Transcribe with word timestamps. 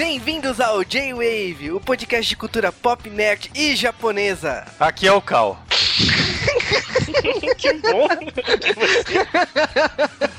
Bem-vindos 0.00 0.58
ao 0.62 0.82
J-Wave, 0.82 1.72
o 1.72 1.78
podcast 1.78 2.26
de 2.26 2.34
cultura 2.34 2.72
pop, 2.72 3.10
nerd 3.10 3.50
e 3.54 3.76
japonesa. 3.76 4.64
Aqui 4.80 5.06
é 5.06 5.12
o 5.12 5.20
Cal. 5.20 5.62
que 7.58 7.74
bom. 7.74 8.08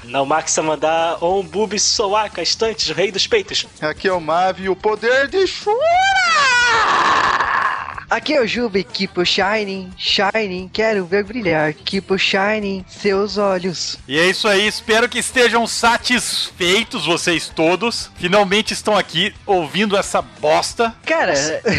Não, 0.05 0.25
Max 0.25 0.57
mandar 0.57 1.23
um 1.23 1.43
boob 1.43 1.77
soaca, 1.77 2.41
estantes, 2.41 2.89
rei 2.89 3.11
dos 3.11 3.27
peitos. 3.27 3.67
Aqui 3.79 4.07
é 4.07 4.11
o 4.11 4.19
Mavi, 4.19 4.67
o 4.67 4.75
poder 4.75 5.27
de 5.27 5.45
Shura! 5.45 5.77
Aqui 8.11 8.33
é 8.33 8.41
o 8.41 8.45
Jubi, 8.45 8.83
keep 8.83 9.17
o 9.17 9.25
shining, 9.25 9.89
shining, 9.97 10.69
quero 10.73 11.05
ver 11.05 11.23
brilhar, 11.23 11.73
keep 11.73 12.11
o 12.11 12.17
shining, 12.17 12.83
seus 12.85 13.37
olhos. 13.37 13.97
E 14.05 14.19
é 14.19 14.29
isso 14.29 14.49
aí, 14.49 14.67
espero 14.67 15.07
que 15.07 15.19
estejam 15.19 15.65
satisfeitos 15.65 17.05
vocês 17.05 17.47
todos. 17.47 18.11
Finalmente 18.17 18.73
estão 18.73 18.97
aqui 18.97 19.33
ouvindo 19.45 19.95
essa 19.95 20.21
bosta. 20.21 20.93
Cara, 21.05 21.33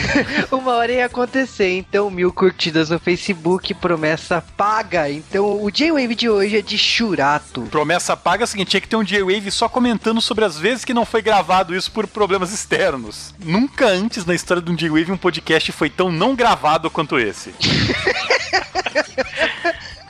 uma 0.51 0.73
hora 0.73 0.93
ia 0.93 1.05
acontecer, 1.05 1.77
então 1.77 2.11
mil 2.11 2.33
curtidas 2.33 2.89
no 2.89 2.99
Facebook, 2.99 3.75
promessa 3.75 4.43
paga. 4.57 5.11
Então 5.11 5.63
o 5.63 5.71
J-Wave 5.71 6.15
de 6.15 6.31
hoje 6.31 6.57
é 6.57 6.63
de 6.63 6.79
Churato. 6.79 7.61
Promessa 7.71 8.17
paga 8.17 8.45
é 8.45 8.47
o 8.47 8.49
seguinte, 8.49 8.71
tinha 8.71 8.81
que 8.81 8.89
ter 8.89 8.97
um 8.97 9.05
J-Wave 9.05 9.51
só 9.51 9.69
comentando 9.69 10.23
sobre 10.23 10.47
as 10.47 10.59
vezes 10.59 10.83
que 10.83 10.95
não 10.95 11.05
foi 11.05 11.21
gravado 11.21 11.77
isso 11.77 11.93
por 11.93 12.07
problemas 12.07 12.55
externos. 12.55 13.35
Nunca 13.39 13.87
antes 13.87 14.25
na 14.25 14.35
história 14.35 14.63
de 14.63 14.71
um 14.71 14.75
J-Wave 14.75 15.13
um 15.13 15.19
podcast 15.19 15.71
foi 15.73 15.91
tão 15.91 16.22
não 16.23 16.37
gravado 16.37 16.89
quanto 16.89 17.19
esse. 17.19 17.53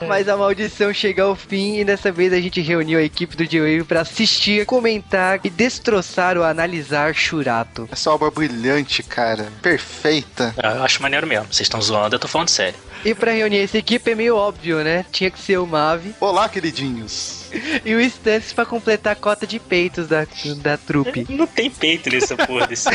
Mas 0.07 0.29
a 0.29 0.37
maldição 0.37 0.93
chega 0.93 1.23
ao 1.23 1.35
fim 1.35 1.79
e 1.79 1.85
dessa 1.85 2.11
vez 2.11 2.31
a 2.33 2.39
gente 2.39 2.61
reuniu 2.61 2.99
a 2.99 3.01
equipe 3.01 3.35
do 3.35 3.47
J-Wave 3.47 3.85
pra 3.85 4.01
assistir, 4.01 4.65
comentar 4.65 5.39
e 5.43 5.49
destroçar 5.49 6.37
ou 6.37 6.43
analisar 6.43 7.15
Churato. 7.15 7.87
Essa 7.91 8.11
obra 8.11 8.29
brilhante, 8.29 9.01
cara. 9.01 9.47
Perfeita. 9.61 10.53
Eu 10.61 10.83
acho 10.83 11.01
maneiro 11.01 11.25
mesmo. 11.25 11.45
Vocês 11.45 11.61
estão 11.61 11.81
zoando, 11.81 12.15
eu 12.15 12.19
tô 12.19 12.27
falando 12.27 12.49
sério. 12.49 12.77
E 13.05 13.13
pra 13.13 13.31
reunir 13.33 13.59
essa 13.59 13.77
equipe 13.77 14.11
é 14.11 14.15
meio 14.15 14.35
óbvio, 14.35 14.83
né? 14.83 15.05
Tinha 15.11 15.29
que 15.29 15.39
ser 15.39 15.57
o 15.57 15.67
Mavi 15.67 16.15
Olá, 16.21 16.47
queridinhos. 16.47 17.49
e 17.83 17.93
o 17.93 17.99
Stannis 17.99 18.53
pra 18.53 18.65
completar 18.65 19.13
a 19.13 19.15
cota 19.15 19.45
de 19.45 19.59
peitos 19.59 20.07
da, 20.07 20.25
da 20.57 20.77
trupe. 20.77 21.25
Não 21.29 21.45
tem 21.45 21.69
peito 21.69 22.09
nessa 22.09 22.35
porra 22.37 22.67
desse. 22.67 22.89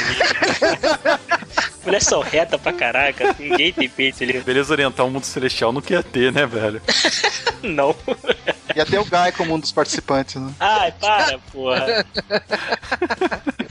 Mulher 1.84 2.03
só 2.03 2.20
reta 2.20 2.59
pra 2.59 2.73
caraca. 2.73 3.36
Ninguém 3.39 3.73
tem 3.73 3.89
peito 3.89 4.23
ali. 4.23 4.41
Beleza 4.41 4.73
orientar 4.73 5.06
o 5.06 5.11
mundo 5.11 5.25
celestial 5.25 5.73
não 5.73 5.81
quer 5.81 6.03
ter, 6.03 6.33
né, 6.33 6.47
velho? 6.47 6.81
Não. 7.62 7.95
E 8.75 8.81
até 8.81 9.01
o 9.01 9.05
Guy 9.05 9.33
como 9.36 9.53
um 9.53 9.59
dos 9.59 9.73
participantes, 9.73 10.36
né? 10.36 10.53
Ai, 10.61 10.92
para, 10.92 11.39
porra. 11.51 12.06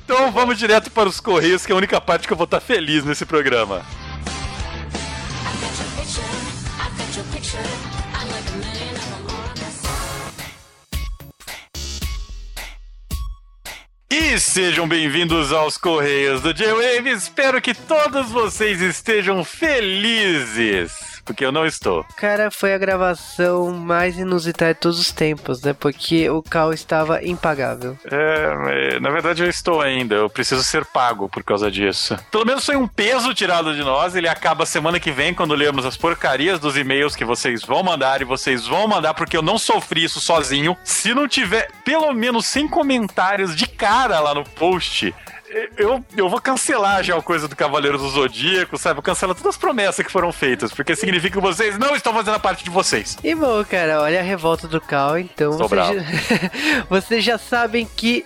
Então 0.03 0.29
vamos 0.29 0.57
direto 0.57 0.91
para 0.91 1.07
os 1.07 1.21
Correios, 1.21 1.65
que 1.65 1.71
é 1.71 1.75
a 1.75 1.77
única 1.77 2.01
parte 2.01 2.27
que 2.27 2.33
eu 2.33 2.37
vou 2.37 2.43
estar 2.43 2.59
feliz 2.59 3.05
nesse 3.05 3.25
programa. 3.25 3.85
E 14.11 14.37
sejam 14.37 14.85
bem-vindos 14.85 15.53
aos 15.53 15.77
Correios 15.77 16.41
do 16.41 16.53
J-Wave. 16.53 17.09
Espero 17.09 17.61
que 17.61 17.73
todos 17.73 18.29
vocês 18.31 18.81
estejam 18.81 19.45
felizes. 19.45 21.06
Porque 21.27 21.43
eu 21.43 21.51
não 21.51 21.65
estou. 21.65 22.05
Cara, 22.15 22.49
foi 22.49 22.73
a 22.73 22.77
gravação 22.77 23.71
mais 23.73 24.17
inusitada 24.17 24.73
de 24.73 24.79
todos 24.79 24.97
os 24.97 25.11
tempos, 25.11 25.61
né? 25.61 25.73
Porque 25.73 26.29
o 26.29 26.41
Cal 26.41 26.73
estava 26.73 27.23
impagável. 27.23 27.97
É, 28.09 28.55
mas, 28.55 29.01
na 29.01 29.09
verdade 29.09 29.43
eu 29.43 29.49
estou 29.49 29.81
ainda. 29.81 30.15
Eu 30.15 30.29
preciso 30.29 30.63
ser 30.63 30.85
pago 30.85 31.27
por 31.27 31.43
causa 31.43 31.69
disso. 31.69 32.17
Pelo 32.31 32.45
menos 32.45 32.65
foi 32.65 32.77
um 32.77 32.87
peso 32.87 33.33
tirado 33.33 33.75
de 33.75 33.83
nós. 33.83 34.15
Ele 34.15 34.29
acaba 34.29 34.65
semana 34.65 34.99
que 34.99 35.11
vem 35.11 35.33
quando 35.33 35.53
lermos 35.53 35.85
as 35.85 35.97
porcarias 35.97 36.59
dos 36.59 36.77
e-mails 36.77 37.15
que 37.15 37.25
vocês 37.25 37.61
vão 37.61 37.83
mandar 37.83 38.21
e 38.21 38.25
vocês 38.25 38.65
vão 38.65 38.87
mandar 38.87 39.13
porque 39.13 39.35
eu 39.35 39.41
não 39.41 39.57
sofri 39.57 40.05
isso 40.05 40.21
sozinho. 40.21 40.77
Se 40.83 41.13
não 41.13 41.27
tiver 41.27 41.69
pelo 41.83 42.13
menos 42.13 42.45
100 42.45 42.69
comentários 42.69 43.53
de 43.53 43.67
cara 43.67 44.19
lá 44.21 44.33
no 44.33 44.45
post, 44.45 45.13
eu, 45.77 46.03
eu 46.15 46.29
vou 46.29 46.41
cancelar 46.41 47.03
já 47.03 47.15
a 47.17 47.21
coisa 47.21 47.47
do 47.47 47.55
Cavaleiro 47.55 47.97
do 47.97 48.09
Zodíaco, 48.09 48.77
sabe? 48.77 48.99
Eu 48.99 49.03
cancelo 49.03 49.33
todas 49.33 49.55
as 49.55 49.57
promessas 49.57 50.05
que 50.05 50.11
foram 50.11 50.31
feitas, 50.31 50.71
porque 50.71 50.95
significa 50.95 51.35
que 51.35 51.41
vocês 51.41 51.77
não 51.77 51.95
estão 51.95 52.13
fazendo 52.13 52.35
a 52.35 52.39
parte 52.39 52.63
de 52.63 52.69
vocês. 52.69 53.17
E 53.23 53.33
bom, 53.33 53.63
cara, 53.63 54.01
olha 54.01 54.19
a 54.19 54.23
revolta 54.23 54.67
do 54.67 54.81
Cal, 54.81 55.17
então 55.17 55.53
vocês 55.53 55.87
já, 55.87 56.83
vocês 56.89 57.23
já 57.23 57.37
sabem 57.37 57.87
que 57.95 58.25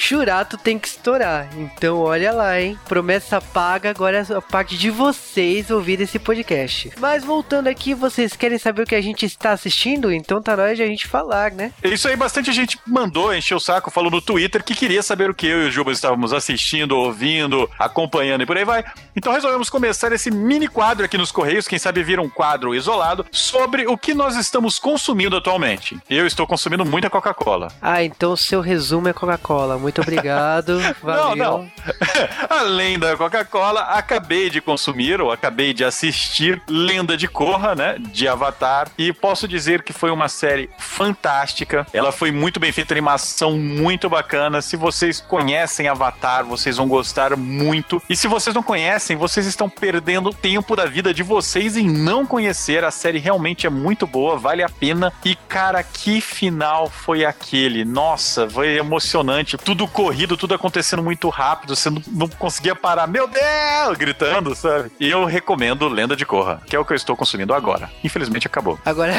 Churato 0.00 0.56
tem 0.56 0.78
que 0.78 0.88
estourar. 0.88 1.46
Então 1.58 1.98
olha 1.98 2.32
lá, 2.32 2.58
hein? 2.58 2.76
Promessa 2.88 3.38
paga, 3.38 3.90
agora 3.90 4.26
é 4.26 4.34
a 4.34 4.40
parte 4.40 4.78
de 4.78 4.90
vocês 4.90 5.70
ouvir 5.70 6.00
esse 6.00 6.18
podcast. 6.18 6.90
Mas 6.98 7.22
voltando 7.22 7.66
aqui, 7.66 7.92
vocês 7.92 8.34
querem 8.34 8.56
saber 8.56 8.82
o 8.82 8.86
que 8.86 8.94
a 8.94 9.00
gente 9.02 9.26
está 9.26 9.52
assistindo? 9.52 10.10
Então 10.10 10.40
tá 10.40 10.56
na 10.56 10.62
hora 10.62 10.74
de 10.74 10.82
a 10.82 10.86
gente 10.86 11.06
falar, 11.06 11.52
né? 11.52 11.70
Isso 11.84 12.08
aí, 12.08 12.16
bastante 12.16 12.50
gente 12.50 12.78
mandou, 12.86 13.34
encheu 13.34 13.58
o 13.58 13.60
saco, 13.60 13.90
falou 13.90 14.10
no 14.10 14.22
Twitter 14.22 14.64
que 14.64 14.74
queria 14.74 15.02
saber 15.02 15.28
o 15.28 15.34
que 15.34 15.46
eu 15.46 15.64
e 15.64 15.68
o 15.68 15.70
Juba 15.70 15.92
estávamos 15.92 16.32
assistindo, 16.32 16.96
ouvindo, 16.96 17.70
acompanhando 17.78 18.42
e 18.42 18.46
por 18.46 18.56
aí 18.56 18.64
vai. 18.64 18.82
Então 19.14 19.34
resolvemos 19.34 19.68
começar 19.68 20.10
esse 20.12 20.30
mini 20.30 20.66
quadro 20.66 21.04
aqui 21.04 21.18
nos 21.18 21.30
Correios, 21.30 21.68
quem 21.68 21.78
sabe 21.78 22.02
vira 22.02 22.22
um 22.22 22.28
quadro 22.28 22.74
isolado, 22.74 23.26
sobre 23.30 23.86
o 23.86 23.98
que 23.98 24.14
nós 24.14 24.34
estamos 24.34 24.78
consumindo 24.78 25.36
atualmente. 25.36 25.98
Eu 26.08 26.26
estou 26.26 26.46
consumindo 26.46 26.86
muita 26.86 27.10
Coca-Cola. 27.10 27.68
Ah, 27.82 28.02
então 28.02 28.32
o 28.32 28.36
seu 28.36 28.62
resumo 28.62 29.06
é 29.06 29.12
Coca-Cola. 29.12 29.78
Muito 29.78 29.89
obrigado. 29.98 30.78
Valeu. 31.02 31.36
Não, 31.36 31.62
não. 31.62 31.72
Além 32.50 32.98
da 32.98 33.16
Coca-Cola, 33.16 33.80
acabei 33.80 34.50
de 34.50 34.60
consumir 34.60 35.20
ou 35.20 35.32
acabei 35.32 35.72
de 35.72 35.84
assistir 35.84 36.60
Lenda 36.68 37.16
de 37.16 37.26
Korra, 37.26 37.74
né? 37.74 37.96
De 37.98 38.28
Avatar. 38.28 38.88
E 38.98 39.12
posso 39.12 39.48
dizer 39.48 39.82
que 39.82 39.92
foi 39.92 40.10
uma 40.10 40.28
série 40.28 40.68
fantástica. 40.78 41.86
Ela 41.92 42.12
foi 42.12 42.30
muito 42.30 42.60
bem 42.60 42.72
feita, 42.72 42.92
animação 42.92 43.56
muito 43.56 44.08
bacana. 44.08 44.60
Se 44.60 44.76
vocês 44.76 45.20
conhecem 45.20 45.88
Avatar, 45.88 46.44
vocês 46.44 46.76
vão 46.76 46.88
gostar 46.88 47.36
muito. 47.36 48.02
E 48.08 48.16
se 48.16 48.28
vocês 48.28 48.54
não 48.54 48.62
conhecem, 48.62 49.16
vocês 49.16 49.46
estão 49.46 49.68
perdendo 49.68 50.32
tempo 50.32 50.76
da 50.76 50.86
vida 50.86 51.14
de 51.14 51.22
vocês 51.22 51.76
em 51.76 51.88
não 51.88 52.26
conhecer. 52.26 52.84
A 52.84 52.90
série 52.90 53.18
realmente 53.18 53.66
é 53.66 53.70
muito 53.70 54.06
boa, 54.06 54.36
vale 54.36 54.62
a 54.62 54.68
pena. 54.68 55.12
E 55.24 55.34
cara, 55.34 55.82
que 55.82 56.20
final 56.20 56.88
foi 56.88 57.24
aquele? 57.24 57.84
Nossa, 57.84 58.48
foi 58.48 58.76
emocionante. 58.76 59.56
Tudo 59.70 59.86
corrido, 59.86 60.36
tudo 60.36 60.52
acontecendo 60.52 61.00
muito 61.00 61.28
rápido. 61.28 61.76
Você 61.76 61.88
não, 61.88 62.02
não 62.08 62.28
conseguia 62.28 62.74
parar. 62.74 63.06
Meu 63.06 63.28
Deus! 63.28 63.96
Gritando, 63.96 64.52
sabe? 64.52 64.90
E 64.98 65.08
eu 65.08 65.24
recomendo 65.24 65.86
Lenda 65.86 66.16
de 66.16 66.26
Korra, 66.26 66.60
que 66.66 66.74
é 66.74 66.78
o 66.78 66.84
que 66.84 66.92
eu 66.92 66.96
estou 66.96 67.14
consumindo 67.14 67.54
agora. 67.54 67.88
Infelizmente 68.02 68.48
acabou. 68.48 68.80
Agora, 68.84 69.14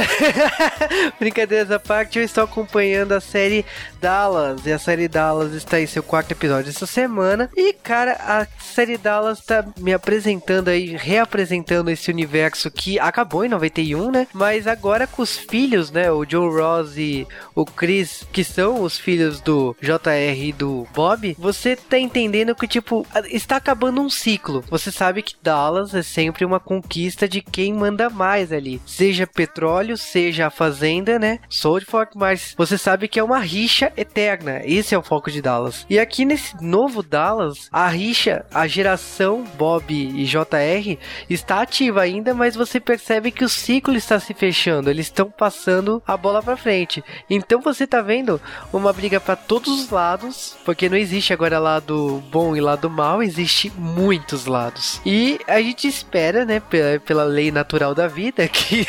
brincadeiras 1.17 1.71
à 1.71 1.79
parte, 1.79 2.19
eu 2.19 2.25
estou 2.25 2.43
acompanhando 2.43 3.13
a 3.13 3.21
série 3.21 3.65
Dallas. 4.01 4.65
E 4.65 4.71
a 4.71 4.79
série 4.79 5.07
Dallas 5.07 5.53
está 5.53 5.79
em 5.79 5.85
seu 5.85 6.01
quarto 6.01 6.31
episódio 6.31 6.69
essa 6.69 6.87
semana. 6.87 7.49
E, 7.55 7.71
cara, 7.71 8.13
a 8.13 8.47
série 8.59 8.97
Dallas 8.97 9.39
está 9.39 9.63
me 9.77 9.93
apresentando 9.93 10.69
aí, 10.69 10.97
reapresentando 10.97 11.91
esse 11.91 12.09
universo 12.09 12.71
que 12.71 12.99
acabou 12.99 13.45
em 13.45 13.49
91, 13.49 14.11
né? 14.11 14.27
Mas 14.33 14.65
agora 14.65 15.05
com 15.05 15.21
os 15.21 15.37
filhos, 15.37 15.91
né? 15.91 16.11
O 16.11 16.25
Joe 16.27 16.49
Ross 16.49 16.97
e 16.97 17.27
o 17.53 17.63
Chris, 17.63 18.25
que 18.31 18.43
são 18.43 18.81
os 18.81 18.97
filhos 18.97 19.39
do 19.39 19.75
JR 19.79 20.43
e 20.43 20.51
do 20.51 20.87
Bob, 20.93 21.35
você 21.37 21.75
tá 21.75 21.99
entendendo 21.99 22.55
que, 22.55 22.67
tipo, 22.67 23.05
está 23.25 23.57
acabando 23.57 24.01
um 24.01 24.09
ciclo. 24.09 24.63
Você 24.69 24.91
sabe 24.91 25.21
que 25.21 25.35
Dallas 25.43 25.93
é 25.93 26.01
sempre 26.01 26.43
uma 26.43 26.59
conquista 26.59 27.27
de 27.27 27.41
quem 27.41 27.73
manda 27.73 28.09
mais 28.09 28.51
ali. 28.51 28.81
Seja 28.85 29.27
petróleo, 29.27 29.95
seja 29.95 30.47
a 30.47 30.51
fazenda, 30.51 31.19
né? 31.19 31.39
Swordfork, 31.49 32.17
mas 32.17 32.55
você 32.57 32.77
sabe 32.77 33.07
que 33.07 33.19
é 33.19 33.23
uma 33.23 33.39
rixa 33.39 33.90
eterna. 33.97 34.61
Esse 34.63 34.95
é 34.95 34.97
o 34.97 35.03
foco 35.03 35.31
de 35.31 35.41
Dallas. 35.41 35.85
E 35.89 35.99
aqui 35.99 36.25
nesse 36.25 36.61
novo 36.63 37.03
Dallas, 37.03 37.69
a 37.71 37.87
rixa, 37.87 38.45
a 38.53 38.67
geração 38.67 39.43
Bob 39.57 39.93
e 39.93 40.25
JR 40.25 40.97
está 41.29 41.61
ativa 41.61 42.01
ainda, 42.01 42.33
mas 42.33 42.55
você 42.55 42.79
percebe 42.79 43.31
que 43.31 43.43
o 43.43 43.49
ciclo 43.49 43.95
está 43.95 44.19
se 44.19 44.33
fechando. 44.33 44.89
Eles 44.89 45.07
estão 45.07 45.29
passando 45.29 46.01
a 46.05 46.15
bola 46.15 46.41
para 46.41 46.57
frente. 46.57 47.03
Então 47.29 47.61
você 47.61 47.85
tá 47.85 48.01
vendo 48.01 48.41
uma 48.71 48.93
briga 48.93 49.19
para 49.19 49.35
todos 49.35 49.83
os 49.83 49.89
lados, 49.89 50.55
porque 50.65 50.89
não 50.89 50.97
existe 50.97 51.33
agora 51.33 51.59
lado 51.59 52.23
bom 52.31 52.55
e 52.55 52.61
lado 52.61 52.89
mal, 52.89 53.21
existe 53.21 53.71
muitos 53.77 54.45
lados. 54.45 55.01
E 55.05 55.39
a 55.47 55.61
gente 55.61 55.87
espera, 55.87 56.45
né, 56.45 56.59
pela, 56.59 56.99
pela 56.99 57.23
lei 57.23 57.51
natural 57.51 57.93
da 57.93 58.07
vida, 58.07 58.47
que 58.49 58.85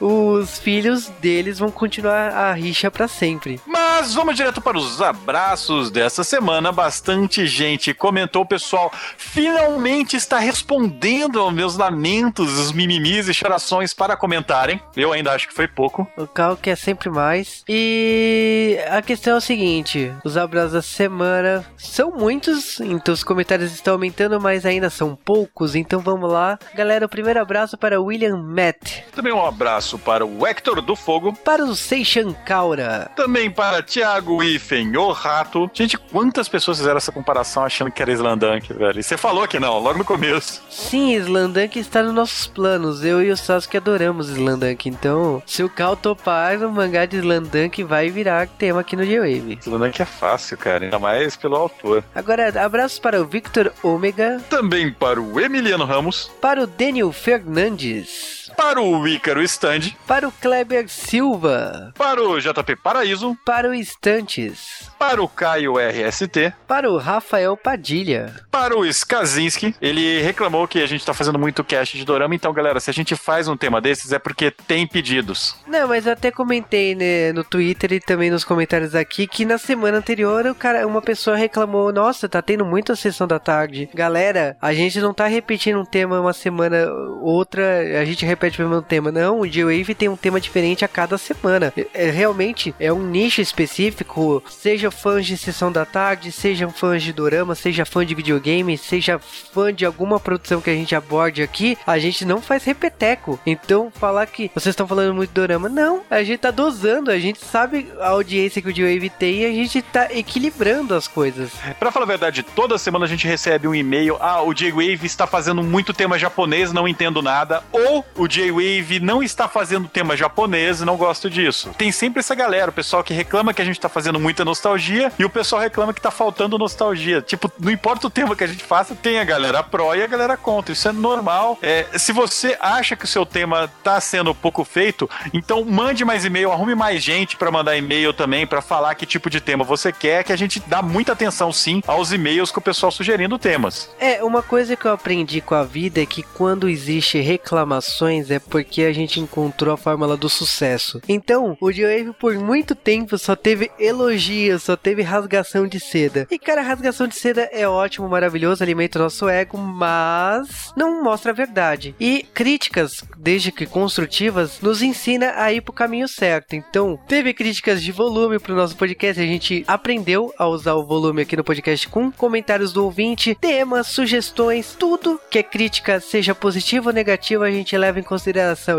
os 0.00 0.58
filhos 0.58 1.08
deles 1.20 1.58
vão 1.58 1.70
continuar 1.70 2.30
a 2.30 2.52
rixa 2.52 2.90
para 2.90 3.08
sempre. 3.08 3.60
Mas 3.66 4.16
vamos 4.24 4.36
direto 4.36 4.62
para 4.62 4.78
os 4.78 5.02
abraços 5.02 5.90
dessa 5.90 6.24
semana. 6.24 6.72
Bastante 6.72 7.46
gente 7.46 7.92
comentou, 7.92 8.40
o 8.40 8.46
pessoal 8.46 8.90
finalmente 9.18 10.16
está 10.16 10.38
respondendo 10.38 11.38
aos 11.38 11.52
meus 11.52 11.76
lamentos, 11.76 12.58
os 12.58 12.72
mimimis 12.72 13.28
e 13.28 13.34
chorações 13.34 13.92
para 13.92 14.16
comentarem. 14.16 14.80
Eu 14.96 15.12
ainda 15.12 15.32
acho 15.32 15.46
que 15.46 15.52
foi 15.52 15.68
pouco. 15.68 16.08
O 16.16 16.26
Cal 16.26 16.56
quer 16.56 16.74
sempre 16.74 17.10
mais. 17.10 17.62
E 17.68 18.78
a 18.90 19.02
questão 19.02 19.34
é 19.34 19.36
o 19.36 19.42
seguinte: 19.42 20.10
os 20.24 20.38
abraços 20.38 20.72
da 20.72 20.80
semana 20.80 21.62
são 21.76 22.10
muitos, 22.10 22.80
então 22.80 23.12
os 23.12 23.22
comentários 23.22 23.74
estão 23.74 23.92
aumentando, 23.92 24.40
mas 24.40 24.64
ainda 24.64 24.88
são 24.88 25.14
poucos. 25.14 25.74
Então 25.74 26.00
vamos 26.00 26.32
lá. 26.32 26.58
Galera, 26.74 27.04
o 27.04 27.10
primeiro 27.10 27.42
abraço 27.42 27.76
para 27.76 28.00
William 28.00 28.38
Matt. 28.38 29.02
Também 29.14 29.34
um 29.34 29.44
abraço 29.44 29.98
para 29.98 30.24
o 30.24 30.46
Hector 30.46 30.80
do 30.80 30.96
Fogo. 30.96 31.34
Para 31.44 31.62
o 31.62 31.76
Seishan 31.76 32.32
Kaura. 32.32 33.10
Também 33.14 33.50
para 33.50 33.82
Thiago 34.14 34.44
Ifen, 34.44 34.96
o 34.96 35.10
Rato. 35.10 35.68
Gente, 35.74 35.98
quantas 35.98 36.48
pessoas 36.48 36.78
fizeram 36.78 36.98
essa 36.98 37.10
comparação 37.10 37.64
achando 37.64 37.90
que 37.90 38.00
era 38.00 38.12
Slandunk, 38.12 38.72
velho? 38.72 39.00
E 39.00 39.02
você 39.02 39.16
falou 39.16 39.48
que 39.48 39.58
não, 39.58 39.76
logo 39.80 39.98
no 39.98 40.04
começo. 40.04 40.62
Sim, 40.70 41.14
Slandunk 41.14 41.80
está 41.80 42.00
nos 42.00 42.14
nossos 42.14 42.46
planos. 42.46 43.04
Eu 43.04 43.20
e 43.20 43.32
o 43.32 43.36
Sasuke 43.36 43.76
adoramos 43.76 44.28
Slandunk. 44.28 44.88
Então, 44.88 45.42
se 45.44 45.64
o 45.64 45.68
Cal 45.68 45.96
topar, 45.96 46.62
o 46.62 46.70
mangá 46.70 47.06
de 47.06 47.16
Slandunk 47.16 47.82
vai 47.82 48.08
virar 48.08 48.46
tema 48.46 48.82
aqui 48.82 48.94
no 48.94 49.04
J-Wave. 49.04 49.58
Slandunk 49.62 50.00
é 50.00 50.04
fácil, 50.04 50.56
cara. 50.58 50.84
Ainda 50.84 50.98
mais 51.00 51.34
pelo 51.34 51.56
autor. 51.56 52.04
Agora, 52.14 52.64
abraços 52.64 53.00
para 53.00 53.20
o 53.20 53.26
Victor 53.26 53.72
Ômega. 53.82 54.40
Também 54.48 54.92
para 54.92 55.20
o 55.20 55.40
Emiliano 55.40 55.84
Ramos. 55.84 56.30
Para 56.40 56.62
o 56.62 56.66
Daniel 56.68 57.10
Fernandes. 57.10 58.43
Para 58.56 58.80
o 58.80 59.06
Ícaro 59.06 59.42
Stand. 59.42 59.92
Para 60.06 60.28
o 60.28 60.32
Kleber 60.32 60.88
Silva. 60.88 61.92
Para 61.96 62.22
o 62.22 62.40
JP 62.40 62.76
Paraíso. 62.76 63.36
Para 63.44 63.68
o 63.68 63.74
Estantes. 63.74 64.90
Para 64.98 65.22
o 65.22 65.28
Caio 65.28 65.74
RST. 65.76 66.54
Para 66.66 66.90
o 66.90 66.96
Rafael 66.96 67.56
Padilha. 67.56 68.34
Para 68.50 68.76
o 68.76 68.86
Skazinski. 68.86 69.74
Ele 69.80 70.22
reclamou 70.22 70.66
que 70.68 70.80
a 70.80 70.86
gente 70.86 71.04
tá 71.04 71.12
fazendo 71.12 71.38
muito 71.38 71.64
cast 71.64 71.96
de 71.96 72.04
dorama. 72.04 72.34
Então, 72.34 72.52
galera, 72.52 72.80
se 72.80 72.90
a 72.90 72.92
gente 72.94 73.16
faz 73.16 73.48
um 73.48 73.56
tema 73.56 73.80
desses 73.80 74.12
é 74.12 74.18
porque 74.18 74.50
tem 74.50 74.86
pedidos. 74.86 75.56
Não, 75.66 75.88
mas 75.88 76.06
eu 76.06 76.12
até 76.12 76.30
comentei 76.30 76.94
né, 76.94 77.32
no 77.32 77.44
Twitter 77.44 77.92
e 77.92 78.00
também 78.00 78.30
nos 78.30 78.44
comentários 78.44 78.94
aqui 78.94 79.26
que 79.26 79.44
na 79.44 79.58
semana 79.58 79.98
anterior 79.98 80.46
o 80.46 80.54
cara, 80.54 80.86
uma 80.86 81.02
pessoa 81.02 81.36
reclamou: 81.36 81.92
Nossa, 81.92 82.28
tá 82.28 82.40
tendo 82.40 82.64
muita 82.64 82.94
sessão 82.96 83.26
da 83.26 83.38
tarde. 83.38 83.88
Galera, 83.92 84.56
a 84.60 84.72
gente 84.72 85.00
não 85.00 85.12
tá 85.12 85.26
repetindo 85.26 85.80
um 85.80 85.84
tema 85.84 86.20
uma 86.20 86.32
semana, 86.32 86.86
outra, 87.20 88.00
a 88.00 88.04
gente 88.04 88.24
repete 88.24 88.43
o 88.52 88.68
mesmo 88.68 88.82
tema. 88.82 89.10
Não, 89.10 89.40
o 89.40 89.46
G-Wave 89.46 89.94
tem 89.94 90.08
um 90.08 90.16
tema 90.16 90.40
diferente 90.40 90.84
a 90.84 90.88
cada 90.88 91.16
semana. 91.18 91.72
É, 91.92 92.10
realmente 92.10 92.74
é 92.78 92.92
um 92.92 93.02
nicho 93.02 93.40
específico, 93.40 94.42
seja 94.48 94.90
fãs 94.90 95.26
de 95.26 95.36
sessão 95.36 95.70
da 95.70 95.84
tarde, 95.84 96.32
sejam 96.32 96.70
fãs 96.70 97.02
de 97.02 97.12
dorama, 97.12 97.54
seja 97.54 97.84
fã 97.84 98.04
de 98.04 98.14
videogame, 98.14 98.76
seja 98.76 99.18
fã 99.18 99.72
de 99.72 99.84
alguma 99.84 100.18
produção 100.18 100.60
que 100.60 100.70
a 100.70 100.74
gente 100.74 100.94
aborde 100.94 101.42
aqui, 101.42 101.76
a 101.86 101.98
gente 101.98 102.24
não 102.24 102.40
faz 102.40 102.64
repeteco. 102.64 103.38
Então, 103.46 103.92
falar 103.94 104.26
que 104.26 104.50
vocês 104.54 104.72
estão 104.72 104.86
falando 104.86 105.14
muito 105.14 105.30
de 105.30 105.34
dorama, 105.34 105.68
não, 105.68 106.02
a 106.10 106.22
gente 106.22 106.38
tá 106.38 106.50
dosando, 106.50 107.10
a 107.10 107.18
gente 107.18 107.38
sabe 107.44 107.88
a 108.00 108.08
audiência 108.08 108.60
que 108.60 108.68
o 108.68 108.74
G-Wave 108.74 109.10
tem 109.10 109.42
e 109.42 109.46
a 109.46 109.52
gente 109.52 109.80
tá 109.82 110.08
equilibrando 110.12 110.94
as 110.94 111.08
coisas. 111.08 111.52
Pra 111.78 111.90
falar 111.90 112.04
a 112.04 112.08
verdade, 112.08 112.42
toda 112.42 112.78
semana 112.78 113.04
a 113.04 113.08
gente 113.08 113.26
recebe 113.26 113.66
um 113.68 113.74
e-mail: 113.74 114.16
ah, 114.20 114.42
o 114.42 114.54
J-Wave 114.54 115.06
está 115.06 115.26
fazendo 115.26 115.62
muito 115.62 115.92
tema 115.92 116.18
japonês, 116.18 116.72
não 116.72 116.88
entendo 116.88 117.22
nada, 117.22 117.62
ou 117.72 118.04
o 118.16 118.28
J-Wave 118.34 118.98
não 118.98 119.22
está 119.22 119.46
fazendo 119.46 119.88
tema 119.88 120.16
japonês, 120.16 120.80
não 120.80 120.96
gosto 120.96 121.30
disso. 121.30 121.70
Tem 121.78 121.92
sempre 121.92 122.18
essa 122.18 122.34
galera, 122.34 122.70
o 122.70 122.74
pessoal 122.74 123.04
que 123.04 123.14
reclama 123.14 123.54
que 123.54 123.62
a 123.62 123.64
gente 123.64 123.78
tá 123.78 123.88
fazendo 123.88 124.18
muita 124.18 124.44
nostalgia 124.44 125.12
e 125.16 125.24
o 125.24 125.30
pessoal 125.30 125.62
reclama 125.62 125.94
que 125.94 126.00
tá 126.00 126.10
faltando 126.10 126.58
nostalgia. 126.58 127.22
Tipo, 127.22 127.50
não 127.60 127.70
importa 127.70 128.08
o 128.08 128.10
tema 128.10 128.34
que 128.34 128.42
a 128.42 128.46
gente 128.48 128.64
faça, 128.64 128.94
tem 128.96 129.20
a 129.20 129.24
galera 129.24 129.62
pró 129.62 129.94
e 129.94 130.02
a 130.02 130.06
galera 130.08 130.36
contra. 130.36 130.72
Isso 130.72 130.88
é 130.88 130.92
normal. 130.92 131.56
É, 131.62 131.86
se 131.96 132.10
você 132.10 132.56
acha 132.60 132.96
que 132.96 133.04
o 133.04 133.08
seu 133.08 133.24
tema 133.24 133.70
tá 133.84 134.00
sendo 134.00 134.34
pouco 134.34 134.64
feito, 134.64 135.08
então 135.32 135.64
mande 135.64 136.04
mais 136.04 136.24
e-mail, 136.24 136.50
arrume 136.50 136.74
mais 136.74 137.04
gente 137.04 137.36
para 137.36 137.52
mandar 137.52 137.76
e-mail 137.76 138.12
também, 138.12 138.44
para 138.44 138.60
falar 138.60 138.96
que 138.96 139.06
tipo 139.06 139.30
de 139.30 139.40
tema 139.40 139.62
você 139.62 139.92
quer, 139.92 140.24
que 140.24 140.32
a 140.32 140.36
gente 140.36 140.58
dá 140.66 140.82
muita 140.82 141.12
atenção 141.12 141.52
sim 141.52 141.80
aos 141.86 142.10
e-mails 142.10 142.50
com 142.50 142.58
o 142.58 142.62
pessoal 142.62 142.90
sugerindo 142.90 143.38
temas. 143.38 143.90
É, 144.00 144.24
uma 144.24 144.42
coisa 144.42 144.74
que 144.74 144.86
eu 144.86 144.92
aprendi 144.92 145.40
com 145.40 145.54
a 145.54 145.62
vida 145.62 146.02
é 146.02 146.06
que 146.06 146.24
quando 146.24 146.68
existe 146.68 147.20
reclamações 147.20 148.23
é 148.30 148.38
porque 148.38 148.82
a 148.82 148.92
gente 148.92 149.20
encontrou 149.20 149.74
a 149.74 149.76
fórmula 149.76 150.16
do 150.16 150.28
sucesso. 150.28 151.00
Então, 151.08 151.56
o 151.60 151.72
J-Wave 151.72 152.14
por 152.18 152.34
muito 152.34 152.74
tempo 152.74 153.16
só 153.18 153.34
teve 153.36 153.70
elogios, 153.78 154.62
só 154.62 154.76
teve 154.76 155.02
rasgação 155.02 155.66
de 155.66 155.80
seda. 155.80 156.26
E 156.30 156.38
cara, 156.38 156.62
rasgação 156.62 157.06
de 157.06 157.14
seda 157.14 157.48
é 157.52 157.68
ótimo, 157.68 158.08
maravilhoso, 158.08 158.62
alimenta 158.62 158.98
o 158.98 159.02
nosso 159.02 159.28
ego, 159.28 159.58
mas 159.58 160.72
não 160.76 161.02
mostra 161.02 161.32
a 161.32 161.34
verdade. 161.34 161.94
E 162.00 162.26
críticas, 162.34 163.04
desde 163.16 163.52
que 163.52 163.66
construtivas, 163.66 164.60
nos 164.60 164.82
ensina 164.82 165.34
a 165.36 165.52
ir 165.52 165.60
pro 165.60 165.72
caminho 165.72 166.08
certo. 166.08 166.54
Então, 166.54 166.98
teve 167.08 167.32
críticas 167.34 167.82
de 167.82 167.92
volume 167.92 168.38
pro 168.38 168.54
nosso 168.54 168.76
podcast, 168.76 169.20
a 169.20 169.26
gente 169.26 169.64
aprendeu 169.66 170.32
a 170.38 170.46
usar 170.46 170.74
o 170.74 170.86
volume 170.86 171.22
aqui 171.22 171.36
no 171.36 171.44
podcast 171.44 171.88
com 171.88 172.10
comentários 172.10 172.72
do 172.72 172.84
ouvinte, 172.84 173.34
temas, 173.40 173.88
sugestões, 173.88 174.74
tudo 174.78 175.20
que 175.30 175.38
é 175.38 175.42
crítica, 175.42 176.00
seja 176.00 176.34
positiva 176.34 176.90
ou 176.90 176.94
negativa, 176.94 177.44
a 177.44 177.50
gente 177.50 177.76
leva 177.76 178.00
em 178.00 178.02
consideração. 178.02 178.13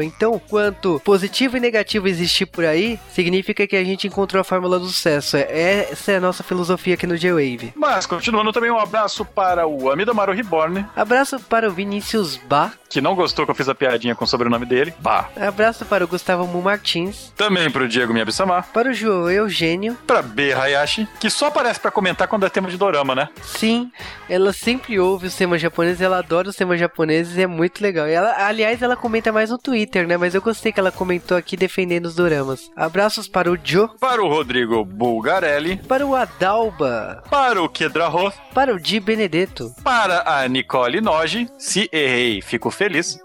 Então, 0.01 0.39
quanto 0.49 0.99
positivo 1.03 1.57
e 1.57 1.59
negativo 1.59 2.07
existir 2.07 2.45
por 2.45 2.65
aí, 2.65 2.99
significa 3.13 3.65
que 3.67 3.75
a 3.75 3.83
gente 3.83 4.07
encontrou 4.07 4.41
a 4.41 4.43
fórmula 4.43 4.79
do 4.79 4.87
sucesso. 4.87 5.37
É, 5.37 5.89
essa 5.91 6.11
é 6.13 6.15
a 6.17 6.21
nossa 6.21 6.43
filosofia 6.43 6.93
aqui 6.95 7.07
no 7.07 7.17
J-Wave. 7.17 7.73
Mas, 7.75 8.05
continuando 8.05 8.51
também, 8.51 8.71
um 8.71 8.79
abraço 8.79 9.23
para 9.25 9.67
o 9.67 9.89
Amidamaru 9.91 10.33
Reborn, 10.33 10.85
Abraço 10.95 11.39
para 11.39 11.67
o 11.69 11.71
Vinícius 11.71 12.37
Bá. 12.37 12.71
que 12.89 13.01
não 13.01 13.15
gostou 13.15 13.45
que 13.45 13.51
eu 13.51 13.55
fiz 13.55 13.67
a 13.69 13.75
piadinha 13.75 14.15
com 14.15 14.23
o 14.25 14.27
sobrenome 14.27 14.65
dele. 14.65 14.93
Bah. 14.99 15.29
Abraço 15.35 15.85
para 15.85 16.03
o 16.03 16.07
Gustavo 16.07 16.45
Mu 16.47 16.61
Martins. 16.61 17.31
Também 17.35 17.69
pro 17.69 17.87
Diego 17.87 18.13
Miyabisama, 18.13 18.63
Para 18.73 18.89
o 18.89 18.93
João 18.93 19.29
Eugênio. 19.29 19.97
pra 20.07 20.21
B 20.21 20.53
Hayashi, 20.53 21.07
que 21.19 21.29
só 21.29 21.47
aparece 21.47 21.79
pra 21.79 21.91
comentar 21.91 22.27
quando 22.27 22.45
é 22.45 22.49
tema 22.49 22.69
de 22.69 22.77
dorama, 22.77 23.13
né? 23.15 23.29
Sim, 23.41 23.91
ela 24.29 24.53
sempre 24.53 24.99
ouve 24.99 25.27
os 25.27 25.35
temas 25.35 25.61
japoneses, 25.61 26.01
ela 26.01 26.19
adora 26.19 26.49
os 26.49 26.55
temas 26.55 26.79
japoneses 26.79 27.37
é 27.37 27.47
muito 27.47 27.81
legal. 27.81 28.07
E 28.07 28.11
ela, 28.13 28.33
aliás, 28.45 28.81
ela 28.81 28.95
comenta 28.95 29.24
mais 29.31 29.49
no 29.49 29.57
Twitter, 29.57 30.07
né? 30.07 30.17
Mas 30.17 30.35
eu 30.35 30.41
gostei 30.41 30.71
que 30.71 30.79
ela 30.79 30.91
comentou 30.91 31.37
aqui 31.37 31.55
defendendo 31.57 32.05
os 32.05 32.15
doramas. 32.15 32.69
Abraços 32.75 33.27
para 33.27 33.51
o 33.51 33.57
Joe, 33.61 33.89
Para 33.99 34.23
o 34.23 34.27
Rodrigo 34.27 34.83
Bulgarelli, 34.85 35.77
para 35.77 36.05
o 36.05 36.15
Adalba, 36.15 37.23
para 37.29 37.61
o 37.61 37.69
Kedraho, 37.69 38.31
para 38.53 38.73
o 38.73 38.79
Di 38.79 38.99
Benedetto, 38.99 39.73
para 39.83 40.23
a 40.25 40.47
Nicole 40.47 41.01
Noji, 41.01 41.49
se 41.57 41.89
errei, 41.91 42.41
fico 42.41 42.69
feliz. 42.71 43.19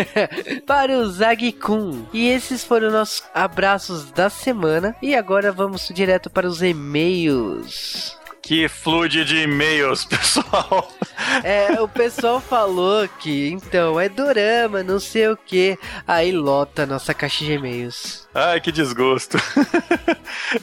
para 0.66 0.98
o 0.98 1.10
Zag-kun. 1.10 2.06
E 2.12 2.28
esses 2.28 2.64
foram 2.64 2.90
nossos 2.90 3.22
abraços 3.34 4.10
da 4.10 4.28
semana. 4.30 4.94
E 5.02 5.14
agora 5.14 5.52
vamos 5.52 5.88
direto 5.92 6.30
para 6.30 6.46
os 6.46 6.62
e-mails. 6.62 8.16
Que 8.42 8.68
flude 8.68 9.24
de 9.24 9.44
e-mails, 9.44 10.04
pessoal. 10.06 10.92
É, 11.44 11.80
o 11.80 11.86
pessoal 11.86 12.40
falou 12.40 13.08
que 13.08 13.48
então 13.48 13.98
é 14.00 14.08
dorama, 14.08 14.82
não 14.82 14.98
sei 14.98 15.28
o 15.28 15.36
que. 15.36 15.78
Aí 16.06 16.32
lota 16.32 16.82
a 16.82 16.86
nossa 16.86 17.14
caixa 17.14 17.44
de 17.44 17.52
e-mails. 17.52 18.21
Ai, 18.34 18.60
que 18.60 18.72
desgosto. 18.72 19.36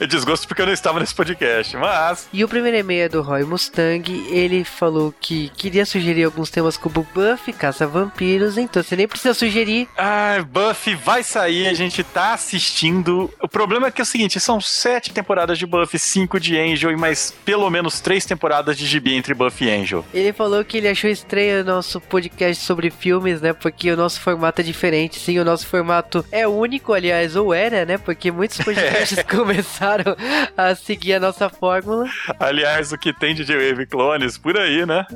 é 0.00 0.06
desgosto 0.06 0.46
porque 0.48 0.62
eu 0.62 0.66
não 0.66 0.72
estava 0.72 0.98
nesse 0.98 1.14
podcast, 1.14 1.76
mas. 1.76 2.28
E 2.32 2.44
o 2.44 2.48
primeiro 2.48 2.76
e-mail 2.76 3.04
é 3.04 3.08
do 3.08 3.22
Roy 3.22 3.44
Mustang. 3.44 4.10
Ele 4.28 4.64
falou 4.64 5.14
que 5.20 5.48
queria 5.50 5.86
sugerir 5.86 6.24
alguns 6.24 6.50
temas 6.50 6.76
como 6.76 7.06
Buffy, 7.14 7.52
Caça 7.52 7.86
Vampiros. 7.86 8.58
Então 8.58 8.82
você 8.82 8.96
nem 8.96 9.06
precisa 9.06 9.34
sugerir. 9.34 9.88
Ai, 9.96 10.42
Buffy 10.42 10.94
vai 10.94 11.22
sair, 11.22 11.68
a 11.68 11.74
gente 11.74 12.02
tá 12.02 12.34
assistindo. 12.34 13.30
O 13.40 13.48
problema 13.48 13.86
é 13.86 13.90
que 13.90 14.00
é 14.00 14.04
o 14.04 14.06
seguinte: 14.06 14.40
são 14.40 14.60
sete 14.60 15.12
temporadas 15.12 15.58
de 15.58 15.66
Buffy, 15.66 15.98
cinco 15.98 16.40
de 16.40 16.58
Angel 16.58 16.90
e 16.90 16.96
mais 16.96 17.32
pelo 17.44 17.70
menos 17.70 18.00
três 18.00 18.24
temporadas 18.24 18.76
de 18.76 18.86
gibi 18.86 19.14
entre 19.14 19.32
Buffy 19.34 19.68
e 19.68 19.70
Angel. 19.70 20.04
Ele 20.12 20.32
falou 20.32 20.64
que 20.64 20.76
ele 20.78 20.88
achou 20.88 21.08
estranho 21.08 21.60
o 21.62 21.64
nosso 21.64 22.00
podcast 22.00 22.64
sobre 22.64 22.90
filmes, 22.90 23.40
né? 23.40 23.52
Porque 23.52 23.90
o 23.90 23.96
nosso 23.96 24.20
formato 24.20 24.60
é 24.60 24.64
diferente. 24.64 25.18
Sim, 25.20 25.38
o 25.38 25.44
nosso 25.44 25.66
formato 25.66 26.24
é 26.32 26.46
único, 26.48 26.92
aliás, 26.92 27.36
ou 27.36 27.54
era, 27.60 27.84
né? 27.84 27.98
Porque 27.98 28.30
muitos 28.30 28.58
podcasts 28.64 29.22
começaram 29.22 30.16
a 30.56 30.74
seguir 30.74 31.14
a 31.14 31.20
nossa 31.20 31.48
fórmula. 31.48 32.08
Aliás, 32.38 32.92
o 32.92 32.98
que 32.98 33.12
tem 33.12 33.34
de 33.34 33.44
J-Wave 33.44 33.86
Clones 33.86 34.38
por 34.38 34.56
aí, 34.56 34.86
né? 34.86 35.06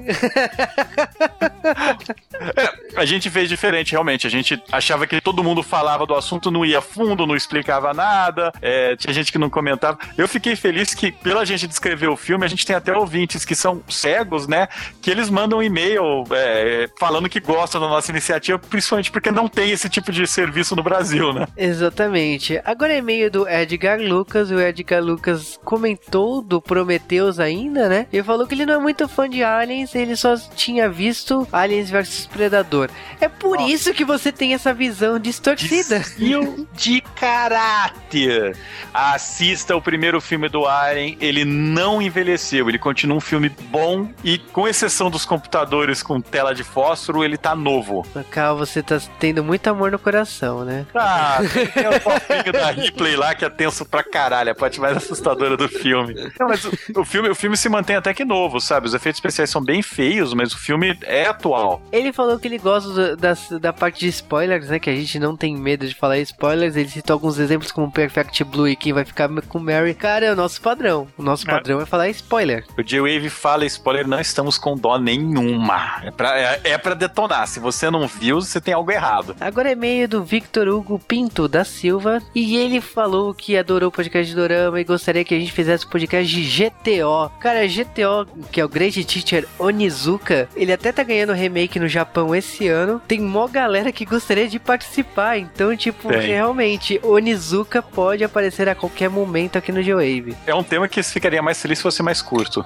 É, 2.57 3.01
a 3.01 3.05
gente 3.05 3.31
fez 3.31 3.49
diferente, 3.49 3.93
realmente. 3.93 4.27
A 4.27 4.31
gente 4.31 4.63
achava 4.71 5.07
que 5.07 5.21
todo 5.21 5.43
mundo 5.43 5.63
falava 5.63 6.07
do 6.07 6.15
assunto, 6.15 6.51
não 6.51 6.65
ia 6.65 6.81
fundo, 6.81 7.27
não 7.27 7.35
explicava 7.35 7.95
nada. 7.95 8.53
é, 8.61 8.95
tinha 8.97 9.13
gente 9.13 9.33
que 9.33 9.39
não 9.39 9.49
comentava. 9.49 9.99
Eu 10.17 10.29
fiquei 10.29 10.57
feliz 10.57 10.93
que, 10.95 11.11
pela 11.11 11.45
gente 11.45 11.67
descrever 11.67 12.09
o 12.09 12.17
filme, 12.17 12.45
a 12.45 12.49
gente 12.49 12.67
tem 12.67 12.77
até 12.77 12.95
ouvintes 12.97 13.45
que 13.45 13.55
são 13.55 13.83
cegos, 13.89 14.47
né? 14.47 14.69
Que 15.01 15.11
eles 15.11 15.31
mandam 15.31 15.59
um 15.59 15.63
e-mail 15.63 16.25
é, 16.33 16.89
falando 16.99 17.29
que 17.29 17.41
gostam 17.41 17.81
da 17.81 17.89
nossa 17.89 18.11
iniciativa, 18.11 18.59
principalmente 18.59 19.11
porque 19.11 19.31
não 19.31 19.49
tem 19.49 19.71
esse 19.71 19.89
tipo 19.89 20.13
de 20.13 20.27
serviço 20.27 20.77
no 20.77 20.83
Brasil, 20.83 21.33
né? 21.33 21.47
Exatamente. 21.57 22.34
Agora 22.65 22.93
é 22.93 22.99
e-mail 22.99 23.31
do 23.31 23.49
Edgar 23.49 24.01
Lucas. 24.01 24.51
O 24.51 24.61
Edgar 24.61 25.03
Lucas 25.03 25.59
comentou 25.65 26.43
do 26.43 26.61
Prometheus 26.61 27.39
ainda, 27.39 27.89
né? 27.89 28.07
Ele 28.13 28.23
falou 28.23 28.47
que 28.47 28.55
ele 28.55 28.67
não 28.67 28.75
é 28.75 28.79
muito 28.79 29.07
fã 29.09 29.29
de 29.29 29.43
Aliens, 29.43 29.95
ele 29.95 30.17
só 30.17 30.37
tinha 30.37 30.89
visto 30.89 31.47
Aliens 31.53 31.91
vs 31.91 32.27
Predador. 32.27 32.91
É 33.21 33.29
por 33.29 33.59
Nossa. 33.59 33.71
isso 33.71 33.95
que 33.95 34.05
você 34.05 34.33
tem 34.33 34.55
essa 34.55 34.73
visão 34.73 35.19
distorcida. 35.19 35.99
Desvio 36.01 36.67
de 36.73 37.01
caráter. 37.01 38.57
Assista 38.93 39.77
o 39.77 39.83
primeiro 39.83 40.21
filme 40.21 40.49
do 40.49 40.67
Alien, 40.67 41.17
ele 41.21 41.45
não 41.45 42.01
envelheceu, 42.01 42.69
ele 42.69 42.79
continua 42.79 43.17
um 43.17 43.21
filme 43.21 43.49
bom 43.49 44.09
e, 44.23 44.39
com 44.39 44.67
exceção 44.67 45.11
dos 45.11 45.25
computadores 45.25 46.03
com 46.03 46.21
tela 46.21 46.55
de 46.55 46.65
fósforo, 46.65 47.25
ele 47.25 47.37
tá 47.37 47.55
novo. 47.55 48.07
Cal, 48.31 48.57
você 48.57 48.83
tá 48.83 49.01
tendo 49.19 49.43
muito 49.43 49.67
amor 49.69 49.91
no 49.91 49.99
coração, 49.99 50.65
né? 50.65 50.87
Ah, 50.95 51.39
o 51.43 52.24
fofinho 52.27 52.53
da 52.53 52.71
Ripley 52.71 53.17
lá 53.17 53.35
que 53.35 53.45
é 53.45 53.51
tenso 53.51 53.85
pra 53.85 54.03
caralho, 54.03 54.51
a 54.53 54.55
parte 54.55 54.81
mais 54.81 54.97
assustadora 54.97 55.57
do 55.57 55.69
filme. 55.69 56.15
Não, 56.39 56.49
mas 56.49 56.65
o, 56.65 56.71
o 56.97 57.05
filme. 57.05 57.29
O 57.29 57.35
filme 57.35 57.57
se 57.57 57.69
mantém 57.69 57.97
até 57.97 58.13
que 58.15 58.25
novo, 58.25 58.61
sabe? 58.61 58.87
Os 58.87 58.95
efeitos 58.95 59.19
especiais 59.19 59.51
são 59.51 59.63
bem 59.63 59.83
feios, 59.83 60.33
mas 60.35 60.53
o 60.53 60.59
filme 60.59 60.97
é 61.03 61.27
atual. 61.27 61.83
Ele 61.93 62.13
falou 62.13 62.39
que 62.39 62.47
ele 62.49 62.59
gosta 62.59 63.17
das- 63.17 63.49
da 63.61 63.73
parte 63.73 64.01
de 64.01 64.09
spoilers, 64.09 64.69
né? 64.69 64.79
Que 64.79 64.91
a 64.91 64.95
gente 64.95 65.19
não 65.19 65.37
tem 65.37 65.57
medo 65.57 65.87
de 65.87 65.95
falar 65.95 66.19
spoilers. 66.19 66.77
Ele 66.77 66.89
citou 66.89 67.15
alguns 67.15 67.39
exemplos 67.39 67.71
como 67.73 67.91
Perfect 67.91 68.43
Blue 68.45 68.69
e 68.69 68.77
quem 68.77 68.93
vai 68.93 69.05
ficar 69.05 69.29
com 69.49 69.59
Mary. 69.59 69.95
Cara, 69.95 70.27
é 70.27 70.33
o 70.33 70.37
nosso 70.37 70.61
padrão. 70.61 71.07
O 71.17 71.23
nosso 71.23 71.49
É. 71.49 71.53
padrão 71.53 71.81
é 71.81 71.87
falar 71.87 72.09
spoiler. 72.11 72.65
O 72.79 72.83
J-Wave 72.83 73.31
fala 73.31 73.65
spoiler, 73.67 74.07
não 74.07 74.21
estamos 74.21 74.59
com 74.59 74.77
dó 74.77 74.99
nenhuma. 74.99 76.01
É 76.03 76.11
pra, 76.11 76.39
é, 76.39 76.61
é 76.65 76.79
pra 76.79 76.95
detonar. 76.95 77.47
Se 77.49 77.59
você 77.61 77.91
não 77.91 78.07
viu, 78.07 78.41
você 78.41 78.61
tem 78.61 78.75
algo 78.75 78.91
errado. 78.91 79.35
Agora 79.41 79.71
é 79.73 79.75
meio 79.75 80.09
do 80.09 80.23
Victor 80.23 80.69
Hugo 80.69 80.99
Pinto 80.99 81.49
da 81.49 81.65
Silva. 81.65 82.14
E 82.35 82.57
ele 82.57 82.81
falou 82.81 83.35
que 83.35 83.57
adorou 83.57 83.89
o 83.89 83.93
podcast 83.93 84.29
de 84.29 84.37
Dorama 84.37 84.81
e 84.81 84.85
gostaria 84.85 85.25
que 85.25 85.35
a 85.35 85.39
gente 85.39 85.53
fizesse 85.53 85.85
o 85.85 85.89
podcast 85.89 86.33
de 86.33 86.43
GTO. 86.43 87.31
Cara, 87.41 87.67
GTO, 87.67 88.27
que 88.51 88.61
é 88.61 88.65
o 88.65 88.69
Great 88.69 89.05
Teacher 89.05 89.47
Onizuka, 89.59 90.49
ele 90.57 90.73
até 90.73 90.93
tá 90.93 91.03
ganhando 91.03 91.33
remake 91.33 91.79
no 91.79 91.89
Japão 91.89 92.35
esse 92.35 92.69
ano. 92.69 93.01
Tem 93.07 93.21
mó 93.21 93.47
galera 93.47 93.93
que 93.93 94.05
gostaria 94.05 94.49
de 94.49 94.59
participar. 94.59 95.39
Então, 95.39 95.77
tipo, 95.77 96.09
Tem. 96.09 96.21
realmente, 96.21 97.01
Onizuka 97.03 97.83
pode 97.83 98.25
aparecer 98.25 98.69
a 98.69 98.75
qualquer 98.75 99.09
momento 99.09 99.57
aqui 99.57 99.73
no 99.73 99.83
G-Wave. 99.83 100.37
É 100.47 100.55
um 100.55 100.63
tema 100.63 100.89
que 100.89 101.03
ficaria 101.03 101.43
mais 101.43 101.61
feliz 101.61 101.79
se 101.79 101.83
fosse 101.83 102.03
mais 102.03 102.21
curto. 102.21 102.65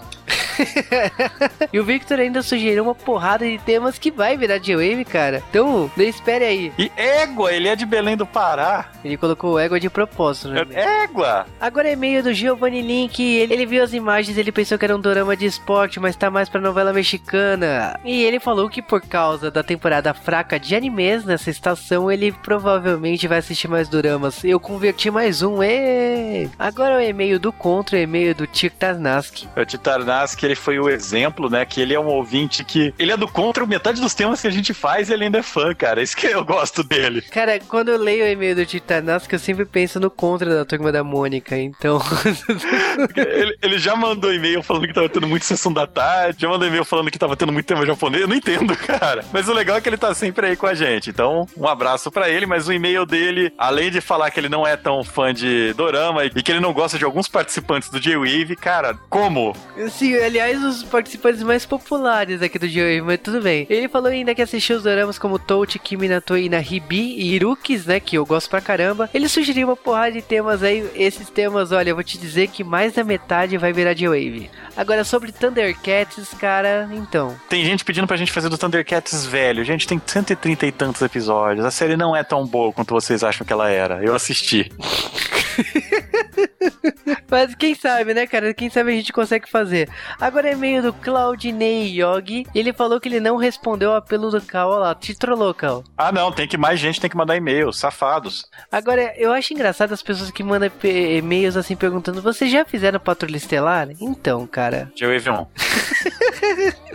E 1.73 1.79
o 1.79 1.85
Victor 1.85 2.19
ainda 2.19 2.43
sugeriu 2.43 2.83
uma 2.83 2.95
porrada 2.95 3.45
de 3.45 3.59
temas 3.59 3.99
que 3.99 4.11
vai 4.11 4.37
virar 4.37 4.59
G-Wave, 4.59 5.05
cara. 5.05 5.43
Então, 5.51 5.91
não 5.97 6.05
espere 6.05 6.45
aí. 6.45 6.73
E 6.79 6.91
égua, 6.97 7.53
ele 7.53 7.69
é 7.69 7.77
de 7.77 7.87
Belém 7.87 8.17
do 8.17 8.27
Pará. 8.27 8.91
Ele 9.05 9.17
colocou 9.17 9.38
o 9.47 9.59
égua 9.59 9.79
de 9.79 9.89
propósito, 9.89 10.49
né? 10.49 10.67
É 10.73 11.05
égua. 11.05 11.47
Agora 11.61 11.89
é 11.89 11.93
e-mail 11.93 12.23
do 12.23 12.33
Giovanni 12.33 12.83
Link. 12.83 13.23
Ele, 13.23 13.53
ele 13.53 13.67
viu 13.67 13.83
as 13.83 13.93
imagens, 13.93 14.37
ele 14.37 14.53
pensou 14.53 14.79
que 14.79 14.85
era 14.85 14.97
um 14.97 15.01
dorama 15.01 15.37
de 15.37 15.47
esporte, 15.47 16.01
mas 16.01 16.17
tá 16.17 16.31
mais 16.31 16.49
pra 16.49 16.61
novela 16.61 16.93
mexicana. 16.93 17.99
E 18.05 18.23
ele 18.25 18.41
falou 18.41 18.69
que 18.69 18.83
por 18.83 19.01
causa 19.01 19.51
da 19.51 19.63
temporada 19.63 20.13
fraca 20.13 20.59
de 20.59 20.75
animes 20.75 21.25
nessa 21.25 21.51
estação, 21.51 22.11
ele 22.11 22.33
provavelmente 22.33 23.29
vai 23.29 23.39
assistir 23.39 23.69
mais 23.69 23.89
doramas. 23.89 24.45
Eu 24.45 24.61
converti 24.61 25.11
mais 25.11 25.43
um, 25.43 25.63
ê! 25.63 26.49
Agora 26.59 26.95
é 26.95 27.07
o 27.07 27.11
e-mail 27.11 27.39
do 27.39 27.53
Contra, 27.53 27.97
o 27.97 28.01
e-mail 28.01 28.35
do 28.35 28.47
Tic 28.47 28.73
Tarnaski. 28.75 29.49
O 29.57 29.65
Titarnaski, 29.65 30.45
ele 30.45 30.55
foi 30.55 30.79
o 30.79 30.89
exemplo, 30.89 31.49
né? 31.49 31.65
Que 31.65 31.81
ele 31.81 31.95
é 31.95 32.01
um 32.01 32.07
ouvinte 32.07 32.65
que. 32.65 32.95
Ele 32.99 33.13
é 33.13 33.17
do 33.17 33.29
contra 33.29 33.67
metade 33.67 34.01
dos 34.01 34.15
temas 34.15 34.41
que 34.41 34.47
a 34.47 34.51
gente 34.51 34.73
faz 34.73 35.09
e 35.09 35.13
ele 35.13 35.25
ainda 35.25 35.39
é 35.39 35.43
fã, 35.43 35.75
cara. 35.75 36.03
Isso 36.03 36.17
que 36.17 36.27
eu 36.27 36.45
gosto 36.45 36.83
dele. 36.83 37.23
Cara, 37.23 37.59
quando 37.69 37.91
eu 37.91 37.99
leio 37.99 38.25
o 38.25 38.29
e-mail 38.29 38.57
do 38.57 38.67
Tic 38.67 38.83
Tarnaski, 39.29 39.35
eu 39.35 39.39
sempre 39.39 39.65
penso 39.65 40.01
no 40.01 40.11
Contra 40.11 40.55
da 40.55 40.65
turma 40.65 40.91
da 40.91 41.05
Mônica, 41.05 41.57
então. 41.57 42.01
ele, 43.15 43.59
ele 43.63 43.79
já 43.79 43.95
mandou 43.95 44.33
e-mail 44.33 44.63
falando 44.63 44.87
que 44.87 44.95
tava 44.95 45.09
tendo 45.09 45.29
muito 45.29 45.45
sessão 45.45 45.73
da 45.73 45.87
tarde, 45.87 46.41
já 46.41 46.49
mandou 46.49 46.67
e-mail 46.67 46.85
falando 46.85 47.11
que 47.11 47.19
tava 47.19 47.37
tendo 47.37 47.53
muito 47.53 47.67
tema 47.67 47.85
japonês. 47.85 48.23
Eu 48.23 48.29
não 48.29 48.35
entendo, 48.35 48.75
cara. 48.79 49.25
Mas 49.33 49.49
o 49.49 49.53
legal 49.53 49.77
é 49.77 49.81
que 49.81 49.89
ele 49.89 49.97
tá 49.97 50.15
sempre 50.15 50.47
aí 50.47 50.57
com 50.57 50.67
a 50.67 50.75
gente. 50.75 51.11
Então, 51.11 51.47
um 51.57 51.69
abraço 51.69 52.11
pra 52.11 52.29
ele, 52.29 52.47
mas 52.47 52.67
o 52.67 52.73
e-mail 52.73 53.05
dele, 53.05 53.53
além 53.59 53.91
de 53.91 54.01
falar 54.01 54.31
que 54.31 54.41
ele 54.41 54.49
não 54.49 54.67
é 54.67 54.77
tão 54.77 55.05
fã 55.05 55.33
de 55.33 55.73
Dorama 55.75 56.25
e 56.25 56.31
que 56.31 56.51
ele 56.51 56.61
não 56.61 56.73
gosta 56.73 56.99
de 56.99 57.05
alguns 57.05 57.29
participantes 57.29 57.91
do 57.91 58.01
J-Wave, 58.01 58.57
cara, 58.57 58.99
como? 59.11 59.55
Sim, 59.91 60.17
aliás, 60.17 60.63
os 60.65 60.83
participantes 60.83 61.43
mais 61.43 61.67
populares 61.67 62.41
aqui 62.41 62.59
do 62.59 62.69
Joey, 62.69 63.03
mas 63.03 63.21
tudo 63.21 63.41
bem. 63.41 63.67
Ele 63.69 63.89
falou 63.89 64.09
ainda 64.09 64.35
que 64.35 64.43
assistiu 64.43 64.77
os 64.77 64.83
doramas 64.83 65.19
como 65.19 65.39
Touch, 65.39 65.79
Kimi 65.79 66.09
no 66.09 66.21
Toa, 66.21 66.39
Hibi 66.39 67.15
e 67.19 67.35
Irukis, 67.35 67.87
né, 67.87 68.01
que 68.01 68.17
eu 68.17 68.25
gosto 68.25 68.49
pra 68.49 68.61
caramba. 68.61 69.08
Ele 69.13 69.29
sugeriu 69.29 69.69
uma 69.69 69.77
porrada 69.77 70.13
de 70.13 70.23
temas 70.23 70.63
aí, 70.63 70.89
esses 70.95 71.31
temas, 71.31 71.73
olha, 71.73 71.91
eu 71.91 71.95
vou 71.95 72.05
te 72.05 72.19
dizer 72.19 72.49
que 72.49 72.63
mais 72.63 72.93
da 72.93 73.03
metade 73.03 73.57
vai 73.57 73.73
virar 73.73 73.95
J-Wave. 73.95 74.51
Agora, 74.77 75.03
sobre 75.03 75.33
Thundercats, 75.33 76.35
cara, 76.39 76.89
então... 76.93 77.35
Tem 77.49 77.65
gente 77.65 77.85
pedindo 77.85 78.07
pra 78.07 78.17
gente 78.17 78.31
fazer 78.33 78.49
do 78.49 78.59
Thundercats 78.59 79.27
velho. 79.27 79.65
Gente, 79.65 79.87
tem 79.87 80.01
130 80.05 80.67
e 80.67 80.73
tantos 80.73 81.03
episódios. 81.03 81.65
A 81.65 81.71
série 81.71 81.97
não 81.97 82.15
é 82.15 82.23
tão 82.23 82.47
boa 82.47 82.73
quanto 82.73 82.95
vocês 82.95 83.25
acham 83.25 83.47
que 83.47 83.53
ela 83.53 83.71
era. 83.71 84.03
Eu 84.03 84.15
assisti. 84.15 84.71
Mas 87.31 87.55
quem 87.55 87.75
sabe, 87.75 88.15
né, 88.15 88.27
cara? 88.27 88.55
Quem 88.55 88.71
sabe 88.71 88.93
a 88.93 88.95
gente 88.95 89.13
consegue 89.13 89.49
fazer. 89.49 89.89
Agora 90.21 90.51
é 90.51 90.55
meio 90.55 90.83
do 90.83 90.93
Claudinei 90.93 92.01
Yogi. 92.01 92.47
Ele 92.55 92.73
falou 92.73 93.01
que 93.01 93.09
ele 93.09 93.21
não 93.21 93.37
respondeu 93.37 93.91
o 93.91 93.95
apelo 93.95 94.31
do 94.31 94.41
Cal. 94.41 94.71
Olha 94.71 94.79
lá, 94.79 94.95
te 94.95 95.15
trollou, 95.15 95.55
Cal. 95.55 95.85
Ah, 95.97 96.13
não, 96.13 96.33
tem 96.33 96.49
que 96.49 96.57
mais 96.57 96.79
gente 96.79 97.01
tem 97.01 97.11
que 97.11 97.17
mandar 97.17 97.37
e-mail, 97.37 97.73
safados. 97.73 98.49
Agora, 98.71 99.15
eu 99.17 99.33
acho 99.33 99.53
engraçado 99.53 99.93
as 99.93 100.03
pessoas 100.03 100.31
que 100.31 100.43
mandam 100.43 100.71
e-mails 100.83 101.57
assim 101.57 101.77
perguntando: 101.77 102.23
Vocês 102.23 102.51
já 102.51 102.65
fizeram 102.65 103.01
Patrulha 103.01 103.37
Estelar? 103.37 103.89
Então, 104.01 104.47
cara. 104.47 104.91
J-Wave 104.95 105.31
1. 105.31 105.47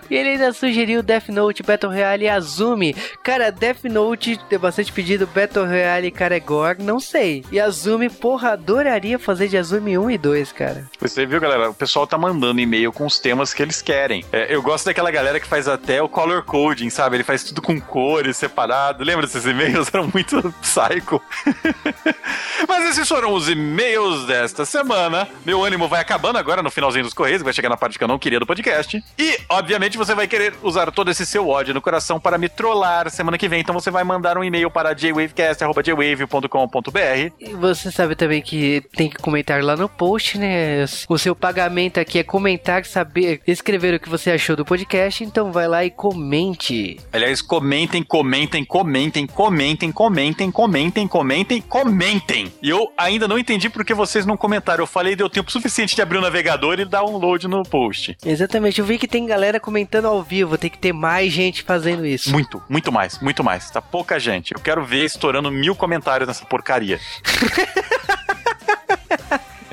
E 0.10 0.16
ele 0.16 0.30
ainda 0.30 0.54
sugeriu 0.54 1.02
Death 1.02 1.30
Note, 1.30 1.64
Battle 1.64 1.92
Royale 1.92 2.26
e 2.26 2.30
Azumi. 2.30 2.94
Cara, 3.24 3.52
Death 3.52 3.86
Note 3.86 4.38
tem 4.50 4.60
bastante 4.60 4.92
pedido, 4.92 5.26
Battle 5.26 5.66
Royale 5.66 6.08
e 6.08 6.12
Karegor, 6.12 6.76
não 6.80 7.00
sei. 7.00 7.44
E 7.52 7.60
Azumi, 7.60 8.10
porra, 8.10 8.53
adoraria 8.54 9.20
fazer 9.20 9.48
de 9.48 9.58
Azumi 9.58 9.98
1 9.98 10.12
e 10.12 10.18
2, 10.18 10.52
cara. 10.52 10.86
Você 11.00 11.26
viu, 11.26 11.40
galera? 11.40 11.70
O 11.70 11.74
pessoal 11.74 12.08
tá 12.08 12.18
mandando 12.18 12.60
e-mail 12.60 12.92
com 12.92 13.06
os 13.06 13.20
temas 13.20 13.54
que 13.54 13.62
eles 13.62 13.82
querem. 13.82 14.26
É, 14.32 14.54
eu 14.54 14.62
gosto 14.62 14.86
daquela 14.86 15.12
galera 15.12 15.40
que 15.40 15.48
faz 15.48 15.68
até 15.68 16.02
o 16.02 16.10
color 16.10 16.44
coding, 16.44 16.90
sabe? 16.90 17.18
Ele 17.18 17.24
faz 17.24 17.44
tudo 17.44 17.62
com 17.62 17.80
cores 17.80 18.38
separado. 18.38 19.04
Lembra 19.04 19.26
desses 19.26 19.46
e-mails? 19.46 19.90
Eram 19.94 20.10
muito 20.14 20.54
psycho. 20.62 21.22
Mas 22.68 22.90
esses 22.90 23.08
foram 23.08 23.34
os 23.34 23.50
e-mails 23.50 24.26
desta 24.26 24.66
semana. 24.66 25.28
Meu 25.46 25.64
ânimo 25.64 25.88
vai 25.88 26.02
acabando 26.02 26.38
agora 26.38 26.64
no 26.64 26.72
finalzinho 26.72 27.04
dos 27.04 27.14
Correios, 27.14 27.42
vai 27.42 27.54
chegar 27.54 27.70
na 27.70 27.78
parte 27.78 27.98
que 27.98 28.04
eu 28.04 28.08
não 28.08 28.20
queria 28.20 28.40
do 28.40 28.46
podcast. 28.46 29.04
E, 29.18 29.38
obviamente, 29.50 29.98
você 29.98 30.16
vai 30.16 30.28
querer 30.28 30.54
usar 30.62 30.92
todo 30.92 31.12
esse 31.12 31.26
seu 31.26 31.50
ódio 31.50 31.74
no 31.74 31.82
coração 31.82 32.20
para 32.20 32.38
me 32.38 32.50
trollar 32.50 33.10
semana 33.10 33.38
que 33.38 33.48
vem. 33.48 33.62
Então 33.62 33.74
você 33.74 33.90
vai 33.90 34.04
mandar 34.04 34.38
um 34.38 34.44
e-mail 34.44 34.70
para 34.70 34.94
jwavecast.jwave.com.br 34.94 37.34
E 37.40 37.54
você 37.54 37.90
sabe 37.92 38.16
também 38.16 38.42
que 38.44 38.84
tem 38.96 39.10
que 39.10 39.18
comentar 39.18 39.64
lá 39.64 39.76
no 39.76 39.90
post, 39.90 40.38
né? 40.38 40.86
O 41.08 41.18
seu 41.18 41.36
pagamento 41.36 42.00
aqui 42.00 42.20
é 42.20 42.24
comentar, 42.24 42.86
saber, 42.86 43.42
escrever 43.48 43.96
o 43.96 44.00
que 44.00 44.10
você 44.10 44.32
achou 44.32 44.56
do 44.56 44.66
podcast. 44.66 45.24
Então 45.24 45.52
vai 45.52 45.68
lá 45.68 45.84
e 45.86 45.90
comente. 45.90 47.00
Aliás, 47.12 47.42
comentem, 47.42 48.04
comentem, 48.04 48.64
comentem, 48.66 49.26
comentem, 49.26 49.92
comentem, 49.92 50.52
comentem, 50.52 51.08
comentem, 51.08 51.62
comentem. 51.62 52.54
E 52.62 52.70
eu 52.70 52.92
ainda 52.98 53.28
não 53.28 53.40
entendi 53.40 53.70
porque 53.70 53.94
vocês 53.94 54.26
não 54.26 54.38
comentaram. 54.38 54.84
Eu 54.84 54.88
falei, 54.88 55.16
deu 55.16 55.30
tempo 55.30 55.52
suficiente 55.52 55.96
de 55.96 56.02
abrir 56.02 56.18
o 56.18 56.22
navegador 56.22 56.80
e 56.80 56.86
dar 56.86 57.04
um 57.04 57.18
load 57.18 57.48
no 57.48 57.64
post. 57.64 58.18
Exatamente, 58.26 58.80
eu 58.80 58.86
vi 58.86 58.98
que 58.98 59.08
tem 59.08 59.26
galera 59.26 59.60
comentando 59.60 60.06
ao 60.06 60.22
vivo, 60.22 60.58
tem 60.58 60.70
que 60.70 60.78
ter 60.78 60.94
mais 60.94 61.32
gente 61.32 61.64
fazendo 61.64 62.06
isso. 62.06 62.32
Muito, 62.32 62.62
muito 62.70 62.92
mais, 62.92 63.20
muito 63.20 63.44
mais. 63.44 63.70
Tá 63.70 63.82
pouca 63.82 64.20
gente. 64.20 64.54
Eu 64.54 64.60
quero 64.60 64.84
ver 64.84 65.06
estourando 65.06 65.52
mil 65.52 65.76
comentários 65.76 66.28
nessa 66.28 66.46
porcaria. 66.46 67.00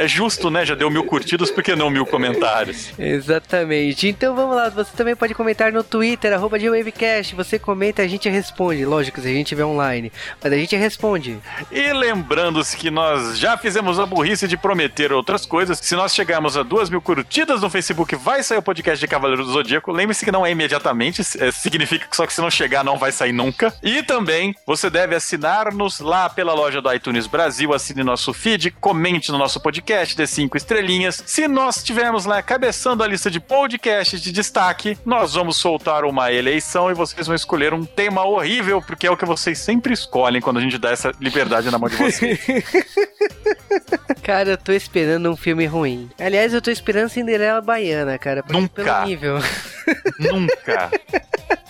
É 0.01 0.09
justo, 0.09 0.51
né? 0.51 0.65
Já 0.65 0.75
deu 0.75 0.91
mil 0.91 1.05
curtidas, 1.05 1.51
por 1.51 1.63
que 1.63 1.77
não 1.77 1.91
mil 1.91 2.07
comentários? 2.07 2.91
Exatamente. 2.99 4.09
Então 4.09 4.35
vamos 4.35 4.57
lá, 4.57 4.71
você 4.71 4.97
também 4.97 5.15
pode 5.15 5.35
comentar 5.35 5.71
no 5.71 5.85
Twitter, 5.85 6.33
arroba 6.33 6.59
GWavecast. 6.59 7.35
Você 7.35 7.59
comenta, 7.59 8.01
a 8.01 8.07
gente 8.07 8.27
responde. 8.27 8.83
Lógico, 8.87 9.21
se 9.21 9.29
a 9.29 9.31
gente 9.31 9.49
estiver 9.49 9.67
online. 9.67 10.11
Mas 10.43 10.53
a 10.55 10.57
gente 10.57 10.75
responde. 10.75 11.39
E 11.71 11.93
lembrando-se 11.93 12.79
que 12.79 12.91
nós 12.91 13.39
já 13.39 13.59
fizemos 13.59 13.99
a 13.99 14.07
burrice 14.07 14.49
de 14.49 14.57
prometer 14.57 15.13
outras 15.13 15.45
coisas. 15.45 15.79
Se 15.79 15.95
nós 15.95 16.15
chegarmos 16.15 16.57
a 16.57 16.63
duas 16.63 16.89
mil 16.89 17.03
curtidas 17.03 17.61
no 17.61 17.69
Facebook, 17.69 18.17
vai 18.17 18.43
sair 18.43 18.57
o 18.57 18.63
podcast 18.63 18.99
de 18.99 19.07
Cavaleiro 19.07 19.45
do 19.45 19.53
Zodíaco. 19.53 19.93
Lembre-se 19.93 20.25
que 20.25 20.33
não 20.33 20.47
é 20.47 20.51
imediatamente, 20.51 21.21
é, 21.39 21.51
significa 21.51 22.07
que 22.09 22.17
só 22.17 22.27
que 22.27 22.33
se 22.33 22.41
não 22.41 22.51
chegar 22.51 22.83
não 22.83 22.97
vai 22.97 23.13
sair 23.13 23.33
nunca. 23.33 23.75
E 23.83 24.03
também 24.03 24.55
você 24.67 24.89
deve 24.89 25.15
assinar-nos 25.15 26.01
lá 26.01 26.31
pela 26.31 26.55
loja 26.55 26.81
do 26.81 26.91
iTunes 26.91 27.27
Brasil, 27.27 27.75
assine 27.75 28.03
nosso 28.03 28.33
feed, 28.33 28.71
comente 28.81 29.31
no 29.31 29.37
nosso 29.37 29.61
podcast 29.61 29.90
podcast 29.91 30.17
de 30.17 30.25
5 30.25 30.57
estrelinhas. 30.57 31.21
Se 31.27 31.49
nós 31.49 31.79
estivermos 31.79 32.25
lá 32.25 32.41
cabeçando 32.41 33.03
a 33.03 33.09
lista 33.09 33.29
de 33.29 33.41
podcasts 33.41 34.21
de 34.21 34.31
destaque, 34.31 34.97
nós 35.05 35.35
vamos 35.35 35.57
soltar 35.57 36.05
uma 36.05 36.33
eleição 36.33 36.89
e 36.89 36.95
vocês 36.95 37.27
vão 37.27 37.35
escolher 37.35 37.75
um 37.75 37.85
tema 37.85 38.25
horrível, 38.25 38.81
porque 38.81 39.09
é 39.09 39.11
o 39.11 39.17
que 39.17 39.25
vocês 39.27 39.59
sempre 39.59 39.93
escolhem 39.93 40.41
quando 40.41 40.59
a 40.59 40.61
gente 40.61 40.79
dá 40.79 40.91
essa 40.91 41.13
liberdade 41.21 41.73
na 41.73 41.79
mão 41.79 41.89
de 41.89 41.97
vocês. 41.97 42.39
Cara, 44.23 44.51
eu 44.51 44.59
tô 44.59 44.71
esperando 44.71 45.29
um 45.29 45.37
filme 45.37 45.67
ruim. 45.67 46.09
Aliás, 46.21 46.55
eu 46.55 46.63
tô 46.63 46.71
esperando 46.71 47.09
Cinderela 47.09 47.61
Baiana, 47.61 48.17
cara. 48.17 48.45
Nunca. 48.49 48.85
Pelo 48.85 49.07
nível. 49.07 49.39
Nunca. 50.21 50.91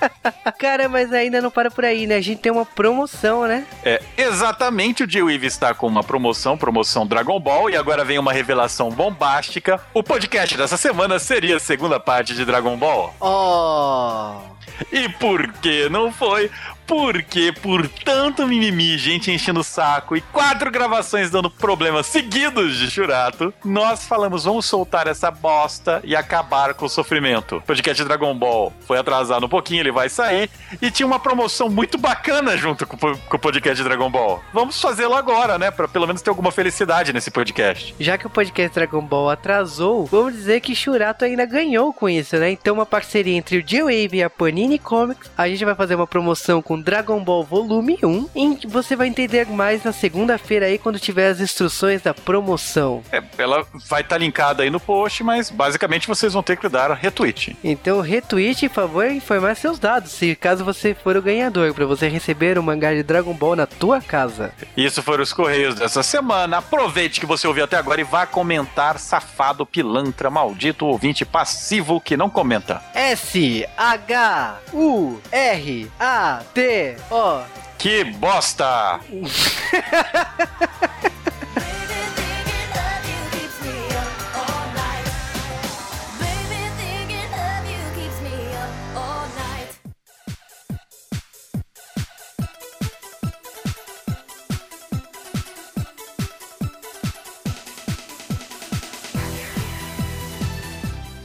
Cara, 0.59 0.89
mas 0.89 1.13
ainda 1.13 1.41
não 1.41 1.51
para 1.51 1.71
por 1.71 1.85
aí, 1.85 2.07
né? 2.07 2.17
A 2.17 2.21
gente 2.21 2.41
tem 2.41 2.53
uma 2.53 2.67
promoção, 2.67 3.47
né? 3.47 3.67
É, 3.85 4.01
exatamente 4.17 5.05
o 5.05 5.11
G-Wave 5.11 5.47
está 5.47 5.75
com 5.75 5.87
uma 5.87 6.03
promoção, 6.03 6.57
promoção 6.57 7.07
Dragon 7.07 7.39
Ball, 7.41 7.71
e 7.71 7.77
agora 7.77 8.05
vem 8.11 8.19
uma 8.19 8.33
revelação 8.33 8.91
bombástica. 8.91 9.81
O 9.95 10.03
podcast 10.03 10.57
dessa 10.57 10.77
semana 10.77 11.21
seria 11.21 11.59
a 11.59 11.61
segunda 11.61 12.01
parte 12.01 12.35
de 12.35 12.45
Dragon 12.45 12.77
Ball. 12.77 13.15
Oh! 13.21 14.51
E 14.91 15.09
por 15.11 15.53
que 15.55 15.89
não 15.89 16.11
foi? 16.11 16.51
Porque 16.91 17.53
por 17.53 17.87
tanto 17.87 18.49
mimimi, 18.49 18.99
gente 18.99 19.31
enchendo 19.31 19.61
o 19.61 19.65
saco 19.65 20.17
e 20.17 20.21
quatro 20.21 20.73
gravações 20.73 21.31
dando 21.31 21.49
problemas 21.49 22.07
seguidos 22.07 22.77
de 22.77 22.91
Churato, 22.91 23.55
nós 23.65 24.05
falamos, 24.05 24.43
vamos 24.43 24.67
soltar 24.67 25.07
essa 25.07 25.31
bosta 25.31 26.01
e 26.03 26.17
acabar 26.17 26.75
com 26.75 26.87
o 26.87 26.89
sofrimento. 26.89 27.59
O 27.59 27.63
podcast 27.63 28.03
Dragon 28.03 28.37
Ball 28.37 28.73
foi 28.89 28.99
atrasado 28.99 29.47
um 29.47 29.49
pouquinho, 29.49 29.83
ele 29.83 29.93
vai 29.93 30.09
sair, 30.09 30.51
e 30.83 30.91
tinha 30.91 31.07
uma 31.07 31.21
promoção 31.21 31.69
muito 31.69 31.97
bacana 31.97 32.57
junto 32.57 32.85
com, 32.85 32.97
com 32.97 33.37
o 33.37 33.39
podcast 33.39 33.85
Dragon 33.85 34.11
Ball. 34.11 34.43
Vamos 34.53 34.83
fazê-lo 34.83 35.15
agora, 35.15 35.59
né? 35.59 35.71
Pra 35.71 35.87
pelo 35.87 36.09
menos 36.09 36.23
ter 36.23 36.31
alguma 36.31 36.51
felicidade 36.51 37.13
nesse 37.13 37.31
podcast. 37.31 37.95
Já 38.01 38.19
que 38.19 38.27
o 38.27 38.31
podcast 38.31 38.75
Dragon 38.75 39.01
Ball 39.01 39.31
atrasou, 39.31 40.07
vamos 40.07 40.33
dizer 40.33 40.61
que 40.61 40.75
Churato 40.75 41.25
ainda 41.25 41.47
ganhou 41.47 41.93
com 41.93 42.09
isso, 42.09 42.37
né? 42.37 42.51
Então, 42.51 42.75
uma 42.75 42.87
parceria 42.87 43.37
entre 43.37 43.59
o 43.59 43.65
G-Wave 43.65 44.17
e 44.17 44.23
a 44.25 44.29
Panini 44.29 44.77
Comics, 44.77 45.31
a 45.39 45.47
gente 45.49 45.65
vai 45.65 45.77
fazer 45.77 45.95
uma 45.95 46.07
promoção 46.09 46.61
com 46.61 46.80
Dragon 46.81 47.23
Ball 47.23 47.45
Volume 47.45 47.99
1. 48.03 48.29
E 48.35 48.67
você 48.67 48.97
vai 48.97 49.09
entender 49.09 49.47
mais 49.47 49.85
na 49.85 49.93
segunda-feira 49.93 50.67
aí, 50.67 50.79
quando 50.79 50.99
tiver 50.99 51.29
as 51.29 51.41
instruções 51.41 52.03
da 52.03 52.15
promoção. 52.15 53.03
É, 53.13 53.23
ela 53.39 53.67
vai 53.89 54.03
estar 54.03 54.19
linkada 54.19 54.63
aí 54.63 54.71
no 54.71 54.81
post, 54.81 55.23
mas 55.23 55.51
basicamente 55.51 56.07
vocês 56.07 56.33
vão 56.33 56.43
ter 56.43 56.57
que 56.57 56.69
dar 56.69 56.93
retweet. 56.93 57.57
Então, 57.63 58.01
retweet, 58.01 58.69
por 58.69 58.75
favor, 58.75 59.07
e 59.07 59.17
informar 59.17 59.57
seus 59.57 59.79
dados, 59.79 60.13
se 60.13 60.35
caso 60.35 60.65
você 60.65 60.95
for 60.95 61.17
o 61.17 61.23
ganhador, 61.23 61.75
para 61.75 61.87
você 61.87 62.09
receber 62.09 62.59
o 62.59 62.63
mangá 62.63 62.93
de 62.95 63.03
Dragon 63.03 63.35
Ball 63.35 63.57
na 63.57 63.67
tua 63.67 64.01
casa. 64.01 64.53
Isso 64.77 65.03
foram 65.03 65.23
os 65.23 65.33
Correios 65.33 65.75
dessa 65.75 66.03
semana. 66.03 66.59
Aproveite 66.59 67.21
que 67.21 67.27
você 67.27 67.47
ouviu 67.47 67.65
até 67.65 67.77
agora 67.77 68.01
e 68.01 68.05
vá 68.05 68.27
comentar, 68.27 68.99
safado, 68.99 69.65
pilantra, 69.65 70.31
maldito, 70.31 70.87
ouvinte 70.87 71.25
passivo 71.25 72.01
que 72.01 72.17
não 72.17 72.29
comenta. 72.29 72.83
S 72.95 73.67
H 73.77 74.59
U 74.73 75.19
R 75.33 75.91
A 75.99 76.43
T 76.53 76.60
O 77.11 77.43
Que 77.79 78.05
bosta! 78.05 79.01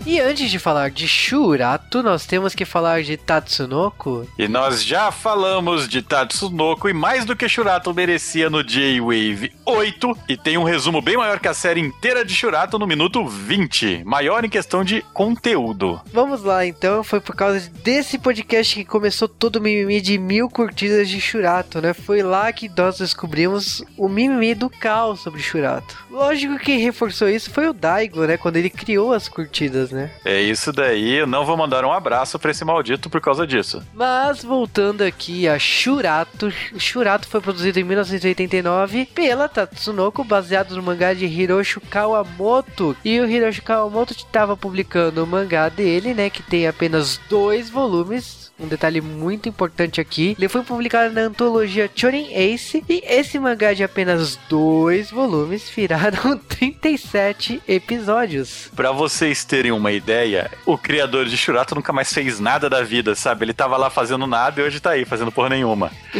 E 0.06 0.20
antes 0.20 0.52
de 0.52 0.60
falar 0.60 0.92
de 0.92 1.08
Shurato, 1.08 2.04
nós 2.04 2.28
temos 2.28 2.54
que 2.54 2.64
falar 2.64 3.02
de 3.02 3.18
Tatsunoko. 3.18 4.30
E 4.38 4.48
nós 4.48 4.84
já 4.84 5.12
falamos 5.12 5.90
de 5.90 6.00
Tatsunoko 6.04 6.88
e 6.88 6.94
mais 6.94 7.26
do 7.26 7.36
que 7.36 7.50
Shurato 7.50 7.92
merecia 7.92 8.48
no 8.48 8.64
J-Wave 8.64 9.52
8. 9.66 10.18
E 10.30 10.38
tem 10.38 10.60
um 10.60 10.64
resumo 10.64 11.02
bem 11.02 11.18
maior 11.18 11.40
que 11.40 11.48
a 11.48 11.56
série 11.56 11.82
inteira 11.82 12.24
de 12.24 12.36
Shurato 12.36 12.78
no 12.78 12.86
minuto 12.86 13.26
20. 13.26 14.04
Maior 14.06 14.46
em 14.46 14.50
questão 14.50 14.84
de 14.84 15.02
conteúdo. 15.12 16.00
Vamos 16.14 16.44
lá, 16.44 16.64
então. 16.64 17.04
Foi 17.04 17.20
por 17.20 17.36
causa 17.36 17.68
desse 17.84 18.20
podcast 18.20 18.76
que 18.76 18.86
começou 18.86 19.28
todo 19.28 19.56
o 19.56 19.62
mimimi 19.62 20.00
de 20.02 20.20
mil 20.20 20.48
curtidas 20.48 21.10
de 21.10 21.20
Shurato, 21.20 21.82
né? 21.82 21.96
Foi 21.96 22.22
lá 22.22 22.54
que 22.54 22.70
nós 22.70 23.00
descobrimos 23.00 23.84
o 23.98 24.08
mimimi 24.08 24.54
do 24.54 24.70
caos 24.70 25.22
sobre 25.22 25.42
Shurato. 25.42 25.98
Lógico 26.12 26.60
que 26.60 26.66
quem 26.66 26.80
reforçou 26.80 27.28
isso 27.28 27.50
foi 27.50 27.68
o 27.68 27.74
Daigo, 27.74 28.26
né? 28.26 28.38
Quando 28.38 28.58
ele 28.58 28.70
criou 28.70 29.12
as 29.12 29.28
curtidas, 29.28 29.92
né? 29.92 29.95
É 30.24 30.42
isso 30.42 30.72
daí. 30.72 31.14
Eu 31.16 31.28
não 31.28 31.46
vou 31.46 31.58
mandar 31.58 31.86
um 31.86 31.92
abraço 31.92 32.38
pra 32.38 32.52
esse 32.52 32.64
maldito 32.66 33.10
por 33.10 33.22
causa 33.22 33.46
disso. 33.46 33.82
Mas 33.94 34.44
voltando 34.44 35.04
aqui 35.04 35.48
a 35.48 35.58
Shurato, 35.58 36.52
Shurato 36.78 37.28
foi 37.28 37.42
produzido 37.42 37.80
em 37.80 37.84
1989 37.84 39.08
pela 39.14 39.48
Tatsunoko, 39.48 40.24
baseado 40.24 40.76
no 40.76 40.84
mangá 40.84 41.14
de 41.14 41.26
Hiroshi 41.26 41.80
Kawamoto. 41.80 42.96
E 43.04 43.20
o 43.20 43.30
Hiroshi 43.30 43.62
Kawamoto 43.62 44.14
estava 44.14 44.56
publicando 44.58 45.24
o 45.24 45.28
mangá 45.28 45.70
dele, 45.70 46.14
né, 46.14 46.30
que 46.30 46.44
tem 46.44 46.68
apenas 46.68 47.20
dois 47.30 47.70
volumes. 47.70 48.45
Um 48.58 48.68
detalhe 48.68 49.02
muito 49.02 49.50
importante 49.50 50.00
aqui, 50.00 50.34
ele 50.38 50.48
foi 50.48 50.64
publicado 50.64 51.14
na 51.14 51.22
antologia 51.22 51.92
Chorin 51.94 52.34
Ace 52.34 52.82
e 52.88 53.04
esse 53.06 53.38
mangá 53.38 53.74
de 53.74 53.84
apenas 53.84 54.40
dois 54.48 55.12
volumes 55.12 55.70
viraram 55.70 56.38
37 56.48 57.62
episódios. 57.68 58.72
Pra 58.74 58.94
vocês 58.94 59.44
terem 59.44 59.74
uma 59.74 59.92
ideia, 59.92 60.50
o 60.66 60.78
criador 60.78 61.26
de 61.26 61.36
Shurato 61.36 61.76
nunca 61.76 61.92
mais 61.92 62.14
fez 62.14 62.40
nada 62.40 62.70
da 62.70 62.82
vida, 62.82 63.14
sabe? 63.14 63.44
Ele 63.44 63.54
tava 63.54 63.76
lá 63.76 63.90
fazendo 63.90 64.26
nada 64.26 64.62
e 64.62 64.64
hoje 64.64 64.80
tá 64.80 64.92
aí 64.92 65.04
fazendo 65.04 65.34
porra 65.34 65.50
nenhuma. 65.50 65.92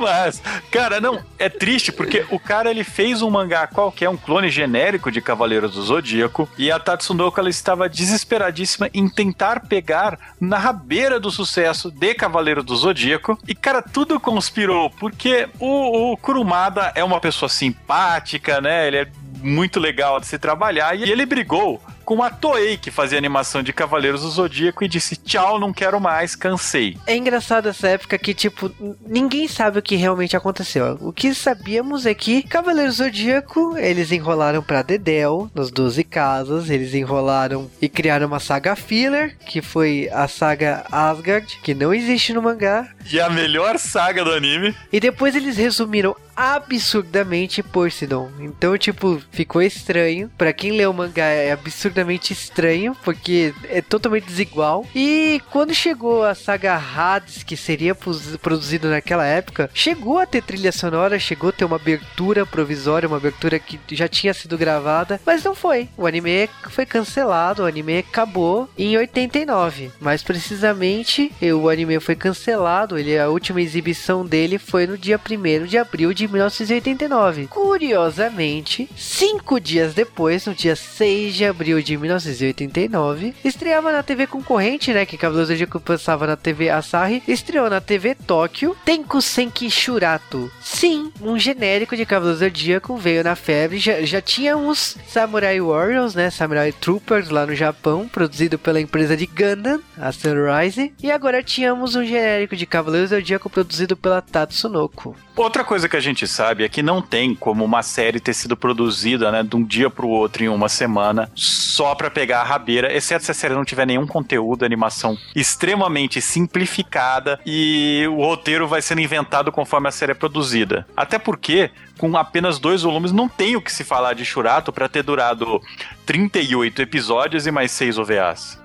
Mas, 0.00 0.42
cara, 0.70 1.00
não, 1.00 1.22
é 1.38 1.48
triste 1.48 1.92
porque 1.92 2.26
o 2.30 2.40
cara 2.40 2.70
ele 2.70 2.82
fez 2.82 3.22
um 3.22 3.30
mangá 3.30 3.68
qualquer, 3.68 4.08
um 4.08 4.16
clone 4.16 4.50
genérico 4.50 5.12
de 5.12 5.20
Cavaleiros 5.20 5.74
do 5.74 5.82
Zodíaco, 5.82 6.48
e 6.58 6.72
a 6.72 6.78
Tatsunoko 6.80 7.38
ela 7.38 7.48
estava 7.48 7.88
desesperadíssima 7.88 8.90
em 8.92 9.08
tentar 9.08 9.60
pegar 9.60 9.91
na 10.40 10.58
rabeira 10.58 11.20
do 11.20 11.30
sucesso 11.30 11.90
de 11.90 12.14
Cavaleiro 12.14 12.62
do 12.62 12.76
Zodíaco. 12.76 13.38
E, 13.46 13.54
cara, 13.54 13.82
tudo 13.82 14.18
conspirou, 14.18 14.90
porque 14.90 15.48
o, 15.58 16.12
o 16.12 16.16
Kurumada 16.16 16.92
é 16.94 17.04
uma 17.04 17.20
pessoa 17.20 17.48
simpática, 17.48 18.60
né? 18.60 18.86
Ele 18.86 18.96
é 18.98 19.08
muito 19.42 19.80
legal 19.80 20.20
de 20.20 20.26
se 20.26 20.38
trabalhar, 20.38 20.96
e 20.96 21.10
ele 21.10 21.26
brigou 21.26 21.82
com 22.04 22.22
a 22.22 22.30
Toei, 22.30 22.76
que 22.76 22.90
fazia 22.90 23.18
animação 23.18 23.62
de 23.62 23.72
Cavaleiros 23.72 24.22
do 24.22 24.30
Zodíaco, 24.30 24.84
e 24.84 24.88
disse: 24.88 25.16
Tchau, 25.16 25.58
não 25.58 25.72
quero 25.72 26.00
mais, 26.00 26.34
cansei. 26.34 26.96
É 27.06 27.16
engraçado 27.16 27.68
essa 27.68 27.88
época 27.88 28.18
que, 28.18 28.34
tipo, 28.34 28.70
ninguém 29.06 29.48
sabe 29.48 29.78
o 29.78 29.82
que 29.82 29.96
realmente 29.96 30.36
aconteceu. 30.36 30.98
O 31.00 31.12
que 31.12 31.34
sabíamos 31.34 32.06
é 32.06 32.14
que 32.14 32.42
Cavaleiro 32.42 32.92
Zodíaco, 32.92 33.76
eles 33.76 34.12
enrolaram 34.12 34.62
pra 34.62 34.82
Dedel, 34.82 35.50
nas 35.54 35.70
12 35.70 36.04
casas, 36.04 36.70
eles 36.70 36.94
enrolaram 36.94 37.70
e 37.80 37.88
criaram 37.88 38.26
uma 38.26 38.40
saga 38.40 38.76
filler, 38.76 39.36
que 39.46 39.62
foi 39.62 40.08
a 40.12 40.26
saga 40.28 40.84
Asgard, 40.90 41.60
que 41.62 41.74
não 41.74 41.94
existe 41.94 42.32
no 42.32 42.42
mangá. 42.42 42.88
E 43.10 43.20
a 43.20 43.28
melhor 43.28 43.78
saga 43.78 44.24
do 44.24 44.32
anime. 44.32 44.74
E 44.92 45.00
depois 45.00 45.34
eles 45.34 45.56
resumiram 45.56 46.16
absurdamente 46.36 47.62
Poseidon. 47.62 48.30
Então, 48.40 48.76
tipo, 48.78 49.20
ficou 49.30 49.62
estranho. 49.62 50.30
Pra 50.36 50.52
quem 50.52 50.72
lê 50.72 50.86
o 50.86 50.92
mangá 50.92 51.26
é 51.26 51.52
absurdamente 51.92 52.32
estranho, 52.32 52.96
porque 53.04 53.54
é 53.68 53.82
totalmente 53.82 54.24
desigual. 54.24 54.86
E 54.94 55.40
quando 55.50 55.74
chegou 55.74 56.24
a 56.24 56.34
saga 56.34 56.74
Hades, 56.74 57.42
que 57.42 57.56
seria 57.56 57.94
produzido 57.94 58.88
naquela 58.88 59.26
época, 59.26 59.70
chegou 59.74 60.18
a 60.18 60.26
ter 60.26 60.42
trilha 60.42 60.72
sonora, 60.72 61.18
chegou 61.18 61.50
a 61.50 61.52
ter 61.52 61.64
uma 61.64 61.76
abertura 61.76 62.46
provisória, 62.46 63.08
uma 63.08 63.18
abertura 63.18 63.58
que 63.58 63.78
já 63.92 64.08
tinha 64.08 64.32
sido 64.32 64.56
gravada, 64.56 65.20
mas 65.24 65.44
não 65.44 65.54
foi. 65.54 65.88
O 65.96 66.06
anime 66.06 66.48
foi 66.70 66.86
cancelado, 66.86 67.62
o 67.62 67.66
anime 67.66 67.98
acabou 67.98 68.68
em 68.76 68.96
89. 68.96 69.90
Mais 70.00 70.22
precisamente, 70.22 71.30
o 71.54 71.68
anime 71.68 72.00
foi 72.00 72.16
cancelado, 72.16 72.98
ele 72.98 73.18
a 73.18 73.28
última 73.28 73.60
exibição 73.60 74.24
dele 74.24 74.58
foi 74.58 74.86
no 74.86 74.96
dia 74.96 75.20
1 75.20 75.66
de 75.66 75.76
abril 75.76 76.14
de 76.14 76.26
1989. 76.26 77.48
Curiosamente, 77.48 78.88
cinco 78.96 79.60
dias 79.60 79.92
depois, 79.92 80.46
no 80.46 80.54
dia 80.54 80.74
6 80.74 81.34
de 81.34 81.44
abril 81.44 81.81
de 81.82 81.96
1989, 81.96 83.34
estreava 83.44 83.92
na 83.92 84.02
TV 84.02 84.26
concorrente, 84.26 84.92
né, 84.92 85.04
que 85.04 85.16
Cavaleiros 85.16 85.48
do 85.48 85.52
Zodíaco 85.52 85.80
passava 85.80 86.26
na 86.26 86.36
TV 86.36 86.70
Asahi, 86.70 87.22
estreou 87.26 87.68
na 87.68 87.80
TV 87.80 88.14
Tóquio 88.14 88.76
Tenku 88.84 89.20
Senki 89.20 89.70
Shurato 89.70 90.50
Sim, 90.72 91.12
um 91.20 91.38
genérico 91.38 91.94
de 91.94 92.06
Cavaleiro 92.06 92.38
Zodíaco 92.38 92.96
veio 92.96 93.22
na 93.22 93.36
febre. 93.36 93.78
Já, 93.78 94.02
já 94.02 94.20
tinha 94.22 94.56
uns 94.56 94.96
Samurai 95.06 95.60
Warriors, 95.60 96.14
né? 96.14 96.30
Samurai 96.30 96.72
Troopers 96.72 97.28
lá 97.28 97.46
no 97.46 97.54
Japão, 97.54 98.08
produzido 98.08 98.58
pela 98.58 98.80
empresa 98.80 99.16
de 99.16 99.26
Gundam, 99.26 99.80
a 99.96 100.10
Sunrise. 100.10 100.92
E 101.00 101.12
agora 101.12 101.42
tínhamos 101.42 101.94
um 101.94 102.04
genérico 102.04 102.56
de 102.56 102.66
Cavaleiro 102.66 103.06
Zodíaco 103.06 103.50
produzido 103.50 103.96
pela 103.96 104.22
Tatsunoko. 104.22 105.14
Outra 105.36 105.64
coisa 105.64 105.88
que 105.88 105.96
a 105.96 106.00
gente 106.00 106.26
sabe 106.26 106.64
é 106.64 106.68
que 106.68 106.82
não 106.82 107.00
tem 107.00 107.34
como 107.34 107.64
uma 107.64 107.82
série 107.82 108.20
ter 108.20 108.34
sido 108.34 108.54
produzida, 108.56 109.30
né, 109.32 109.42
de 109.42 109.56
um 109.56 109.64
dia 109.64 109.88
pro 109.88 110.08
outro 110.08 110.44
em 110.44 110.48
uma 110.48 110.68
semana, 110.68 111.30
só 111.34 111.94
pra 111.94 112.10
pegar 112.10 112.40
a 112.40 112.44
rabeira, 112.44 112.94
exceto 112.94 113.24
se 113.24 113.30
a 113.30 113.34
série 113.34 113.54
não 113.54 113.64
tiver 113.64 113.86
nenhum 113.86 114.06
conteúdo, 114.06 114.64
animação 114.64 115.16
extremamente 115.34 116.20
simplificada 116.20 117.40
e 117.46 118.06
o 118.10 118.16
roteiro 118.16 118.68
vai 118.68 118.82
sendo 118.82 119.00
inventado 119.00 119.50
conforme 119.50 119.88
a 119.88 119.92
série 119.92 120.12
é 120.12 120.14
produzida. 120.14 120.61
Até 120.96 121.18
porque, 121.18 121.70
com 121.98 122.16
apenas 122.16 122.58
dois 122.58 122.82
volumes, 122.82 123.12
não 123.12 123.28
tem 123.28 123.56
o 123.56 123.62
que 123.62 123.72
se 123.72 123.84
falar 123.84 124.14
de 124.14 124.24
Shurato 124.24 124.72
pra 124.72 124.88
ter 124.88 125.02
durado 125.02 125.60
38 126.06 126.82
episódios 126.82 127.46
e 127.46 127.50
mais 127.50 127.70
6 127.72 127.98
OVAs. 127.98 128.58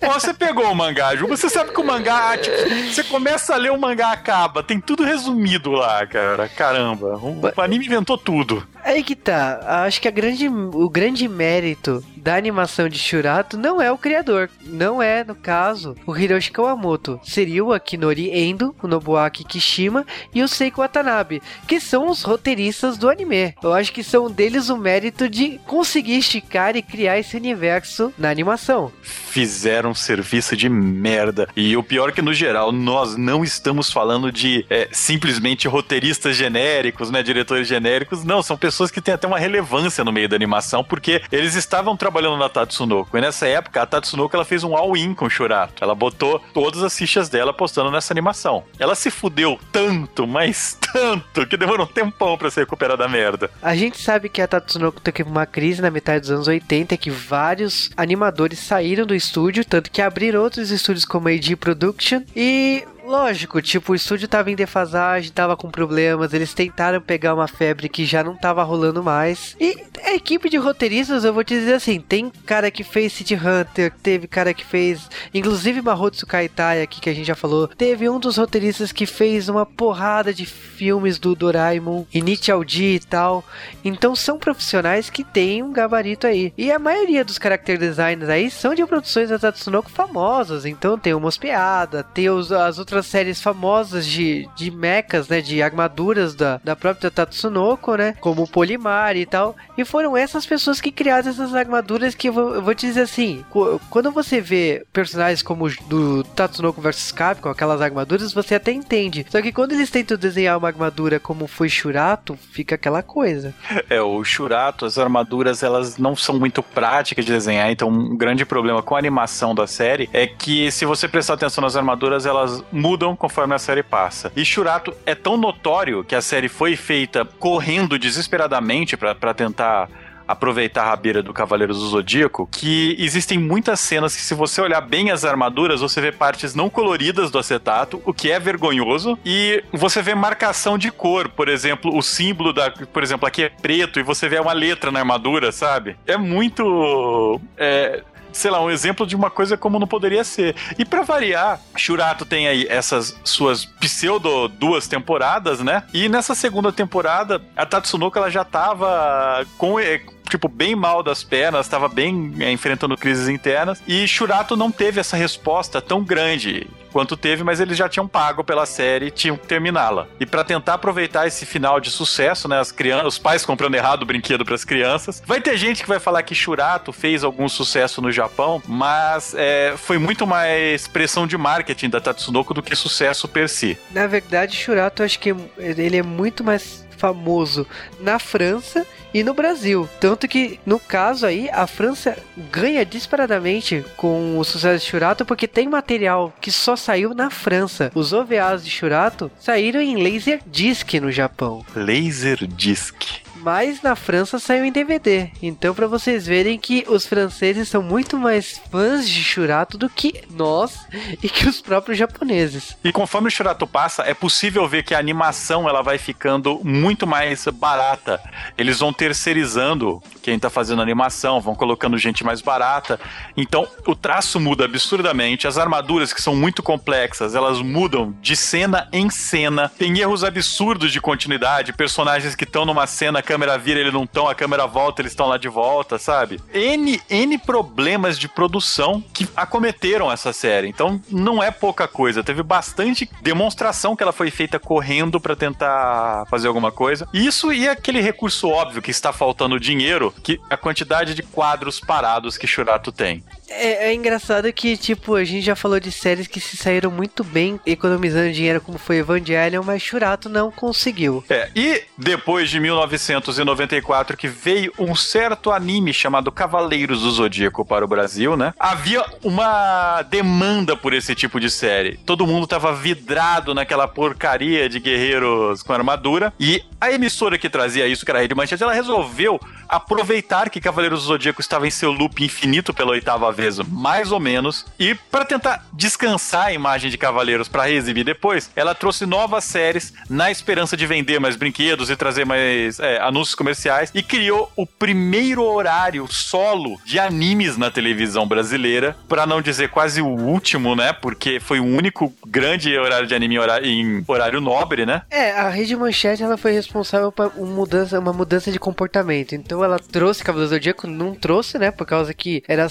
Pô, 0.00 0.12
Você 0.12 0.34
pegou 0.34 0.70
o 0.70 0.74
mangá, 0.74 1.14
Ju, 1.14 1.28
você 1.28 1.48
sabe 1.48 1.72
que 1.72 1.80
o 1.80 1.84
mangá, 1.84 2.36
tipo, 2.36 2.56
você 2.92 3.04
começa 3.04 3.54
a 3.54 3.56
ler 3.56 3.70
o 3.70 3.78
mangá 3.80 4.10
acaba, 4.10 4.62
tem 4.62 4.80
tudo 4.80 5.04
resumido 5.04 5.70
lá, 5.70 6.04
cara. 6.06 6.48
Caramba, 6.48 7.16
o 7.16 7.60
anime 7.60 7.86
inventou 7.86 8.18
tudo. 8.18 8.66
Aí 8.84 9.04
que 9.04 9.14
tá, 9.14 9.84
acho 9.86 10.00
que 10.00 10.08
a 10.08 10.10
grande, 10.10 10.48
o 10.48 10.88
grande 10.90 11.28
mérito 11.28 12.04
da 12.16 12.34
animação 12.34 12.88
de 12.88 12.98
Shurato 12.98 13.56
não 13.56 13.80
é 13.80 13.92
o 13.92 13.98
criador, 13.98 14.50
não 14.64 15.00
é, 15.00 15.22
no 15.22 15.36
caso, 15.36 15.96
o 16.04 16.16
Hiroshi 16.16 16.50
Kawamoto. 16.50 17.20
Seria 17.22 17.64
o 17.64 17.72
Akinori 17.72 18.30
Endo, 18.30 18.74
o 18.82 18.88
Nobuaki 18.88 19.44
Kishima 19.44 20.04
e 20.34 20.42
o 20.42 20.48
Seiko 20.48 20.80
Watanabe, 20.80 21.40
que 21.66 21.78
são 21.78 22.08
os 22.08 22.22
roteiristas 22.22 22.98
do 22.98 23.08
anime. 23.08 23.54
Eu 23.62 23.72
acho 23.72 23.92
que 23.92 24.02
são 24.12 24.30
deles 24.30 24.68
o 24.68 24.76
mérito 24.76 25.26
de 25.26 25.58
conseguir 25.66 26.18
esticar 26.18 26.76
e 26.76 26.82
criar 26.82 27.18
esse 27.18 27.34
universo 27.34 28.12
na 28.18 28.28
animação. 28.28 28.92
Fizeram 29.02 29.92
um 29.92 29.94
serviço 29.94 30.54
de 30.54 30.68
merda. 30.68 31.48
E 31.56 31.74
o 31.78 31.82
pior 31.82 32.10
é 32.10 32.12
que, 32.12 32.20
no 32.20 32.34
geral, 32.34 32.72
nós 32.72 33.16
não 33.16 33.42
estamos 33.42 33.90
falando 33.90 34.30
de 34.30 34.66
é, 34.68 34.86
simplesmente 34.92 35.66
roteiristas 35.66 36.36
genéricos, 36.36 37.10
né? 37.10 37.22
Diretores 37.22 37.66
genéricos. 37.66 38.22
Não, 38.22 38.42
são 38.42 38.54
pessoas 38.54 38.90
que 38.90 39.00
têm 39.00 39.14
até 39.14 39.26
uma 39.26 39.38
relevância 39.38 40.04
no 40.04 40.12
meio 40.12 40.28
da 40.28 40.36
animação, 40.36 40.84
porque 40.84 41.22
eles 41.32 41.54
estavam 41.54 41.96
trabalhando 41.96 42.36
na 42.36 42.50
Tatsunoko. 42.50 43.16
E 43.16 43.20
nessa 43.22 43.46
época, 43.46 43.80
a 43.80 43.86
Tatsunoko 43.86 44.36
ela 44.36 44.44
fez 44.44 44.62
um 44.62 44.76
all-in 44.76 45.14
com 45.14 45.24
o 45.24 45.30
Shurato. 45.30 45.82
Ela 45.82 45.94
botou 45.94 46.38
todas 46.52 46.82
as 46.82 46.94
fichas 46.94 47.30
dela 47.30 47.54
postando 47.54 47.90
nessa 47.90 48.12
animação. 48.12 48.64
Ela 48.78 48.94
se 48.94 49.10
fudeu 49.10 49.58
tanto, 49.72 50.26
mas 50.26 50.76
tanto, 50.92 51.46
que 51.46 51.56
demorou 51.56 51.86
um 51.86 51.88
tempão 51.88 52.36
pra 52.36 52.50
se 52.50 52.60
recuperar 52.60 52.98
da 52.98 53.08
merda. 53.08 53.50
A 53.62 53.74
gente 53.74 54.01
sabe 54.02 54.28
que 54.28 54.42
a 54.42 54.48
Tatsunoko 54.48 55.00
teve 55.00 55.22
uma 55.22 55.46
crise 55.46 55.80
na 55.80 55.90
metade 55.90 56.22
dos 56.22 56.30
anos 56.30 56.48
80, 56.48 56.96
que 56.96 57.10
vários 57.10 57.90
animadores 57.96 58.58
saíram 58.58 59.06
do 59.06 59.14
estúdio, 59.14 59.64
tanto 59.64 59.90
que 59.90 60.02
abriram 60.02 60.42
outros 60.42 60.70
estúdios 60.70 61.04
como 61.04 61.28
a 61.28 61.30
AD 61.30 61.56
Production 61.56 62.22
e 62.34 62.84
Lógico, 63.04 63.60
tipo, 63.60 63.92
o 63.92 63.94
estúdio 63.94 64.28
tava 64.28 64.50
em 64.50 64.54
defasagem, 64.54 65.32
tava 65.32 65.56
com 65.56 65.70
problemas, 65.70 66.32
eles 66.32 66.54
tentaram 66.54 67.00
pegar 67.00 67.34
uma 67.34 67.48
febre 67.48 67.88
que 67.88 68.04
já 68.04 68.22
não 68.22 68.36
tava 68.36 68.62
rolando 68.62 69.02
mais. 69.02 69.56
E 69.60 69.76
a 70.04 70.14
equipe 70.14 70.48
de 70.48 70.56
roteiristas, 70.56 71.24
eu 71.24 71.32
vou 71.32 71.42
te 71.42 71.54
dizer 71.54 71.74
assim, 71.74 72.00
tem 72.00 72.30
cara 72.46 72.70
que 72.70 72.84
fez 72.84 73.12
City 73.12 73.34
Hunter, 73.34 73.92
teve 74.02 74.28
cara 74.28 74.54
que 74.54 74.64
fez, 74.64 75.08
inclusive 75.34 75.82
Mahotsu 75.82 76.26
Kaitai 76.26 76.82
aqui 76.82 77.00
que 77.00 77.10
a 77.10 77.14
gente 77.14 77.26
já 77.26 77.34
falou, 77.34 77.66
teve 77.66 78.08
um 78.08 78.20
dos 78.20 78.36
roteiristas 78.36 78.92
que 78.92 79.04
fez 79.04 79.48
uma 79.48 79.66
porrada 79.66 80.32
de 80.32 80.46
filmes 80.46 81.18
do 81.18 81.34
Doraemon, 81.34 82.04
Initial 82.14 82.64
D 82.64 82.94
e 82.94 83.00
tal. 83.00 83.44
Então 83.84 84.14
são 84.14 84.38
profissionais 84.38 85.10
que 85.10 85.24
têm 85.24 85.62
um 85.62 85.72
gabarito 85.72 86.26
aí. 86.26 86.52
E 86.56 86.70
a 86.70 86.78
maioria 86.78 87.24
dos 87.24 87.36
character 87.36 87.78
designers 87.78 88.30
aí 88.30 88.50
são 88.50 88.74
de 88.74 88.86
produções 88.86 89.30
da 89.30 89.38
Tatsunoko 89.38 89.90
famosas, 89.90 90.64
então 90.64 90.98
tem 90.98 91.14
o 91.14 91.20
Mospeada, 91.20 92.04
tem 92.04 92.30
os, 92.30 92.52
as 92.52 92.78
outras 92.78 92.91
séries 93.00 93.40
famosas 93.40 94.06
de, 94.06 94.46
de 94.56 94.70
mechas, 94.70 95.28
né, 95.28 95.40
de 95.40 95.62
armaduras 95.62 96.34
da, 96.34 96.60
da 96.62 96.76
própria 96.76 97.10
Tatsunoko, 97.10 97.94
né, 97.96 98.14
como 98.20 98.46
Polimar 98.46 99.16
e 99.16 99.24
tal. 99.24 99.56
E 99.78 99.84
foram 99.84 100.16
essas 100.16 100.44
pessoas 100.44 100.80
que 100.80 100.90
criaram 100.90 101.28
essas 101.30 101.54
armaduras 101.54 102.14
que 102.14 102.28
eu 102.28 102.32
vou, 102.32 102.54
eu 102.54 102.62
vou 102.62 102.74
te 102.74 102.86
dizer 102.86 103.02
assim, 103.02 103.44
qu- 103.50 103.80
quando 103.88 104.10
você 104.10 104.40
vê 104.40 104.84
personagens 104.92 105.42
como 105.42 105.70
do 105.88 106.22
Tatsunoko 106.24 106.80
vs 106.80 107.12
Capcom, 107.12 107.48
aquelas 107.48 107.80
armaduras, 107.80 108.32
você 108.32 108.56
até 108.56 108.72
entende. 108.72 109.24
Só 109.30 109.40
que 109.40 109.52
quando 109.52 109.72
eles 109.72 109.90
tentam 109.90 110.16
desenhar 110.16 110.58
uma 110.58 110.68
armadura 110.68 111.18
como 111.20 111.46
foi 111.46 111.68
Shurato, 111.68 112.36
fica 112.52 112.74
aquela 112.74 113.02
coisa. 113.02 113.54
É, 113.88 114.00
o 114.02 114.22
Shurato, 114.24 114.84
as 114.84 114.98
armaduras, 114.98 115.62
elas 115.62 115.96
não 115.98 116.14
são 116.16 116.38
muito 116.38 116.62
práticas 116.62 117.24
de 117.24 117.32
desenhar, 117.32 117.70
então 117.70 117.88
um 117.88 118.16
grande 118.16 118.44
problema 118.44 118.82
com 118.82 118.94
a 118.94 118.98
animação 118.98 119.54
da 119.54 119.66
série 119.66 120.08
é 120.12 120.26
que 120.26 120.70
se 120.70 120.84
você 120.84 121.06
prestar 121.08 121.34
atenção 121.34 121.62
nas 121.62 121.76
armaduras, 121.76 122.26
elas 122.26 122.62
mudam 122.82 123.14
conforme 123.14 123.54
a 123.54 123.58
série 123.58 123.82
passa. 123.82 124.32
E 124.34 124.44
Shurato 124.44 124.92
é 125.06 125.14
tão 125.14 125.36
notório 125.36 126.02
que 126.02 126.16
a 126.16 126.20
série 126.20 126.48
foi 126.48 126.74
feita 126.74 127.24
correndo 127.24 127.96
desesperadamente 127.96 128.96
pra 128.96 129.32
tentar 129.32 129.88
aproveitar 130.26 130.84
a 130.84 130.90
rabeira 130.90 131.22
do 131.22 131.32
Cavaleiro 131.32 131.74
do 131.74 131.86
Zodíaco, 131.86 132.48
que 132.50 132.96
existem 132.98 133.38
muitas 133.38 133.80
cenas 133.80 134.16
que 134.16 134.22
se 134.22 134.34
você 134.34 134.60
olhar 134.60 134.80
bem 134.80 135.10
as 135.10 135.24
armaduras, 135.24 135.80
você 135.80 136.00
vê 136.00 136.10
partes 136.10 136.54
não 136.54 136.70
coloridas 136.70 137.30
do 137.30 137.38
acetato, 137.38 138.00
o 138.04 138.14
que 138.14 138.30
é 138.30 138.38
vergonhoso, 138.38 139.18
e 139.24 139.62
você 139.72 140.00
vê 140.00 140.14
marcação 140.14 140.78
de 140.78 140.90
cor, 140.90 141.28
por 141.28 141.48
exemplo, 141.48 141.94
o 141.94 142.02
símbolo 142.02 142.52
da, 142.52 142.70
por 142.70 143.02
exemplo, 143.02 143.26
aqui 143.26 143.42
é 143.44 143.48
preto 143.48 144.00
e 144.00 144.02
você 144.02 144.28
vê 144.28 144.38
uma 144.38 144.52
letra 144.52 144.90
na 144.90 145.00
armadura, 145.00 145.52
sabe? 145.52 145.96
É 146.06 146.16
muito 146.16 147.40
é, 147.58 148.02
sei 148.32 148.50
lá, 148.50 148.60
um 148.60 148.70
exemplo 148.70 149.06
de 149.06 149.14
uma 149.14 149.30
coisa 149.30 149.56
como 149.56 149.78
não 149.78 149.86
poderia 149.86 150.24
ser. 150.24 150.54
E 150.78 150.84
pra 150.84 151.02
variar, 151.02 151.60
Shurato 151.76 152.24
tem 152.24 152.48
aí 152.48 152.66
essas 152.68 153.18
suas 153.24 153.64
pseudo 153.64 154.48
duas 154.48 154.86
temporadas, 154.88 155.60
né? 155.60 155.84
E 155.92 156.08
nessa 156.08 156.34
segunda 156.34 156.72
temporada, 156.72 157.42
a 157.56 157.66
Tatsunoko 157.66 158.18
ela 158.18 158.30
já 158.30 158.44
tava 158.44 159.46
com 159.58 159.78
eh, 159.78 160.00
tipo 160.32 160.48
bem 160.48 160.74
mal 160.74 161.02
das 161.02 161.22
pernas, 161.22 161.68
tava 161.68 161.88
bem 161.88 162.32
eh, 162.40 162.50
enfrentando 162.50 162.96
crises 162.96 163.28
internas 163.28 163.82
e 163.86 164.08
Shurato 164.08 164.56
não 164.56 164.72
teve 164.72 164.98
essa 164.98 165.14
resposta 165.14 165.80
tão 165.80 166.02
grande 166.02 166.66
quanto 166.90 167.16
teve, 167.16 167.42
mas 167.42 167.60
eles 167.60 167.76
já 167.76 167.88
tinham 167.88 168.06
pago 168.06 168.42
pela 168.44 168.66
série 168.66 169.06
e 169.06 169.10
tinham 169.10 169.36
que 169.36 169.46
terminá-la. 169.46 170.06
E 170.20 170.26
pra 170.26 170.44
tentar 170.44 170.74
aproveitar 170.74 171.26
esse 171.26 171.46
final 171.46 171.80
de 171.80 171.90
sucesso, 171.90 172.46
né, 172.48 172.60
as 172.60 172.70
crianças, 172.70 173.06
os 173.14 173.18
pais 173.18 173.46
comprando 173.46 173.74
errado 173.74 174.02
o 174.02 174.06
brinquedo 174.06 174.44
pras 174.44 174.64
crianças. 174.64 175.22
Vai 175.26 175.40
ter 175.40 175.56
gente 175.56 175.82
que 175.82 175.88
vai 175.88 175.98
falar 175.98 176.22
que 176.22 176.34
Shurato 176.34 176.92
fez 176.92 177.24
algum 177.24 177.48
sucesso 177.48 178.02
no 178.02 178.12
Japão, 178.12 178.62
mas 178.66 179.34
é, 179.34 179.74
foi 179.76 179.98
muito 179.98 180.26
mais 180.26 180.86
pressão 180.86 181.26
de 181.26 181.36
marketing 181.36 181.88
da 181.88 182.00
Tatsunoko 182.00 182.52
do 182.52 182.62
que 182.62 182.76
sucesso 182.76 183.26
per 183.26 183.48
si. 183.48 183.78
Na 183.90 184.06
verdade, 184.06 184.54
Shurato, 184.54 185.02
acho 185.02 185.18
que 185.18 185.34
ele 185.58 185.96
é 185.96 186.02
muito 186.02 186.44
mais 186.44 186.86
famoso 187.02 187.66
na 187.98 188.20
França 188.20 188.86
e 189.12 189.24
no 189.24 189.34
Brasil. 189.34 189.88
Tanto 189.98 190.28
que, 190.28 190.60
no 190.64 190.78
caso 190.78 191.26
aí, 191.26 191.50
a 191.50 191.66
França 191.66 192.16
ganha 192.52 192.86
disparadamente 192.86 193.84
com 193.96 194.38
o 194.38 194.44
sucesso 194.44 194.84
de 194.84 194.90
Shurato 194.90 195.24
porque 195.24 195.48
tem 195.48 195.68
material 195.68 196.32
que 196.40 196.52
só 196.52 196.76
saiu 196.76 197.12
na 197.12 197.28
França. 197.28 197.90
Os 197.92 198.12
OVAs 198.12 198.64
de 198.64 198.70
Shurato 198.70 199.32
saíram 199.40 199.80
em 199.80 199.96
Laserdisc 199.96 200.94
no 201.00 201.10
Japão. 201.10 201.66
Laserdisc. 201.74 203.22
Mas 203.42 203.82
na 203.82 203.96
França 203.96 204.38
saiu 204.38 204.64
em 204.64 204.70
DVD. 204.70 205.30
Então, 205.42 205.74
pra 205.74 205.88
vocês 205.88 206.24
verem 206.24 206.56
que 206.58 206.84
os 206.88 207.04
franceses 207.04 207.68
são 207.68 207.82
muito 207.82 208.16
mais 208.16 208.60
fãs 208.70 209.08
de 209.08 209.22
Shurato 209.22 209.76
do 209.76 209.90
que 209.90 210.22
nós 210.30 210.86
e 211.20 211.28
que 211.28 211.48
os 211.48 211.60
próprios 211.60 211.98
japoneses. 211.98 212.76
E 212.84 212.92
conforme 212.92 213.26
o 213.26 213.30
Shurato 213.30 213.66
passa, 213.66 214.04
é 214.04 214.14
possível 214.14 214.68
ver 214.68 214.84
que 214.84 214.94
a 214.94 214.98
animação 214.98 215.68
ela 215.68 215.82
vai 215.82 215.98
ficando 215.98 216.60
muito 216.62 217.04
mais 217.04 217.44
barata. 217.48 218.20
Eles 218.56 218.78
vão 218.78 218.92
terceirizando 218.92 220.00
quem 220.22 220.38
tá 220.38 220.48
fazendo 220.48 220.80
animação, 220.80 221.40
vão 221.40 221.54
colocando 221.54 221.98
gente 221.98 222.22
mais 222.22 222.40
barata. 222.40 223.00
Então, 223.36 223.66
o 223.86 223.96
traço 223.96 224.38
muda 224.38 224.64
absurdamente, 224.64 225.48
as 225.48 225.58
armaduras 225.58 226.12
que 226.12 226.22
são 226.22 226.36
muito 226.36 226.62
complexas, 226.62 227.34
elas 227.34 227.60
mudam 227.60 228.14
de 228.22 228.36
cena 228.36 228.88
em 228.92 229.10
cena. 229.10 229.68
Tem 229.68 229.98
erros 229.98 230.22
absurdos 230.22 230.92
de 230.92 231.00
continuidade, 231.00 231.72
personagens 231.72 232.36
que 232.36 232.44
estão 232.44 232.64
numa 232.64 232.86
cena, 232.86 233.20
câmera 233.32 233.56
vira, 233.56 233.80
eles 233.80 233.92
não 233.92 234.04
estão, 234.04 234.28
a 234.28 234.34
câmera 234.34 234.66
volta, 234.66 235.00
eles 235.00 235.12
estão 235.12 235.26
lá 235.26 235.38
de 235.38 235.48
volta, 235.48 235.98
sabe? 235.98 236.38
N 236.52 237.00
N 237.08 237.38
problemas 237.38 238.18
de 238.18 238.28
produção 238.28 239.02
que 239.12 239.26
acometeram 239.34 240.12
essa 240.12 240.32
série. 240.32 240.68
Então, 240.68 241.00
não 241.10 241.42
é 241.42 241.50
pouca 241.50 241.88
coisa. 241.88 242.22
Teve 242.22 242.42
bastante 242.42 243.08
demonstração 243.22 243.96
que 243.96 244.02
ela 244.02 244.12
foi 244.12 244.30
feita 244.30 244.58
correndo 244.58 245.18
pra 245.18 245.34
tentar 245.34 246.26
fazer 246.28 246.48
alguma 246.48 246.70
coisa. 246.70 247.08
Isso 247.12 247.52
e 247.52 247.68
aquele 247.68 248.00
recurso 248.00 248.48
óbvio 248.48 248.82
que 248.82 248.90
está 248.90 249.12
faltando 249.12 249.58
dinheiro, 249.58 250.12
que 250.22 250.38
a 250.50 250.56
quantidade 250.56 251.14
de 251.14 251.22
quadros 251.22 251.80
parados 251.80 252.36
que 252.36 252.46
Shurato 252.46 252.92
tem. 252.92 253.24
É, 253.52 253.90
é 253.90 253.94
engraçado 253.94 254.52
que, 254.52 254.76
tipo, 254.76 255.14
a 255.14 255.24
gente 255.24 255.44
já 255.44 255.54
falou 255.54 255.78
de 255.78 255.92
séries 255.92 256.26
que 256.26 256.40
se 256.40 256.56
saíram 256.56 256.90
muito 256.90 257.22
bem 257.22 257.60
economizando 257.66 258.32
dinheiro, 258.32 258.60
como 258.60 258.78
foi 258.78 258.98
Evangelion, 258.98 259.62
mas 259.64 259.82
Churato 259.82 260.28
não 260.28 260.50
conseguiu. 260.50 261.24
É, 261.28 261.48
e 261.54 261.82
depois 261.96 262.50
de 262.50 262.58
1994, 262.60 264.16
que 264.16 264.28
veio 264.28 264.72
um 264.78 264.94
certo 264.94 265.50
anime 265.50 265.92
chamado 265.92 266.32
Cavaleiros 266.32 267.02
do 267.02 267.10
Zodíaco 267.10 267.64
para 267.64 267.84
o 267.84 267.88
Brasil, 267.88 268.36
né? 268.36 268.54
Havia 268.58 269.04
uma 269.22 270.02
demanda 270.02 270.76
por 270.76 270.92
esse 270.92 271.14
tipo 271.14 271.38
de 271.40 271.50
série. 271.50 271.98
Todo 272.06 272.26
mundo 272.26 272.46
tava 272.46 272.74
vidrado 272.74 273.54
naquela 273.54 273.86
porcaria 273.86 274.68
de 274.68 274.78
guerreiros 274.78 275.62
com 275.62 275.72
armadura. 275.72 276.32
E 276.38 276.62
a 276.80 276.90
emissora 276.92 277.38
que 277.38 277.48
trazia 277.48 277.86
isso, 277.86 278.04
que 278.04 278.10
era 278.10 278.18
a 278.18 278.22
Rede 278.22 278.34
Manchete, 278.34 278.62
ela 278.62 278.72
resolveu 278.72 279.40
aproveitar 279.68 280.50
que 280.50 280.60
Cavaleiros 280.60 281.00
do 281.00 281.06
Zodíaco 281.06 281.40
estava 281.40 281.66
em 281.66 281.70
seu 281.70 281.90
loop 281.90 282.22
infinito 282.22 282.74
pela 282.74 282.90
oitava 282.90 283.32
vez, 283.32 283.41
mais 283.68 284.12
ou 284.12 284.20
menos, 284.20 284.66
e 284.78 284.94
para 284.94 285.24
tentar 285.24 285.64
descansar 285.72 286.46
a 286.46 286.52
imagem 286.52 286.90
de 286.90 286.98
Cavaleiros 286.98 287.48
para 287.48 287.64
reexibir 287.64 288.04
depois, 288.04 288.50
ela 288.54 288.74
trouxe 288.74 289.06
novas 289.06 289.44
séries 289.44 289.92
na 290.08 290.30
esperança 290.30 290.76
de 290.76 290.86
vender 290.86 291.18
mais 291.20 291.36
brinquedos 291.36 291.90
e 291.90 291.96
trazer 291.96 292.24
mais 292.24 292.78
é, 292.78 293.00
anúncios 293.00 293.34
comerciais 293.34 293.90
e 293.94 294.02
criou 294.02 294.50
o 294.56 294.66
primeiro 294.66 295.42
horário 295.42 296.06
solo 296.08 296.80
de 296.84 296.98
animes 296.98 297.56
na 297.56 297.70
televisão 297.70 298.26
brasileira, 298.26 298.96
para 299.08 299.26
não 299.26 299.40
dizer 299.40 299.68
quase 299.70 300.00
o 300.00 300.08
último, 300.08 300.74
né? 300.74 300.92
Porque 300.92 301.40
foi 301.40 301.60
o 301.60 301.64
único 301.64 302.12
grande 302.26 302.76
horário 302.76 303.06
de 303.06 303.14
anime 303.14 303.36
em 303.62 304.04
horário, 304.06 304.40
nobre, 304.40 304.84
né? 304.84 305.02
É, 305.10 305.32
a 305.32 305.48
Rede 305.48 305.76
Manchete 305.76 306.22
ela 306.22 306.36
foi 306.36 306.52
responsável 306.52 307.10
por 307.10 307.32
uma 307.36 307.54
mudança, 307.54 307.98
uma 307.98 308.12
mudança 308.12 308.50
de 308.50 308.58
comportamento. 308.58 309.34
Então 309.34 309.62
ela 309.62 309.78
trouxe 309.78 310.24
Cavaleiros 310.24 310.50
do 310.50 310.54
Zodíaco, 310.54 310.86
não 310.86 311.14
trouxe, 311.14 311.58
né? 311.58 311.70
Por 311.70 311.86
causa 311.86 312.12
que 312.12 312.42
era 312.48 312.64
a 312.64 312.68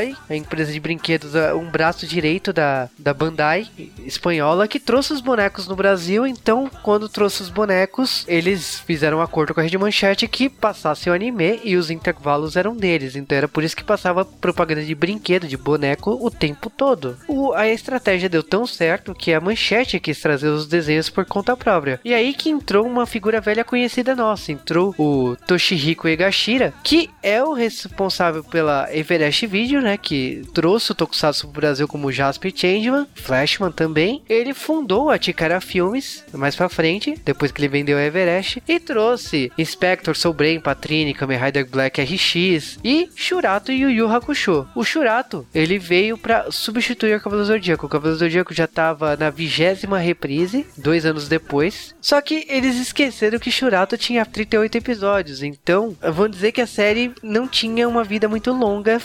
Santoy, 0.00 0.16
a 0.28 0.34
empresa 0.34 0.72
de 0.72 0.80
brinquedos, 0.80 1.32
um 1.56 1.70
braço 1.70 2.06
direito 2.06 2.52
da, 2.52 2.88
da 2.98 3.12
Bandai 3.12 3.68
espanhola, 4.04 4.66
que 4.66 4.80
trouxe 4.80 5.12
os 5.12 5.20
bonecos 5.20 5.68
no 5.68 5.76
Brasil. 5.76 6.26
Então, 6.26 6.70
quando 6.82 7.08
trouxe 7.08 7.42
os 7.42 7.50
bonecos, 7.50 8.24
eles 8.26 8.80
fizeram 8.80 9.18
um 9.18 9.22
acordo 9.22 9.54
com 9.54 9.60
a 9.60 9.62
Rede 9.62 9.78
Manchete 9.78 10.26
que 10.26 10.48
passasse 10.48 11.10
o 11.10 11.12
anime 11.12 11.60
e 11.62 11.76
os 11.76 11.90
intervalos 11.90 12.56
eram 12.56 12.76
deles. 12.76 13.16
Então 13.16 13.36
era 13.36 13.48
por 13.48 13.62
isso 13.62 13.76
que 13.76 13.84
passava 13.84 14.24
propaganda 14.24 14.82
de 14.82 14.94
brinquedo, 14.94 15.46
de 15.46 15.56
boneco, 15.56 16.18
o 16.20 16.30
tempo 16.30 16.70
todo. 16.70 17.16
O, 17.28 17.52
a 17.52 17.68
estratégia 17.68 18.28
deu 18.28 18.42
tão 18.42 18.66
certo 18.66 19.14
que 19.14 19.32
a 19.32 19.40
Manchete 19.40 20.00
quis 20.00 20.20
trazer 20.20 20.48
os 20.48 20.66
desenhos 20.66 21.10
por 21.10 21.24
conta 21.24 21.56
própria. 21.56 22.00
E 22.04 22.14
aí 22.14 22.32
que 22.32 22.50
entrou 22.50 22.86
uma 22.86 23.06
figura 23.06 23.40
velha 23.40 23.64
conhecida 23.64 24.16
nossa. 24.16 24.52
Entrou 24.52 24.94
o 24.98 25.36
Toshihiko 25.46 26.08
Egashira, 26.08 26.72
que 26.82 27.10
é 27.22 27.42
o 27.42 27.52
responsável 27.52 28.42
pela 28.44 28.88
Everest 28.94 29.46
Video, 29.46 29.79
né? 29.80 29.96
Que 29.96 30.42
trouxe 30.54 30.92
o 30.92 30.94
Tokusatsu 30.94 31.48
pro 31.48 31.60
Brasil 31.60 31.88
como 31.88 32.12
Jasper 32.12 32.52
Changeman, 32.54 33.06
Flashman 33.14 33.72
também. 33.72 34.22
Ele 34.28 34.54
fundou 34.54 35.10
a 35.10 35.20
Chikara 35.20 35.60
Filmes 35.60 36.24
mais 36.32 36.56
pra 36.56 36.68
frente, 36.68 37.20
depois 37.24 37.50
que 37.50 37.60
ele 37.60 37.68
vendeu 37.68 37.98
a 37.98 38.02
Everest, 38.02 38.62
e 38.66 38.78
trouxe 38.78 39.52
Inspector, 39.56 40.16
Soul 40.16 40.34
Brain, 40.34 40.60
Patrine, 40.60 41.14
Kamen 41.14 41.38
Rider 41.38 41.68
Black 41.68 42.00
RX 42.00 42.78
e 42.84 43.08
Shurato 43.14 43.72
e 43.72 43.80
Yu 43.80 43.90
Yu 43.90 44.08
Hakusho. 44.08 44.66
O 44.74 44.84
Shurato, 44.84 45.46
ele 45.54 45.78
veio 45.78 46.16
pra 46.16 46.50
substituir 46.50 47.16
o 47.16 47.20
Cavaleiro 47.20 47.46
Zodíaco. 47.46 47.86
O 47.86 47.88
Cavaleiro 47.88 48.18
Zodíaco 48.18 48.54
já 48.54 48.66
tava 48.66 49.16
na 49.16 49.30
vigésima 49.30 49.98
reprise, 49.98 50.66
dois 50.76 51.04
anos 51.06 51.28
depois. 51.28 51.94
Só 52.00 52.20
que 52.20 52.46
eles 52.48 52.76
esqueceram 52.76 53.38
que 53.38 53.50
Shurato 53.50 53.96
tinha 53.96 54.24
38 54.24 54.78
episódios, 54.78 55.42
então 55.42 55.96
vamos 56.00 56.32
dizer 56.32 56.52
que 56.52 56.60
a 56.60 56.66
série 56.66 57.12
não 57.22 57.46
tinha 57.46 57.88
uma 57.88 58.04
vida 58.04 58.28
muito 58.28 58.52
longa, 58.52 59.00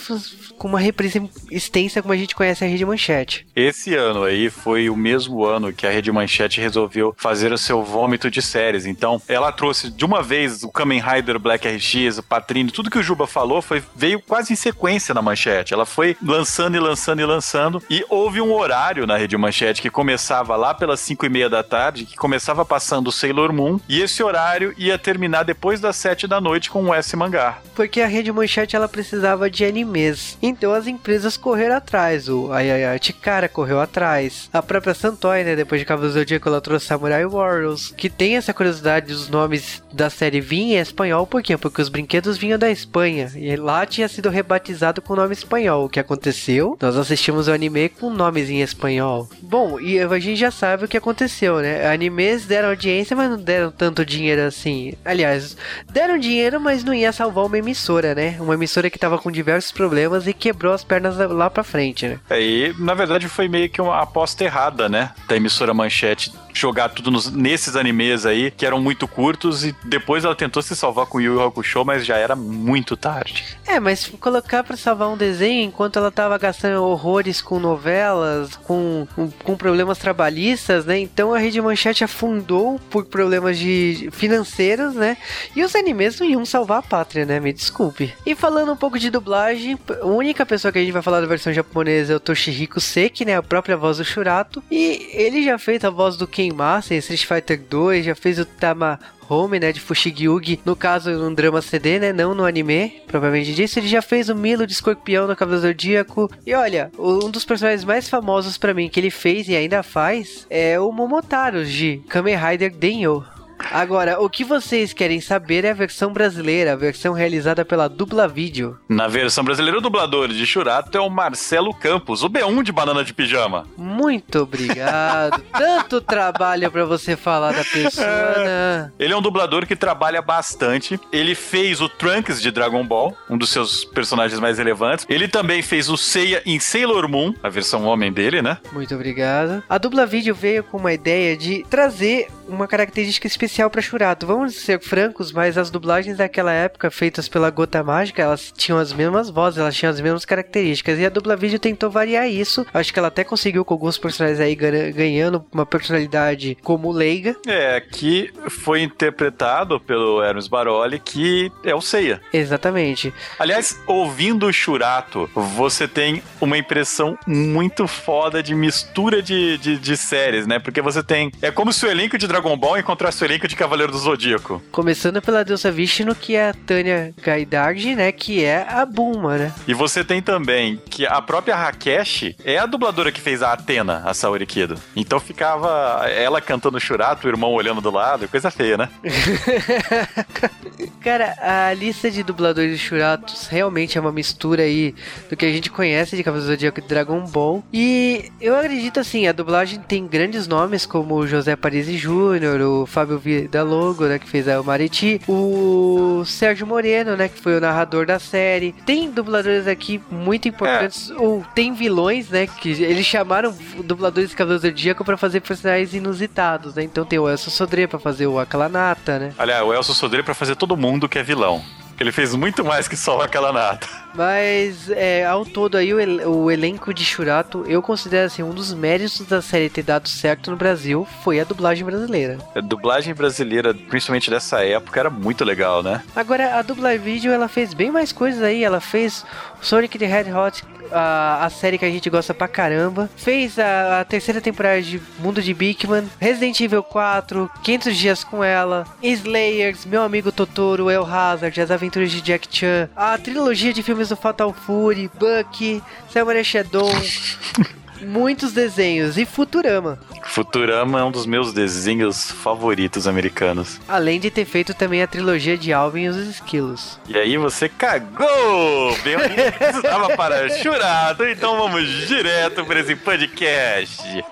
com 0.66 0.70
uma 0.70 0.80
reprise 0.80 1.30
extensa 1.52 2.02
como 2.02 2.12
a 2.12 2.18
gente 2.18 2.34
conhece 2.34 2.66
a 2.66 2.68
Rede 2.68 2.84
Manchete. 2.84 3.46
Esse 3.56 3.94
ano 3.94 4.24
aí 4.24 4.50
foi 4.50 4.90
o 4.90 4.98
mesmo 4.98 5.46
ano 5.46 5.72
que 5.72 5.86
a 5.86 5.92
Rede 5.92 6.12
Manchete 6.12 6.60
resolveu 6.60 7.14
fazer 7.16 7.54
o 7.54 7.58
seu 7.58 7.84
vômito 7.84 8.32
de 8.32 8.42
séries. 8.42 8.88
Então, 8.88 9.22
ela 9.28 9.52
trouxe 9.52 9.92
de 9.92 10.04
uma 10.04 10.24
vez 10.24 10.64
o 10.64 10.72
Kamen 10.72 11.00
Rider 11.00 11.38
Black 11.38 11.68
RX, 11.68 12.18
o 12.18 12.24
Patrine, 12.24 12.72
tudo 12.72 12.90
que 12.90 12.98
o 12.98 13.04
Juba 13.04 13.28
falou 13.28 13.62
foi, 13.62 13.84
veio 13.96 14.20
quase 14.20 14.54
em 14.54 14.56
sequência 14.56 15.14
na 15.14 15.22
Manchete. 15.22 15.72
Ela 15.72 15.86
foi 15.86 16.18
lançando 16.20 16.76
e 16.76 16.80
lançando 16.80 17.22
e 17.22 17.26
lançando. 17.26 17.84
E 17.88 18.04
houve 18.10 18.42
um 18.42 18.52
horário 18.52 19.06
na 19.06 19.18
Rede 19.18 19.38
Manchete 19.38 19.84
que 19.84 19.92
começava 19.92 20.56
lá 20.56 20.74
pelas 20.74 21.00
5 21.00 21.28
e 21.28 21.30
meia 21.30 21.48
da 21.48 21.62
tarde, 21.62 22.06
que 22.06 22.16
começava 22.16 22.66
passando 22.66 23.10
o 23.10 23.12
Sailor 23.12 23.54
Moon. 23.54 23.80
E 23.88 24.02
esse 24.02 24.24
horário 24.24 24.74
ia 24.80 24.98
terminar 24.98 25.44
depois 25.44 25.80
das 25.80 25.96
7 25.98 26.26
da 26.26 26.42
noite 26.42 26.72
com 26.72 26.86
o 26.86 26.92
S 26.92 27.16
Mangá. 27.16 27.60
Porque 27.76 28.02
a 28.02 28.08
Rede 28.08 28.32
Manchete 28.32 28.76
ela 28.76 28.90
precisava 28.90 29.48
de 29.48 29.64
animes. 29.64 30.40
Então 30.42 30.55
as 30.74 30.88
empresas 30.88 31.38
correram 31.38 31.76
atrás. 31.76 32.30
O 32.30 32.52
a, 32.52 32.60
a, 32.60 32.94
a 32.94 32.98
Chikara 33.02 33.50
correu 33.50 33.80
atrás. 33.80 34.50
A 34.54 34.62
própria 34.62 34.94
Santoy, 34.94 35.44
né? 35.44 35.56
Depois 35.56 35.80
de 35.80 35.86
Cavaleiros 35.86 36.16
do 36.16 36.20
Zodíaco, 36.20 36.50
ela 36.50 36.62
trouxe 36.62 36.88
Samurai 36.88 37.26
Warriors. 37.26 37.94
Que 37.96 38.10
tem 38.10 38.38
essa 38.38 38.54
curiosidade 38.54 39.08
dos 39.08 39.30
nomes 39.30 39.84
da 39.92 40.10
série 40.10 40.42
vinha 40.42 40.78
em 40.78 40.82
espanhol. 40.82 41.26
Por 41.26 41.42
quê? 41.42 41.58
Porque 41.58 41.82
os 41.82 41.90
brinquedos 41.90 42.38
vinham 42.38 42.60
da 42.60 42.70
Espanha. 42.70 43.32
E 43.36 43.56
lá 43.56 43.86
tinha 43.86 44.08
sido 44.08 44.30
rebatizado 44.30 45.02
com 45.02 45.16
nome 45.16 45.34
espanhol. 45.34 45.86
O 45.86 45.90
que 45.90 46.00
aconteceu? 46.00 46.78
Nós 46.82 46.98
assistimos 46.98 47.48
o 47.48 47.52
anime 47.52 47.90
com 47.90 48.10
nomes 48.10 48.50
em 48.50 48.62
espanhol. 48.62 49.30
Bom, 49.42 49.80
e 49.80 50.00
a 50.00 50.20
gente 50.20 50.40
já 50.40 50.52
sabe 50.52 50.86
o 50.86 50.88
que 50.88 50.98
aconteceu, 50.98 51.60
né? 51.60 51.88
Animes 51.88 52.46
deram 52.46 52.70
audiência, 52.70 53.16
mas 53.16 53.30
não 53.30 53.38
deram 53.38 53.72
tanto 53.72 54.06
dinheiro 54.06 54.42
assim. 54.42 54.94
Aliás, 55.04 55.58
deram 55.92 56.18
dinheiro, 56.18 56.60
mas 56.60 56.84
não 56.84 56.94
ia 56.94 57.12
salvar 57.12 57.46
uma 57.46 57.58
emissora, 57.58 58.14
né? 58.14 58.38
Uma 58.40 58.54
emissora 58.54 58.90
que 58.90 59.00
tava 59.00 59.18
com 59.18 59.32
diversos 59.32 59.72
problemas 59.72 60.28
e 60.28 60.34
quebrou 60.46 60.74
as 60.74 60.84
pernas 60.84 61.18
lá 61.18 61.50
pra 61.50 61.64
frente, 61.64 62.08
né? 62.08 62.20
Aí, 62.30 62.72
na 62.78 62.94
verdade, 62.94 63.28
foi 63.28 63.48
meio 63.48 63.68
que 63.68 63.82
uma 63.82 64.00
aposta 64.00 64.44
errada, 64.44 64.88
né? 64.88 65.12
Da 65.28 65.36
emissora 65.36 65.74
Manchete 65.74 66.32
jogar 66.54 66.88
tudo 66.90 67.12
nos- 67.12 67.30
nesses 67.30 67.76
animes 67.76 68.26
aí, 68.26 68.50
que 68.50 68.66
eram 68.66 68.80
muito 68.80 69.08
curtos, 69.10 69.66
e 69.66 69.76
depois 69.84 70.24
ela 70.24 70.34
tentou 70.36 70.62
se 70.64 70.74
salvar 70.74 71.06
com 71.06 71.18
o 71.18 71.22
Yu 71.22 71.34
Yu 71.34 71.44
Hakusho, 71.44 71.84
mas 71.84 72.06
já 72.06 72.16
era 72.16 72.34
muito 72.34 72.96
tarde. 72.96 73.44
É, 73.68 73.78
mas 73.78 74.08
colocar 74.22 74.64
pra 74.64 74.78
salvar 74.78 75.10
um 75.10 75.18
desenho 75.18 75.66
enquanto 75.66 75.98
ela 76.00 76.10
tava 76.12 76.38
gastando 76.38 76.82
horrores 76.82 77.42
com 77.42 77.60
novelas, 77.60 78.56
com, 78.64 79.06
com, 79.16 79.30
com 79.32 79.58
problemas 79.58 79.98
trabalhistas, 79.98 80.86
né? 80.86 80.98
Então 81.00 81.34
a 81.34 81.38
Rede 81.40 81.62
Manchete 81.62 82.04
afundou 82.06 82.80
por 82.90 83.04
problemas 83.06 83.58
de 83.60 84.10
financeiros, 84.14 84.94
né? 84.96 85.18
E 85.56 85.64
os 85.64 85.76
animes 85.76 86.20
não 86.20 86.28
iam 86.28 86.46
salvar 86.46 86.80
a 86.80 86.82
pátria, 86.84 87.26
né? 87.26 87.40
Me 87.40 87.52
desculpe. 87.54 88.14
E 88.26 88.34
falando 88.36 88.72
um 88.72 88.78
pouco 88.78 88.98
de 89.00 89.10
dublagem, 89.10 89.78
a 90.02 90.06
única 90.06 90.35
pessoa 90.44 90.72
que 90.72 90.80
a 90.80 90.82
gente 90.82 90.92
vai 90.92 91.04
falar 91.04 91.22
da 91.22 91.28
versão 91.28 91.54
japonesa 91.54 92.14
é 92.14 92.16
o 92.16 92.20
Toshihiko 92.20 92.82
Seki, 92.82 93.26
né? 93.26 93.36
A 93.36 93.44
própria 93.44 93.78
voz 93.78 93.98
do 93.98 94.04
Shurato. 94.04 94.64
E 94.72 95.08
ele 95.14 95.44
já 95.44 95.60
fez 95.60 95.84
a 95.84 95.92
voz 95.92 96.18
do 96.18 96.26
Ken 96.26 96.52
Masa 96.52 96.96
em 96.96 96.98
Street 96.98 97.26
Fighter 97.26 97.62
2, 97.70 98.06
já 98.06 98.16
fez 98.16 98.40
o 98.40 98.46
Tama 98.46 99.00
Home, 99.30 99.60
né, 99.60 99.72
de 99.72 99.80
Fushigi-Yugi, 99.80 100.60
no 100.66 100.76
caso 100.76 101.12
num 101.12 101.34
drama 101.34 101.62
CD, 101.62 102.00
né, 102.00 102.14
não 102.14 102.36
no 102.36 102.46
anime, 102.46 103.02
provavelmente 103.08 103.54
disso, 103.54 103.80
ele 103.80 103.88
já 103.88 104.02
fez 104.02 104.30
o 104.30 104.36
Milo 104.36 104.68
de 104.68 104.74
Escorpião 104.74 105.28
no 105.28 105.36
Cavaleiro 105.36 105.68
Zodíaco, 105.68 106.30
e 106.46 106.54
olha, 106.54 106.92
um 106.98 107.30
dos 107.30 107.46
personagens 107.46 107.84
mais 107.84 108.08
famosos 108.08 108.58
pra 108.58 108.74
mim 108.74 108.90
que 108.90 109.00
ele 109.00 109.10
fez 109.10 109.48
e 109.48 109.56
ainda 109.56 109.82
faz 109.82 110.46
é 110.50 110.80
o 110.80 110.92
Momotaro 110.92 111.66
de 111.66 112.02
Kamen 112.08 112.38
Rider 112.38 112.72
Denyo. 112.72 113.26
Agora, 113.72 114.22
o 114.22 114.30
que 114.30 114.44
vocês 114.44 114.94
querem 114.94 115.20
saber 115.20 115.66
é 115.66 115.72
a 115.72 115.74
versão 115.74 116.12
brasileira, 116.12 116.74
a 116.74 116.76
versão 116.76 117.14
realizada 117.14 117.66
pela 117.66 117.88
Dubla 117.88 118.28
Vídeo. 118.28 118.78
Na 118.88 119.08
versão 119.08 119.44
brasileira, 119.44 119.78
o 119.78 119.82
dublador 119.82 120.28
de 120.28 120.46
Shurato 120.46 120.98
é 120.98 121.02
o 121.02 121.10
Marcelo 121.10 121.74
Campos, 121.74 122.24
o 122.24 122.30
B1 122.30 122.64
de 122.64 122.72
Banana 122.72 123.04
de 123.04 123.14
Pijama. 123.14 123.66
Muito 123.78 124.40
obrigado. 124.40 125.44
Tanto 125.52 126.02
trabalho 126.02 126.70
pra 126.72 126.86
você 126.86 127.16
falar 127.16 127.54
da 127.54 127.64
pessoa, 127.64 128.36
né? 128.38 128.92
Ele 129.00 129.14
é 129.14 129.18
um 129.18 129.22
dublador 129.22 129.66
que 129.66 129.76
trabalha 129.76 130.22
bastante. 130.22 131.00
Ele 131.12 131.36
fez 131.36 131.82
o 131.82 131.90
Trunks 131.90 132.42
de 132.42 132.52
Dragon 132.52 132.86
Ball, 132.86 133.16
um 133.30 133.38
dos 133.38 133.50
seus 133.50 133.84
personagens 133.84 134.40
mais 134.40 134.58
relevantes. 134.58 135.06
Ele 135.10 135.28
também 135.28 135.62
fez 135.62 135.90
o 135.90 135.98
Seiya 135.98 136.42
em 136.46 136.60
Sailor 136.60 137.08
Moon, 137.10 137.34
a 137.42 137.50
versão 137.50 137.86
homem 137.86 138.12
dele, 138.12 138.42
né? 138.42 138.58
Muito 138.72 138.94
obrigado. 138.94 139.64
A 139.70 139.78
dubla 139.78 140.06
vídeo 140.06 140.36
veio 140.36 140.64
com 140.64 140.78
uma 140.78 140.94
ideia 140.94 141.36
de 141.36 141.66
trazer 141.70 142.28
uma 142.48 142.68
característica 142.68 143.28
especial 143.46 143.70
para 143.70 143.82
Churato. 143.82 144.26
Vamos 144.26 144.56
ser 144.56 144.82
francos, 144.82 145.32
mas 145.32 145.58
as 145.58 145.70
dublagens 145.70 146.18
daquela 146.18 146.52
época 146.52 146.90
feitas 146.92 147.28
pela 147.30 147.50
Gota 147.50 147.84
Mágica, 147.84 148.22
elas 148.22 148.52
tinham 148.56 148.78
as 148.78 148.92
mesmas 148.92 149.30
vozes, 149.30 149.60
elas 149.60 149.76
tinham 149.76 149.92
as 149.92 150.02
mesmas 150.02 150.26
características. 150.26 151.00
E 151.00 151.06
a 151.06 151.10
dubla 151.10 151.36
vídeo 151.36 151.60
tentou 151.60 151.90
variar 151.90 152.28
isso. 152.28 152.66
Acho 152.74 152.92
que 152.92 153.00
ela 153.00 153.08
até 153.10 153.24
conseguiu 153.24 153.64
com 153.64 153.74
alguns 153.74 153.98
personagens 153.98 154.40
aí 154.40 154.56
ganha- 154.56 154.92
ganhando 154.92 155.46
uma 155.54 155.66
personalidade 155.66 156.58
como 156.64 156.92
Leiga. 156.92 157.36
É, 157.48 157.80
que 157.82 158.32
foi 158.50 158.82
interpretado 158.82 159.80
pelo 159.80 160.24
Hermes 160.24 160.48
Baroli, 160.48 161.00
que 161.00 161.52
é 161.64 161.74
o 161.76 161.82
Seiya. 161.82 162.22
Exatamente. 162.34 163.14
Aliás, 163.38 163.80
ouvindo 163.88 164.48
o 164.48 164.54
Churato, 164.54 165.30
você 165.36 165.88
tem 165.88 166.22
uma 166.42 166.58
impressão 166.58 167.18
muito 167.28 167.88
foda 167.88 168.42
de 168.42 168.56
mistura 168.56 169.22
de, 169.22 169.58
de, 169.58 169.78
de 169.78 169.98
séries, 169.98 170.48
né? 170.48 170.60
Porque 170.60 170.82
você 170.82 171.04
tem. 171.04 171.32
É 171.42 171.52
como 171.52 171.72
se 171.72 171.86
o 171.86 171.90
elenco 171.92 172.18
de 172.18 172.28
Dragon 172.28 172.56
Ball 172.58 172.78
encontrasse 172.78 173.22
o 173.24 173.26
elenco 173.26 173.35
de 173.40 173.56
de 173.56 173.60
Cavaleiro 173.60 173.92
do 173.92 173.98
Zodíaco? 173.98 174.62
Começando 174.72 175.22
pela 175.22 175.44
deusa 175.44 175.72
Vishnu, 175.72 176.14
que 176.14 176.36
é 176.36 176.50
a 176.50 176.54
Tânia 176.54 177.14
Gaidarji, 177.22 177.96
né? 177.96 178.12
Que 178.12 178.44
é 178.44 178.68
a 178.70 178.86
Bulma, 178.86 179.38
né? 179.38 179.54
E 179.66 179.74
você 179.74 180.04
tem 180.04 180.22
também 180.22 180.80
que 180.90 181.06
a 181.06 181.22
própria 181.22 181.56
Rakesh 181.56 182.36
é 182.44 182.58
a 182.58 182.66
dubladora 182.66 183.12
que 183.12 183.22
fez 183.22 183.42
a 183.42 183.54
Atena, 183.54 184.04
a 184.06 184.14
Saori 184.14 184.46
Kido. 184.46 184.76
Então 184.96 185.20
ficava 185.20 186.06
ela 186.10 186.42
cantando 186.42 186.80
Churato, 186.80 187.26
o 187.26 187.30
irmão 187.30 187.54
olhando 187.54 187.80
do 187.80 187.90
lado, 187.90 188.28
coisa 188.28 188.52
feia, 188.52 188.78
né? 188.78 188.90
Cara, 191.00 191.36
a 191.40 191.74
lista 191.74 192.12
de 192.12 192.24
dubladores 192.24 192.72
de 192.72 192.78
Churatos 192.78 193.48
realmente 193.48 193.98
é 193.98 194.02
uma 194.02 194.12
mistura 194.12 194.64
aí 194.64 194.94
do 195.30 195.38
que 195.38 195.46
a 195.46 195.52
gente 195.52 195.70
conhece 195.70 196.16
de 196.16 196.24
Cavaleiros 196.24 196.50
do 196.50 196.54
Zodíaco 196.54 196.80
e 196.80 196.84
Dragon 196.84 197.22
Ball. 197.22 197.64
E 197.72 198.32
eu 198.42 198.58
acredito 198.58 199.00
assim, 199.00 199.28
a 199.28 199.32
dublagem 199.32 199.80
tem 199.80 200.06
grandes 200.06 200.48
nomes 200.48 200.86
como 200.86 201.16
o 201.16 201.28
José 201.28 201.56
Parisi 201.56 201.98
Júnior, 201.98 202.60
o 202.62 202.86
Fábio 202.86 203.18
Vidalogo, 203.26 204.06
né, 204.06 204.20
que 204.20 204.30
fez 204.30 204.48
a 204.48 204.62
Mariti, 204.62 205.20
o 205.28 206.24
Sérgio 206.26 206.68
Moreno, 206.68 207.18
né, 207.18 207.28
que 207.28 207.42
foi 207.42 207.58
o 207.58 207.60
narrador 207.60 208.06
da 208.06 208.20
série. 208.20 208.76
Tem 208.86 209.10
dubladores 209.10 209.68
aqui 209.68 210.00
muito 210.12 210.48
importantes, 210.48 211.10
ou 211.18 211.44
tem 211.56 211.74
vilões, 211.74 212.30
né, 212.30 212.46
que 212.46 212.70
eles 212.70 213.06
chamaram 213.06 213.52
dubladores 213.84 214.30
de 214.30 214.36
Cavaleiros 214.36 214.62
do 214.62 214.68
Zodíaco 214.70 215.04
pra 215.04 215.18
fazer 215.18 215.42
personagens 215.42 215.96
inusitados, 215.96 216.76
né? 216.76 216.84
Então 216.84 217.04
tem 217.04 217.18
o 217.18 217.28
Elson 217.28 217.50
Sodré 217.50 217.88
pra 217.88 217.98
fazer 217.98 218.28
o 218.28 218.38
Akalanata, 218.38 219.18
né? 219.18 219.34
Aliás, 219.40 219.66
o 219.66 219.74
Elson 219.74 219.94
Sodré 219.94 220.22
pra 220.22 220.36
fazer 220.36 220.56
todo 220.56 220.78
mundo 220.78 221.10
que 221.10 221.18
é 221.18 221.24
vilão. 221.24 221.64
Ele 222.00 222.12
fez 222.12 222.36
muito 222.36 222.64
mais 222.64 222.88
que 222.88 222.96
só 222.98 223.22
aquela 223.22 223.54
nata. 223.54 223.88
Mas, 224.14 224.90
é, 224.90 225.26
ao 225.26 225.46
todo 225.46 225.76
aí, 225.78 225.94
o, 225.94 226.00
el- 226.00 226.30
o 226.30 226.50
elenco 226.52 226.94
de 226.94 227.04
Churato, 227.06 227.64
eu 227.68 227.82
considero 227.82 228.28
assim, 228.28 228.44
um 228.44 228.52
dos 228.52 228.74
méritos 228.74 229.22
da 229.28 229.42
série 229.42 229.70
ter 229.70 229.84
dado 229.84 230.08
certo 230.08 230.50
no 230.52 230.58
Brasil 230.58 231.06
foi 231.24 231.40
a 231.40 231.44
dublagem 231.44 231.86
brasileira. 231.86 232.38
A 232.56 232.62
dublagem 232.62 233.14
brasileira, 233.14 233.74
principalmente 233.74 234.30
dessa 234.30 234.64
época, 234.64 235.00
era 235.00 235.10
muito 235.10 235.44
legal, 235.44 235.84
né? 235.84 236.02
Agora, 236.16 236.58
a 236.58 236.62
Dublar 236.62 236.98
Video, 237.00 237.32
ela 237.32 237.48
fez 237.48 237.74
bem 237.74 237.92
mais 237.92 238.12
coisas 238.12 238.42
aí. 238.42 238.64
Ela 238.64 238.80
fez 238.80 239.26
Sonic 239.62 239.98
the 239.98 240.06
Hedgehog, 240.06 240.62
a, 240.92 241.46
a 241.46 241.50
série 241.50 241.78
que 241.78 241.86
a 241.86 241.90
gente 241.90 242.10
gosta 242.10 242.34
pra 242.34 242.48
caramba. 242.48 243.10
Fez 243.16 243.58
a, 243.60 244.02
a 244.02 244.06
terceira 244.06 244.42
temporada 244.42 244.82
de 244.82 245.02
Mundo 245.20 245.42
de 245.42 245.54
Bigman, 245.54 246.10
Resident 246.20 246.60
Evil 246.60 246.84
4, 246.84 247.50
500 247.64 247.96
Dias 247.98 248.24
com 248.24 248.44
Ela, 248.44 248.86
Slayers, 249.02 249.86
Meu 249.86 250.02
Amigo 250.04 250.32
Totoro, 250.32 250.90
El 250.90 251.06
Hazard, 251.06 251.60
As 251.60 251.72
Aventuras 251.72 252.12
de 252.12 252.22
Jack 252.22 252.48
Chan, 252.50 252.90
a 252.96 253.18
trilogia 253.18 253.74
de 253.74 253.84
filmes 253.84 254.10
do 254.10 254.16
Fatal 254.16 254.54
Fury, 254.54 255.10
Bucky, 255.20 255.82
Samurai 256.10 256.44
Shadow... 256.44 256.90
Muitos 258.06 258.54
desenhos 258.54 259.18
e 259.18 259.26
Futurama. 259.26 260.00
Futurama 260.24 261.00
é 261.00 261.04
um 261.04 261.12
dos 261.12 261.26
meus 261.26 261.52
desenhos 261.54 262.32
favoritos 262.32 263.08
americanos. 263.08 263.80
Além 263.88 264.20
de 264.20 264.30
ter 264.30 264.46
feito 264.46 264.74
também 264.74 265.02
a 265.02 265.08
trilogia 265.08 265.58
de 265.58 265.74
Alvin 265.74 266.04
e 266.04 266.10
os 266.10 266.18
Esquilos. 266.18 267.00
E 267.08 267.18
aí 267.18 267.38
você 267.38 267.68
cagou! 267.68 268.96
Bem 269.04 269.16
onde 269.18 269.52
precisava 269.52 270.10
para 270.18 270.50
churado, 270.58 271.28
então 271.28 271.58
vamos 271.58 271.88
direto 272.08 272.66
para 272.66 272.80
esse 272.80 272.96
podcast. 272.96 274.24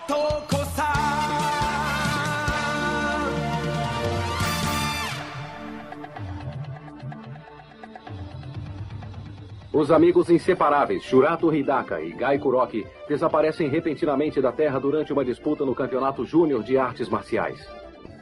Os 9.74 9.90
amigos 9.90 10.30
inseparáveis 10.30 11.02
Shurato 11.02 11.52
Hidaka 11.52 12.00
e 12.00 12.12
Gai 12.12 12.38
Kuroki 12.38 12.86
desaparecem 13.10 13.70
repentinamente 13.70 14.40
da 14.40 14.52
Terra 14.52 14.80
durante 14.80 15.12
uma 15.12 15.26
disputa 15.26 15.66
no 15.66 15.74
Campeonato 15.74 16.24
Júnior 16.24 16.62
de 16.62 16.78
Artes 16.78 17.10
Marciais. 17.10 17.68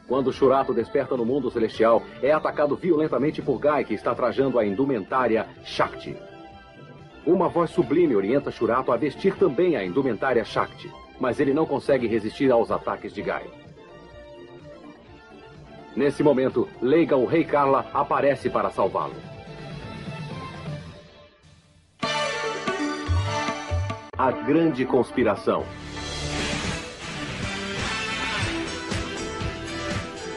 Quando 0.08 0.32
Shurato 0.32 0.74
desperta 0.74 1.18
no 1.18 1.26
mundo 1.26 1.52
celestial, 1.52 2.04
é 2.24 2.32
atacado 2.32 2.74
violentamente 2.78 3.42
por 3.42 3.60
Gai, 3.60 3.84
que 3.84 3.94
está 3.94 4.16
trajando 4.16 4.58
a 4.58 4.66
indumentária 4.66 5.46
Shakti. 5.66 6.16
Uma 7.26 7.50
voz 7.50 7.70
sublime 7.70 8.16
orienta 8.16 8.50
Shurato 8.50 8.94
a 8.94 8.96
vestir 8.96 9.36
também 9.36 9.76
a 9.76 9.84
indumentária 9.84 10.46
Shakti, 10.46 10.90
mas 11.20 11.38
ele 11.42 11.54
não 11.54 11.66
consegue 11.66 12.08
resistir 12.08 12.50
aos 12.50 12.72
ataques 12.72 13.14
de 13.14 13.22
Gai. 13.22 13.44
Nesse 15.98 16.24
momento, 16.24 16.70
Leiga, 16.82 17.18
o 17.18 17.26
Rei 17.26 17.44
Karla, 17.44 17.86
aparece 17.94 18.50
para 18.50 18.70
salvá-lo. 18.70 19.31
A 24.24 24.30
Grande 24.30 24.86
Conspiração. 24.86 25.66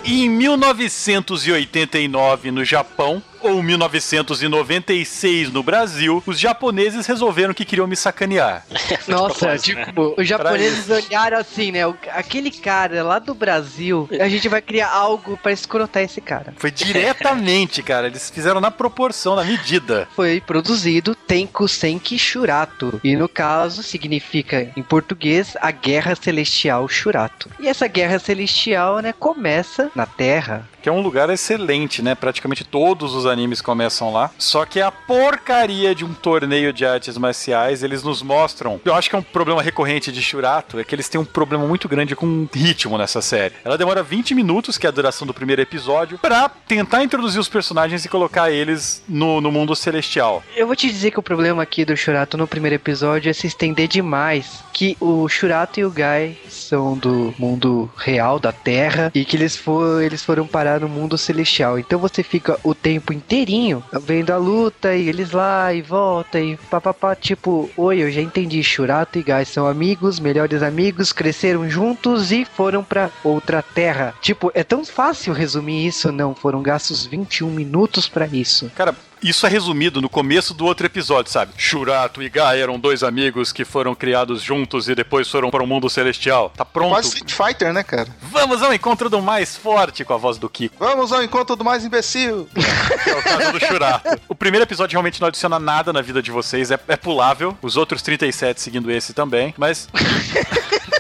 Em 0.03 0.31
1989, 0.31 2.51
no 2.51 2.65
Japão, 2.65 3.23
ou 3.45 3.63
1996 3.63 5.51
no 5.53 5.63
Brasil, 5.63 6.23
os 6.27 6.39
japoneses 6.39 7.07
resolveram 7.07 7.55
que 7.55 7.65
queriam 7.65 7.87
me 7.87 7.97
sacanear. 7.97 8.65
Nossa, 9.07 9.39
propósito, 9.39 9.75
né? 9.75 9.85
tipo, 9.87 10.15
os 10.17 10.27
japoneses 10.27 10.89
olharam 10.89 11.39
assim, 11.39 11.73
né? 11.73 11.81
Aquele 12.11 12.51
cara 12.51 13.03
lá 13.03 13.19
do 13.19 13.35
Brasil, 13.35 14.09
a 14.19 14.29
gente 14.29 14.49
vai 14.49 14.63
criar 14.63 14.91
algo 14.91 15.37
pra 15.37 15.53
escrotar 15.53 16.03
esse 16.03 16.21
cara. 16.21 16.55
Foi 16.57 16.71
diretamente, 16.71 17.83
cara. 17.85 18.07
Eles 18.07 18.31
fizeram 18.31 18.61
na 18.61 18.71
proporção, 18.71 19.37
na 19.37 19.45
medida. 19.45 20.09
Foi 20.15 20.41
produzido 20.41 21.15
Tenku 21.15 21.69
Senki 21.69 22.19
Shurato. 22.19 23.01
E 23.05 23.17
no 23.17 23.29
caso, 23.29 23.83
significa, 23.83 24.71
em 24.77 24.83
português, 24.83 25.57
a 25.61 25.71
Guerra 25.71 26.15
Celestial 26.15 26.89
Shurato. 26.89 27.51
E 27.61 27.69
essa 27.69 27.87
Guerra 27.87 28.19
Celestial, 28.19 29.01
né, 29.01 29.13
começa 29.13 29.91
na 29.95 30.07
Terra. 30.07 30.69
Que 30.83 30.89
é 30.89 30.93
um 30.93 31.01
lugar 31.01 31.31
excelente, 31.31 32.03
né? 32.03 32.15
Praticamente 32.15 32.63
todos 32.63 33.15
os 33.15 33.25
animes 33.35 33.61
começam 33.61 34.13
lá. 34.13 34.31
Só 34.39 34.65
que 34.65 34.81
a 34.81 34.91
porcaria 34.91 35.95
de 35.95 36.05
um 36.05 36.15
torneio 36.15 36.73
de 36.73 36.87
artes 36.87 37.19
marciais, 37.19 37.83
eles 37.83 38.03
nos 38.03 38.23
mostram. 38.23 38.81
Eu 38.85 38.95
acho 38.95 39.11
que 39.11 39.17
é 39.17 39.19
um 39.19 39.23
problema 39.23 39.61
recorrente 39.61 40.11
de 40.11 40.23
Shurato, 40.23 40.79
é 40.79 40.85
que 40.85 40.95
eles 40.95 41.09
têm 41.09 41.21
um 41.21 41.25
problema 41.25 41.67
muito 41.67 41.89
grande 41.89 42.17
com 42.17 42.49
ritmo 42.53 42.97
nessa 42.97 43.21
série. 43.21 43.55
Ela 43.65 43.77
demora 43.77 44.03
20 44.03 44.35
minutos, 44.35 44.79
que 44.79 44.87
é 44.87 44.89
a 44.89 44.93
duração 44.93 45.27
do 45.27 45.35
primeiro 45.35 45.61
episódio, 45.61 46.19
pra 46.19 46.49
tentar 46.49 47.05
introduzir 47.05 47.39
os 47.39 47.49
personagens 47.49 48.05
e 48.05 48.09
colocar 48.09 48.51
eles 48.51 49.03
no, 49.07 49.41
no 49.41 49.53
mundo 49.53 49.77
celestial. 49.77 50.43
Eu 50.57 50.67
vou 50.67 50.75
te 50.75 50.89
dizer 50.89 51.11
que 51.11 51.19
o 51.19 51.23
problema 51.23 51.63
aqui 51.63 51.85
do 51.85 51.97
Shurato 51.97 52.39
no 52.39 52.47
primeiro 52.47 52.77
episódio 52.77 53.29
é 53.29 53.33
se 53.33 53.47
estender 53.47 53.89
demais. 53.89 54.64
Que 54.75 54.97
o 55.01 55.29
Shurato 55.29 55.79
e 55.79 55.85
o 55.85 55.91
Gai 55.91 56.37
são 56.51 56.99
do 56.99 57.33
mundo 57.39 57.89
real, 57.97 58.41
da 58.41 58.51
Terra, 58.51 59.13
e 59.15 59.25
que 59.25 59.37
eles, 59.37 59.57
for, 59.57 60.03
eles 60.03 60.25
foram 60.25 60.49
parar 60.49 60.81
no 60.81 60.89
mundo 60.89 61.17
celestial. 61.17 61.79
Então 61.79 61.99
você 61.99 62.25
fica 62.25 62.59
o 62.65 62.75
tempo 62.75 63.13
inteirinho 63.13 63.85
vendo 64.03 64.33
a 64.33 64.37
luta, 64.37 64.97
e 64.97 65.09
eles 65.09 65.31
lá 65.31 65.73
e 65.73 65.81
volta, 65.81 66.41
e 66.41 66.57
papapá, 66.57 67.15
tipo, 67.15 67.71
oi, 67.77 68.03
eu 68.03 68.11
já 68.11 68.21
entendi. 68.21 68.63
Shurato 68.65 69.17
e 69.17 69.23
Gai 69.23 69.45
são 69.45 69.67
amigos, 69.69 70.19
melhores 70.19 70.61
amigos, 70.61 71.13
cresceram 71.13 71.71
juntos 71.71 72.33
e 72.33 72.45
foram 72.45 72.83
pra 72.83 73.11
outra 73.23 73.63
Terra. 73.63 74.13
Tipo, 74.21 74.51
é 74.55 74.65
tão 74.65 74.85
fácil 74.85 75.33
resumir 75.33 75.87
isso, 75.87 76.11
não? 76.11 76.35
Foram 76.35 76.61
gastos 76.61 77.07
21 77.07 77.49
minutos 77.49 78.09
pra 78.09 78.27
isso. 78.27 78.71
Cara, 78.75 78.93
isso 79.25 79.47
é 79.47 79.49
resumido 79.49 80.03
no 80.03 80.09
começo 80.09 80.53
do 80.53 80.67
outro 80.67 80.85
episódio, 80.87 81.33
sabe? 81.33 81.53
Shurato 81.57 82.23
e 82.23 82.29
Gai 82.29 82.61
eram 82.61 82.79
dois 82.79 83.03
amigos 83.03 83.53
que 83.53 83.65
foram 83.65 83.95
criados 83.95 84.43
juntos 84.43 84.89
e 84.89 84.95
depois 84.95 85.29
foram 85.31 85.51
para 85.51 85.63
o 85.63 85.67
mundo 85.67 85.89
celestial. 85.89 86.53
Tá 86.55 86.65
pronto? 86.65 86.91
Quase 86.91 87.09
Street 87.09 87.33
Fighter, 87.33 87.73
né, 87.73 87.83
cara? 87.83 88.09
Vamos 88.21 88.63
ao 88.63 88.75
encontro 88.75 89.09
do 89.09 89.23
mais 89.23 89.57
forte 89.57 90.05
com 90.05 90.13
a 90.13 90.19
voz 90.19 90.37
do 90.37 90.49
Kiko. 90.49 90.77
Vamos 90.79 91.11
ao 91.13 91.23
encontro 91.23 91.57
do 91.57 91.65
mais 91.65 91.85
imbecil. 91.85 92.49
que 92.53 92.61
é 93.11 93.17
o 93.17 93.23
caso 93.23 93.53
do 93.53 93.61
Shurato. 93.61 94.21
O 94.29 94.35
primeiro 94.35 94.65
episódio 94.65 94.95
realmente 94.95 95.21
não 95.21 95.29
adiciona 95.29 95.59
nada 95.59 95.93
na 95.93 96.03
vida 96.03 96.23
de 96.23 96.31
vocês, 96.31 96.71
é, 96.71 96.79
é 96.87 96.97
pulável. 96.97 97.57
Os 97.63 97.77
outros 97.77 98.03
37 98.03 98.61
seguindo 98.61 98.91
esse 98.91 99.15
também, 99.15 99.55
mas 99.57 99.89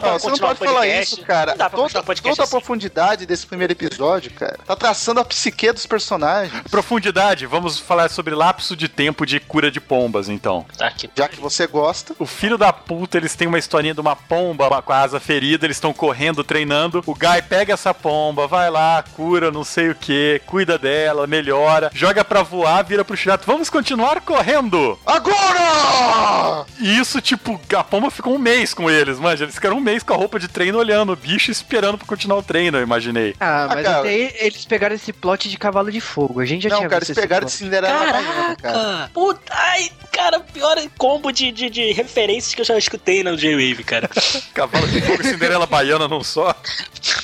pra 0.00 0.12
Não, 0.12 0.18
você 0.18 0.28
não 0.30 0.38
pode 0.38 0.58
falar 0.58 0.86
isso, 0.86 1.22
cara. 1.22 1.52
Não 1.52 1.58
dá 1.58 1.70
pra 1.70 1.78
Toda, 1.78 2.02
toda 2.02 2.42
a 2.42 2.44
assim. 2.44 2.50
profundidade 2.50 3.26
desse 3.26 3.46
primeiro 3.46 3.72
episódio, 3.72 4.30
cara, 4.32 4.58
tá 4.66 4.74
traçando 4.76 5.20
a 5.20 5.24
psique 5.24 5.72
dos 5.72 5.86
personagens. 5.86 6.62
profundidade, 6.70 7.46
vamos 7.46 7.78
falar 7.78 8.08
sobre 8.10 8.34
lapso 8.34 8.76
de 8.76 8.88
tempo 8.88 9.24
de 9.26 9.40
cura 9.40 9.70
de 9.70 9.80
pombas, 9.80 10.28
então. 10.28 10.66
Tá. 10.76 10.92
Já 11.16 11.28
que 11.28 11.40
você 11.40 11.66
gosta. 11.66 12.14
O 12.18 12.26
filho 12.26 12.58
da 12.58 12.72
puta, 12.72 13.16
eles 13.16 13.34
têm 13.34 13.48
uma 13.48 13.58
historinha 13.58 13.94
de 13.94 14.00
uma 14.00 14.16
pomba 14.16 14.82
com 14.82 14.92
a 14.92 15.00
asa 15.00 15.20
ferida, 15.20 15.66
eles 15.66 15.76
estão 15.76 15.92
correndo, 15.92 16.42
treinando. 16.44 17.02
O 17.06 17.14
Guy 17.14 17.42
pega 17.48 17.74
essa 17.74 17.92
pomba, 17.94 18.46
vai 18.46 18.70
lá, 18.70 19.04
cura 19.14 19.50
não 19.50 19.64
sei 19.64 19.90
o 19.90 19.94
que, 19.94 20.40
cuida 20.46 20.78
dela, 20.78 21.26
melhora, 21.26 21.90
joga 21.94 22.24
pra 22.24 22.42
voar, 22.42 22.82
vira 22.84 23.04
pro 23.04 23.16
Shurato. 23.16 23.46
Vamos 23.46 23.70
continuar 23.70 24.20
correndo! 24.20 24.98
Agora! 25.06 26.64
E 26.78 26.98
isso, 26.98 27.20
tipo, 27.20 27.60
a 27.76 27.84
pomba 27.84 28.10
ficou 28.10 28.34
um 28.34 28.38
mês 28.38 28.72
com 28.74 28.90
eles, 28.90 29.18
manja. 29.18 29.44
Eles 29.44 29.54
ficaram 29.54 29.76
um 29.76 29.80
mês 29.88 30.02
com 30.02 30.12
a 30.12 30.16
roupa 30.16 30.38
de 30.38 30.48
treino 30.48 30.78
olhando 30.78 31.12
o 31.12 31.16
bicho 31.16 31.50
e 31.50 31.52
esperando 31.52 31.96
pra 31.96 32.06
continuar 32.06 32.36
o 32.38 32.42
treino, 32.42 32.76
eu 32.78 32.82
imaginei. 32.82 33.34
Ah, 33.40 33.64
Ah, 33.64 33.68
mas 33.68 33.84
cara. 33.84 33.98
até 34.00 34.08
aí 34.10 34.34
eles 34.40 34.64
pegaram 34.66 34.94
esse 34.94 35.12
plot 35.12 35.48
de 35.48 35.56
cavalo 35.56 35.90
de 35.90 36.00
fogo. 36.00 36.40
A 36.40 36.44
gente 36.44 36.62
já 36.64 36.68
Não, 36.70 36.76
tinha 36.78 36.88
cara, 36.88 37.00
visto 37.00 37.10
eles 37.10 37.18
esse 37.18 37.26
pegaram 37.28 37.46
de. 37.46 37.52
Cinderela 37.52 37.98
Baiana, 37.98 38.56
cara. 38.56 38.56
Caraca! 38.78 39.10
Puta, 39.14 39.40
ai, 39.54 39.90
cara, 40.12 40.40
pior 40.40 40.76
combo 40.98 41.32
de, 41.32 41.50
de, 41.50 41.70
de 41.70 41.92
referências 41.92 42.54
que 42.54 42.60
eu 42.60 42.64
já 42.64 42.76
escutei 42.76 43.22
no 43.24 43.36
J-Wave, 43.36 43.82
cara. 43.84 44.08
Cavalo 44.54 44.86
de 44.88 45.00
fogo 45.00 45.22
e 45.22 45.24
Cinderela 45.26 45.66
Baiana 45.66 46.06
não 46.06 46.22
só. 46.22 46.54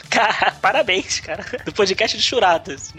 Cara, 0.08 0.52
parabéns, 0.62 1.20
cara. 1.20 1.44
Do 1.64 1.72
podcast 1.72 2.16
de 2.16 2.22
Churatas. 2.22 2.92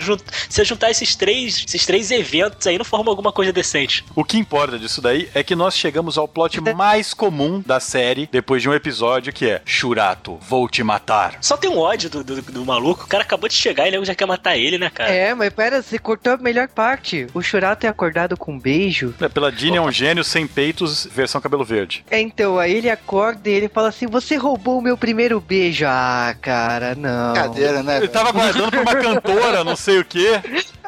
Se 0.49 0.61
eu 0.61 0.65
juntar 0.65 0.91
esses 0.91 1.15
três, 1.15 1.63
esses 1.67 1.85
três 1.85 2.11
eventos 2.11 2.67
aí, 2.67 2.77
não 2.77 2.85
forma 2.85 3.09
alguma 3.09 3.31
coisa 3.31 3.51
decente. 3.53 4.03
O 4.15 4.23
que 4.23 4.37
importa 4.37 4.77
disso 4.77 5.01
daí 5.01 5.29
é 5.33 5.41
que 5.43 5.55
nós 5.55 5.75
chegamos 5.77 6.17
ao 6.17 6.27
plot 6.27 6.59
mais 6.75 7.13
comum 7.13 7.63
da 7.65 7.79
série 7.79 8.27
depois 8.31 8.61
de 8.61 8.69
um 8.69 8.73
episódio 8.73 9.31
que 9.33 9.49
é 9.49 9.54
Shurato, 9.65 10.37
vou 10.41 10.67
te 10.67 10.83
matar. 10.83 11.37
Só 11.41 11.55
tem 11.57 11.69
um 11.69 11.77
ódio 11.77 12.09
do, 12.09 12.23
do, 12.23 12.41
do 12.41 12.65
maluco. 12.65 13.05
O 13.05 13.07
cara 13.07 13.23
acabou 13.23 13.47
de 13.47 13.55
chegar 13.55 13.85
e 13.85 13.93
ele 13.93 14.05
já 14.05 14.15
quer 14.15 14.25
matar 14.25 14.57
ele, 14.57 14.77
né, 14.77 14.89
cara? 14.89 15.11
É, 15.11 15.33
mas 15.33 15.53
pera, 15.53 15.81
você 15.81 15.97
cortou 15.97 16.33
a 16.33 16.37
melhor 16.37 16.67
parte. 16.67 17.27
O 17.33 17.41
Churato 17.41 17.85
é 17.85 17.89
acordado 17.89 18.37
com 18.37 18.53
um 18.53 18.59
beijo. 18.59 19.13
É, 19.19 19.29
Pela 19.29 19.51
Dini 19.51 19.77
é 19.77 19.81
um 19.81 19.91
gênio 19.91 20.23
sem 20.23 20.47
peitos, 20.47 21.07
versão 21.11 21.39
cabelo 21.41 21.63
verde. 21.63 22.05
É, 22.09 22.19
então, 22.19 22.57
aí 22.59 22.73
ele 22.73 22.89
acorda 22.89 23.49
e 23.49 23.53
ele 23.53 23.69
fala 23.69 23.89
assim: 23.89 24.07
Você 24.07 24.35
roubou 24.35 24.79
o 24.79 24.81
meu 24.81 24.97
primeiro 24.97 25.39
beijo. 25.39 25.85
Ah, 25.87 26.35
cara, 26.41 26.95
não. 26.95 27.33
Brincadeira, 27.33 27.83
né? 27.83 27.97
Ele 27.97 28.07
tava 28.07 28.31
guardando 28.31 28.71
pra 28.71 28.81
uma 28.81 28.95
cantora, 28.95 29.63
não 29.63 29.75
sei 29.75 29.99
o 29.99 30.05
quê. 30.05 30.41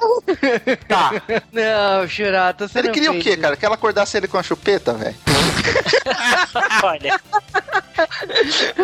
Tá. 0.87 1.11
Não, 1.51 2.07
Churato, 2.07 2.67
você 2.67 2.79
Ele 2.79 2.87
não 2.87 2.93
queria 2.93 3.11
o 3.11 3.19
quê, 3.19 3.31
isso. 3.31 3.39
cara? 3.41 3.55
Que 3.57 3.65
ela 3.65 3.75
acordasse 3.75 4.17
ele 4.17 4.27
com 4.27 4.37
a 4.37 4.43
chupeta, 4.43 4.93
velho? 4.93 5.15
Olha, 6.83 7.19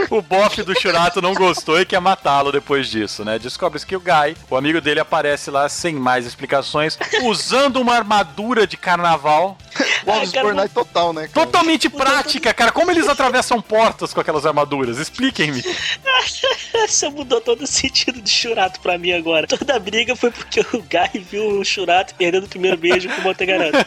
O 0.09 0.21
bofe 0.21 0.63
do 0.63 0.77
Shurato 0.79 1.21
não 1.21 1.33
gostou 1.33 1.79
e 1.79 1.85
quer 1.85 1.99
matá-lo 1.99 2.51
depois 2.51 2.87
disso, 2.87 3.23
né? 3.23 3.37
Descobre-se 3.39 3.85
que 3.85 3.95
o 3.95 3.99
Guy, 3.99 4.35
o 4.49 4.55
amigo 4.55 4.81
dele, 4.81 4.99
aparece 4.99 5.49
lá 5.51 5.67
sem 5.69 5.93
mais 5.95 6.25
explicações, 6.25 6.97
usando 7.23 7.77
uma 7.77 7.95
armadura 7.95 8.65
de 8.65 8.77
carnaval 8.77 9.57
O 10.05 10.11
Alves 10.11 10.31
cara, 10.31 10.45
Bornai 10.47 10.67
total, 10.69 11.13
né? 11.13 11.27
cara? 11.29 11.45
totalmente 11.45 11.89
prática, 11.89 12.53
cara. 12.53 12.71
Como 12.71 12.91
eles 12.91 13.07
atravessam 13.07 13.61
portas 13.61 14.13
com 14.13 14.19
aquelas 14.19 14.45
armaduras? 14.45 14.97
Expliquem-me. 14.97 15.63
Você 16.87 17.07
mudou 17.09 17.39
todo 17.39 17.61
o 17.63 17.67
sentido 17.67 18.21
de 18.21 18.29
Churato 18.29 18.79
pra 18.81 18.97
mim 18.97 19.13
agora. 19.13 19.47
Toda 19.47 19.75
a 19.75 19.79
briga 19.79 20.15
foi 20.15 20.29
porque 20.29 20.59
o 20.59 20.81
Guy 20.81 21.02
viu 21.13 21.59
o 21.59 21.65
Churato 21.65 22.13
perdendo 22.15 22.45
o 22.45 22.49
primeiro 22.49 22.77
beijo 22.77 23.09
com 23.09 23.21
o 23.21 23.23
Montegaroto. 23.23 23.77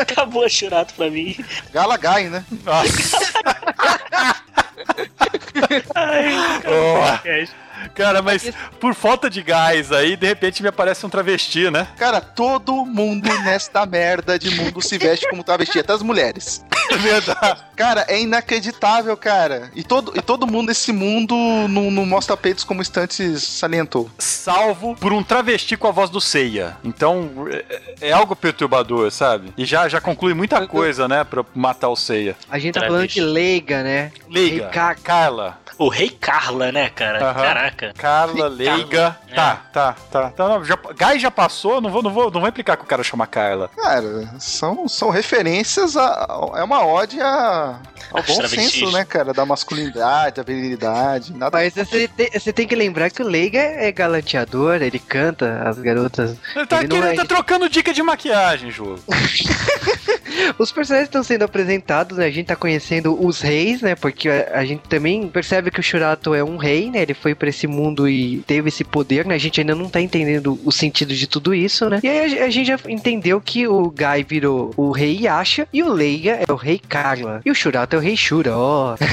Acabou 0.00 0.44
o 0.44 0.48
Churato 0.48 0.94
pra 0.94 1.10
mim. 1.10 1.36
Gala 1.72 1.96
Gai, 1.96 2.28
né? 2.28 2.44
Nossa. 2.64 3.18
Ai, 5.94 6.34
Oh. 6.66 7.56
Cara, 7.96 8.20
mas 8.20 8.52
por 8.78 8.94
falta 8.94 9.30
de 9.30 9.42
gás 9.42 9.90
aí, 9.90 10.16
de 10.16 10.26
repente 10.26 10.62
me 10.62 10.68
aparece 10.68 11.04
um 11.04 11.08
travesti, 11.08 11.70
né? 11.70 11.88
Cara, 11.96 12.20
todo 12.20 12.84
mundo 12.84 13.28
nesta 13.42 13.84
merda 13.86 14.38
de 14.38 14.50
mundo 14.54 14.82
se 14.82 14.98
veste 14.98 15.28
como 15.28 15.42
travesti, 15.42 15.78
até 15.78 15.92
as 15.92 16.02
mulheres. 16.02 16.64
É 16.88 16.96
verdade. 16.98 17.64
Cara, 17.74 18.06
é 18.08 18.20
inacreditável, 18.20 19.16
cara. 19.16 19.72
E 19.74 19.82
todo, 19.82 20.12
e 20.14 20.22
todo 20.22 20.46
mundo 20.46 20.68
nesse 20.68 20.92
mundo 20.92 21.34
não, 21.68 21.90
não 21.90 22.06
mostra 22.06 22.36
peitos 22.36 22.62
como 22.62 22.78
o 22.78 22.82
Stantes 22.82 23.42
salientou. 23.42 24.08
Salvo 24.18 24.94
por 24.94 25.12
um 25.12 25.20
travesti 25.20 25.76
com 25.76 25.88
a 25.88 25.90
voz 25.90 26.08
do 26.10 26.20
Seiya. 26.20 26.76
Então, 26.84 27.48
é, 27.50 28.08
é 28.08 28.12
algo 28.12 28.36
perturbador, 28.36 29.10
sabe? 29.10 29.52
E 29.58 29.64
já, 29.64 29.88
já 29.88 30.00
conclui 30.00 30.32
muita 30.32 30.64
coisa, 30.68 31.08
né, 31.08 31.24
pra 31.24 31.44
matar 31.56 31.88
o 31.88 31.96
Seiya. 31.96 32.36
A 32.48 32.56
gente 32.56 32.74
tá 32.74 32.80
Travesti. 32.80 32.94
falando 32.94 33.08
de 33.08 33.20
Leiga, 33.34 33.82
né? 33.82 34.12
Leiga, 34.30 34.94
Carla. 35.02 35.58
O 35.78 35.88
Rei 35.88 36.08
Carla, 36.08 36.72
né, 36.72 36.88
cara? 36.88 37.22
Aham. 37.22 37.42
Caraca. 37.42 37.92
Carla, 37.98 38.48
Leiga. 38.48 39.18
É. 39.28 39.34
Tá, 39.34 39.62
tá, 39.70 39.96
tá. 40.10 40.30
Então, 40.32 40.48
não, 40.48 40.64
já, 40.64 40.74
Guy 40.76 41.18
já 41.18 41.30
passou, 41.30 41.82
não 41.82 41.90
vou, 41.90 42.02
não, 42.02 42.10
vou, 42.10 42.30
não 42.30 42.40
vou 42.40 42.48
implicar 42.48 42.78
que 42.78 42.82
o 42.84 42.86
cara 42.86 43.02
chama 43.02 43.26
Carla. 43.26 43.68
Cara, 43.76 44.32
são, 44.40 44.88
são 44.88 45.10
referências 45.10 45.94
a. 45.96 46.26
É 46.56 46.62
uma 46.64 46.86
ode 46.86 47.20
a, 47.20 47.78
ao 48.10 48.18
Aos 48.18 48.26
bom 48.26 48.48
senso, 48.48 48.90
né, 48.90 49.04
cara? 49.04 49.34
Da 49.34 49.44
masculinidade, 49.44 50.36
da 50.36 50.42
virilidade. 50.42 51.34
Nada 51.34 51.58
Mas 51.58 51.74
você 51.74 52.08
tem, 52.08 52.30
você 52.32 52.52
tem 52.54 52.66
que 52.66 52.74
lembrar 52.74 53.10
que 53.10 53.22
o 53.22 53.26
Leiga 53.28 53.58
é 53.60 53.92
galanteador, 53.92 54.76
ele 54.80 54.98
canta 54.98 55.62
as 55.68 55.78
garotas. 55.78 56.36
Ele 56.54 56.66
tá, 56.66 56.78
Ele 56.78 56.88
querendo- 56.88 57.06
é- 57.12 57.16
tá 57.16 57.24
trocando 57.26 57.68
dica 57.68 57.92
de 57.92 58.02
maquiagem, 58.02 58.70
jogo. 58.70 58.98
Os 60.58 60.72
personagens 60.72 61.08
estão 61.08 61.22
sendo 61.22 61.44
apresentados, 61.44 62.18
né? 62.18 62.26
A 62.26 62.30
gente 62.30 62.46
tá 62.46 62.56
conhecendo 62.56 63.24
os 63.24 63.40
reis, 63.40 63.80
né? 63.82 63.94
Porque 63.94 64.28
a, 64.28 64.64
gente 64.64 64.82
também 64.88 65.28
percebe 65.28 65.70
que 65.70 65.80
o 65.80 65.82
Shurato 65.82 66.34
é 66.34 66.42
um 66.42 66.56
rei, 66.56 66.90
né? 66.90 67.02
Ele 67.02 67.14
foi 67.14 67.34
pra 67.34 67.48
esse 67.48 67.66
mundo 67.66 68.08
e 68.08 68.38
teve 68.46 68.68
esse 68.68 68.84
poder, 68.84 69.26
né? 69.26 69.34
A 69.34 69.38
gente 69.38 69.60
ainda 69.60 69.74
não 69.74 69.88
tá 69.88 70.00
entendendo 70.00 70.58
o 70.64 70.72
sentido 70.72 71.14
de 71.14 71.26
tudo 71.26 71.54
isso, 71.54 71.88
né? 71.88 72.00
E 72.02 72.08
aí 72.08 72.38
a, 72.40 72.50
gente 72.50 72.66
já 72.66 72.78
entendeu 72.88 73.40
que 73.40 73.66
o 73.66 73.90
Guy 73.90 74.24
virou 74.28 74.72
o 74.76 74.90
rei 74.90 75.20
Yasha 75.22 75.68
e 75.72 75.82
o 75.82 75.92
Leiga 75.92 76.38
é 76.46 76.52
o 76.52 76.56
rei 76.56 76.78
Carla. 76.78 77.40
E 77.44 77.50
o 77.50 77.54
Shurato 77.54 77.96
é 77.96 77.98
o 77.98 78.02
rei 78.02 78.16
Shura, 78.16 78.56
ó. 78.56 78.96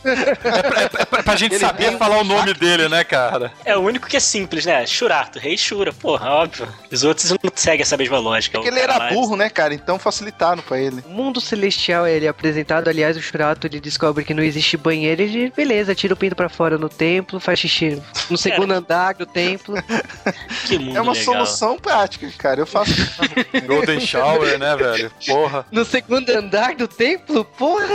Pra, 0.00 1.06
pra 1.30 1.36
gente 1.38 1.52
Ele 1.54 1.60
saber 1.64 1.84
tem 1.86 1.94
um 1.94 1.98
falar 1.98 2.18
o 2.20 2.24
nome 2.24 2.54
dele, 2.54 2.88
né, 2.88 3.02
cara? 3.04 3.52
É 3.64 3.76
o 3.76 3.80
único 3.80 4.08
que 4.08 4.16
é 4.16 4.20
simples, 4.20 4.64
né? 4.64 4.86
Churato, 4.86 5.38
Rei 5.38 5.56
Shura. 5.56 5.92
Porra, 5.92 6.30
óbvio. 6.30 6.68
Os 6.90 7.02
outros 7.04 7.30
não 7.30 7.38
seguem 7.54 7.82
essa 7.82 7.96
mesma 7.96 8.18
lógica. 8.18 8.58
Porque 8.58 8.70
O 8.70 8.72
ele 8.72 8.80
era 8.80 8.96
lá- 8.98 9.08
burro, 9.10 9.36
né, 9.36 9.48
cara? 9.48 9.74
Então 9.74 9.98
facilitaram 9.98 10.62
pra 10.62 10.78
ele. 10.78 11.02
O 11.06 11.10
mundo 11.10 11.40
celestial 11.40 12.06
ele 12.06 12.26
é 12.26 12.28
apresentado, 12.28 12.88
aliás, 12.88 13.16
o 13.16 13.22
Shurato 13.22 13.66
ele 13.66 13.80
descobre 13.80 14.24
que 14.24 14.34
não 14.34 14.42
existe 14.42 14.76
banheiro, 14.76 15.22
ele, 15.22 15.52
beleza, 15.56 15.94
tira 15.94 16.14
o 16.14 16.16
pinto 16.16 16.34
pra 16.36 16.48
fora 16.48 16.78
no 16.78 16.88
templo, 16.88 17.38
faz 17.40 17.58
xixi 17.58 18.00
no 18.28 18.36
segundo 18.38 18.72
andar 18.72 19.14
do 19.14 19.26
templo. 19.26 19.74
Que 20.66 20.78
mundo 20.78 20.96
É 20.96 21.00
uma 21.00 21.12
legal. 21.12 21.24
solução 21.24 21.78
prática, 21.78 22.30
cara. 22.38 22.60
Eu 22.60 22.66
faço. 22.66 22.92
Golden 23.66 23.98
Shower, 24.00 24.58
né, 24.58 24.76
velho? 24.76 25.10
Porra. 25.26 25.66
No 25.72 25.84
segundo 25.84 26.28
andar 26.30 26.74
do 26.74 26.86
templo? 26.86 27.44
Porra! 27.44 27.86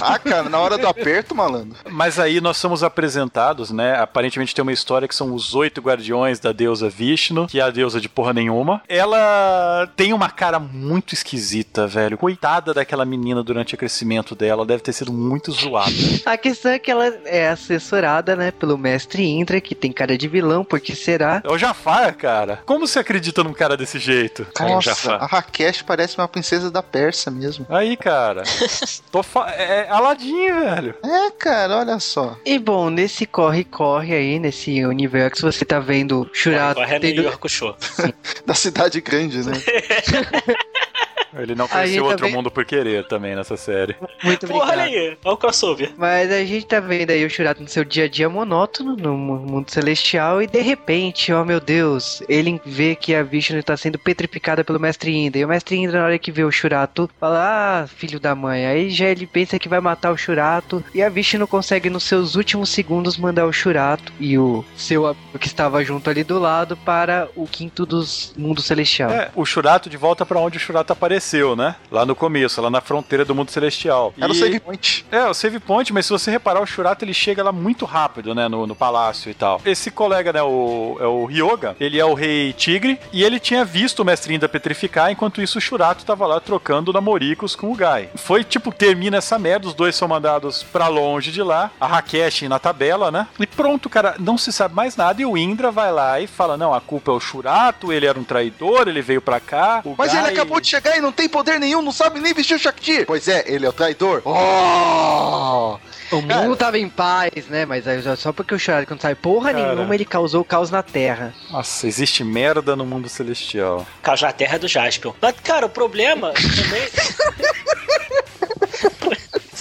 Ah, 0.00 0.18
cara, 0.18 0.48
na 0.48 0.58
hora 0.58 0.76
do 0.78 0.86
aperto, 0.88 1.34
malandro. 1.34 1.76
Mas 1.90 2.18
aí 2.18 2.40
nós 2.40 2.56
somos 2.56 2.67
apresentados, 2.82 3.70
né? 3.70 3.98
Aparentemente 3.98 4.54
tem 4.54 4.62
uma 4.62 4.72
história 4.72 5.08
que 5.08 5.14
são 5.14 5.32
os 5.34 5.54
oito 5.54 5.80
guardiões 5.80 6.40
da 6.40 6.52
deusa 6.52 6.88
Vishnu, 6.88 7.46
que 7.46 7.60
é 7.60 7.62
a 7.62 7.70
deusa 7.70 8.00
de 8.00 8.08
porra 8.08 8.32
nenhuma. 8.32 8.82
Ela 8.88 9.88
tem 9.96 10.12
uma 10.12 10.28
cara 10.28 10.58
muito 10.58 11.14
esquisita, 11.14 11.86
velho. 11.86 12.18
Coitada 12.18 12.74
daquela 12.74 13.04
menina 13.04 13.42
durante 13.42 13.74
o 13.74 13.78
crescimento 13.78 14.34
dela, 14.34 14.66
deve 14.66 14.82
ter 14.82 14.92
sido 14.92 15.12
muito 15.12 15.52
zoada. 15.52 15.92
A 16.26 16.36
questão 16.36 16.72
é 16.72 16.78
que 16.78 16.90
ela 16.90 17.06
é 17.24 17.48
assessorada, 17.48 18.36
né, 18.36 18.50
pelo 18.50 18.76
mestre 18.76 19.24
Indra, 19.24 19.60
que 19.60 19.74
tem 19.74 19.92
cara 19.92 20.18
de 20.18 20.28
vilão, 20.28 20.64
porque 20.64 20.94
será? 20.94 21.40
É 21.44 21.50
o 21.50 21.56
Jafar, 21.56 22.14
cara. 22.16 22.60
Como 22.66 22.86
você 22.86 22.98
acredita 22.98 23.42
num 23.42 23.52
cara 23.52 23.76
desse 23.76 23.98
jeito? 23.98 24.46
Nossa, 24.60 24.90
Jafar. 24.90 25.22
a 25.22 25.26
Rakesh 25.26 25.82
parece 25.82 26.18
uma 26.18 26.28
princesa 26.28 26.70
da 26.70 26.82
Pérsia 26.82 27.30
mesmo. 27.30 27.64
Aí, 27.68 27.96
cara. 27.96 28.42
Tô 29.10 29.22
fa... 29.22 29.50
É 29.50 29.68
é 29.78 29.88
Aladdin, 29.90 30.52
velho. 30.52 30.94
É, 31.04 31.30
cara, 31.32 31.78
olha 31.78 32.00
só. 32.00 32.36
E 32.44 32.57
bom, 32.58 32.90
nesse 32.90 33.26
corre-corre 33.26 34.14
aí, 34.14 34.38
nesse 34.38 34.84
universo, 34.84 35.50
você 35.50 35.64
tá 35.64 35.78
vendo 35.80 36.28
Shurato 36.32 36.80
Corre 36.80 36.94
é 36.94 36.98
New 36.98 37.14
tendo... 37.14 37.22
York 37.22 37.48
Show. 37.48 37.76
Da 38.46 38.54
cidade 38.54 39.00
grande, 39.00 39.38
né? 39.38 39.52
Ele 41.36 41.54
não 41.54 41.68
conheceu 41.68 41.92
gente 41.94 42.00
outro 42.02 42.18
também- 42.18 42.34
mundo 42.34 42.50
por 42.50 42.64
querer 42.64 43.06
também 43.06 43.34
nessa 43.36 43.56
série. 43.56 43.96
Muito 44.22 44.46
Porra, 44.46 44.72
olha 44.72 44.82
obrigado. 44.84 45.02
aí. 45.10 45.18
Olha 45.24 45.34
o 45.34 45.36
crossover. 45.36 45.92
Mas 45.96 46.30
a 46.32 46.44
gente 46.44 46.66
tá 46.66 46.80
vendo 46.80 47.10
aí 47.10 47.24
o 47.24 47.30
Shurato 47.30 47.62
no 47.62 47.68
seu 47.68 47.84
dia 47.84 48.04
a 48.04 48.08
dia 48.08 48.28
monótono, 48.28 48.96
no 48.96 49.16
mu- 49.16 49.38
mundo 49.38 49.70
celestial, 49.70 50.40
e 50.42 50.46
de 50.46 50.60
repente, 50.60 51.32
ó 51.32 51.44
meu 51.44 51.60
Deus, 51.60 52.22
ele 52.28 52.60
vê 52.64 52.94
que 52.94 53.14
a 53.14 53.22
Vishnu 53.22 53.62
tá 53.62 53.76
sendo 53.76 53.98
petrificada 53.98 54.64
pelo 54.64 54.80
Mestre 54.80 55.14
Indra. 55.14 55.38
E 55.40 55.44
o 55.44 55.48
Mestre 55.48 55.76
Indra, 55.76 56.00
na 56.00 56.06
hora 56.06 56.18
que 56.18 56.32
vê 56.32 56.44
o 56.44 56.50
Shurato, 56.50 57.08
fala, 57.20 57.82
ah, 57.82 57.86
filho 57.86 58.18
da 58.20 58.34
mãe. 58.34 58.66
Aí 58.66 58.90
já 58.90 59.06
ele 59.06 59.26
pensa 59.26 59.58
que 59.58 59.68
vai 59.68 59.80
matar 59.80 60.10
o 60.12 60.16
Shurato, 60.16 60.82
e 60.94 61.02
a 61.02 61.08
Vishnu 61.08 61.46
consegue, 61.46 61.90
nos 61.90 62.04
seus 62.04 62.34
últimos 62.34 62.70
segundos, 62.70 63.16
mandar 63.16 63.46
o 63.46 63.52
Shurato 63.52 64.12
e 64.18 64.38
o 64.38 64.64
seu 64.76 65.06
amigo 65.06 65.38
que 65.38 65.46
estava 65.46 65.84
junto 65.84 66.08
ali 66.10 66.24
do 66.24 66.38
lado 66.38 66.76
para 66.76 67.28
o 67.36 67.46
quinto 67.46 67.84
dos 67.86 68.32
mundos 68.36 68.64
celestial. 68.64 69.10
É, 69.10 69.30
o 69.34 69.44
Shurato 69.44 69.88
de 69.90 69.96
volta 69.96 70.24
pra 70.26 70.38
onde 70.38 70.56
o 70.56 70.60
Shurato 70.60 70.92
apareceu, 70.92 71.17
né? 71.56 71.76
Lá 71.90 72.04
no 72.06 72.14
começo, 72.14 72.60
lá 72.60 72.70
na 72.70 72.80
fronteira 72.80 73.24
do 73.24 73.34
mundo 73.34 73.50
celestial. 73.50 74.12
Era 74.18 74.32
o 74.32 74.34
E- 74.34 74.38
save 74.38 74.60
point. 74.60 75.06
É, 75.10 75.24
o 75.28 75.34
save 75.34 75.58
point, 75.60 75.92
mas 75.92 76.06
se 76.06 76.12
você 76.12 76.30
reparar, 76.30 76.60
o 76.60 76.66
Shurato 76.66 77.04
ele 77.04 77.14
chega 77.14 77.42
lá 77.42 77.52
muito 77.52 77.84
rápido, 77.84 78.34
né, 78.34 78.48
no, 78.48 78.66
no 78.66 78.74
palácio 78.74 79.30
e 79.30 79.34
tal. 79.34 79.60
Esse 79.64 79.90
colega, 79.90 80.32
né, 80.32 80.42
o, 80.42 80.96
é 81.00 81.06
o 81.06 81.24
Ryoga, 81.24 81.76
ele 81.80 81.98
é 81.98 82.04
o 82.04 82.14
rei 82.14 82.52
tigre 82.52 82.98
e 83.12 83.22
ele 83.24 83.38
tinha 83.40 83.64
visto 83.64 84.00
o 84.00 84.04
mestre 84.04 84.34
Inda 84.34 84.48
petrificar, 84.48 85.10
enquanto 85.10 85.40
isso 85.42 85.58
o 85.58 85.60
Shurato 85.60 86.04
tava 86.04 86.26
lá 86.26 86.40
trocando 86.40 86.92
namoricos 86.92 87.54
com 87.56 87.70
o 87.72 87.74
Gai. 87.74 88.08
Foi 88.16 88.44
tipo, 88.44 88.72
termina 88.72 89.16
essa 89.18 89.38
merda, 89.38 89.66
os 89.68 89.74
dois 89.74 89.96
são 89.96 90.08
mandados 90.08 90.62
pra 90.62 90.88
longe 90.88 91.30
de 91.30 91.42
lá, 91.42 91.70
a 91.80 91.86
Rakesh 91.86 92.42
na 92.42 92.58
tabela, 92.58 93.10
né, 93.10 93.26
e 93.38 93.46
pronto, 93.46 93.88
cara, 93.88 94.14
não 94.18 94.36
se 94.38 94.52
sabe 94.52 94.74
mais 94.74 94.96
nada 94.96 95.20
e 95.22 95.26
o 95.26 95.36
Indra 95.36 95.70
vai 95.70 95.92
lá 95.92 96.20
e 96.20 96.26
fala, 96.26 96.56
não, 96.56 96.72
a 96.74 96.80
culpa 96.80 97.10
é 97.10 97.14
o 97.14 97.20
Shurato, 97.20 97.92
ele 97.92 98.06
era 98.06 98.18
um 98.18 98.24
traidor, 98.24 98.88
ele 98.88 99.02
veio 99.02 99.20
pra 99.20 99.40
cá, 99.40 99.80
o 99.84 99.94
Mas 99.96 100.12
Gai- 100.12 100.22
ele 100.24 100.32
acabou 100.34 100.60
de 100.60 100.68
chegar 100.68 100.96
e 100.96 101.00
não 101.00 101.07
não 101.08 101.12
tem 101.12 101.28
poder 101.28 101.58
nenhum, 101.58 101.80
não 101.80 101.92
sabe 101.92 102.20
nem 102.20 102.34
vestir 102.34 102.54
o 102.54 102.58
Shakti. 102.58 103.04
Pois 103.06 103.26
é, 103.28 103.44
ele 103.46 103.64
é 103.64 103.68
o 103.68 103.72
traidor. 103.72 104.20
Oh! 104.24 105.78
O 106.10 106.22
mundo 106.22 106.56
tava 106.56 106.78
em 106.78 106.88
paz, 106.88 107.46
né? 107.48 107.66
Mas 107.66 107.86
aí, 107.86 108.00
só 108.16 108.32
porque 108.32 108.54
o 108.54 108.58
Shurato 108.58 108.90
não 108.90 109.00
sabe 109.00 109.14
porra 109.14 109.52
Cara. 109.52 109.74
nenhuma, 109.74 109.94
ele 109.94 110.04
causou 110.06 110.42
caos 110.42 110.70
na 110.70 110.82
Terra. 110.82 111.34
Nossa, 111.50 111.86
existe 111.86 112.24
merda 112.24 112.74
no 112.74 112.86
mundo 112.86 113.08
celestial. 113.10 113.86
Caos 114.02 114.22
na 114.22 114.32
Terra 114.32 114.56
é 114.56 114.58
do 114.58 114.68
Jaspion. 114.68 115.12
Mas, 115.20 115.34
cara, 115.42 115.66
o 115.66 115.68
problema 115.68 116.32
também. 116.56 116.88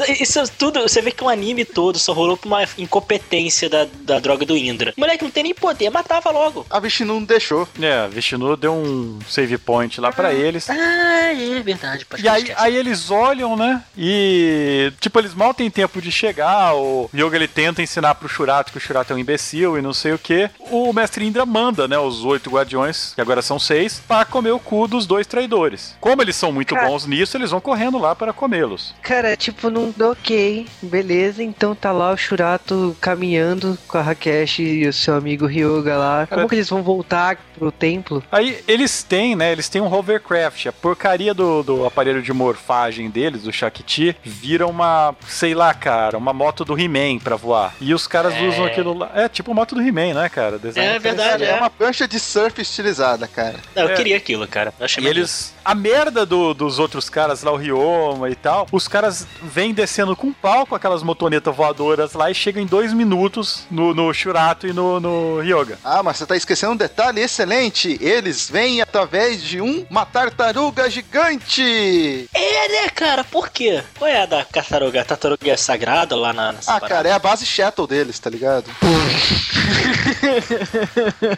Isso 0.07 0.41
tudo, 0.57 0.81
você 0.81 1.01
vê 1.01 1.11
que 1.11 1.23
o 1.23 1.29
anime 1.29 1.65
todo 1.65 1.99
só 1.99 2.13
rolou 2.13 2.37
por 2.37 2.47
uma 2.47 2.63
incompetência 2.77 3.69
da, 3.69 3.87
da 4.01 4.19
droga 4.19 4.45
do 4.45 4.55
Indra. 4.55 4.93
O 4.95 4.99
moleque 4.99 5.23
não 5.23 5.31
tem 5.31 5.43
nem 5.43 5.53
poder, 5.53 5.89
matava 5.89 6.31
logo. 6.31 6.65
A 6.69 6.79
Vishnu 6.79 7.05
não 7.05 7.23
deixou. 7.23 7.67
É, 7.81 8.07
Vishnu 8.07 8.55
deu 8.55 8.73
um 8.73 9.19
save 9.27 9.57
point 9.57 9.99
lá 9.99 10.11
pra 10.11 10.33
eles. 10.33 10.69
Ah, 10.69 11.33
é 11.33 11.59
verdade. 11.61 12.05
pode 12.05 12.23
E 12.23 12.27
aí, 12.27 12.53
aí 12.55 12.75
eles 12.75 13.11
olham, 13.11 13.55
né? 13.55 13.83
E, 13.97 14.91
tipo, 14.99 15.19
eles 15.19 15.33
mal 15.33 15.53
têm 15.53 15.69
tempo 15.69 16.01
de 16.01 16.11
chegar. 16.11 16.75
O 16.75 17.09
Yoga 17.13 17.35
ele 17.35 17.47
tenta 17.47 17.81
ensinar 17.81 18.15
pro 18.15 18.29
Shurato 18.29 18.71
que 18.71 18.77
o 18.77 18.81
Shurato 18.81 19.13
é 19.13 19.15
um 19.15 19.19
imbecil 19.19 19.77
e 19.77 19.81
não 19.81 19.93
sei 19.93 20.13
o 20.13 20.19
que. 20.19 20.49
O 20.71 20.93
mestre 20.93 21.25
Indra 21.25 21.45
manda, 21.45 21.87
né? 21.87 21.97
Os 21.97 22.23
oito 22.23 22.49
guardiões, 22.49 23.13
que 23.13 23.21
agora 23.21 23.41
são 23.41 23.59
seis, 23.59 24.01
pra 24.07 24.25
comer 24.25 24.51
o 24.51 24.59
cu 24.59 24.87
dos 24.87 25.05
dois 25.05 25.27
traidores. 25.27 25.95
Como 25.99 26.21
eles 26.21 26.35
são 26.35 26.51
muito 26.51 26.75
Cara. 26.75 26.87
bons 26.87 27.05
nisso, 27.05 27.37
eles 27.37 27.51
vão 27.51 27.59
correndo 27.59 27.97
lá 27.97 28.15
para 28.15 28.33
comê-los. 28.33 28.93
Cara, 29.01 29.35
tipo, 29.35 29.69
não. 29.69 29.93
Ok, 29.99 30.65
beleza. 30.81 31.41
Então 31.43 31.73
tá 31.73 31.91
lá 31.91 32.11
o 32.11 32.17
Shurato 32.17 32.95
caminhando 33.01 33.77
com 33.87 33.97
a 33.97 34.01
Rakeshi 34.01 34.61
e 34.63 34.87
o 34.87 34.93
seu 34.93 35.15
amigo 35.15 35.45
Ryoga 35.45 35.97
lá. 35.97 36.27
Cara. 36.27 36.41
Como 36.41 36.49
que 36.49 36.55
eles 36.55 36.69
vão 36.69 36.83
voltar 36.83 37.37
pro 37.57 37.71
templo? 37.71 38.23
Aí 38.31 38.59
eles 38.67 39.01
têm, 39.03 39.35
né? 39.35 39.51
Eles 39.51 39.67
têm 39.69 39.81
um 39.81 39.91
hovercraft. 39.91 40.67
A 40.67 40.71
porcaria 40.71 41.33
do, 41.33 41.63
do 41.63 41.85
aparelho 41.85 42.21
de 42.21 42.31
morfagem 42.31 43.09
deles, 43.09 43.43
do 43.43 43.51
Shakti, 43.51 44.15
vira 44.23 44.67
uma, 44.67 45.15
sei 45.27 45.55
lá, 45.55 45.73
cara, 45.73 46.17
uma 46.17 46.33
moto 46.33 46.63
do 46.63 46.77
He-Man 46.79 47.19
pra 47.19 47.35
voar. 47.35 47.73
E 47.81 47.93
os 47.93 48.05
caras 48.07 48.33
É. 48.35 48.47
usam 48.47 48.65
aquilo 48.65 48.93
lá. 48.93 49.11
É 49.15 49.27
tipo 49.27 49.53
moto 49.53 49.73
do 49.75 49.81
He-Man, 49.81 50.13
né, 50.13 50.29
cara? 50.29 50.59
Design 50.59 50.95
É 50.95 50.99
verdade, 50.99 51.43
É 51.43 51.49
é. 51.51 51.55
uma 51.55 51.69
prancha 51.69 52.07
de 52.07 52.19
surf 52.19 52.61
estilizada, 52.61 53.27
cara. 53.27 53.55
Não, 53.75 53.83
eu 53.83 53.89
É. 53.89 53.93
queria 53.95 54.17
aquilo, 54.17 54.47
cara. 54.47 54.73
Eu 54.79 54.85
achei 54.85 55.03
E 55.03 55.07
eles. 55.07 55.55
A 55.65 55.75
merda 55.75 56.25
do- 56.25 56.53
dos 56.53 56.79
outros 56.79 57.09
caras 57.09 57.43
lá, 57.43 57.51
o 57.51 57.57
Ryoma 57.57 58.29
e 58.29 58.35
tal, 58.35 58.67
os 58.71 58.87
caras 58.87 59.27
vêm 59.43 59.73
descendo 59.87 60.17
com 60.17 60.33
pau 60.33 60.65
com 60.65 60.75
aquelas 60.75 61.01
motonetas 61.01 61.55
voadoras 61.55 62.11
lá 62.11 62.29
e 62.29 62.35
chegam 62.35 62.61
em 62.61 62.65
dois 62.65 62.91
minutos 62.91 63.65
no, 63.71 63.93
no 63.93 64.13
Shurato 64.13 64.67
e 64.67 64.73
no, 64.73 64.99
no 64.99 65.39
Ryoga. 65.39 65.79
Ah, 65.81 66.03
mas 66.03 66.17
você 66.17 66.25
tá 66.25 66.35
esquecendo 66.35 66.73
um 66.73 66.77
detalhe 66.77 67.21
excelente. 67.21 67.97
Eles 68.01 68.49
vêm 68.49 68.81
através 68.81 69.41
de 69.41 69.61
um, 69.61 69.85
uma 69.89 70.05
tartaruga 70.05 70.89
gigante. 70.89 72.29
É, 72.33 72.67
né, 72.67 72.89
cara? 72.93 73.23
Por 73.23 73.49
quê? 73.49 73.81
Qual 73.97 74.09
é 74.09 74.23
a 74.23 74.25
da 74.25 74.43
tartaruga? 74.43 74.99
A 75.01 75.05
tartaruga 75.05 75.51
é 75.51 75.55
sagrada 75.55 76.17
lá 76.17 76.33
na. 76.33 76.49
Ah, 76.49 76.53
parada? 76.65 76.87
cara, 76.89 77.07
é 77.07 77.13
a 77.13 77.19
base 77.19 77.45
shuttle 77.45 77.87
deles, 77.87 78.19
tá 78.19 78.29
ligado? 78.29 78.69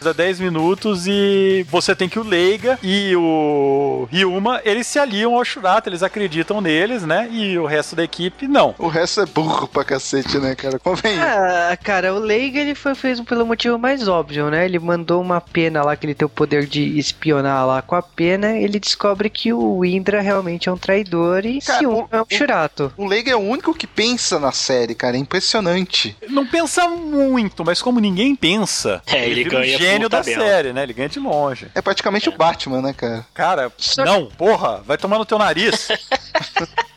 Dá 0.02 0.12
10 0.12 0.40
minutos 0.40 1.06
e 1.06 1.64
você 1.70 1.94
tem 1.94 2.08
que 2.08 2.18
o 2.18 2.24
Leiga 2.24 2.76
e 2.82 3.14
o 3.14 4.08
Ryuma, 4.10 4.60
eles 4.64 4.88
se 4.88 4.98
aliam 4.98 5.36
ao 5.36 5.44
Shurato, 5.44 5.88
eles 5.88 6.02
acreditam 6.02 6.60
neles, 6.60 7.04
né? 7.04 7.28
E 7.30 7.56
o 7.58 7.66
resto 7.66 7.94
da 7.94 8.02
equipe 8.02 8.39
não. 8.48 8.74
O 8.78 8.88
resto 8.88 9.20
é 9.20 9.26
burro 9.26 9.66
pra 9.68 9.84
cacete, 9.84 10.38
né, 10.38 10.54
cara? 10.54 10.78
Convém. 10.78 11.18
Ah, 11.18 11.76
cara, 11.82 12.14
o 12.14 12.18
Leiga 12.18 12.60
ele 12.60 12.74
foi 12.74 12.94
fez 12.94 13.20
pelo 13.20 13.46
motivo 13.46 13.78
mais 13.78 14.08
óbvio, 14.08 14.50
né? 14.50 14.64
Ele 14.64 14.78
mandou 14.78 15.20
uma 15.20 15.40
pena 15.40 15.82
lá 15.82 15.96
que 15.96 16.06
ele 16.06 16.14
tem 16.14 16.26
o 16.26 16.28
poder 16.28 16.66
de 16.66 16.98
espionar 16.98 17.66
lá 17.66 17.82
com 17.82 17.94
a 17.94 18.02
pena. 18.02 18.56
Ele 18.56 18.78
descobre 18.78 19.28
que 19.30 19.52
o 19.52 19.84
Indra 19.84 20.20
realmente 20.20 20.68
é 20.68 20.72
um 20.72 20.76
traidor 20.76 21.44
e 21.46 21.60
Cara, 21.60 21.78
se 21.78 21.86
um 21.86 22.00
o- 22.02 22.08
é 22.10 22.18
um 22.20 22.22
o- 22.22 22.26
Shurato. 22.34 22.92
O 22.96 23.06
Leiga 23.06 23.30
é 23.30 23.36
o 23.36 23.40
único 23.40 23.74
que 23.74 23.86
pensa 23.86 24.38
na 24.38 24.52
série, 24.52 24.94
cara. 24.94 25.16
É 25.16 25.20
impressionante. 25.20 26.16
Não 26.28 26.46
pensa 26.46 26.88
muito, 26.88 27.64
mas 27.64 27.80
como 27.82 28.00
ninguém 28.00 28.34
pensa, 28.36 29.02
É, 29.06 29.24
ele 29.26 29.44
vira 29.44 29.50
ganha 29.60 29.76
o 29.76 29.80
gênio 29.80 30.08
da 30.08 30.18
tabela. 30.18 30.44
série, 30.46 30.72
né? 30.72 30.82
Ele 30.82 30.92
ganha 30.92 31.08
de 31.08 31.18
longe. 31.20 31.68
É 31.74 31.80
praticamente 31.82 32.28
o 32.28 32.32
Batman, 32.36 32.80
né, 32.82 32.92
cara? 32.92 33.26
Cara, 33.34 33.72
Só- 33.76 34.04
não, 34.04 34.26
porra, 34.26 34.82
vai 34.86 34.96
tomar 34.98 35.18
no 35.18 35.24
teu 35.24 35.38
nariz. 35.38 35.88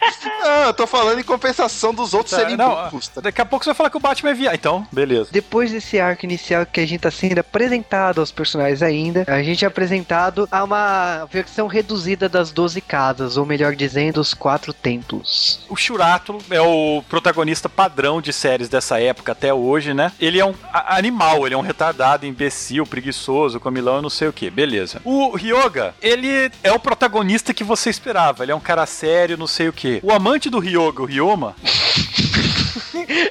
Ah, 0.45 0.65
eu 0.67 0.73
tô 0.73 0.85
falando 0.85 1.19
em 1.19 1.23
compensação 1.23 1.93
dos 1.93 2.13
outros 2.13 2.31
Tá, 2.31 2.37
serem 2.37 2.57
não, 2.57 2.69
burros. 2.89 3.07
Tá? 3.07 3.21
Daqui 3.21 3.41
a 3.41 3.45
pouco 3.45 3.63
você 3.63 3.69
vai 3.69 3.75
falar 3.75 3.89
que 3.89 3.97
o 3.97 3.99
Batman 3.99 4.31
é 4.31 4.33
viado. 4.33 4.55
Então, 4.55 4.85
beleza. 4.91 5.29
Depois 5.31 5.71
desse 5.71 5.99
arco 5.99 6.25
inicial 6.25 6.65
que 6.65 6.79
a 6.79 6.85
gente 6.85 7.01
tá 7.01 7.11
sendo 7.11 7.39
apresentado 7.39 8.19
aos 8.19 8.31
personagens 8.31 8.81
ainda, 8.81 9.23
a 9.27 9.41
gente 9.41 9.63
é 9.63 9.67
apresentado 9.67 10.47
a 10.51 10.63
uma 10.63 11.25
versão 11.31 11.67
reduzida 11.67 12.27
das 12.27 12.51
12 12.51 12.81
casas, 12.81 13.37
ou 13.37 13.45
melhor 13.45 13.75
dizendo, 13.75 14.19
os 14.19 14.33
quatro 14.33 14.73
templos. 14.73 15.61
O 15.69 15.75
Shurato 15.75 16.37
é 16.49 16.61
o 16.61 17.03
protagonista 17.09 17.69
padrão 17.69 18.21
de 18.21 18.33
séries 18.33 18.69
dessa 18.69 18.99
época 18.99 19.31
até 19.31 19.53
hoje, 19.53 19.93
né? 19.93 20.11
Ele 20.19 20.39
é 20.39 20.45
um 20.45 20.53
animal, 20.71 21.45
ele 21.45 21.55
é 21.55 21.57
um 21.57 21.61
retardado, 21.61 22.25
imbecil, 22.25 22.85
preguiçoso, 22.85 23.59
comilão, 23.59 24.01
não 24.01 24.09
sei 24.09 24.27
o 24.27 24.33
que. 24.33 24.49
Beleza. 24.49 25.01
O 25.03 25.35
Ryoga, 25.35 25.93
ele 26.01 26.51
é 26.63 26.71
o 26.71 26.79
protagonista 26.79 27.53
que 27.53 27.63
você 27.63 27.89
esperava. 27.89 28.43
Ele 28.43 28.51
é 28.51 28.55
um 28.55 28.59
cara 28.59 28.85
sério, 28.85 29.37
não 29.37 29.47
sei 29.47 29.67
o 29.67 29.73
que. 29.73 29.99
O 30.03 30.11
amante 30.33 30.49
do 30.49 30.57
Ryoga, 30.57 31.03
o 31.03 31.05
Ryoma, 31.05 31.55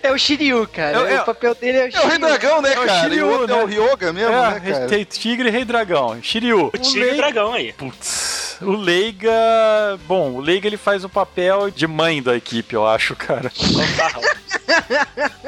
É 0.03 0.13
o 0.13 0.19
Shiryu, 0.19 0.69
cara. 0.69 1.09
É- 1.11 1.15
é- 1.15 1.21
o 1.23 1.25
papel 1.25 1.55
dele 1.55 1.79
é 1.79 1.81
o 1.81 1.85
É 1.85 1.89
o 1.89 1.91
Rei 1.91 2.11
Shiryu. 2.11 2.19
Dragão, 2.29 2.63
né, 2.63 2.75
É 2.75 2.79
o 2.81 2.87
cara? 2.87 3.01
Shiryu, 3.03 3.19
e 3.19 3.23
o 3.23 3.31
outro 3.41 3.55
é 3.55 3.59
né? 3.59 3.63
o 3.65 3.67
Ryoga 3.67 4.13
mesmo, 4.13 4.33
é, 4.33 4.51
né, 4.51 4.61
cara? 4.61 4.87
tem 4.87 5.05
Tigre 5.05 5.49
e 5.49 5.51
Rei 5.51 5.65
Dragão. 5.65 6.19
Shiryu. 6.23 6.67
O 6.73 6.79
tigre 6.79 7.11
e 7.13 7.17
dragão 7.17 7.53
aí. 7.55 7.73
Putz, 7.73 8.32
o 8.67 8.73
Leiga. 8.73 9.31
Bom, 10.07 10.33
o 10.33 10.41
Leiga 10.41 10.67
ele 10.67 10.77
faz 10.77 11.05
o 11.05 11.09
papel 11.09 11.71
de 11.71 11.87
mãe 11.87 12.23
da 12.23 12.37
equipe, 12.37 12.75
eu 12.75 12.87
acho, 12.87 13.15
cara. 13.17 13.51
Fanfarrão. 13.51 14.23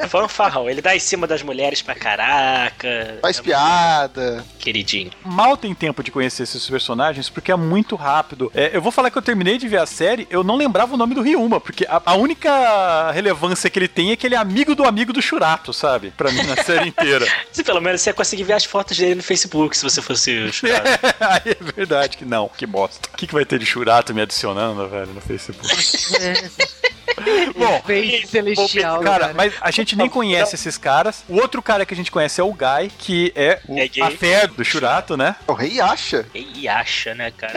Fanfarrão. 0.07 0.69
Ele 0.69 0.81
dá 0.81 0.95
em 0.95 0.99
cima 0.99 1.27
das 1.27 1.41
mulheres 1.41 1.81
pra 1.81 1.95
caraca. 1.95 3.17
Faz 3.21 3.39
piada. 3.39 4.45
Queridinho. 4.59 5.11
Mal 5.23 5.57
tem 5.57 5.73
tempo 5.73 6.03
de 6.03 6.11
conhecer 6.11 6.43
esses 6.43 6.67
personagens 6.69 7.29
porque 7.29 7.51
é 7.51 7.55
muito 7.55 7.95
rápido. 7.95 8.51
É, 8.53 8.71
eu 8.73 8.81
vou 8.81 8.91
falar 8.91 9.09
que 9.09 9.17
eu 9.17 9.21
terminei 9.21 9.57
de 9.57 9.67
ver 9.67 9.79
a 9.79 9.85
série, 9.85 10.27
eu 10.29 10.43
não 10.43 10.55
lembrava 10.55 10.93
o 10.93 10.97
nome 10.97 11.13
do 11.15 11.21
Ryuma, 11.21 11.59
porque 11.59 11.85
a, 11.85 12.01
a 12.05 12.15
única 12.15 13.11
relevância 13.11 13.69
que 13.69 13.77
ele 13.79 13.87
tem 13.87 14.11
é 14.11 14.15
que 14.15 14.25
ele 14.25 14.35
é 14.35 14.37
amigo 14.37 14.75
do 14.75 14.83
amigo 14.83 15.13
do 15.13 15.21
Shurato, 15.21 15.73
sabe? 15.73 16.11
Pra 16.11 16.31
mim, 16.31 16.43
na 16.43 16.55
série 16.63 16.89
inteira. 16.89 17.25
Se 17.51 17.63
pelo 17.63 17.81
menos 17.81 18.01
você 18.01 18.09
ia 18.09 18.13
conseguir 18.13 18.43
ver 18.43 18.53
as 18.53 18.65
fotos 18.65 18.97
dele 18.97 19.15
no 19.15 19.23
Facebook 19.23 19.75
se 19.75 19.83
você 19.83 20.01
fosse 20.01 20.37
o 20.37 20.53
Shurato. 20.53 20.87
Aí 21.19 21.51
é 21.51 21.73
verdade 21.75 22.17
que 22.17 22.25
não, 22.25 22.49
que 22.49 22.65
bosta. 22.65 23.04
O 23.13 23.17
que, 23.17 23.27
que 23.27 23.33
vai 23.33 23.45
ter 23.45 23.59
de 23.59 23.65
Shurato 23.65 24.13
me 24.13 24.21
adicionando, 24.21 24.87
velho, 24.89 25.13
no 25.13 25.21
Facebook? 25.21 25.67
Bom, 27.57 27.81
Face 27.85 28.27
celestial, 28.27 28.99
Cara, 29.01 29.33
mas 29.33 29.53
a 29.61 29.71
gente 29.71 29.95
nem 29.95 30.09
conhece 30.09 30.55
esses 30.55 30.77
caras. 30.77 31.23
O 31.29 31.35
outro 31.35 31.61
cara 31.61 31.85
que 31.85 31.93
a 31.93 31.97
gente 31.97 32.11
conhece 32.11 32.41
é 32.41 32.43
o 32.43 32.51
Guy, 32.51 32.91
que 32.97 33.31
é 33.35 33.61
o 33.67 33.77
É 33.77 33.89
a 34.01 34.11
fé 34.11 34.47
do 34.47 34.63
Shurato, 34.65 35.15
né? 35.15 35.35
O 35.47 35.53
rei 35.53 35.79
acha. 35.79 36.25
E 36.33 36.67
acha, 36.67 37.15
né, 37.15 37.31
cara? 37.31 37.53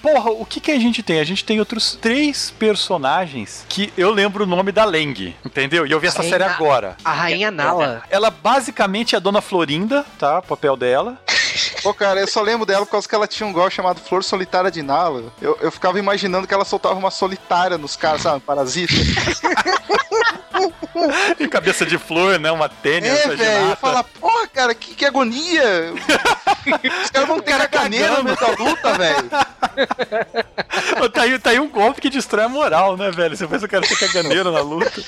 Porra, 0.00 0.30
o 0.30 0.44
que 0.46 0.60
que 0.60 0.70
a 0.70 0.78
gente 0.78 1.02
tem? 1.02 1.18
A 1.18 1.24
gente 1.24 1.44
tem 1.44 1.58
outros 1.58 1.98
três 2.00 2.52
personagens 2.52 3.66
que 3.68 3.92
eu 3.96 4.10
lembro 4.10 4.44
o 4.44 4.46
nome 4.46 4.70
da 4.70 4.84
Leng, 4.84 5.34
entendeu? 5.44 5.86
E 5.86 5.90
eu 5.90 5.98
vi 5.98 6.06
essa 6.06 6.22
série 6.22 6.44
agora. 6.44 6.96
A 7.04 7.12
rainha 7.12 7.50
Nala. 7.50 8.02
Ela 8.10 8.30
basicamente 8.30 9.14
é 9.14 9.18
a 9.18 9.20
Dona 9.20 9.40
Florinda, 9.40 10.04
tá? 10.18 10.38
O 10.38 10.42
papel 10.42 10.76
dela. 10.76 11.18
Pô, 11.84 11.92
cara, 11.92 12.18
eu 12.18 12.26
só 12.26 12.40
lembro 12.40 12.64
dela 12.64 12.86
por 12.86 12.92
causa 12.92 13.06
que 13.06 13.14
ela 13.14 13.26
tinha 13.28 13.46
um 13.46 13.52
gol 13.52 13.68
chamado 13.68 14.00
Flor 14.00 14.24
Solitária 14.24 14.70
de 14.70 14.82
Nala. 14.82 15.30
Eu, 15.40 15.58
eu 15.60 15.70
ficava 15.70 15.98
imaginando 15.98 16.46
que 16.46 16.54
ela 16.54 16.64
soltava 16.64 16.94
uma 16.94 17.10
solitária 17.10 17.76
nos 17.76 17.94
caras, 17.94 18.22
sabe? 18.22 18.40
Parasita. 18.40 18.94
E 21.38 21.48
cabeça 21.48 21.84
de 21.84 21.98
flor, 21.98 22.38
né? 22.38 22.50
Uma 22.50 22.68
tênis, 22.68 23.10
É, 23.10 23.28
velho. 23.34 23.76
Fala, 23.76 24.04
porra, 24.04 24.46
cara, 24.46 24.74
que, 24.74 24.94
que 24.94 25.04
agonia. 25.04 25.92
Os 27.02 27.10
caras 27.10 27.28
vão 27.28 27.40
ter 27.42 27.58
caganeira 27.58 28.18
no 28.18 28.24
meio 28.24 28.36
luta, 28.58 28.92
velho. 28.94 29.28
tá, 31.12 31.22
aí, 31.22 31.38
tá 31.38 31.50
aí 31.50 31.60
um 31.60 31.68
golpe 31.68 32.00
que 32.00 32.08
destrói 32.08 32.44
a 32.44 32.48
moral, 32.48 32.96
né, 32.96 33.10
velho? 33.10 33.36
Você 33.36 33.46
faz 33.46 33.62
o 33.62 33.68
cara 33.68 33.84
ser 33.84 33.96
caganeiro 33.96 34.50
na 34.50 34.60
luta. 34.60 35.02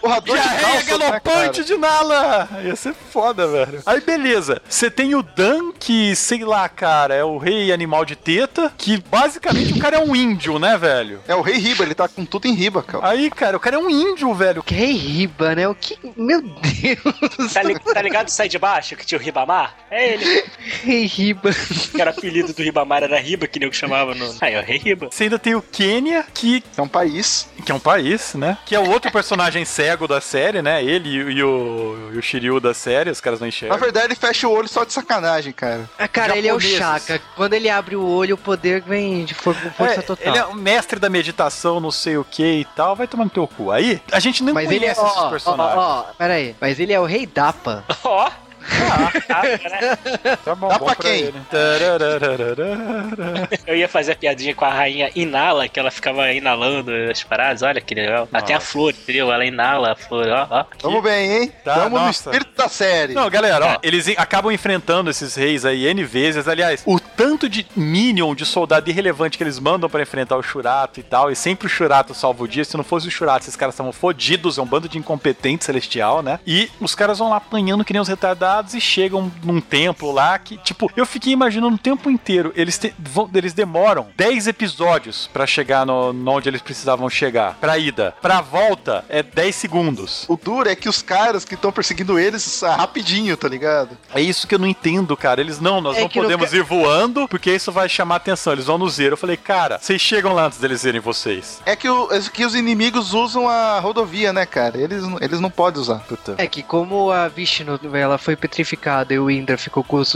Porra, 0.00 0.20
dor 0.20 0.36
de 0.36 0.42
Diarreia 0.42 0.60
calça, 0.62 0.98
né, 0.98 0.98
galopante 0.98 1.50
cara? 1.50 1.64
de 1.64 1.76
Nala! 1.76 2.48
Ia 2.62 2.76
ser 2.76 2.94
foda, 2.94 3.46
velho. 3.46 3.82
Aí, 3.84 4.00
beleza. 4.00 4.62
Você 4.68 4.90
tem 4.90 5.14
o 5.14 5.22
Dan, 5.36 5.70
que, 5.78 6.16
sei 6.16 6.44
lá, 6.44 6.66
cara, 6.68 7.14
é 7.14 7.22
o 7.22 7.36
rei 7.36 7.70
animal 7.70 8.04
de 8.06 8.16
teta, 8.16 8.72
que 8.78 8.96
basicamente 9.10 9.74
o 9.74 9.78
cara 9.78 9.96
é 9.96 10.00
um 10.00 10.16
índio, 10.16 10.58
né, 10.58 10.78
velho? 10.78 11.20
É 11.28 11.34
o 11.34 11.42
rei 11.42 11.58
Riba, 11.58 11.84
ele 11.84 11.94
tá 11.94 12.08
com 12.08 12.24
tudo 12.24 12.46
em 12.46 12.54
riba, 12.54 12.82
cara. 12.82 13.06
Aí, 13.06 13.30
cara, 13.30 13.56
o 13.56 13.60
cara 13.60 13.76
é 13.76 13.78
um 13.78 13.90
índio, 13.90 14.32
velho. 14.34 14.62
Que 14.62 14.74
rei 14.74 14.92
Riba, 14.92 15.54
né? 15.54 15.68
O 15.68 15.74
que. 15.74 15.98
Meu 16.16 16.40
Deus! 16.40 17.52
Tá, 17.52 17.62
li- 17.62 17.78
tá 17.78 18.00
ligado 18.00 18.28
Sai 18.30 18.48
de 18.48 18.58
Baixo, 18.58 18.96
que 18.96 19.04
tinha 19.04 19.18
o 19.18 19.22
Ribamar? 19.22 19.74
É 19.90 20.14
ele. 20.14 20.44
Rei 20.84 21.04
Riba. 21.06 21.50
Que 21.92 22.00
era 22.00 22.10
apelido 22.12 22.52
do 22.54 22.62
Ribamar, 22.62 23.02
era 23.02 23.18
Riba, 23.20 23.46
que 23.46 23.58
nem 23.58 23.68
o 23.68 23.70
que 23.70 23.76
chamava 23.76 24.14
no. 24.14 24.34
Aí, 24.40 24.54
é 24.54 24.60
o 24.60 24.64
Rei 24.64 24.78
Riba. 24.78 25.08
Você 25.10 25.24
ainda 25.24 25.38
tem 25.38 25.54
o 25.54 25.60
Quênia, 25.60 26.24
que, 26.32 26.64
É 26.76 26.80
um 26.82 26.88
país. 26.88 27.46
que 27.64 27.70
é 27.70 27.74
um 27.74 27.78
país, 27.80 28.32
né? 28.34 28.56
Que 28.64 28.74
é 28.74 28.80
o 28.80 28.88
outro 28.90 29.10
personagem 29.12 29.64
cego 29.66 30.08
da 30.08 30.20
série, 30.20 30.62
né? 30.62 30.82
Ele 30.82 31.08
e, 31.10 31.22
o- 31.42 32.10
e 32.14 32.18
o, 32.18 32.22
Shiryu 32.22 32.58
da 32.58 32.72
série, 32.72 33.10
os 33.10 33.20
caras 33.20 33.38
não 33.40 33.44
Na 33.44 33.48
enxergam. 33.48 33.76
verdade, 33.78 34.06
ele 34.06 34.14
fecha 34.14 34.48
o 34.48 34.52
olho 34.52 34.68
só 34.68 34.82
de 34.84 34.92
sacanagem, 34.92 35.25
cara. 35.52 35.88
Ah, 35.98 36.08
cara, 36.08 36.36
ele 36.36 36.48
é 36.48 36.54
o. 36.54 36.60
Shaka. 36.60 37.20
Quando 37.34 37.54
ele 37.54 37.68
abre 37.68 37.96
o 37.96 38.04
olho, 38.06 38.34
o 38.34 38.38
poder 38.38 38.80
vem 38.82 39.24
de 39.24 39.34
força 39.34 39.60
É, 39.78 40.02
total. 40.02 40.26
ele 40.26 40.38
é 40.38 40.44
o 40.44 40.54
mestre 40.54 40.98
da 40.98 41.08
meditação, 41.08 41.78
não 41.80 41.90
sei 41.90 42.16
o 42.16 42.24
que 42.24 42.60
e 42.60 42.64
tal, 42.64 42.94
vai 42.96 43.06
tomar 43.06 43.24
no 43.24 43.30
teu 43.30 43.46
cu. 43.46 43.70
Aí, 43.70 44.00
a 44.12 44.18
gente 44.20 44.42
nem 44.42 44.52
Mas 44.54 44.70
ele 44.70 44.84
é. 44.84 44.94
conhece 44.94 45.00
Ó, 45.00 45.06
esses 45.06 45.18
ó, 45.18 45.30
personagens. 45.30 45.76
ó, 45.78 46.02
pera 46.18 46.34
aí. 46.34 46.56
Mas 46.60 46.80
ele 46.80 46.92
é 46.92 47.00
o 47.00 47.04
rei 47.04 47.26
Dapa. 47.26 47.84
Ó. 48.04 48.30
Ah, 48.68 49.20
tá, 49.26 49.42
né? 49.42 50.36
Tá 50.44 50.54
bom, 50.54 50.68
Dá 50.68 50.78
bom 50.78 50.86
pra 50.86 50.94
quem? 50.96 51.20
ele. 51.22 51.34
Tararararara. 51.50 53.48
Eu 53.66 53.76
ia 53.76 53.88
fazer 53.88 54.12
a 54.12 54.16
piadinha 54.16 54.54
com 54.54 54.64
a 54.64 54.70
rainha 54.70 55.10
Inala, 55.14 55.68
que 55.68 55.78
ela 55.78 55.90
ficava 55.90 56.30
inalando 56.32 56.90
as 57.10 57.22
paradas. 57.22 57.62
Olha 57.62 57.80
que 57.80 57.94
legal. 57.94 58.28
Até 58.32 58.52
a 58.54 58.56
Nossa. 58.56 58.66
flor, 58.66 58.90
entendeu? 58.92 59.32
Ela 59.32 59.44
inala 59.44 59.92
a 59.92 59.96
flor, 59.96 60.28
ó, 60.28 60.46
ó. 60.50 60.64
Tamo 60.80 61.00
bem, 61.02 61.32
hein? 61.42 61.52
Tá, 61.64 61.74
Tamo 61.74 61.98
no 61.98 62.06
nossa. 62.06 62.30
espírito 62.30 62.56
da 62.56 62.68
série. 62.68 63.14
Não, 63.14 63.28
galera, 63.30 63.66
ó, 63.66 63.78
eles 63.82 64.08
en- 64.08 64.14
acabam 64.16 64.52
enfrentando 64.52 65.10
esses 65.10 65.34
reis 65.34 65.64
aí 65.64 65.86
N 65.86 66.02
vezes. 66.04 66.48
Aliás, 66.48 66.82
o 66.86 66.98
tanto 67.00 67.48
de 67.48 67.66
minion, 67.76 68.34
de 68.34 68.44
soldado 68.44 68.88
irrelevante 68.90 69.36
que 69.38 69.44
eles 69.44 69.58
mandam 69.58 69.88
pra 69.88 70.02
enfrentar 70.02 70.36
o 70.36 70.42
Shurato 70.42 71.00
e 71.00 71.02
tal, 71.02 71.30
e 71.30 71.36
sempre 71.36 71.66
o 71.66 71.70
Shurato 71.70 72.14
salva 72.14 72.44
o 72.44 72.48
dia. 72.48 72.64
Se 72.64 72.76
não 72.76 72.84
fosse 72.84 73.08
o 73.08 73.10
Shurato, 73.10 73.44
esses 73.44 73.56
caras 73.56 73.74
estavam 73.74 73.92
fodidos, 73.92 74.58
é 74.58 74.62
um 74.62 74.66
bando 74.66 74.88
de 74.88 74.98
incompetente 74.98 75.64
celestial, 75.64 76.22
né? 76.22 76.38
E 76.46 76.70
os 76.80 76.94
caras 76.94 77.18
vão 77.18 77.30
lá 77.30 77.36
apanhando 77.36 77.84
que 77.84 77.92
nem 77.92 78.00
os 78.02 78.08
retardados 78.08 78.55
e 78.74 78.80
chegam 78.80 79.30
num 79.42 79.60
templo 79.60 80.10
lá 80.12 80.38
que, 80.38 80.56
tipo, 80.58 80.90
eu 80.96 81.06
fiquei 81.06 81.32
imaginando 81.32 81.74
o 81.74 81.78
tempo 81.78 82.10
inteiro. 82.10 82.52
Eles, 82.56 82.78
te- 82.78 82.94
vão- 82.98 83.28
eles 83.34 83.52
demoram 83.52 84.08
10 84.16 84.46
episódios 84.46 85.28
pra 85.32 85.46
chegar 85.46 85.86
no, 85.86 86.12
no 86.12 86.30
onde 86.32 86.48
eles 86.48 86.60
precisavam 86.62 87.08
chegar. 87.08 87.54
Pra 87.60 87.78
ida. 87.78 88.14
Pra 88.20 88.40
volta 88.40 89.04
é 89.08 89.22
10 89.22 89.54
segundos. 89.54 90.24
O 90.28 90.36
duro 90.36 90.68
é 90.68 90.74
que 90.76 90.88
os 90.88 91.02
caras 91.02 91.44
que 91.44 91.54
estão 91.54 91.72
perseguindo 91.72 92.18
eles 92.18 92.62
ah, 92.62 92.76
rapidinho, 92.76 93.36
tá 93.36 93.48
ligado? 93.48 93.96
É 94.14 94.20
isso 94.20 94.46
que 94.46 94.54
eu 94.54 94.58
não 94.58 94.66
entendo, 94.66 95.16
cara. 95.16 95.40
Eles 95.40 95.60
não, 95.60 95.80
nós 95.80 95.96
É 95.96 96.00
não 96.00 96.08
podemos 96.08 96.50
ca- 96.50 96.56
ir 96.56 96.62
voando, 96.62 97.28
porque 97.28 97.50
isso 97.54 97.70
vai 97.72 97.88
chamar 97.88 98.16
atenção. 98.16 98.52
Eles 98.52 98.66
vão 98.66 98.78
nos 98.78 98.96
ver. 98.96 99.12
Eu 99.12 99.16
falei, 99.16 99.36
cara, 99.36 99.78
vocês 99.80 100.00
chegam 100.00 100.32
lá 100.32 100.46
antes 100.46 100.58
deles 100.58 100.82
verem 100.82 101.00
vocês. 101.00 101.60
É 101.66 101.74
que, 101.76 101.88
o- 101.88 102.12
é 102.12 102.20
que 102.20 102.44
os 102.44 102.54
inimigos 102.54 103.12
usam 103.14 103.48
a 103.48 103.78
rodovia, 103.80 104.32
né, 104.32 104.44
cara? 104.46 104.78
Eles, 104.80 105.02
não- 105.02 105.18
eles 105.20 105.40
não 105.40 105.50
podem 105.50 105.80
usar. 105.80 105.96
Puta. 106.00 106.34
É 106.38 106.46
que 106.46 106.62
como 106.62 107.10
a 107.10 107.28
Vishnu 107.28 107.78
ela 107.94 108.18
foi 108.18 108.36
petrificada 108.46 109.12
e 109.12 109.18
o 109.18 109.30
Indra 109.30 109.58
ficou 109.58 109.82
com, 109.82 109.96
os- 109.96 110.12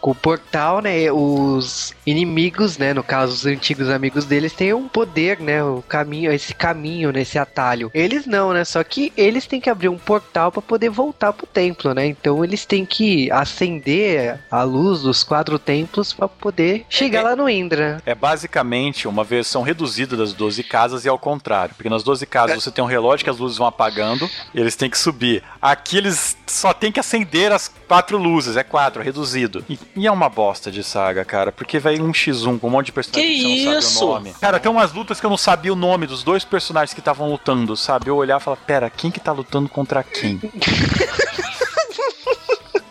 com 0.00 0.10
o 0.10 0.14
portal, 0.14 0.80
né? 0.80 1.10
Os 1.12 1.94
inimigos, 2.10 2.78
né? 2.78 2.94
No 2.94 3.02
caso, 3.02 3.34
os 3.34 3.46
antigos 3.46 3.88
amigos 3.90 4.24
deles 4.24 4.52
têm 4.52 4.72
um 4.72 4.88
poder, 4.88 5.40
né? 5.40 5.62
O 5.62 5.82
caminho, 5.82 6.32
esse 6.32 6.54
caminho, 6.54 7.12
né? 7.12 7.22
Esse 7.22 7.38
atalho. 7.38 7.90
Eles 7.92 8.26
não, 8.26 8.52
né? 8.52 8.64
Só 8.64 8.82
que 8.82 9.12
eles 9.16 9.46
têm 9.46 9.60
que 9.60 9.70
abrir 9.70 9.88
um 9.88 9.98
portal 9.98 10.50
pra 10.50 10.62
poder 10.62 10.88
voltar 10.88 11.32
pro 11.32 11.46
templo, 11.46 11.92
né? 11.92 12.06
Então 12.06 12.42
eles 12.42 12.64
têm 12.64 12.86
que 12.86 13.30
acender 13.30 14.40
a 14.50 14.62
luz 14.62 15.02
dos 15.02 15.22
quatro 15.22 15.58
templos 15.58 16.12
pra 16.12 16.28
poder 16.28 16.86
chegar 16.88 17.22
lá 17.22 17.36
no 17.36 17.48
Indra. 17.48 18.02
É 18.06 18.14
basicamente 18.14 19.06
uma 19.06 19.24
versão 19.24 19.62
reduzida 19.62 20.16
das 20.16 20.32
12 20.32 20.62
casas 20.62 21.04
e 21.04 21.08
ao 21.08 21.18
contrário. 21.18 21.74
Porque 21.74 21.90
nas 21.90 22.02
12 22.02 22.26
casas 22.26 22.62
você 22.62 22.70
tem 22.70 22.82
um 22.82 22.88
relógio 22.88 23.24
que 23.24 23.30
as 23.30 23.38
luzes 23.38 23.58
vão 23.58 23.66
apagando 23.66 24.28
e 24.54 24.60
eles 24.60 24.76
têm 24.76 24.88
que 24.88 24.98
subir. 24.98 25.42
Aqui 25.60 25.98
eles 25.98 26.36
só 26.46 26.72
tem 26.72 26.90
que 26.90 27.00
acender 27.00 27.52
as 27.52 27.68
quatro 27.68 28.16
luzes, 28.16 28.56
é 28.56 28.62
quatro, 28.62 29.02
é 29.02 29.04
reduzido. 29.04 29.64
E, 29.68 29.78
e 29.96 30.06
é 30.06 30.10
uma 30.10 30.28
bosta 30.28 30.70
de 30.70 30.82
saga, 30.82 31.24
cara, 31.24 31.52
porque 31.52 31.78
vai 31.78 31.97
um 32.00 32.12
x1 32.12 32.58
com 32.58 32.66
um 32.66 32.70
monte 32.70 32.86
de 32.86 32.92
personagens 32.92 33.30
Que 33.32 33.38
que, 33.42 33.60
você 33.60 33.70
não 33.70 33.78
isso? 33.78 33.90
sabe 33.90 34.04
o 34.04 34.08
nome. 34.14 34.34
Cara, 34.40 34.58
tem 34.60 34.70
umas 34.70 34.92
lutas 34.92 35.20
que 35.20 35.26
eu 35.26 35.30
não 35.30 35.36
sabia 35.36 35.72
o 35.72 35.76
nome 35.76 36.06
dos 36.06 36.22
dois 36.22 36.44
personagens 36.44 36.94
que 36.94 37.00
estavam 37.00 37.30
lutando, 37.30 37.76
sabe? 37.76 38.08
Eu 38.08 38.16
olhar 38.16 38.40
e 38.40 38.42
falar, 38.42 38.56
pera, 38.56 38.90
quem 38.90 39.10
que 39.10 39.20
tá 39.20 39.32
lutando 39.32 39.68
contra 39.68 40.02
quem? 40.02 40.40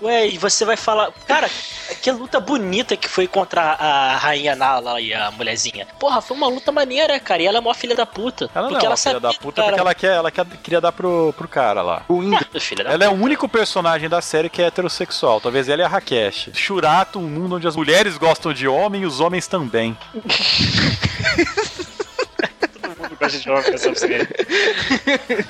Ué, 0.07 0.29
e 0.29 0.37
você 0.37 0.63
vai 0.63 0.77
falar. 0.77 1.11
Cara, 1.27 1.49
que 2.01 2.09
luta 2.11 2.39
bonita 2.39 2.95
que 2.95 3.09
foi 3.09 3.27
contra 3.27 3.61
a 3.61 4.15
rainha 4.15 4.55
Nala 4.55 5.01
e 5.01 5.13
a 5.13 5.29
mulherzinha. 5.31 5.85
Porra, 5.99 6.21
foi 6.21 6.37
uma 6.37 6.47
luta 6.47 6.71
maneira, 6.71 7.19
cara. 7.19 7.41
E 7.41 7.45
ela 7.45 7.57
é 7.57 7.59
uma 7.59 7.73
filha 7.73 7.93
da 7.93 8.05
puta. 8.05 8.49
Ela 8.55 8.69
não 8.69 8.77
é 8.77 8.79
uma 8.79 8.85
ela 8.85 8.95
filha 8.95 9.13
sabia, 9.15 9.19
da 9.19 9.33
puta 9.33 9.61
cara. 9.61 9.67
porque 9.67 9.81
ela, 9.81 9.93
quer, 9.95 10.13
ela 10.15 10.31
quer, 10.31 10.45
queria 10.63 10.79
dar 10.79 10.93
pro, 10.93 11.33
pro 11.37 11.47
cara 11.49 11.81
lá. 11.81 12.03
O. 12.07 12.23
É, 12.33 12.59
filha 12.59 12.85
da 12.85 12.91
Ela 12.91 13.03
é 13.03 13.09
o 13.09 13.13
único 13.13 13.49
personagem 13.49 14.07
da 14.07 14.21
série 14.21 14.49
que 14.49 14.61
é 14.61 14.67
heterossexual. 14.67 15.41
Talvez 15.41 15.67
ela 15.67 15.81
e 15.81 15.85
a 15.85 15.89
Rakesh. 15.89 16.51
Shurato, 16.53 17.19
um 17.19 17.27
mundo 17.27 17.57
onde 17.57 17.67
as 17.67 17.75
mulheres 17.75 18.17
gostam 18.17 18.53
de 18.53 18.65
homem 18.65 19.01
e 19.01 19.05
os 19.05 19.19
homens 19.19 19.45
também. 19.45 19.97
Gosta 23.20 23.38
de 23.39 23.45
com 23.45 23.53
essa 23.57 23.95
série. 23.95 24.28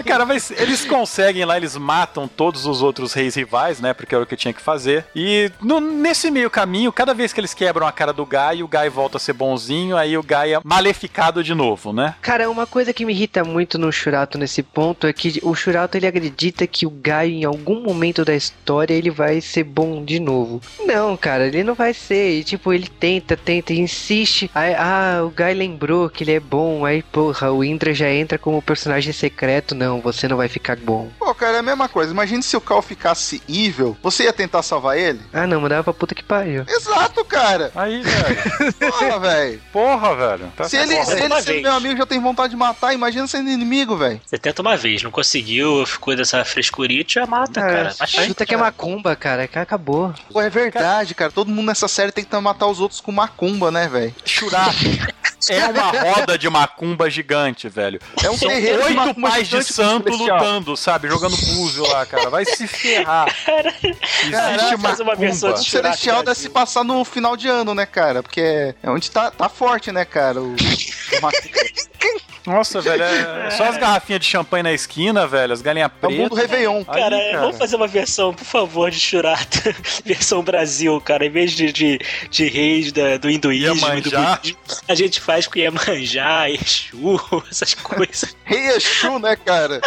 Cara, 0.05 0.26
mas 0.26 0.51
eles 0.51 0.86
conseguem 0.86 1.45
lá, 1.45 1.57
eles 1.57 1.76
matam 1.76 2.28
todos 2.28 2.65
os 2.65 2.82
outros 2.82 3.13
reis 3.13 3.36
rivais, 3.36 3.80
né? 3.80 3.93
Porque 3.93 4.13
era 4.15 4.24
o 4.24 4.28
que 4.28 4.36
tinha 4.36 4.53
que 4.53 4.61
fazer. 4.61 5.05
E 5.15 5.51
no- 5.61 5.80
nesse 5.80 6.30
meio 6.32 6.49
caminho, 6.49 6.91
cada 6.91 7.13
vez 7.13 7.34
que 7.34 7.39
eles 7.39 7.53
quebram 7.53 7.86
a 7.88 7.91
cara 7.91 8.13
do 8.13 8.26
Gai, 8.26 8.63
o 8.63 8.68
Gai 8.68 8.89
volta 8.89 9.18
a 9.18 9.20
ser 9.20 9.34
bonzinho, 9.34 9.97
aí 9.97 10.18
o 10.18 10.24
Gai 10.24 10.53
é 10.55 10.59
maleficado 10.63 11.43
de 11.43 11.53
novo, 11.53 11.91
né? 11.91 12.15
Cara, 12.22 12.49
uma 12.49 12.65
coisa 12.65 12.93
que 12.93 13.05
me 13.05 13.13
irrita 13.13 13.43
muito 13.43 13.78
no 13.78 13.91
Shurato 13.91 14.38
nesse 14.38 14.63
ponto 14.63 15.07
é 15.07 15.13
que 15.13 15.39
o 15.43 15.53
Shurato 15.55 15.97
ele 15.97 16.07
acredita 16.07 16.65
que 16.68 16.86
o 16.86 16.89
Gai 16.89 17.30
em 17.30 17.43
algum 17.45 17.82
momento 17.82 18.24
da 18.24 18.36
história 18.36 18.93
ele 18.93 19.09
vai 19.09 19.41
ser 19.41 19.63
bom 19.63 20.03
de 20.03 20.20
novo. 20.20 20.61
Não, 20.86 21.15
cara, 21.18 21.47
ele 21.47 21.63
não 21.63 21.74
vai 21.76 21.93
ser. 21.93 22.39
E, 22.39 22.43
tipo, 22.43 22.72
ele 22.74 22.88
tenta, 22.88 23.36
tenta, 23.36 23.74
e 23.74 23.80
insiste. 23.80 24.49
Aí, 24.53 24.74
ah, 24.76 25.22
o 25.26 25.30
Gai 25.30 25.53
lembrou 25.53 26.09
que 26.09 26.24
ele 26.24 26.32
é 26.34 26.39
bom. 26.39 26.86
Aí, 26.86 27.01
porra, 27.03 27.51
o 27.57 27.63
Indra 27.63 27.93
já 27.93 28.09
entra 28.09 28.37
como 28.37 28.61
personagem 28.61 29.11
secreto. 29.13 29.75
Não, 29.75 29.99
você 30.01 30.27
não 30.27 30.37
vai 30.37 30.47
ficar 30.47 30.77
bom. 30.77 31.09
Pô, 31.19 31.33
cara, 31.33 31.57
é 31.57 31.59
a 31.59 31.63
mesma 31.63 31.87
coisa. 31.89 32.11
Imagine 32.11 32.41
se 32.43 32.55
o 32.55 32.61
Cal 32.61 32.81
ficasse 32.81 33.41
evil, 33.47 33.97
você 34.01 34.23
ia 34.23 34.33
tentar 34.33 34.63
salvar 34.63 34.97
ele? 34.97 35.19
Ah, 35.33 35.45
não, 35.47 35.61
mandava 35.61 35.83
pra 35.83 35.93
puta 35.93 36.15
que 36.15 36.23
pariu. 36.23 36.63
Exato, 36.67 37.23
cara. 37.25 37.71
Aí, 37.75 38.01
velho. 38.01 38.73
Porra, 38.73 39.19
velho. 39.19 39.61
Porra, 39.71 40.15
velho. 40.15 40.51
Tá 40.55 40.69
Se 40.69 40.77
ele, 40.77 40.95
Porra, 40.95 41.05
se 41.05 41.23
ele 41.23 41.41
vez. 41.41 41.61
meu 41.63 41.73
amigo 41.73 41.97
já 41.97 42.05
tem 42.05 42.19
vontade 42.19 42.51
de 42.51 42.55
matar, 42.55 42.93
imagina 42.93 43.27
sendo 43.27 43.49
inimigo, 43.49 43.97
velho. 43.97 44.21
Você 44.25 44.37
tenta 44.37 44.61
uma 44.61 44.77
vez, 44.77 45.03
não 45.03 45.11
conseguiu, 45.11 45.85
ficou 45.85 46.15
dessa 46.15 46.43
frescurite, 46.45 47.15
já 47.15 47.25
mata, 47.25 47.59
cara. 47.61 47.95
Mas 47.99 48.09
Chuta 48.09 48.45
que 48.45 48.53
é 48.53 48.57
macumba, 48.57 49.15
cara. 49.15 49.47
que 49.47 49.57
Acabou. 49.57 50.13
Pô, 50.31 50.41
é 50.41 50.49
verdade, 50.49 51.13
cara. 51.13 51.31
Todo 51.31 51.49
mundo 51.51 51.65
nessa 51.67 51.87
série 51.87 52.11
tem 52.11 52.23
que 52.23 52.37
matar 52.37 52.67
os 52.67 52.79
outros 52.79 53.01
com 53.01 53.11
macumba, 53.11 53.71
né, 53.71 53.87
velho? 53.87 54.13
Shurato. 54.23 54.77
É 55.57 55.69
uma 55.69 55.91
roda 56.13 56.37
de 56.37 56.49
macumba 56.49 57.09
gigante, 57.09 57.69
velho. 57.69 57.99
É 58.23 58.29
um 58.29 58.37
São 58.37 58.49
oito 58.49 58.93
macumba 58.95 59.29
pais 59.29 59.47
de 59.47 59.63
santo 59.63 60.11
lutando, 60.11 60.75
sabe? 60.75 61.07
Jogando 61.07 61.35
búzio 61.37 61.87
lá, 61.87 62.05
cara. 62.05 62.29
Vai 62.29 62.45
se 62.45 62.67
ferrar. 62.67 63.27
Existe 63.83 64.31
Caraca, 64.31 64.77
faz 64.77 64.99
uma 64.99 65.15
versão 65.15 65.49
macumba. 65.49 65.61
O 65.61 65.63
de 65.63 65.69
Celestial 65.69 66.23
deve 66.23 66.39
se 66.39 66.49
passar 66.49 66.83
no 66.83 67.03
final 67.05 67.37
de 67.37 67.47
ano, 67.47 67.73
né, 67.73 67.85
cara? 67.85 68.21
Porque 68.21 68.41
é 68.41 68.75
é 68.83 68.89
onde 68.89 69.11
tá, 69.11 69.29
tá 69.29 69.49
forte, 69.49 69.91
né, 69.91 70.05
cara? 70.05 70.41
O, 70.41 70.53
o 70.53 71.21
macumba. 71.21 71.57
Nossa, 72.47 72.79
velho, 72.79 73.03
é 73.03 73.51
só 73.51 73.65
as 73.65 73.77
garrafinhas 73.77 74.21
de 74.21 74.25
champanhe 74.27 74.63
na 74.63 74.71
esquina, 74.71 75.27
velho, 75.27 75.51
as 75.51 75.61
galinhas 75.61 75.91
É 76.01 76.07
o 76.07 76.11
mundo 76.11 76.33
pretas. 76.33 76.49
Réveillon. 76.51 76.77
Aí, 76.87 77.01
Cara, 77.01 77.17
cara. 77.19 77.39
vamos 77.41 77.57
fazer 77.57 77.75
uma 77.75 77.87
versão, 77.87 78.33
por 78.33 78.45
favor, 78.45 78.89
de 78.89 78.97
Shurato. 78.99 79.59
versão 80.05 80.41
Brasil, 80.41 80.99
cara. 81.01 81.25
Em 81.25 81.29
vez 81.29 81.51
de, 81.51 81.73
de, 81.73 81.99
de 82.31 82.47
reis 82.47 82.91
da- 82.93 83.17
do 83.17 83.29
hinduísmo 83.29 83.75
e 83.93 84.01
do 84.01 84.09
Iemanjá. 84.09 84.35
budismo, 84.37 84.57
a 84.87 84.95
gente 84.95 85.19
faz 85.19 85.45
com 85.45 85.59
Iemanjá, 85.59 86.49
Exu, 86.49 87.19
essas 87.51 87.73
coisas. 87.73 88.35
Rei 88.45 88.67
Exu, 88.69 89.19
né, 89.19 89.35
cara? 89.35 89.81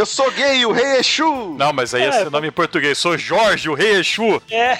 Eu 0.00 0.06
sou 0.06 0.30
gay, 0.30 0.64
o 0.64 0.72
Rei 0.72 0.96
Exu! 0.96 1.54
Não, 1.58 1.74
mas 1.74 1.92
aí 1.92 2.04
é 2.04 2.06
É, 2.06 2.12
seu 2.12 2.30
nome 2.30 2.48
em 2.48 2.50
português. 2.50 2.96
Sou 2.96 3.18
Jorge, 3.18 3.68
o 3.68 3.74
rei 3.74 3.96
Exu. 3.96 4.40
É, 4.50 4.78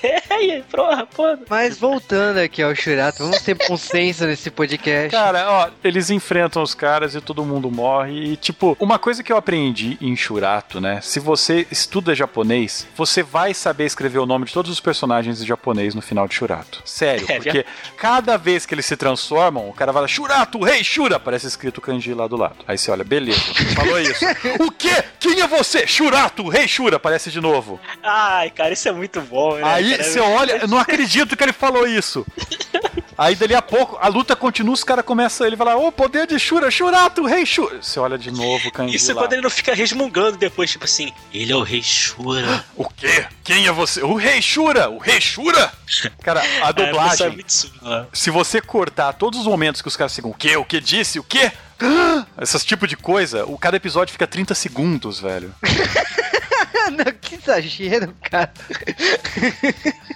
é, 0.02 0.62
porra, 0.62 1.04
porra. 1.04 1.38
Mas 1.46 1.76
voltando 1.76 2.38
aqui 2.38 2.62
ao 2.62 2.74
Shurato, 2.74 3.18
vamos 3.18 3.42
ter 3.42 3.54
consenso 3.54 4.24
nesse 4.24 4.50
podcast. 4.50 5.10
Cara, 5.10 5.46
ó, 5.46 5.68
eles 5.84 6.08
enfrentam 6.08 6.62
os 6.62 6.72
caras 6.72 7.14
e 7.14 7.20
todo 7.20 7.44
mundo 7.44 7.70
morre. 7.70 8.32
E, 8.32 8.34
tipo, 8.34 8.74
uma 8.80 8.98
coisa 8.98 9.22
que 9.22 9.30
eu 9.30 9.36
aprendi 9.36 9.98
em 10.00 10.16
Shurato, 10.16 10.80
né? 10.80 11.00
Se 11.02 11.20
você 11.20 11.66
estuda 11.70 12.14
japonês, 12.14 12.86
você 12.96 13.22
vai 13.22 13.52
saber 13.52 13.84
escrever 13.84 14.20
o 14.20 14.26
nome 14.26 14.46
de 14.46 14.54
todos 14.54 14.70
os 14.70 14.80
personagens 14.80 15.42
em 15.42 15.46
japonês 15.46 15.94
no 15.94 16.00
final 16.00 16.26
de 16.26 16.34
Shurato. 16.34 16.80
Sério, 16.86 17.26
É 17.28 17.38
porque 17.38 17.66
cada 17.98 18.38
vez 18.38 18.64
que 18.64 18.74
eles 18.74 18.86
se 18.86 18.96
transformam, 18.96 19.68
o 19.68 19.74
cara 19.74 19.92
vai 19.92 20.00
lá, 20.00 20.08
Shurato, 20.08 20.56
o 20.56 20.64
rei 20.64 20.82
Shura, 20.82 21.16
aparece 21.16 21.46
escrito 21.46 21.78
kanji 21.78 22.14
lá 22.14 22.26
do 22.26 22.38
lado. 22.38 22.56
Aí 22.66 22.78
você 22.78 22.90
olha, 22.90 23.04
beleza, 23.04 23.38
falou 23.76 24.00
isso. 24.00 24.24
o 24.66 24.70
quê? 24.70 25.04
Quem 25.18 25.40
é 25.40 25.46
você? 25.46 25.86
Shurato, 25.86 26.44
o 26.44 26.48
rei 26.48 26.66
Shura, 26.66 26.96
aparece 26.96 27.30
de 27.30 27.40
novo. 27.40 27.80
Ai, 28.02 28.50
cara, 28.50 28.72
isso 28.72 28.88
é 28.88 28.92
muito 28.92 29.20
bom, 29.20 29.56
né? 29.56 29.62
Aí 29.64 29.90
cara? 29.92 30.04
você 30.04 30.20
olha, 30.20 30.52
eu 30.58 30.68
não 30.68 30.78
acredito 30.78 31.36
que 31.36 31.42
ele 31.42 31.52
falou 31.52 31.86
isso. 31.86 32.26
Aí 33.16 33.34
dali 33.34 33.54
a 33.54 33.62
pouco, 33.62 33.98
a 34.00 34.08
luta 34.08 34.34
continua, 34.34 34.74
os 34.74 34.82
caras 34.82 35.04
começam, 35.04 35.46
ele 35.46 35.56
fala, 35.56 35.76
ô, 35.76 35.92
poder 35.92 36.26
de 36.26 36.38
Shura, 36.38 36.70
Shurato, 36.70 37.24
rei 37.24 37.44
Shura. 37.44 37.82
Você 37.82 38.00
olha 38.00 38.18
de 38.18 38.30
novo, 38.30 38.70
kanji 38.72 38.96
Isso 38.96 39.12
é 39.12 39.14
quando 39.14 39.34
ele 39.34 39.42
não 39.42 39.50
fica 39.50 39.74
resmungando 39.74 40.36
depois, 40.38 40.70
tipo 40.70 40.84
assim, 40.84 41.12
ele 41.32 41.52
é 41.52 41.56
o 41.56 41.62
rei 41.62 41.82
Shura. 41.82 42.64
O 42.74 42.88
quê? 42.88 43.26
Quem 43.44 43.66
é 43.66 43.72
você? 43.72 44.02
O 44.02 44.14
rei 44.14 44.40
Shura, 44.40 44.88
o 44.88 44.98
rei 44.98 45.20
Shura? 45.20 45.72
Cara, 46.22 46.40
a 46.40 46.44
eu 46.70 46.74
não 46.76 46.86
dublagem, 46.86 47.44
não. 47.82 48.06
se 48.12 48.30
você 48.30 48.60
cortar 48.60 49.12
todos 49.12 49.40
os 49.40 49.46
momentos 49.46 49.82
que 49.82 49.88
os 49.88 49.96
caras 49.96 50.14
ficam, 50.14 50.30
o 50.30 50.34
quê? 50.34 50.56
O 50.56 50.64
que 50.64 50.80
disse? 50.80 51.18
O 51.18 51.24
quê? 51.24 51.52
Esses 52.40 52.64
tipo 52.64 52.86
de 52.86 52.96
coisa, 52.96 53.44
o 53.44 53.58
cada 53.58 53.76
episódio 53.76 54.12
fica 54.12 54.26
30 54.26 54.54
segundos, 54.54 55.20
velho. 55.20 55.54
Não, 56.92 57.12
que 57.20 57.36
exagero, 57.36 58.14
cara. 58.22 58.52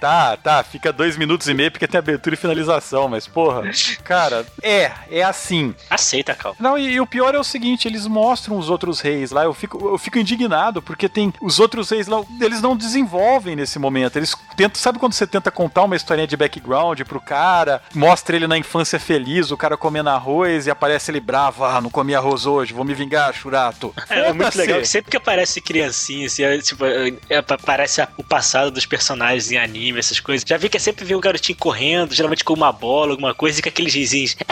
Tá, 0.00 0.36
tá, 0.36 0.62
fica 0.62 0.92
dois 0.92 1.16
minutos 1.16 1.46
e 1.46 1.52
meio 1.52 1.70
porque 1.70 1.86
tem 1.86 1.98
abertura 1.98 2.34
e 2.34 2.38
finalização, 2.38 3.06
mas 3.06 3.26
porra, 3.26 3.62
cara, 4.02 4.46
é, 4.62 4.90
é 5.10 5.22
assim. 5.22 5.74
Aceita, 5.90 6.34
Cal. 6.34 6.56
Não, 6.58 6.78
e, 6.78 6.92
e 6.92 7.00
o 7.00 7.06
pior 7.06 7.34
é 7.34 7.38
o 7.38 7.44
seguinte, 7.44 7.86
eles 7.86 8.06
mostram 8.06 8.56
os 8.56 8.70
outros 8.70 9.00
reis 9.00 9.30
lá, 9.30 9.44
eu 9.44 9.52
fico, 9.52 9.88
eu 9.88 9.98
fico 9.98 10.18
indignado, 10.18 10.80
porque 10.80 11.08
tem 11.08 11.32
os 11.42 11.60
outros 11.60 11.90
reis 11.90 12.06
lá, 12.06 12.22
eles 12.40 12.62
não 12.62 12.74
desenvolvem 12.74 13.54
nesse 13.54 13.78
momento, 13.78 14.16
eles 14.16 14.34
tentam, 14.56 14.80
sabe 14.80 14.98
quando 14.98 15.12
você 15.12 15.26
tenta 15.26 15.50
contar 15.50 15.82
uma 15.82 15.96
historinha 15.96 16.26
de 16.26 16.36
background 16.36 17.00
pro 17.02 17.20
cara, 17.20 17.82
mostra 17.94 18.36
ele 18.36 18.46
na 18.46 18.56
infância 18.56 18.98
feliz, 18.98 19.50
o 19.50 19.56
cara 19.56 19.76
comendo 19.76 20.08
arroz 20.08 20.66
e 20.66 20.70
aparece 20.70 21.10
ele 21.10 21.20
bravo, 21.20 21.64
ah, 21.64 21.80
não 21.80 21.90
comi 21.90 22.14
arroz 22.14 22.46
hoje, 22.46 22.72
vou 22.72 22.84
me 22.84 22.94
vingar, 22.94 23.34
churato. 23.34 23.94
É, 24.08 24.28
é 24.28 24.32
muito 24.32 24.56
legal 24.56 24.82
sempre 24.84 25.10
que 25.10 25.16
aparece 25.16 25.60
criancinha, 25.60 26.26
assim, 26.26 26.42
é, 26.42 26.58
tipo, 26.58 26.84
é, 26.84 27.12
é, 27.28 27.36
aparece 27.38 28.00
o 28.16 28.24
passado 28.24 28.70
dos 28.70 28.86
personagens 28.86 29.49
em 29.52 29.58
anime, 29.58 29.98
essas 29.98 30.20
coisas. 30.20 30.44
Já 30.46 30.56
vi 30.56 30.68
que 30.68 30.76
é 30.76 30.80
sempre 30.80 31.04
ver 31.04 31.14
o 31.14 31.20
garotinho 31.20 31.58
correndo, 31.58 32.14
geralmente 32.14 32.44
com 32.44 32.54
uma 32.54 32.72
bola, 32.72 33.12
alguma 33.12 33.34
coisa, 33.34 33.58
e 33.58 33.62
com 33.62 33.68
aqueles 33.68 33.94
risinhos. 33.94 34.36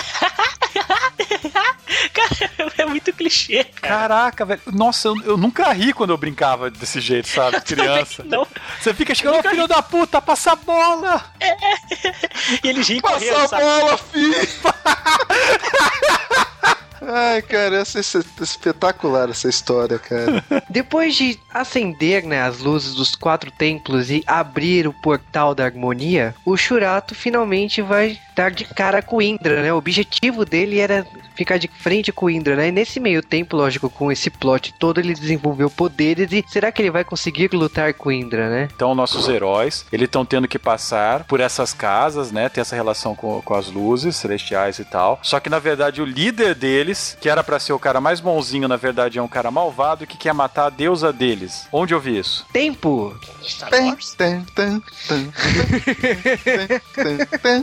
cara, 2.13 2.73
é 2.79 2.85
muito 2.87 3.13
clichê, 3.13 3.65
cara. 3.65 3.99
Caraca, 4.09 4.45
velho. 4.45 4.61
Nossa, 4.67 5.09
eu, 5.09 5.17
eu 5.25 5.37
nunca 5.37 5.73
ri 5.73 5.93
quando 5.93 6.11
eu 6.11 6.17
brincava 6.17 6.71
desse 6.71 7.01
jeito, 7.01 7.29
sabe? 7.29 7.61
Criança. 7.67 8.23
Não. 8.25 8.47
Você 8.81 8.93
fica 8.95 9.15
chegando, 9.15 9.43
filho 9.49 9.67
da 9.69 9.83
puta, 9.83 10.21
passa 10.21 10.53
a 10.53 10.57
bola! 10.57 11.25
E 12.65 12.69
eles 12.69 12.89
riem 12.89 13.01
Passa 13.01 13.19
correndo, 13.19 13.37
a 13.37 13.49
sabe? 13.49 13.63
bola, 13.63 13.99
filho! 13.99 14.49
Ai, 17.01 17.43
cara, 17.43 17.77
essa 17.77 17.99
é 17.99 18.03
espetacular 18.43 19.31
essa 19.31 19.49
história, 19.49 19.99
cara. 19.99 20.45
Depois 20.69 21.15
de 21.15 21.39
acender 21.53 22.25
né, 22.25 22.43
as 22.43 22.59
luzes 22.59 22.95
dos 22.95 23.15
quatro 23.15 23.51
templos 23.51 24.11
e 24.11 24.23
abrir 24.27 24.87
o 24.87 24.93
portal 24.93 25.55
da 25.55 25.65
harmonia, 25.65 26.35
o 26.45 26.57
Shurato 26.57 27.15
finalmente 27.15 27.81
vai 27.81 28.19
dar 28.35 28.51
de 28.51 28.65
cara 28.65 29.03
com 29.03 29.23
Indra, 29.23 29.63
né? 29.63 29.73
O 29.73 29.77
objetivo 29.77 30.45
dele 30.45 30.79
era 30.79 31.07
ficar 31.39 31.57
de 31.57 31.69
frente 31.69 32.11
com 32.11 32.27
o 32.27 32.31
Indra, 32.31 32.57
né? 32.57 32.69
E 32.69 32.73
nesse 32.73 32.99
meio 32.99 33.23
tempo, 33.23 33.57
lógico, 33.57 33.89
com 33.89 34.11
esse 34.11 34.29
plot 34.29 34.75
todo, 34.77 34.99
ele 34.99 35.15
desenvolveu 35.15 35.71
poderes 35.71 36.33
e 36.33 36.45
será 36.49 36.73
que 36.73 36.83
ele 36.83 36.91
vai 36.91 37.05
conseguir 37.05 37.51
lutar 37.53 37.95
com 37.95 38.09
o 38.09 38.13
Indra, 38.13 38.51
né? 38.51 38.69
Então, 38.75 38.93
nossos 38.93 39.29
heróis, 39.29 39.87
eles 39.93 40.07
estão 40.07 40.25
tendo 40.25 40.49
que 40.49 40.59
passar 40.59 41.23
por 41.25 41.39
essas 41.39 41.73
casas, 41.73 42.33
né? 42.33 42.49
Ter 42.49 42.63
essa 42.63 42.75
relação 42.75 43.15
com, 43.15 43.41
com 43.41 43.55
as 43.55 43.71
luzes 43.71 44.17
celestiais 44.17 44.81
e 44.81 44.85
tal. 44.85 45.21
Só 45.23 45.39
que, 45.39 45.49
na 45.49 45.61
verdade, 45.61 46.03
o 46.03 46.05
líder 46.05 46.57
deles, 46.57 47.17
que 47.21 47.29
era 47.29 47.45
pra 47.45 47.61
ser 47.61 47.73
o 47.73 47.79
cara 47.79 48.01
mais 48.01 48.19
bonzinho, 48.19 48.67
na 48.67 48.77
verdade, 48.77 49.19
é 49.19 49.23
um 49.23 49.29
cara 49.29 49.51
malvado 49.51 50.07
que 50.07 50.19
quer 50.19 50.35
matar 50.35 50.67
a 50.67 50.71
deusa 50.71 51.13
deles. 51.13 51.69
Onde 51.73 51.95
eu 51.95 52.01
vi 52.01 52.19
isso? 52.19 52.45
Tempo! 52.53 53.17
Star 53.45 53.71
Tan, 53.71 53.85
Wars? 53.87 54.17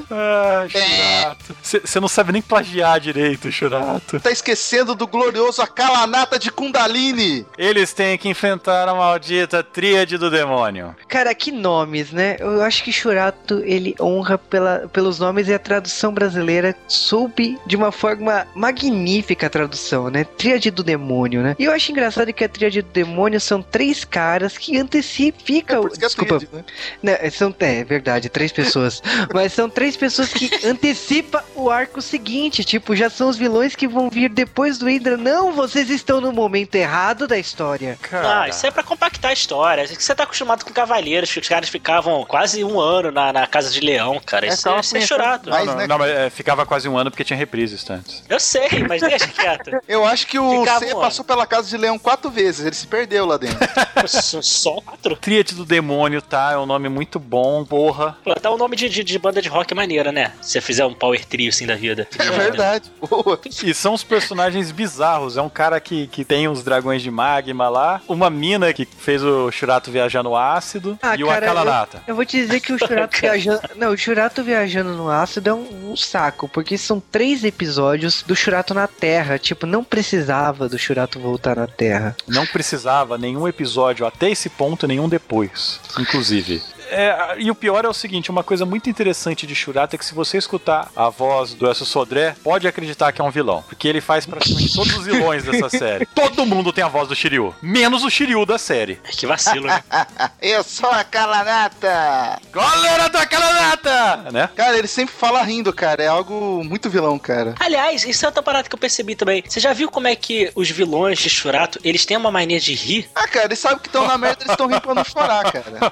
Ah, 0.09 0.65
Churato. 0.69 1.55
Você 1.61 1.99
não 1.99 2.07
sabe 2.07 2.31
nem 2.31 2.41
plagiar 2.41 2.99
direito, 2.99 3.51
Churato. 3.65 4.19
Tá 4.19 4.31
esquecendo 4.31 4.93
do 4.93 5.07
glorioso 5.07 5.61
Akalanata 5.61 6.37
de 6.37 6.51
Kundalini! 6.51 7.45
Eles 7.57 7.93
têm 7.93 8.17
que 8.17 8.29
enfrentar 8.29 8.87
a 8.87 8.93
maldita 8.93 9.63
tríade 9.63 10.17
do 10.17 10.29
demônio. 10.29 10.95
Cara, 11.07 11.33
que 11.33 11.51
nomes, 11.51 12.11
né? 12.11 12.37
Eu 12.39 12.61
acho 12.61 12.83
que 12.83 12.91
Shurato, 12.91 13.61
ele 13.65 13.95
honra 13.99 14.37
pela, 14.37 14.87
pelos 14.91 15.19
nomes 15.19 15.47
e 15.47 15.53
a 15.53 15.59
tradução 15.59 16.13
brasileira 16.13 16.75
soube 16.87 17.57
de 17.65 17.75
uma 17.75 17.91
forma 17.91 18.47
magnífica 18.53 19.47
a 19.47 19.49
tradução, 19.49 20.09
né? 20.09 20.23
Tríade 20.23 20.69
do 20.69 20.83
demônio, 20.83 21.41
né? 21.41 21.55
E 21.57 21.65
eu 21.65 21.71
acho 21.71 21.91
engraçado 21.91 22.31
que 22.31 22.43
a 22.43 22.49
tríade 22.49 22.81
do 22.81 22.89
demônio 22.89 23.39
são 23.39 23.61
três 23.61 24.03
caras 24.03 24.57
que 24.57 24.77
antecificam... 24.77 25.85
É 25.85 25.89
que 25.89 25.95
é 25.95 25.99
Desculpa, 25.99 26.37
tríade, 26.37 26.65
né? 27.01 27.17
né, 27.21 27.29
são, 27.31 27.53
é, 27.59 27.79
é 27.79 27.83
verdade, 27.83 28.29
três 28.29 28.51
pessoas. 28.51 29.01
Mas 29.33 29.53
são 29.53 29.69
três 29.69 29.97
pessoas 29.97 30.31
que 30.31 30.49
antecipam 30.65 31.41
o 31.55 31.69
arco 31.69 32.01
seguinte. 32.01 32.63
Tipo, 32.63 32.95
já 32.95 33.09
são 33.09 33.29
os 33.29 33.37
vilões 33.37 33.54
que 33.75 33.87
vão 33.87 34.09
vir 34.09 34.29
depois 34.29 34.77
do 34.77 34.89
Indra. 34.89 35.15
Não, 35.17 35.51
vocês 35.53 35.89
estão 35.89 36.19
no 36.19 36.31
momento 36.31 36.75
errado 36.75 37.27
da 37.27 37.37
história. 37.37 37.97
Ah, 38.11 38.47
isso 38.49 38.65
é 38.65 38.71
pra 38.71 38.83
compactar 38.83 39.31
a 39.31 39.33
história. 39.33 39.83
É 39.83 39.87
que 39.87 40.03
Você 40.03 40.13
tá 40.13 40.23
acostumado 40.23 40.63
com 40.65 40.73
cavaleiros, 40.73 41.31
que 41.31 41.39
os 41.39 41.47
caras 41.47 41.69
ficavam 41.69 42.25
quase 42.25 42.63
um 42.63 42.79
ano 42.79 43.11
na, 43.11 43.31
na 43.31 43.47
casa 43.47 43.69
de 43.69 43.79
leão, 43.79 44.19
cara. 44.25 44.47
Isso 44.47 44.67
é, 44.67 44.79
é 44.79 45.01
churato. 45.01 45.49
Mas, 45.49 45.65
não, 45.65 45.73
não, 45.73 45.79
né, 45.79 45.87
não, 45.87 45.97
mas 45.97 46.09
é, 46.11 46.29
ficava 46.29 46.65
quase 46.65 46.89
um 46.89 46.97
ano 46.97 47.09
porque 47.09 47.23
tinha 47.23 47.37
reprises 47.37 47.87
antes. 47.89 48.23
Eu 48.27 48.39
sei, 48.39 48.67
mas 48.87 49.01
deixa 49.01 49.27
quieto. 49.27 49.71
Eu 49.87 50.05
acho 50.05 50.27
que 50.27 50.37
o 50.39 50.59
Ficava 50.59 50.85
C 50.85 50.93
um 50.93 50.99
passou 50.99 51.23
pela 51.23 51.45
casa 51.45 51.69
de 51.69 51.77
leão 51.77 51.97
quatro 51.97 52.29
vezes, 52.29 52.65
ele 52.65 52.75
se 52.75 52.87
perdeu 52.87 53.25
lá 53.25 53.37
dentro. 53.37 53.57
Só- 54.07 54.81
quatro? 54.81 55.15
Tríade 55.15 55.55
do 55.55 55.65
demônio, 55.65 56.21
tá? 56.21 56.51
É 56.53 56.57
um 56.57 56.65
nome 56.65 56.89
muito 56.89 57.19
bom, 57.19 57.63
porra. 57.65 58.17
Pô, 58.23 58.35
Dá 58.41 58.51
um 58.51 58.57
nome 58.57 58.75
de, 58.75 58.89
de, 58.89 59.03
de 59.03 59.17
banda 59.19 59.41
de 59.41 59.49
rock 59.49 59.73
maneira, 59.73 60.11
né? 60.11 60.33
Se 60.41 60.51
você 60.53 60.61
fizer 60.61 60.85
um 60.85 60.93
power 60.93 61.23
trio 61.25 61.49
assim 61.49 61.65
da 61.65 61.75
vida. 61.75 62.07
É 62.19 62.29
verdade, 62.29 62.91
boa. 63.09 63.39
E 63.63 63.73
são 63.73 63.93
os 63.93 64.03
personagens 64.03 64.71
bizarros. 64.71 65.37
É 65.37 65.41
um 65.41 65.49
cara 65.49 65.79
que, 65.79 66.07
que 66.07 66.23
tem 66.25 66.47
uns 66.47 66.63
dragões 66.63 67.01
de 67.01 67.11
magma 67.11 67.69
lá, 67.69 68.01
uma 68.07 68.29
mina 68.29 68.73
que 68.73 68.85
fez 68.85 69.23
o 69.23 69.51
Shurato 69.51 69.91
viajar 69.91 70.23
no 70.23 70.35
ácido 70.35 70.97
Ah, 71.01 71.15
e 71.15 71.23
o 71.23 71.27
cara, 71.27 71.45
Akalanata. 71.45 72.03
Eu 72.07 72.15
vou 72.15 72.25
te 72.25 72.37
dizer 72.37 72.59
que 72.59 72.73
o 72.73 72.79
Shurato 72.79 73.17
viajando. 73.19 73.61
Não, 73.75 73.91
o 73.91 73.97
Shurato 73.97 74.43
viajando 74.43 74.93
no 74.93 75.09
ácido 75.09 75.49
é 75.49 75.53
um, 75.53 75.91
um 75.91 75.95
saco, 75.95 76.47
porque 76.49 76.77
são 76.77 76.99
três 76.99 77.43
episódios 77.43 78.23
do 78.23 78.35
Shurato 78.35 78.73
na 78.73 78.87
Terra. 78.87 79.37
Tipo, 79.37 79.65
não 79.65 79.83
precisava 79.83 80.67
do 80.67 80.77
Shurato 80.77 81.19
voltar 81.19 81.55
na 81.55 81.67
Terra. 81.67 82.15
Não 82.27 82.45
precisava 82.45 83.17
nenhum 83.17 83.47
episódio 83.47 84.05
até 84.05 84.29
esse 84.29 84.49
ponto, 84.49 84.87
nenhum 84.87 85.07
depois, 85.09 85.79
inclusive. 85.99 86.61
É, 86.89 87.35
e 87.37 87.49
o 87.51 87.55
pior 87.55 87.85
é 87.85 87.87
o 87.87 87.93
seguinte, 87.93 88.29
uma 88.31 88.43
coisa 88.43 88.65
muito 88.65 88.89
interessante 88.89 89.45
de 89.47 89.55
Shurato 89.55 89.95
é 89.95 89.99
que 89.99 90.05
se 90.05 90.13
você 90.13 90.37
escutar 90.37 90.89
a 90.95 91.09
voz 91.09 91.53
do 91.53 91.65
Elcio 91.67 91.85
Sodré, 91.85 92.35
pode 92.43 92.67
acreditar 92.67 93.11
que 93.11 93.21
é 93.21 93.23
um 93.23 93.31
vilão, 93.31 93.63
porque 93.67 93.87
ele 93.87 94.01
faz 94.01 94.25
praticamente 94.25 94.73
todos 94.73 94.95
os 94.95 95.05
vilões 95.05 95.43
dessa 95.43 95.69
série. 95.75 96.05
Todo 96.07 96.45
mundo 96.45 96.71
tem 96.71 96.83
a 96.83 96.87
voz 96.87 97.07
do 97.07 97.15
Shiryu, 97.15 97.53
menos 97.61 98.03
o 98.03 98.09
Shiryu 98.09 98.45
da 98.45 98.57
série. 98.57 98.95
Que 99.11 99.25
vacilo, 99.25 99.67
né? 99.67 99.83
Eu 100.41 100.63
sou 100.63 100.89
a 100.89 101.03
Kalanata! 101.03 102.39
Galera 102.51 103.09
da 103.09 103.21
Akalanata! 103.21 104.31
Né? 104.31 104.49
Cara, 104.55 104.77
ele 104.77 104.87
sempre 104.87 105.13
fala 105.15 105.41
rindo, 105.43 105.71
cara. 105.73 106.03
É 106.03 106.07
algo 106.07 106.63
muito 106.63 106.89
vilão, 106.89 107.17
cara. 107.17 107.55
Aliás, 107.59 108.05
isso 108.05 108.25
é 108.25 108.27
outra 108.27 108.43
parada 108.43 108.67
que 108.67 108.75
eu 108.75 108.79
percebi 108.79 109.15
também. 109.15 109.43
Você 109.47 109.59
já 109.59 109.73
viu 109.73 109.89
como 109.89 110.07
é 110.07 110.15
que 110.15 110.51
os 110.55 110.69
vilões 110.69 111.19
de 111.19 111.29
Shurato, 111.29 111.79
eles 111.83 112.05
têm 112.05 112.17
uma 112.17 112.31
mania 112.31 112.59
de 112.59 112.73
rir? 112.73 113.09
Ah, 113.15 113.27
cara, 113.27 113.45
eles 113.45 113.59
sabem 113.59 113.79
que 113.79 113.87
estão 113.87 114.07
na 114.07 114.17
merda, 114.17 114.43
eles 114.43 114.51
estão 114.51 114.67
rindo 114.67 114.81
pra 114.81 114.93
não 114.93 115.03
chorar, 115.03 115.51
cara. 115.51 115.89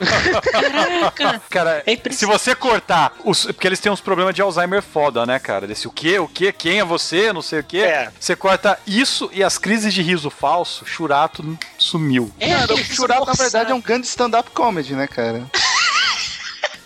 Caraca! 0.51 0.82
Cara, 1.49 1.83
É 1.85 1.97
se 2.11 2.25
você 2.25 2.55
cortar, 2.55 3.13
os, 3.23 3.45
porque 3.45 3.67
eles 3.67 3.79
têm 3.79 3.91
uns 3.91 4.01
problemas 4.01 4.33
de 4.33 4.41
Alzheimer 4.41 4.81
foda, 4.81 5.25
né, 5.25 5.39
cara? 5.39 5.67
Desse 5.67 5.87
o 5.87 5.91
quê, 5.91 6.19
o 6.19 6.27
quê, 6.27 6.51
quem 6.51 6.79
é 6.79 6.85
você, 6.85 7.31
não 7.33 7.41
sei 7.41 7.59
o 7.59 7.63
quê. 7.63 7.79
É. 7.79 8.11
Você 8.19 8.35
corta 8.35 8.79
isso 8.85 9.29
e 9.33 9.43
as 9.43 9.57
crises 9.57 9.93
de 9.93 10.01
riso 10.01 10.29
falso, 10.29 10.85
Churato 10.85 11.57
sumiu. 11.77 12.31
É, 12.39 12.49
cara, 12.49 12.73
o 12.73 12.77
Churato, 12.77 13.25
na 13.25 13.33
verdade, 13.33 13.71
é 13.71 13.75
um 13.75 13.81
grande 13.81 14.07
stand-up 14.07 14.49
comedy, 14.51 14.93
né, 14.93 15.07
cara? 15.07 15.45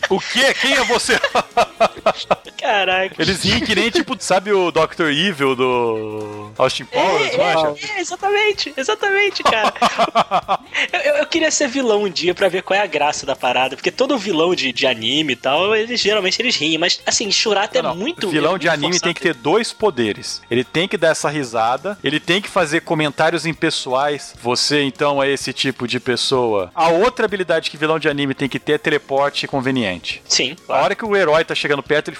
O 0.10 0.20
quê? 0.20 0.54
Quem 0.54 0.74
é 0.74 0.84
você? 0.86 1.20
Caraca. 2.58 3.16
Eles 3.22 3.44
riem 3.44 3.60
que 3.62 3.76
nem, 3.76 3.90
tipo, 3.90 4.16
sabe 4.20 4.52
o 4.52 4.72
Dr. 4.72 5.10
Evil 5.12 5.56
do 5.56 6.52
Austin 6.58 6.86
Powers, 6.86 7.34
É, 7.34 7.94
é, 7.94 7.98
é, 7.98 8.02
exatamente, 8.02 8.74
exatamente, 8.76 9.44
cara. 9.44 9.74
eu, 10.94 11.00
eu- 11.00 11.16
eu 11.18 11.26
queria 11.28 11.52
ser 11.52 11.68
vilão 11.68 12.04
um 12.04 12.10
dia 12.10 12.34
pra 12.34 12.48
ver 12.50 12.64
qual 12.64 12.80
é 12.80 12.84
a 12.84 12.88
graça 12.88 13.26
da 13.26 13.36
parada, 13.36 13.76
porque 13.76 13.92
todo 13.92 14.18
vilão 14.18 14.54
de, 14.56 14.72
de 14.72 14.86
anime 14.88 15.34
e 15.34 15.36
tal, 15.36 15.76
eles 15.76 16.00
geralmente 16.00 16.42
eles 16.42 16.56
riem, 16.56 16.78
mas 16.78 17.00
assim, 17.06 17.30
Shurato 17.32 17.78
é 17.78 17.82
Não, 17.82 17.96
muito. 17.96 18.30
vilão 18.30 18.56
é 18.56 18.60
de 18.60 18.68
muito 18.68 18.74
anime 18.74 18.94
forçado. 18.94 19.04
tem 19.06 19.14
que 19.14 19.22
ter 19.22 19.34
dois 19.34 19.72
poderes. 19.74 20.42
Ele 20.50 20.64
tem 20.64 20.88
que 20.88 20.98
dar 20.98 21.10
essa 21.10 21.30
risada, 21.30 21.98
ele 22.04 22.20
tem 22.20 22.42
que 22.42 22.50
fazer 22.50 22.82
comentários 22.82 23.46
impessoais. 23.46 24.34
Você, 24.42 24.82
então, 24.84 25.22
é 25.22 25.30
esse 25.30 25.52
tipo 25.54 25.88
de 25.88 26.00
pessoa. 26.00 26.72
A 26.74 26.90
outra 26.90 27.26
habilidade 27.26 27.70
que 27.70 27.78
vilão 27.78 28.00
de 28.00 28.08
anime 28.10 28.34
tem 28.34 28.48
que 28.50 28.60
ter 28.60 28.74
é 28.74 28.78
teleporte 28.78 29.48
conveniente. 29.48 30.22
Sim, 30.28 30.52
A 30.52 30.66
claro. 30.66 30.84
hora 30.84 30.96
que 30.96 31.06
o 31.06 31.16
herói 31.16 31.44
tá 31.44 31.56
chegando 31.56 31.82
perto, 31.84 31.97
ele 32.06 32.18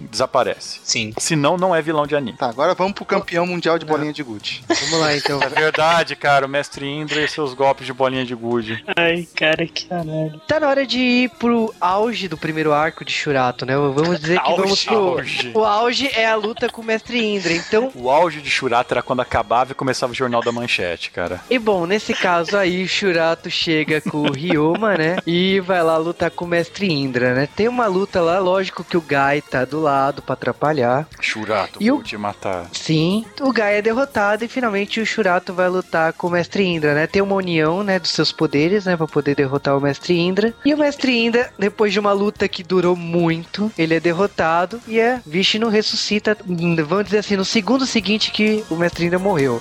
desaparece. 0.00 0.80
Sim. 0.82 1.12
Senão, 1.18 1.56
não 1.56 1.74
é 1.74 1.80
vilão 1.80 2.06
de 2.06 2.14
anime. 2.16 2.36
Tá, 2.36 2.48
agora 2.48 2.74
vamos 2.74 2.92
pro 2.94 3.04
campeão 3.04 3.46
mundial 3.46 3.78
de 3.78 3.84
bolinha 3.86 4.12
de 4.12 4.22
Gucci. 4.22 4.62
Vamos 4.68 5.00
lá 5.00 5.16
então. 5.16 5.40
É 5.42 5.48
verdade, 5.48 6.16
cara. 6.16 6.46
O 6.46 6.48
mestre 6.48 6.86
Indra 6.86 7.22
e 7.22 7.28
seus 7.28 7.54
golpes 7.54 7.86
de 7.86 7.92
bolinha 7.92 8.24
de 8.24 8.34
Good. 8.34 8.84
Ai, 8.96 9.26
cara, 9.34 9.66
que 9.66 9.86
caralho. 9.86 10.40
Tá 10.46 10.60
na 10.60 10.68
hora 10.68 10.86
de 10.86 10.98
ir 10.98 11.30
pro 11.38 11.72
auge 11.80 12.28
do 12.28 12.36
primeiro 12.36 12.72
arco 12.72 13.04
de 13.04 13.12
Shurato, 13.12 13.64
né? 13.64 13.74
Vamos 13.76 14.20
dizer 14.20 14.40
que 14.40 14.46
Auge, 14.50 14.62
vamos 14.62 14.84
pro. 14.84 14.96
auge. 14.96 15.52
O 15.54 15.64
auge 15.64 16.08
é 16.14 16.26
a 16.26 16.34
luta 16.36 16.68
com 16.68 16.82
o 16.82 16.84
Mestre 16.84 17.24
Indra. 17.24 17.52
Então, 17.52 17.90
O 17.94 18.10
auge 18.10 18.40
de 18.40 18.50
Shurato 18.50 18.92
era 18.94 19.02
quando 19.02 19.20
acabava 19.20 19.72
e 19.72 19.74
começava 19.74 20.12
o 20.12 20.14
Jornal 20.14 20.42
da 20.42 20.52
Manchete, 20.52 21.10
cara. 21.10 21.40
e 21.48 21.58
bom, 21.58 21.86
nesse 21.86 22.12
caso 22.14 22.56
aí, 22.56 22.82
o 22.84 22.88
Shurato 22.88 23.50
chega 23.50 24.00
com 24.00 24.18
o 24.22 24.32
Ryoma, 24.32 24.96
né? 24.96 25.16
E 25.26 25.60
vai 25.60 25.82
lá 25.82 25.96
lutar 25.96 26.30
com 26.30 26.44
o 26.44 26.48
Mestre 26.48 26.90
Indra, 26.92 27.34
né? 27.34 27.48
Tem 27.54 27.68
uma 27.68 27.86
luta 27.86 28.20
lá, 28.20 28.38
lógico 28.38 28.84
que 28.84 28.96
o 28.96 29.00
Gai 29.14 29.40
tá 29.40 29.64
do 29.64 29.80
lado 29.80 30.22
pra 30.22 30.32
atrapalhar. 30.32 31.06
Shurato, 31.20 31.78
E 31.80 31.88
vou 31.88 32.00
o- 32.00 32.02
te 32.02 32.16
matar. 32.16 32.66
Sim, 32.72 33.24
o 33.40 33.52
Gai 33.52 33.76
é 33.78 33.82
derrotado 33.82 34.44
e 34.44 34.48
finalmente 34.48 35.00
o 35.00 35.06
Shurato 35.06 35.54
vai 35.54 35.68
lutar 35.68 36.12
com 36.14 36.26
o 36.26 36.30
Mestre 36.30 36.64
Indra, 36.64 36.94
né? 36.94 37.06
Tem 37.06 37.22
uma 37.22 37.36
união, 37.36 37.84
né, 37.84 38.00
dos 38.00 38.10
seus 38.10 38.32
poderes, 38.32 38.86
né, 38.86 38.96
pra 38.96 39.06
poder 39.06 39.36
derrotar 39.36 39.76
o 39.78 39.80
Mestre 39.80 40.18
Indra. 40.18 40.52
E 40.64 40.74
o 40.74 40.76
Mestre 40.78 41.16
Indra, 41.16 41.52
depois 41.56 41.92
de 41.92 42.00
uma 42.00 42.12
luta 42.12 42.48
que 42.48 42.64
durou 42.64 42.96
muito, 42.96 43.70
ele 43.78 43.94
é 43.94 44.00
derrotado 44.00 44.80
e 44.88 44.98
é 44.98 45.20
Vishnu 45.24 45.68
ressuscita, 45.68 46.36
vamos 46.84 47.04
dizer 47.04 47.18
assim, 47.18 47.36
no 47.36 47.44
segundo 47.44 47.86
seguinte 47.86 48.32
que 48.32 48.64
o 48.68 48.74
Mestre 48.74 49.06
Indra 49.06 49.20
morreu. 49.20 49.60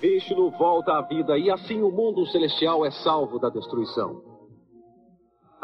Vishnu 0.00 0.50
volta 0.58 0.92
à 0.98 1.02
vida 1.02 1.38
e 1.38 1.48
assim 1.50 1.80
o 1.80 1.90
mundo 1.92 2.26
celestial 2.26 2.84
é 2.84 2.90
salvo 2.90 3.38
da 3.38 3.48
destruição. 3.48 4.33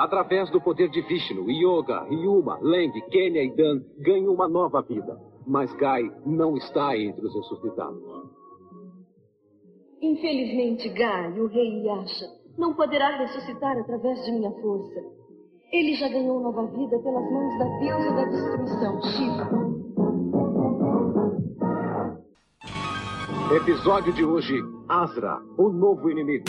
Através 0.01 0.49
do 0.51 0.63
poder 0.63 0.89
de 0.89 1.03
Vishnu, 1.03 1.51
Yoga, 1.51 2.05
Ryuma, 2.05 2.59
Leng, 2.63 2.91
Kenya 3.11 3.43
e 3.43 3.55
Dan 3.55 3.83
ganham 3.99 4.33
uma 4.33 4.49
nova 4.49 4.81
vida. 4.81 5.21
Mas 5.47 5.71
Gai 5.75 6.11
não 6.25 6.57
está 6.57 6.97
entre 6.97 7.27
os 7.27 7.35
ressuscitados. 7.35 8.03
Infelizmente, 10.01 10.89
Gai, 10.89 11.39
o 11.39 11.49
rei 11.49 11.83
Yasha, 11.85 12.29
não 12.57 12.73
poderá 12.73 13.19
ressuscitar 13.19 13.77
através 13.77 14.25
de 14.25 14.33
minha 14.33 14.51
força. 14.63 15.05
Ele 15.71 15.95
já 15.97 16.09
ganhou 16.09 16.41
nova 16.41 16.65
vida 16.69 16.99
pelas 16.99 17.31
mãos 17.31 17.59
da 17.59 17.65
deusa 17.81 18.11
da 18.13 18.25
destruição, 18.25 19.03
Shiva. 19.03 19.51
Episódio 23.55 24.15
de 24.15 24.25
hoje: 24.25 24.63
Asra, 24.89 25.43
o 25.59 25.69
novo 25.69 26.11
inimigo. 26.11 26.47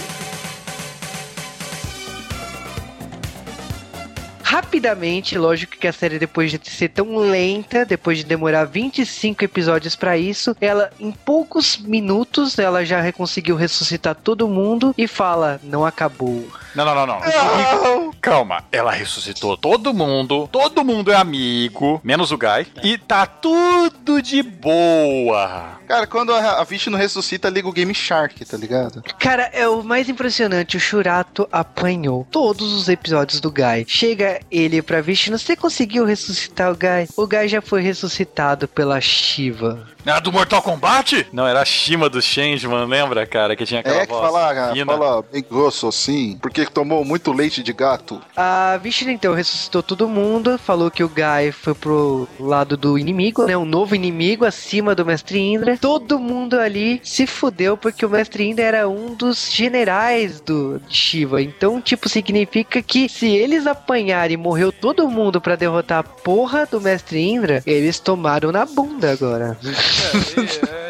Rapidamente, 4.52 5.38
lógico 5.38 5.78
que 5.78 5.88
a 5.88 5.93
série, 5.93 6.20
depois 6.20 6.52
de 6.52 6.60
ser 6.70 6.89
tão 6.89 7.16
lenta, 7.16 7.86
depois 7.86 8.18
de 8.18 8.26
demorar 8.26 8.66
25 8.66 9.45
episódios 9.45 9.95
pra 9.95 10.18
isso, 10.18 10.58
ela, 10.60 10.91
em 10.99 11.10
poucos 11.10 11.78
minutos, 11.78 12.60
ela 12.60 12.84
já 12.84 13.10
conseguiu 13.14 13.56
ressuscitar 13.56 14.14
todo 14.14 14.49
mundo 14.49 14.93
e 14.97 15.08
fala: 15.08 15.58
não 15.64 15.86
acabou. 15.86 16.45
Não, 16.76 16.84
não, 16.84 16.93
não, 16.93 17.08
não. 17.08 18.11
Calma, 18.22 18.63
ela 18.72 18.91
ressuscitou 18.91 19.57
todo 19.57 19.93
mundo, 19.95 20.47
todo 20.51 20.86
mundo 20.86 21.11
é 21.11 21.15
amigo, 21.15 21.99
menos 22.03 22.32
o 22.32 22.38
Guy, 22.38 22.67
e 22.84 22.95
tá 22.95 23.26
tudo 23.26 24.22
de 24.22 24.43
boa. 24.43 25.80
Cara, 25.88 26.05
quando 26.05 26.32
a, 26.32 26.61
a 26.61 26.63
Vishnu 26.63 26.95
ressuscita, 26.95 27.49
liga 27.49 27.67
o 27.67 27.74
Game 27.74 27.93
Shark, 27.95 28.45
tá 28.45 28.55
ligado? 28.55 29.03
Cara, 29.17 29.49
é 29.51 29.67
o 29.67 29.84
mais 29.84 30.07
impressionante, 30.07 30.78
o 30.78 30.80
Shurato 30.80 31.49
apanhou 31.51 32.28
todos 32.30 32.72
os 32.74 32.88
episódios 32.88 33.41
do 33.41 33.51
Guy. 33.51 33.86
Chega 33.88 34.39
ele 34.51 34.84
pra 34.84 35.01
Vishnu, 35.01 35.39
você 35.39 35.55
conseguiu 35.55 36.05
ressuscitar 36.05 36.72
o 36.72 36.76
Guy? 36.76 37.09
O 37.17 37.26
Guy 37.26 37.47
já 37.47 37.61
foi 37.61 37.82
ressuscitado 37.82 38.67
pela 38.67 39.01
Shiva. 39.01 39.88
Era 40.06 40.20
do 40.20 40.32
Mortal 40.32 40.62
Kombat? 40.62 41.28
Não, 41.32 41.47
era 41.47 41.62
a 41.62 41.66
Shima 41.66 42.10
do 42.10 42.22
Changeman, 42.22 42.86
lembra, 42.86 43.26
cara? 43.26 43.56
Que 43.56 43.66
tinha 43.66 43.82
aquela 43.82 44.02
É 44.02 44.06
que 44.06 44.12
voz 44.12 44.32
fala, 44.32 44.74
fina. 44.74 44.86
fala 44.86 45.24
bem 45.32 45.43
grosso 45.47 45.88
assim, 45.88 46.38
porque 46.41 46.66
tomou 46.66 47.06
muito 47.06 47.32
leite 47.32 47.62
de 47.62 47.72
gato. 47.72 48.22
A 48.36 48.78
Vishnu 48.82 49.12
então 49.12 49.34
ressuscitou 49.34 49.84
todo 49.84 50.08
mundo, 50.08 50.58
falou 50.58 50.89
que 50.89 51.04
o 51.04 51.10
Guy 51.10 51.52
foi 51.52 51.74
pro 51.76 52.28
lado 52.39 52.76
do 52.76 52.97
inimigo, 52.97 53.45
né? 53.45 53.56
Um 53.56 53.66
novo 53.66 53.93
inimigo 53.95 54.45
acima 54.45 54.95
do 54.95 55.06
Mestre 55.06 55.39
Indra. 55.39 55.78
Todo 55.78 56.20
mundo 56.20 56.60
ali 56.60 56.99
se 57.04 57.28
fudeu 57.28 57.78
porque 57.78 58.06
o 58.06 58.10
Mestre 58.10 58.47
Indra 58.49 58.66
era 58.66 58.89
um 58.89 59.14
dos 59.14 59.52
generais 59.52 60.41
do 60.41 60.82
Shiva. 60.89 61.41
Então, 61.41 61.80
tipo, 61.80 62.10
significa 62.10 62.82
que 62.82 63.08
se 63.08 63.28
eles 63.28 63.68
apanharem 63.68 64.34
e 64.34 64.38
morreu 64.38 64.72
todo 64.72 65.08
mundo 65.10 65.39
pra 65.39 65.56
derrotar 65.56 65.99
a 65.99 66.04
porra 66.04 66.66
do 66.66 66.82
Mestre 66.82 67.22
Indra, 67.22 67.62
eles 67.66 67.99
tomaram 67.99 68.52
na 68.52 68.66
bunda 68.66 69.12
agora. 69.12 69.58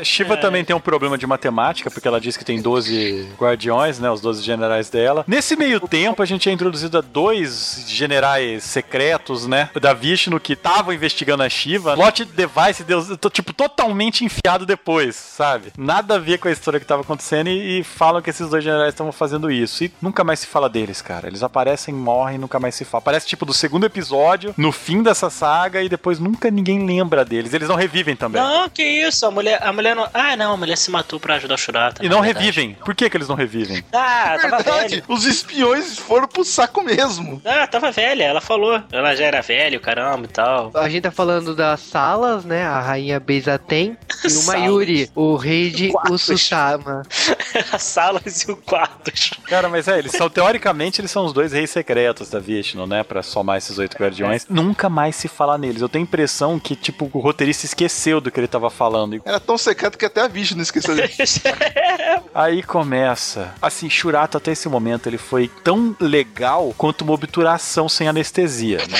É, 0.01 0.03
Shiva 0.03 0.37
também 0.37 0.63
tem 0.63 0.75
um 0.75 0.79
problema 0.79 1.17
de 1.17 1.27
matemática, 1.27 1.89
porque 1.89 2.07
ela 2.07 2.19
diz 2.19 2.35
que 2.35 2.45
tem 2.45 2.61
12 2.61 3.29
guardiões, 3.37 3.99
né? 3.99 4.09
Os 4.09 4.21
12 4.21 4.41
generais 4.41 4.89
dela. 4.89 5.23
Nesse 5.27 5.55
meio 5.55 5.79
tempo, 5.79 6.21
a 6.21 6.25
gente 6.25 6.49
é 6.49 6.51
introduzido 6.51 6.97
a 6.97 7.01
dois 7.01 7.85
generais 7.87 8.63
secretos, 8.63 9.47
né? 9.47 9.69
Da 9.79 9.93
Vishnu, 9.93 10.39
que 10.39 10.53
estavam 10.53 10.93
investigando 10.93 11.43
a 11.43 11.49
Shiva. 11.49 11.95
Plot 11.95 12.25
device, 12.25 12.83
Deus, 12.83 13.07
tô, 13.19 13.29
tipo, 13.29 13.53
totalmente 13.53 14.25
enfiado 14.25 14.65
depois, 14.65 15.15
sabe? 15.15 15.71
Nada 15.77 16.15
a 16.15 16.19
ver 16.19 16.39
com 16.39 16.47
a 16.47 16.51
história 16.51 16.79
que 16.79 16.85
tava 16.85 17.01
acontecendo 17.01 17.47
e, 17.49 17.79
e 17.79 17.83
falam 17.83 18.21
que 18.21 18.29
esses 18.29 18.49
dois 18.49 18.63
generais 18.63 18.93
estavam 18.93 19.11
fazendo 19.11 19.51
isso. 19.51 19.83
E 19.83 19.91
nunca 20.01 20.23
mais 20.23 20.39
se 20.39 20.47
fala 20.47 20.69
deles, 20.69 21.01
cara. 21.01 21.27
Eles 21.27 21.43
aparecem, 21.43 21.93
morrem, 21.93 22.37
nunca 22.37 22.59
mais 22.59 22.75
se 22.75 22.85
fala. 22.85 23.01
Parece 23.01 23.27
tipo 23.27 23.45
do 23.45 23.53
segundo 23.53 23.85
episódio, 23.85 24.53
no 24.57 24.71
fim 24.71 25.03
dessa 25.03 25.29
saga, 25.29 25.81
e 25.81 25.89
depois 25.89 26.19
nunca 26.19 26.49
ninguém 26.49 26.85
lembra 26.85 27.23
deles. 27.23 27.53
Eles 27.53 27.67
não 27.67 27.75
revivem 27.75 28.15
também. 28.15 28.41
Não, 28.41 28.69
que 28.69 28.83
isso, 28.91 29.25
a 29.25 29.31
mulher, 29.31 29.59
a 29.61 29.71
mulher 29.73 29.95
não. 29.95 30.07
Ah, 30.13 30.35
não, 30.35 30.53
a 30.53 30.57
mulher 30.57 30.77
se 30.77 30.91
matou 30.91 31.19
pra 31.19 31.35
ajudar 31.35 31.55
o 31.55 31.57
Shurata. 31.57 32.05
E 32.05 32.09
não 32.09 32.21
verdade. 32.21 32.45
revivem. 32.45 32.75
Por 32.85 32.93
que, 32.95 33.09
que 33.09 33.17
eles 33.17 33.27
não 33.27 33.35
revivem? 33.35 33.83
Ah, 33.93 34.37
tava 34.41 34.57
Verdade, 34.57 34.95
velha. 34.95 35.03
os 35.07 35.25
espiões 35.25 35.97
foram 35.97 36.27
pro 36.27 36.43
saco 36.43 36.81
mesmo. 36.83 37.41
Ah, 37.45 37.65
tava 37.67 37.91
velha, 37.91 38.23
ela 38.23 38.41
falou. 38.41 38.81
Ela 38.91 39.15
já 39.15 39.25
era 39.25 39.41
velha, 39.41 39.77
o 39.77 39.81
caramba 39.81 40.25
e 40.25 40.29
tal. 40.29 40.71
A 40.75 40.89
gente 40.89 41.03
tá 41.03 41.11
falando 41.11 41.55
das 41.55 41.79
salas, 41.81 42.45
né? 42.45 42.63
A 42.63 42.79
rainha 42.79 43.19
Beisaten 43.19 43.97
e 44.23 44.27
o. 44.27 44.43
Mayuri, 44.51 45.09
o 45.15 45.35
rei 45.35 45.69
de 45.69 45.89
Quartos. 45.89 46.29
Ususama. 46.29 47.03
As 47.71 47.83
salas 47.83 48.41
e 48.43 48.51
o 48.51 48.55
quartos. 48.55 49.31
Cara, 49.47 49.67
mas 49.69 49.87
é, 49.87 49.99
eles 49.99 50.11
são, 50.11 50.29
teoricamente, 50.29 51.01
eles 51.01 51.11
são 51.11 51.25
os 51.25 51.33
dois 51.33 51.51
reis 51.51 51.69
secretos 51.69 52.29
da 52.29 52.39
Vishnu, 52.39 52.85
né? 52.87 53.03
Pra 53.03 53.21
somar 53.21 53.57
esses 53.57 53.77
oito 53.77 53.97
guardiões. 53.97 54.45
Nunca 54.49 54.89
mais 54.89 55.15
se 55.15 55.27
fala 55.27 55.57
neles. 55.57 55.81
Eu 55.81 55.89
tenho 55.89 56.03
a 56.03 56.07
impressão 56.07 56.59
que, 56.59 56.75
tipo, 56.75 57.09
o 57.13 57.19
roteirista 57.19 57.65
esqueceu 57.65 58.21
do 58.21 58.31
que 58.31 58.39
ele 58.39 58.47
tava 58.47 58.69
falando. 58.69 58.80
E 59.15 59.21
Era 59.25 59.39
tão 59.39 59.57
secreto 59.57 59.97
que 59.97 60.05
até 60.05 60.21
a 60.21 60.27
Vishnu 60.27 60.61
esqueceu 60.61 60.95
dele. 60.95 61.11
Aí 62.33 62.63
começa. 62.63 63.53
Assim, 63.61 63.89
Shurato 63.89 64.37
até 64.37 64.51
esse 64.51 64.67
momento 64.69 65.07
ele 65.07 65.17
foi 65.17 65.49
tão 65.63 65.95
legal 65.99 66.73
quanto 66.77 67.03
uma 67.03 67.13
obturação 67.13 67.87
sem 67.89 68.07
anestesia, 68.07 68.77
né? 68.77 68.97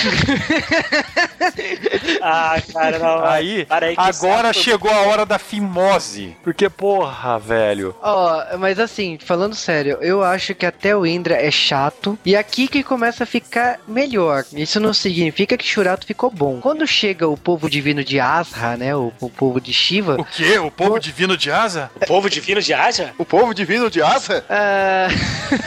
ah, 2.22 2.62
cara, 2.74 3.00
não. 3.00 3.26
Aí, 3.26 3.66
para 3.66 3.88
aí 3.88 3.96
agora 3.98 4.54
saco. 4.54 4.60
chegou 4.60 4.92
a 4.92 5.02
hora 5.02 5.26
da 5.26 5.40
fimose. 5.40 6.36
Porque, 6.44 6.70
porra, 6.70 7.40
velho. 7.40 7.96
Ó, 8.02 8.58
mas 8.58 8.80
assim, 8.80 9.18
falando 9.24 9.56
sério, 9.56 9.98
eu 10.02 10.24
acho 10.24 10.54
que 10.54 10.66
até 10.66 10.96
o 10.96 11.06
Indra 11.06 11.36
é 11.36 11.52
chato. 11.52 12.18
E 12.26 12.36
aqui 12.36 12.68
que 12.68 12.84
começa 12.84 13.24
a 13.24 13.28
ficar 13.28 13.80
melhor. 13.88 14.44
Isso 14.54 14.80
não 14.80 14.94
significa 14.94 15.58
que 15.58 15.68
Shurato 15.68 16.06
ficou 16.06 16.30
bom. 16.30 16.60
Quando 16.60 16.86
chega 16.86 17.28
o 17.28 17.38
povo 17.38 17.70
divino 17.70 18.04
de 18.04 18.20
Asra, 18.20 18.78
né? 18.78 18.96
O, 18.96 19.12
o 19.20 19.30
povo 19.30 19.60
de 19.60 19.71
Shiva. 19.72 20.16
O 20.20 20.26
quê? 20.26 20.58
O 20.60 20.70
povo 20.72 21.00
divino 21.00 21.36
de 21.38 21.52
asa? 21.52 21.90
O 21.96 22.06
povo 22.06 22.30
divino 22.30 22.62
de 22.62 22.74
Aja? 22.74 23.14
O 23.18 23.26
povo 23.26 23.54
divino 23.54 23.90
de 23.90 24.02
Asa? 24.02 24.46
ah, 24.50 25.08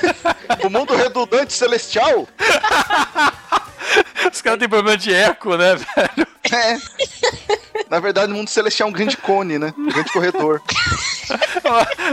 O 0.64 0.70
mundo 0.70 0.94
redundante 0.94 1.52
celestial? 1.52 2.26
Os 4.32 4.40
caras 4.42 4.58
têm 4.58 4.68
problema 4.68 4.96
de 4.96 5.12
eco, 5.12 5.56
né, 5.56 5.76
velho? 5.76 6.26
É. 6.52 6.78
Na 7.90 8.00
verdade, 8.00 8.32
o 8.32 8.36
mundo 8.36 8.48
celestial 8.48 8.88
é 8.88 8.90
um 8.90 8.94
grande 8.94 9.16
cone, 9.16 9.58
né? 9.58 9.72
Um 9.76 9.88
grande 9.88 10.12
corredor. 10.12 10.60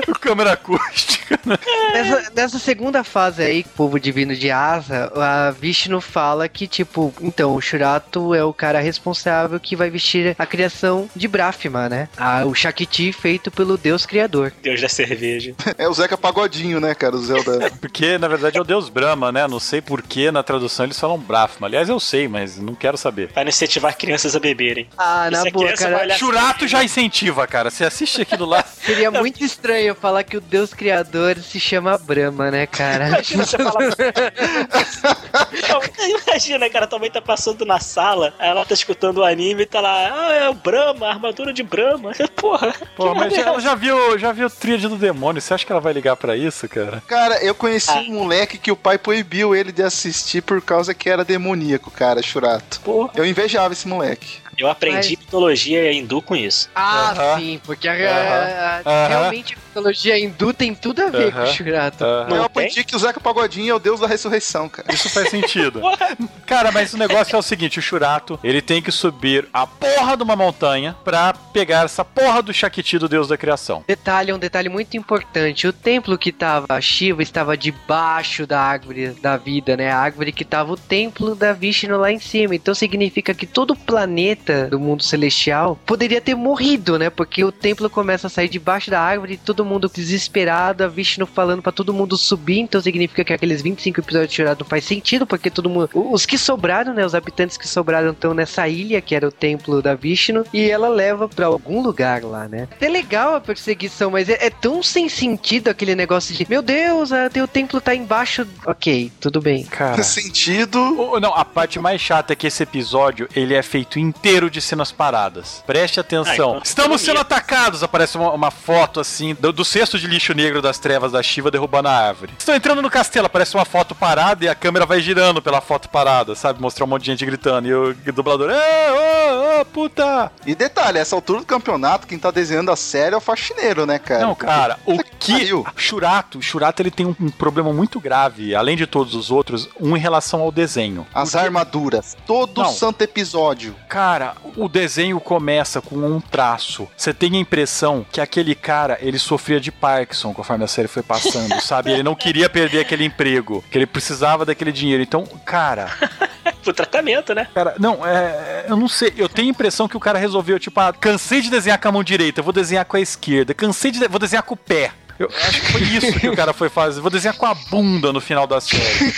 o 0.08 0.14
câmera 0.18 0.54
acústica, 0.54 1.40
né? 1.46 1.58
nessa, 1.94 2.32
nessa 2.34 2.60
segunda 2.60 3.04
fase 3.04 3.44
aí, 3.44 3.64
povo 3.76 4.00
divino 4.00 4.36
de 4.36 4.50
Asa, 4.50 5.12
a 5.16 5.52
Vishnu 5.52 6.00
fala 6.00 6.48
que, 6.48 6.68
tipo, 6.68 7.14
então, 7.22 7.56
o 7.56 7.62
Shurato 7.62 8.34
é 8.34 8.44
o 8.44 8.54
cara 8.54 8.80
responsável 8.80 9.60
que 9.60 9.76
vai 9.76 9.90
vestir 9.90 10.36
a 10.38 10.46
criação 10.46 11.10
de 11.16 11.28
Brahma, 11.28 11.90
né? 11.90 12.10
Ah, 12.18 12.46
o 12.46 12.54
Shakti 12.54 13.12
feito 13.12 13.52
pelo 13.52 13.78
Deus 13.78 14.06
Criador. 14.06 14.54
Deus 14.62 14.80
da 14.82 14.90
cerveja. 14.90 15.54
É 15.78 15.88
o 15.88 15.94
Zeca 15.94 16.18
Pagodinho, 16.18 16.80
né, 16.80 16.94
cara? 16.94 17.16
O 17.16 17.22
Zelda. 17.24 17.72
Porque, 17.82 18.18
na 18.18 18.28
verdade, 18.28 18.58
é 18.58 18.62
o 18.62 18.66
deus 18.66 18.90
Brahma, 18.90 19.32
né? 19.32 19.48
Não 19.48 19.60
sei 19.60 19.82
por 19.82 20.02
que 20.02 20.32
na 20.32 20.44
tradução 20.44 20.86
eles 20.86 21.00
falam 21.00 21.18
Brahma. 21.18 21.68
Aliás, 21.68 21.90
eu 21.90 22.00
sei, 22.02 22.28
mas 22.28 22.58
não 22.58 22.76
quero 22.76 22.98
saber. 22.98 23.30
Não 23.36 23.44
incentivar 23.44 23.96
crianças 23.98 24.36
a 24.36 24.40
beberem. 24.40 24.88
Ah, 24.98 25.28
E 25.28 25.32
na 25.32 25.42
a 25.42 25.52
boa, 25.52 25.74
cara. 25.74 25.98
vai 26.00 26.10
Churato 26.18 26.68
já 26.68 26.84
incentiva, 26.84 27.48
cara. 27.48 27.70
Você 27.72 27.84
assiste 27.86 28.22
aquilo 28.22 28.46
lá. 28.46 28.64
Seria 28.86 29.12
muito 29.12 29.44
estranho 29.44 29.96
falar 29.96 30.24
que 30.24 30.38
o 30.38 30.42
Deus 30.42 30.74
Criador 30.74 31.38
se 31.40 31.60
chama 31.60 31.98
Brahma, 31.98 32.52
né, 32.52 32.66
cara? 32.66 33.08
Imagina 33.10 33.46
você 33.46 33.58
falar. 33.58 33.82
Imagina, 36.28 36.70
cara, 36.70 36.88
tua 36.88 37.00
mãe 37.00 37.12
tá 37.12 37.22
passando 37.22 37.66
na 37.66 37.80
sala, 37.80 38.34
aí 38.40 38.50
ela 38.50 38.66
tá 38.66 38.74
escutando 38.74 39.20
o 39.20 39.24
anime 39.24 39.64
e 39.64 39.66
tá 39.66 39.80
lá, 39.80 40.28
ah, 40.28 40.34
é 40.34 40.50
o 40.50 40.54
Brahma, 40.54 41.08
a 41.08 41.10
armadura 41.12 41.54
de 41.54 41.64
Brahma. 41.64 42.12
Porra. 42.36 42.74
Pô, 42.96 43.14
mas 43.14 43.32
merda. 43.34 43.50
ela 43.52 43.60
já 43.60 43.76
viu, 43.76 44.18
já 44.18 44.32
viu 44.32 44.50
Tríade 44.50 44.88
do 44.88 44.96
Demônio. 44.96 45.42
Você 45.42 45.54
acha 45.54 45.66
que 45.66 45.72
ela 45.72 45.82
vai 45.82 45.94
ligar 45.94 46.16
pra 46.16 46.36
isso, 46.36 46.68
cara? 46.68 47.02
Cara, 47.08 47.44
eu 47.44 47.54
conheci 47.56 47.92
Ah. 47.92 48.02
um 48.02 48.22
moleque 48.24 48.58
que 48.58 48.72
o 48.72 48.76
pai 48.76 48.98
proibiu 48.98 49.56
ele 49.56 49.72
de 49.72 49.84
assistir 49.84 50.42
por 50.42 50.62
causa 50.62 50.94
que 50.94 51.10
era 51.10 51.24
demoníaco, 51.26 51.81
cara, 51.90 52.22
Churato. 52.22 52.80
Porra. 52.82 53.12
Eu 53.16 53.26
invejava 53.26 53.74
esse 53.74 53.88
moleque. 53.88 54.40
Eu 54.58 54.70
aprendi 54.70 55.18
mitologia 55.18 55.92
hindu 55.92 56.22
com 56.22 56.36
isso. 56.36 56.70
Ah, 56.76 57.36
sim, 57.40 57.60
porque 57.64 57.88
a, 57.88 57.94
Aham. 57.94 58.82
a- 58.86 59.08
realmente 59.08 59.58
mitologia 59.72 60.20
hindu 60.20 60.54
tem 60.54 60.76
tudo 60.76 61.02
a 61.02 61.08
ver 61.08 61.32
com 61.32 61.40
o 61.40 61.42
Aham. 61.44 61.54
Shurato. 61.54 62.04
Aham. 62.04 62.30
Não 62.30 62.38
eu 62.38 62.44
aprendi 62.44 62.84
que 62.84 62.96
o 62.96 63.00
Zeca 63.00 63.20
Pagodinho 63.20 63.72
é 63.72 63.76
o 63.76 63.80
deus 63.80 64.02
da 64.02 64.08
ressurreição, 64.08 64.68
cara. 64.68 64.94
Isso 64.94 65.10
faz 65.10 65.30
sentido. 65.30 65.82
Cara, 66.46 66.72
mas 66.72 66.94
o 66.94 66.98
negócio 66.98 67.36
é 67.36 67.40
o 67.40 67.42
seguinte: 67.42 67.80
o 67.80 67.82
Shurato, 67.82 68.38
ele 68.44 68.62
tem 68.62 68.82
que 68.82 68.92
subir 68.92 69.48
a 69.54 69.66
porra 69.66 70.18
de 70.18 70.24
uma 70.24 70.36
montanha 70.36 70.96
pra 71.04 71.34
pegar 71.34 71.86
essa 71.86 72.04
porra 72.04 72.42
do 72.42 72.54
Shakti 72.54 72.98
do 73.00 73.08
deus 73.08 73.30
da 73.30 73.38
criação. 73.38 73.84
Detalhe, 73.88 74.34
um 74.34 74.40
detalhe 74.40 74.68
muito 74.68 74.98
importante. 74.98 75.68
O 75.68 75.74
templo 75.74 76.18
que 76.18 76.32
tava 76.32 76.80
Shiva 76.82 77.24
estava 77.24 77.56
debaixo 77.56 78.46
da 78.46 78.60
árvore 78.60 79.12
da 79.22 79.38
vida, 79.38 79.78
né? 79.78 79.92
A 79.92 79.98
árvore 79.98 80.34
que 80.34 80.44
tava 80.44 80.74
o 80.74 80.78
templo 80.78 81.36
da 81.36 81.54
Vishnu 81.54 81.98
lá 81.98 82.12
em 82.12 82.20
cima. 82.20 82.54
Então 82.56 82.74
significa 82.74 83.34
que 83.34 83.46
todo 83.46 83.72
o 83.72 83.76
planeta 83.76 84.68
do 84.68 84.80
mundo 84.80 85.04
celestial 85.04 85.80
poderia 85.86 86.20
ter 86.20 86.36
morrido, 86.36 87.00
né? 87.00 87.10
Porque 87.10 87.44
o 87.44 87.52
templo 87.52 87.90
começa 87.90 88.28
a 88.28 88.30
sair 88.30 88.50
debaixo 88.50 88.92
da 88.92 89.00
árvore 89.00 89.34
e 89.36 89.38
todo 89.62 89.66
mundo 89.66 89.90
desesperado, 89.94 90.84
a 90.84 90.88
Vishnu 90.88 91.26
falando 91.28 91.62
pra 91.62 91.72
todo 91.72 91.94
mundo 91.94 92.18
subir. 92.18 92.60
Então 92.60 92.82
significa 92.82 93.24
que 93.24 93.34
aqueles 93.34 93.62
25 93.62 94.00
episódios 94.00 94.32
de 94.34 94.44
não 94.44 94.66
faz 94.66 94.84
sentido, 94.84 95.26
porque 95.28 95.50
todo 95.52 95.70
mundo. 95.70 95.90
Os 95.94 96.26
que 96.26 96.38
sobraram, 96.38 96.94
né? 96.94 97.06
Os 97.06 97.14
habitantes 97.14 97.58
que 97.58 97.68
sobraram 97.68 98.12
estão 98.12 98.34
nessa 98.34 98.68
ilha, 98.68 99.00
que 99.02 99.14
era 99.16 99.28
o 99.28 99.32
templo 99.32 99.82
da 99.82 99.94
Vishnu, 99.94 100.44
e 100.52 100.70
ela 100.70 100.90
leva 100.90 101.30
pra 101.30 101.46
algum 101.46 101.82
lugar 101.82 102.24
lá, 102.24 102.48
né? 102.48 102.68
É 102.80 102.90
legal 102.90 103.36
a 103.36 103.42
perseguição, 103.42 104.10
mas 104.10 104.30
é, 104.30 104.48
é 104.48 104.50
tão 104.50 104.82
sem 104.82 105.08
sentido 105.08 105.68
aquele 105.70 105.94
negócio 105.96 106.34
de 106.34 106.46
meu 106.50 106.62
Deus, 106.64 107.12
ah, 107.12 107.30
teu 107.30 107.48
templo 107.48 107.80
tá 107.80 107.94
embaixo. 107.94 108.48
Ok, 108.66 109.12
tudo 109.20 109.40
bem. 109.40 109.64
Cara. 109.66 110.02
Sentido. 110.02 110.80
O- 110.80 111.20
Não, 111.20 111.36
a 111.36 111.46
parte 111.46 111.80
mais 111.80 112.02
chata 112.02 112.34
é 112.34 112.36
que 112.36 112.48
esse 112.48 112.64
episódio 112.64 113.28
ele 113.36 113.54
é 113.54 113.62
feito 113.62 114.00
inteiro 114.00 114.50
de 114.50 114.60
cenas 114.60 114.92
paradas. 114.92 115.64
Preste 115.68 116.00
atenção. 116.00 116.32
Ah, 116.32 116.34
então, 116.34 116.62
Estamos 116.64 117.02
sendo 117.02 117.18
bonito. 117.18 117.32
atacados. 117.32 117.84
Aparece 117.84 118.18
uma, 118.18 118.32
uma 118.32 118.50
foto 118.52 119.00
assim 119.00 119.36
do, 119.40 119.51
do 119.52 119.66
cesto 119.66 119.98
de 119.98 120.08
lixo 120.08 120.34
negro 120.34 120.62
das 120.62 120.80
trevas 120.80 121.12
da 121.12 121.22
Shiva 121.22 121.52
derrubando 121.52 121.88
a 121.88 121.92
árvore. 121.92 122.34
Estão 122.38 122.56
entrando 122.56 122.82
no 122.82 122.90
castelo. 122.90 123.26
Aparece 123.28 123.56
uma 123.56 123.66
foto 123.66 123.94
parada 123.94 124.46
e 124.46 124.50
a 124.50 124.56
câmera 124.56 124.86
vai 124.86 125.02
girando 125.02 125.42
pela 125.42 125.62
foto 125.62 125.90
parada, 125.90 126.36
sabe? 126.36 126.62
Mostrar 126.62 126.86
um 126.86 126.90
monte 126.90 127.04
de 127.04 127.08
gente 127.08 127.26
gritando. 127.26 127.68
E 127.68 127.74
o, 127.74 127.94
dublador, 128.14 128.50
ê, 128.52 128.92
ô, 128.92 129.62
ô, 129.62 129.66
puta! 129.66 130.32
E 130.46 130.56
detalhe, 130.56 130.98
essa 130.98 131.16
altura 131.16 131.40
do 131.40 131.46
campeonato, 131.46 132.08
quem 132.08 132.18
tá 132.20 132.32
desenhando 132.32 132.72
a 132.72 132.76
série 132.76 133.16
é 133.16 133.18
o 133.18 133.22
faxineiro, 133.22 133.86
né, 133.86 134.00
cara? 134.00 134.26
Não, 134.26 134.36
cara, 134.36 134.80
o 134.86 134.98
que. 135.20 135.34
pariu. 135.34 135.66
Shurato, 135.76 136.38
o 136.40 136.42
Shurato 136.42 136.82
ele 136.82 136.92
tem 136.92 137.06
um, 137.06 137.16
um 137.20 137.30
problema 137.30 137.72
muito 137.74 138.00
grave, 138.00 138.56
além 138.56 138.76
de 138.76 138.86
todos 138.86 139.16
os 139.16 139.32
outros, 139.32 139.70
um 139.80 139.96
em 139.96 140.00
relação 140.00 140.42
ao 140.42 140.52
desenho. 140.52 141.06
As 141.14 141.36
armaduras. 141.36 142.18
Todo 142.26 142.62
Não. 142.62 142.72
santo 142.72 143.02
episódio. 143.02 143.76
Cara, 143.88 144.36
o 144.56 144.68
desenho 144.68 145.20
começa 145.20 145.82
com 145.82 145.96
um 145.96 146.20
traço. 146.20 146.88
Você 146.96 147.14
tem 147.14 147.36
a 147.36 147.40
impressão 147.40 148.06
que 148.12 148.22
aquele 148.22 148.56
cara, 148.56 148.98
ele 149.02 149.20
sofria 149.42 149.60
de 149.60 149.72
Parkinson 149.72 150.34
conforme 150.34 150.64
a 150.64 150.68
série 150.68 150.88
foi 150.88 151.02
passando, 151.02 151.60
sabe? 151.62 151.92
Ele 151.92 152.04
não 152.04 152.14
queria 152.14 152.48
perder 152.48 152.82
aquele 152.82 153.04
emprego, 153.04 153.64
que 153.72 153.78
ele 153.78 153.88
precisava 153.88 154.46
daquele 154.46 154.72
dinheiro. 154.72 155.02
Então, 155.02 155.26
cara, 155.44 155.90
Pro 156.64 156.74
tratamento, 156.74 157.34
né? 157.34 157.48
cara, 157.56 157.74
não, 157.80 158.06
é, 158.06 158.66
eu 158.70 158.78
não 158.78 158.88
sei. 158.88 159.12
Eu 159.18 159.28
tenho 159.28 159.48
a 159.48 159.52
impressão 159.52 159.88
que 159.88 159.98
o 159.98 160.00
cara 160.00 160.20
resolveu, 160.20 160.60
tipo, 160.60 160.80
ah, 160.80 160.94
cansei 160.94 161.42
de 161.42 161.50
desenhar 161.50 161.80
com 161.82 161.88
a 161.88 161.92
mão 161.92 162.04
direita, 162.04 162.42
vou 162.44 162.54
desenhar 162.54 162.86
com 162.86 162.98
a 162.98 163.00
esquerda. 163.02 163.52
Cansei 163.54 163.90
de, 163.90 164.00
de- 164.00 164.08
vou 164.08 164.20
desenhar 164.20 164.44
com 164.44 164.54
o 164.54 164.58
pé. 164.58 164.92
Eu 165.22 165.38
acho 165.48 165.62
que 165.62 165.72
foi 165.72 165.82
isso 165.82 166.20
que 166.20 166.30
o 166.30 166.36
cara 166.36 166.54
foi 166.54 166.70
fazer. 166.70 167.02
Vou 167.02 167.12
desenhar 167.12 167.36
com 167.36 167.46
a 167.46 167.54
bunda 167.54 168.12
no 168.12 168.22
final 168.22 168.48
da 168.48 168.60
série. 168.60 169.12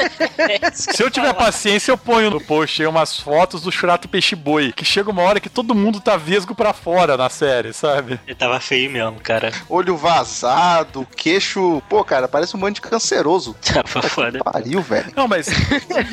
Se 0.72 1.02
eu 1.02 1.10
tiver 1.10 1.32
paciência, 1.34 1.92
eu 1.92 1.98
ponho 1.98 2.30
no 2.30 2.40
post 2.40 2.80
aí 2.80 2.88
umas 2.88 3.18
fotos 3.18 3.62
do 3.62 3.72
Churato 3.72 4.08
Peixe 4.08 4.34
Boi. 4.34 4.72
Que 4.72 4.84
chega 4.84 5.10
uma 5.10 5.22
hora 5.22 5.40
que 5.40 5.48
todo 5.48 5.74
mundo 5.74 6.00
tá 6.00 6.16
vesgo 6.16 6.54
pra 6.54 6.72
fora 6.72 7.16
na 7.16 7.28
série, 7.28 7.72
sabe? 7.72 8.18
Ele 8.26 8.34
tava 8.34 8.58
feio 8.60 8.90
mesmo, 8.90 9.20
cara. 9.20 9.52
Olho 9.68 9.96
vazado, 9.96 11.06
queixo. 11.16 11.82
Pô, 11.88 12.04
cara, 12.04 12.28
parece 12.28 12.56
um 12.56 12.60
bando 12.60 12.74
de 12.74 12.80
canceroso. 12.80 13.54
Tava 13.62 14.02
foda. 14.02 14.38
Pariu, 14.44 14.82
velho. 14.82 15.12
Não, 15.16 15.26
mas 15.28 15.48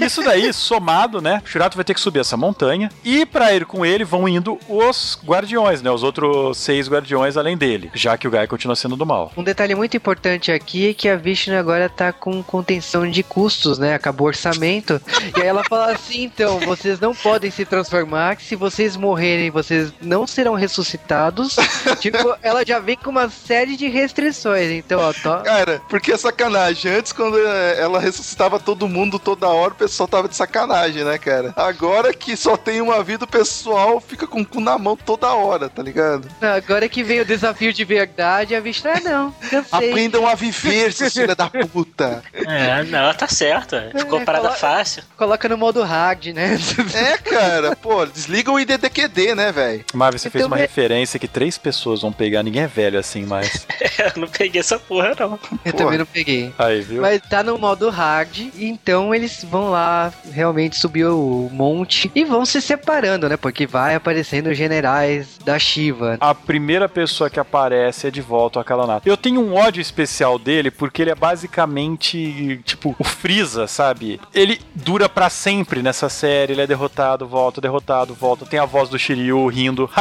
isso 0.02 0.24
daí, 0.24 0.54
somado, 0.54 1.22
né? 1.22 1.42
O 1.46 1.50
Churato 1.50 1.76
vai 1.76 1.84
ter 1.84 1.94
que 1.94 2.00
subir 2.02 2.20
essa 2.20 2.38
montanha. 2.38 2.90
E 3.04 3.26
pra 3.26 3.54
ir 3.54 3.66
com 3.66 3.86
ele 3.86 4.04
vão 4.04 4.28
indo 4.28 4.58
os 4.68 5.18
guardiões, 5.24 5.82
né? 5.82 5.90
Os 5.92 6.04
outros 6.04 6.58
seis 6.58 6.88
guardiões 6.90 7.38
além 7.38 7.58
dele. 7.58 7.92
Já 7.94 8.18
que 8.18 8.28
o 8.28 8.32
Guy 8.32 8.48
continua 8.48 8.76
sendo 8.76 8.96
do 8.96 9.06
mal. 9.06 9.32
Um 9.38 9.44
detalhe 9.44 9.76
muito 9.76 9.96
importante 9.96 10.52
aqui 10.52 10.90
é 10.90 10.94
que 10.96 11.08
a 11.08 11.16
Vishnu 11.16 11.56
agora 11.56 11.88
tá 11.88 12.12
com 12.12 12.42
contenção 12.42 13.08
de 13.10 13.22
custos, 13.22 13.78
né? 13.78 13.94
Acabou 13.94 14.26
o 14.26 14.30
orçamento. 14.30 15.00
e 15.38 15.40
aí 15.42 15.48
ela 15.48 15.64
fala 15.64 15.92
assim: 15.92 16.24
então, 16.24 16.60
vocês 16.62 17.00
não 17.00 17.14
podem 17.14 17.52
se 17.52 17.64
transformar, 17.64 18.36
que 18.36 18.44
se 18.44 18.56
vocês 18.56 18.98
morrerem, 18.98 19.52
vocês 19.52 19.94
não 20.02 20.26
serão 20.26 20.56
ressuscitados. 20.56 21.56
tipo, 22.00 22.18
ela 22.42 22.66
já 22.66 22.80
vem 22.80 22.98
com 22.98 23.12
uma 23.12 23.30
série 23.30 23.78
de 23.78 23.88
restrições. 23.88 24.72
Então, 24.72 25.00
ó, 25.00 25.14
tó- 25.14 25.44
Cara, 25.44 25.82
porque 25.88 26.12
é 26.12 26.18
sacanagem. 26.18 26.92
Antes, 26.92 27.12
quando 27.12 27.38
é, 27.38 27.80
ela 27.80 28.00
ressuscitava 28.00 28.60
todo 28.60 28.88
mundo 28.88 29.20
toda 29.20 29.48
hora, 29.48 29.72
o 29.74 29.78
pessoal 29.78 30.08
tava 30.08 30.28
de 30.28 30.36
sacanagem, 30.36 31.04
né, 31.04 31.20
cara? 31.20 31.54
Agora 31.56 32.12
que 32.12 32.36
só 32.36 32.58
tem 32.58 32.82
uma 32.82 33.04
vida, 33.04 33.26
o 33.26 33.28
pessoal 33.28 34.02
fica 34.02 34.26
com 34.26 34.42
o 34.42 34.46
cu 34.46 34.60
na 34.60 34.80
mão 34.80 34.98
toda 34.98 35.28
hora, 35.32 35.70
tá 35.70 35.84
ligado? 35.84 36.28
agora 36.42 36.90
que 36.90 37.04
vem 37.04 37.22
o 37.22 37.26
desafio 37.26 37.72
de 37.72 37.84
verdade, 37.84 38.56
a 38.56 38.60
Vishnu, 38.60 38.90
ah, 38.90 39.00
não, 39.00 39.27
cansei. 39.32 39.90
Aprendam 39.90 40.28
a 40.28 40.36
viver, 40.36 40.92
seus 40.94 41.14
filha 41.14 41.36
da 41.36 41.50
puta. 41.50 42.24
É, 42.34 42.84
não, 42.84 43.00
ela 43.00 43.14
tá 43.14 43.28
certa. 43.28 43.92
Ficou 43.96 44.20
É, 44.20 44.26
parada 44.26 44.48
colo- 44.50 44.60
fácil. 44.60 45.04
Coloca 45.18 45.48
no 45.50 45.58
modo 45.58 45.82
hard, 45.84 46.28
né? 46.28 46.58
É, 46.94 47.18
cara, 47.18 47.76
pô, 47.76 48.06
desliga 48.06 48.52
o 48.52 48.60
IDDQD, 48.60 49.36
né, 49.36 49.52
velho? 49.52 49.86
Marvel, 49.94 50.20
você 50.20 50.30
fez 50.30 50.44
Então, 50.44 50.50
uma 50.52 50.58
é- 50.58 50.62
referência 50.62 51.20
que 51.20 51.28
três 51.28 51.58
pessoas 51.58 52.02
vão 52.02 52.12
pegar. 52.12 52.44
Ninguém 52.44 52.64
é 52.64 52.68
velho 52.68 53.00
assim 53.00 53.26
mais. 53.26 53.66
Eu 53.98 54.22
não 54.22 54.28
peguei 54.28 54.62
essa 54.62 54.78
porra, 54.80 55.14
não. 55.20 55.40
Eu 55.66 55.72
Pô. 55.72 55.78
também 55.78 55.98
não 55.98 56.06
peguei. 56.06 56.54
Aí, 56.58 56.82
viu? 56.82 57.02
Mas 57.02 57.22
tá 57.30 57.42
no 57.44 57.58
modo 57.58 57.90
hard, 57.90 58.38
então 58.58 59.14
eles 59.14 59.44
vão 59.44 59.70
lá 59.72 60.14
realmente 60.32 60.76
subir 60.78 61.06
o 61.06 61.50
monte 61.52 62.12
e 62.14 62.24
vão 62.24 62.46
se 62.46 62.62
separando, 62.62 63.28
né? 63.28 63.36
Porque 63.38 63.66
vai 63.66 63.96
aparecendo 63.96 64.48
os 64.52 64.58
generais 64.58 65.38
da 65.44 65.58
Shiva. 65.58 66.18
A 66.20 66.34
primeira 66.36 66.88
pessoa 66.88 67.30
que 67.30 67.40
aparece 67.40 68.08
é 68.08 68.12
de 68.12 68.22
volta 68.22 68.60
o 68.60 68.62
Akalanata. 68.62 69.08
Eu 69.10 69.17
tenho 69.18 69.42
um 69.42 69.56
ódio 69.56 69.82
especial 69.82 70.40
dele 70.40 70.72
porque 70.72 71.02
ele 71.02 71.12
é 71.12 71.16
basicamente 71.16 72.62
tipo 72.64 72.96
o 72.98 73.04
Freeza, 73.04 73.68
sabe? 73.68 74.20
Ele 74.34 74.62
dura 74.74 75.10
pra 75.10 75.30
sempre 75.30 75.82
nessa 75.82 76.10
série, 76.10 76.54
ele 76.54 76.62
é 76.62 76.68
derrotado, 76.68 77.28
volta, 77.28 77.60
derrotado, 77.60 78.14
volta. 78.14 78.46
Tem 78.46 78.60
a 78.60 78.66
voz 78.66 78.90
do 78.90 78.98
Shiryu 78.98 79.48
rindo. 79.48 79.90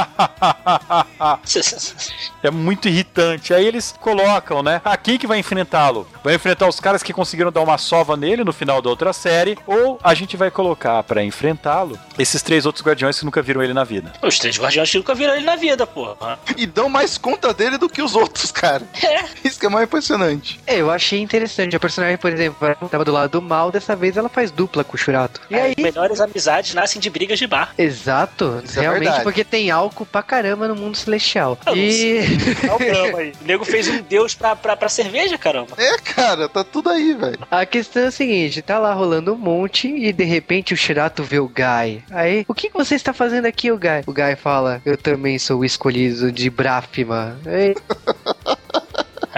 é 2.43 2.51
muito 2.51 2.89
irritante. 2.89 3.53
Aí 3.55 3.64
eles 3.64 3.95
colocam, 4.01 4.62
né? 4.62 4.81
Ah, 4.85 4.97
quem 4.97 5.19
que 5.19 5.27
vai 5.27 5.39
enfrentá-lo? 5.39 6.07
Vai 6.23 6.35
enfrentar 6.35 6.69
os 6.69 6.81
caras 6.81 7.03
que 7.03 7.12
conseguiram 7.12 7.51
dar 7.51 7.62
uma 7.62 7.79
sova 7.79 8.17
nele 8.17 8.45
no 8.45 8.53
final 8.53 8.81
da 8.83 8.91
outra 8.91 9.12
série 9.12 9.59
ou 9.67 9.99
a 10.03 10.14
gente 10.14 10.37
vai 10.37 10.51
colocar 10.51 11.03
pra 11.03 11.25
enfrentá-lo 11.25 11.99
esses 12.19 12.43
três 12.43 12.67
outros 12.67 12.85
guardiões 12.85 13.19
que 13.19 13.25
nunca 13.25 13.43
viram 13.43 13.62
ele 13.62 13.73
na 13.75 13.85
vida. 13.85 14.12
Os 14.23 14.39
três 14.39 14.59
guardiões 14.59 14.93
nunca 14.95 15.14
viram 15.14 15.35
ele 15.35 15.45
na 15.45 15.57
vida, 15.57 15.87
porra. 15.87 16.39
E 16.57 16.67
dão 16.67 16.89
mais 16.89 17.19
conta 17.19 17.53
dele 17.53 17.79
do 17.79 17.89
que 17.89 18.03
os 18.03 18.14
outros, 18.14 18.51
cara. 18.53 18.83
É. 19.03 19.25
Isso 19.47 19.59
que 19.59 19.67
é 19.67 19.69
mais 19.69 19.85
impressionante. 19.85 20.61
É, 20.67 20.77
eu 20.81 20.91
achei 20.91 21.21
interessante. 21.21 21.75
A 21.77 21.81
personagem, 21.81 22.17
por 22.17 22.33
exemplo, 22.33 22.89
tava 22.91 23.05
do 23.05 23.13
lado 23.13 23.31
do 23.33 23.43
mal, 23.43 23.71
dessa 23.71 23.95
vez 23.97 24.17
ela 24.17 24.29
faz 24.29 24.51
dupla 24.51 24.85
com 24.85 24.95
o 24.95 24.99
Shurato. 24.99 25.41
E 25.51 25.55
aí. 25.55 25.75
As 25.77 25.83
melhores 25.83 26.21
amizades 26.21 26.75
nascem 26.75 27.01
de 27.01 27.11
brigas 27.11 27.39
de 27.39 27.47
bar. 27.47 27.73
Exato, 27.79 28.63
Isso 28.65 28.79
é 28.79 28.83
realmente 28.83 29.05
verdade. 29.05 29.25
porque 29.25 29.45
tem 29.45 29.71
álcool 29.71 30.07
pra 30.07 30.23
caramba 30.23 30.69
no 30.69 30.75
mundo 30.77 30.97
celestial. 30.97 31.59
Eu 31.67 31.77
não 31.77 31.83
E. 31.83 32.21
Olha 32.65 32.75
o 32.75 32.79
drama 32.79 33.19
aí. 33.19 33.33
O 33.41 33.45
nego 33.47 33.65
fez 33.65 33.89
um 33.89 34.01
deus 34.03 34.35
pra, 34.35 34.55
pra, 34.57 34.77
pra 34.77 34.89
cerveja, 34.89 35.37
caramba. 35.39 35.75
É, 35.77 35.97
cara, 35.99 36.49
tá 36.49 36.65
tudo 36.65 36.91
aí, 36.91 37.15
velho. 37.15 37.39
A 37.51 37.65
questão 37.67 38.03
é 38.05 38.07
a 38.07 38.11
seguinte, 38.11 38.63
tá 38.63 38.79
lá 38.79 38.93
rolando 38.95 39.33
um 39.33 39.37
monte 39.37 39.89
e 39.89 40.13
de 40.13 40.25
repente 40.25 40.75
o 40.75 40.77
Shirato 40.77 41.23
vê 41.23 41.39
o 41.39 41.49
Guy. 41.49 42.03
Aí, 42.11 42.45
o 42.49 42.55
que 42.55 42.69
que 42.71 42.77
você 42.77 42.95
está 42.95 43.13
fazendo 43.13 43.47
aqui, 43.47 43.71
o 43.71 43.79
Guy? 43.79 44.03
O 44.07 44.13
Guy 44.13 44.37
fala, 44.37 44.81
eu 44.85 44.97
também 44.97 45.39
sou 45.39 45.61
o 45.61 45.65
escolhido 45.65 46.31
de 46.33 46.49
Brafima. 46.51 47.39
Aí, 47.47 47.75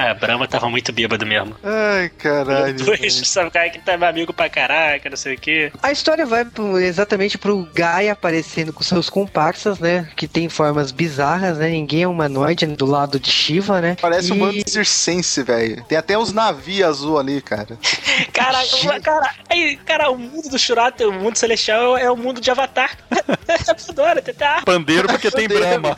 Ah, 0.01 0.11
a 0.13 0.15
Brahma 0.15 0.47
tava 0.47 0.69
muito 0.71 0.93
bêbado 0.93 1.27
mesmo. 1.27 1.57
Ai, 1.65 2.09
caralho. 2.11 2.73
Dois, 2.85 3.15
sabe, 3.29 3.49
o 3.49 3.51
cara 3.51 3.69
que 3.69 3.81
tava 3.81 4.09
amigo 4.09 4.33
pra 4.33 4.49
caraca, 4.49 5.11
não 5.11 5.17
sei 5.17 5.35
o 5.35 5.39
quê. 5.39 5.73
A 5.83 5.91
história 5.91 6.25
vai 6.25 6.45
pro- 6.45 6.79
exatamente 6.79 7.37
pro 7.37 7.69
Guy 7.75 8.09
aparecendo 8.09 8.73
com 8.73 8.85
seus 8.85 9.11
comparsas, 9.11 9.81
né? 9.81 10.09
Que 10.15 10.29
tem 10.29 10.49
formas 10.49 10.93
bizarras, 10.93 11.59
né? 11.59 11.69
Ninguém 11.71 12.05
é 12.05 12.07
humanoide 12.09 12.65
do 12.67 12.87
lado 12.87 13.19
de 13.19 13.29
Shiva, 13.29 13.81
né? 13.81 13.97
Parece 14.01 14.31
um 14.33 14.37
E- 14.37 14.39
bando 14.39 14.65
de 14.65 14.71
circense, 14.71 15.43
velho. 15.43 15.83
Tem 15.89 15.99
até 15.99 16.17
uns 16.17 16.33
navios 16.33 16.89
azul 16.89 17.19
ali, 17.19 17.41
cara. 17.41 17.77
Cara, 18.33 18.59
cara, 19.03 19.35
aí, 19.51 19.77
cara, 19.85 20.11
o 20.11 20.19
mundo 20.19 20.49
do 20.49 20.59
Shurato, 20.59 21.09
o 21.09 21.13
mundo 21.13 21.37
celestial 21.37 21.97
é 21.97 22.09
o 22.11 22.17
mundo 22.17 22.41
de 22.41 22.51
Avatar. 22.51 22.97
Adoro, 23.89 24.23
tem 24.23 24.33
até 24.35 24.45
a 24.47 24.63
Pandeiro 24.63 25.09
porque 25.09 25.31
tem 25.31 25.49
Brahma. 25.49 25.97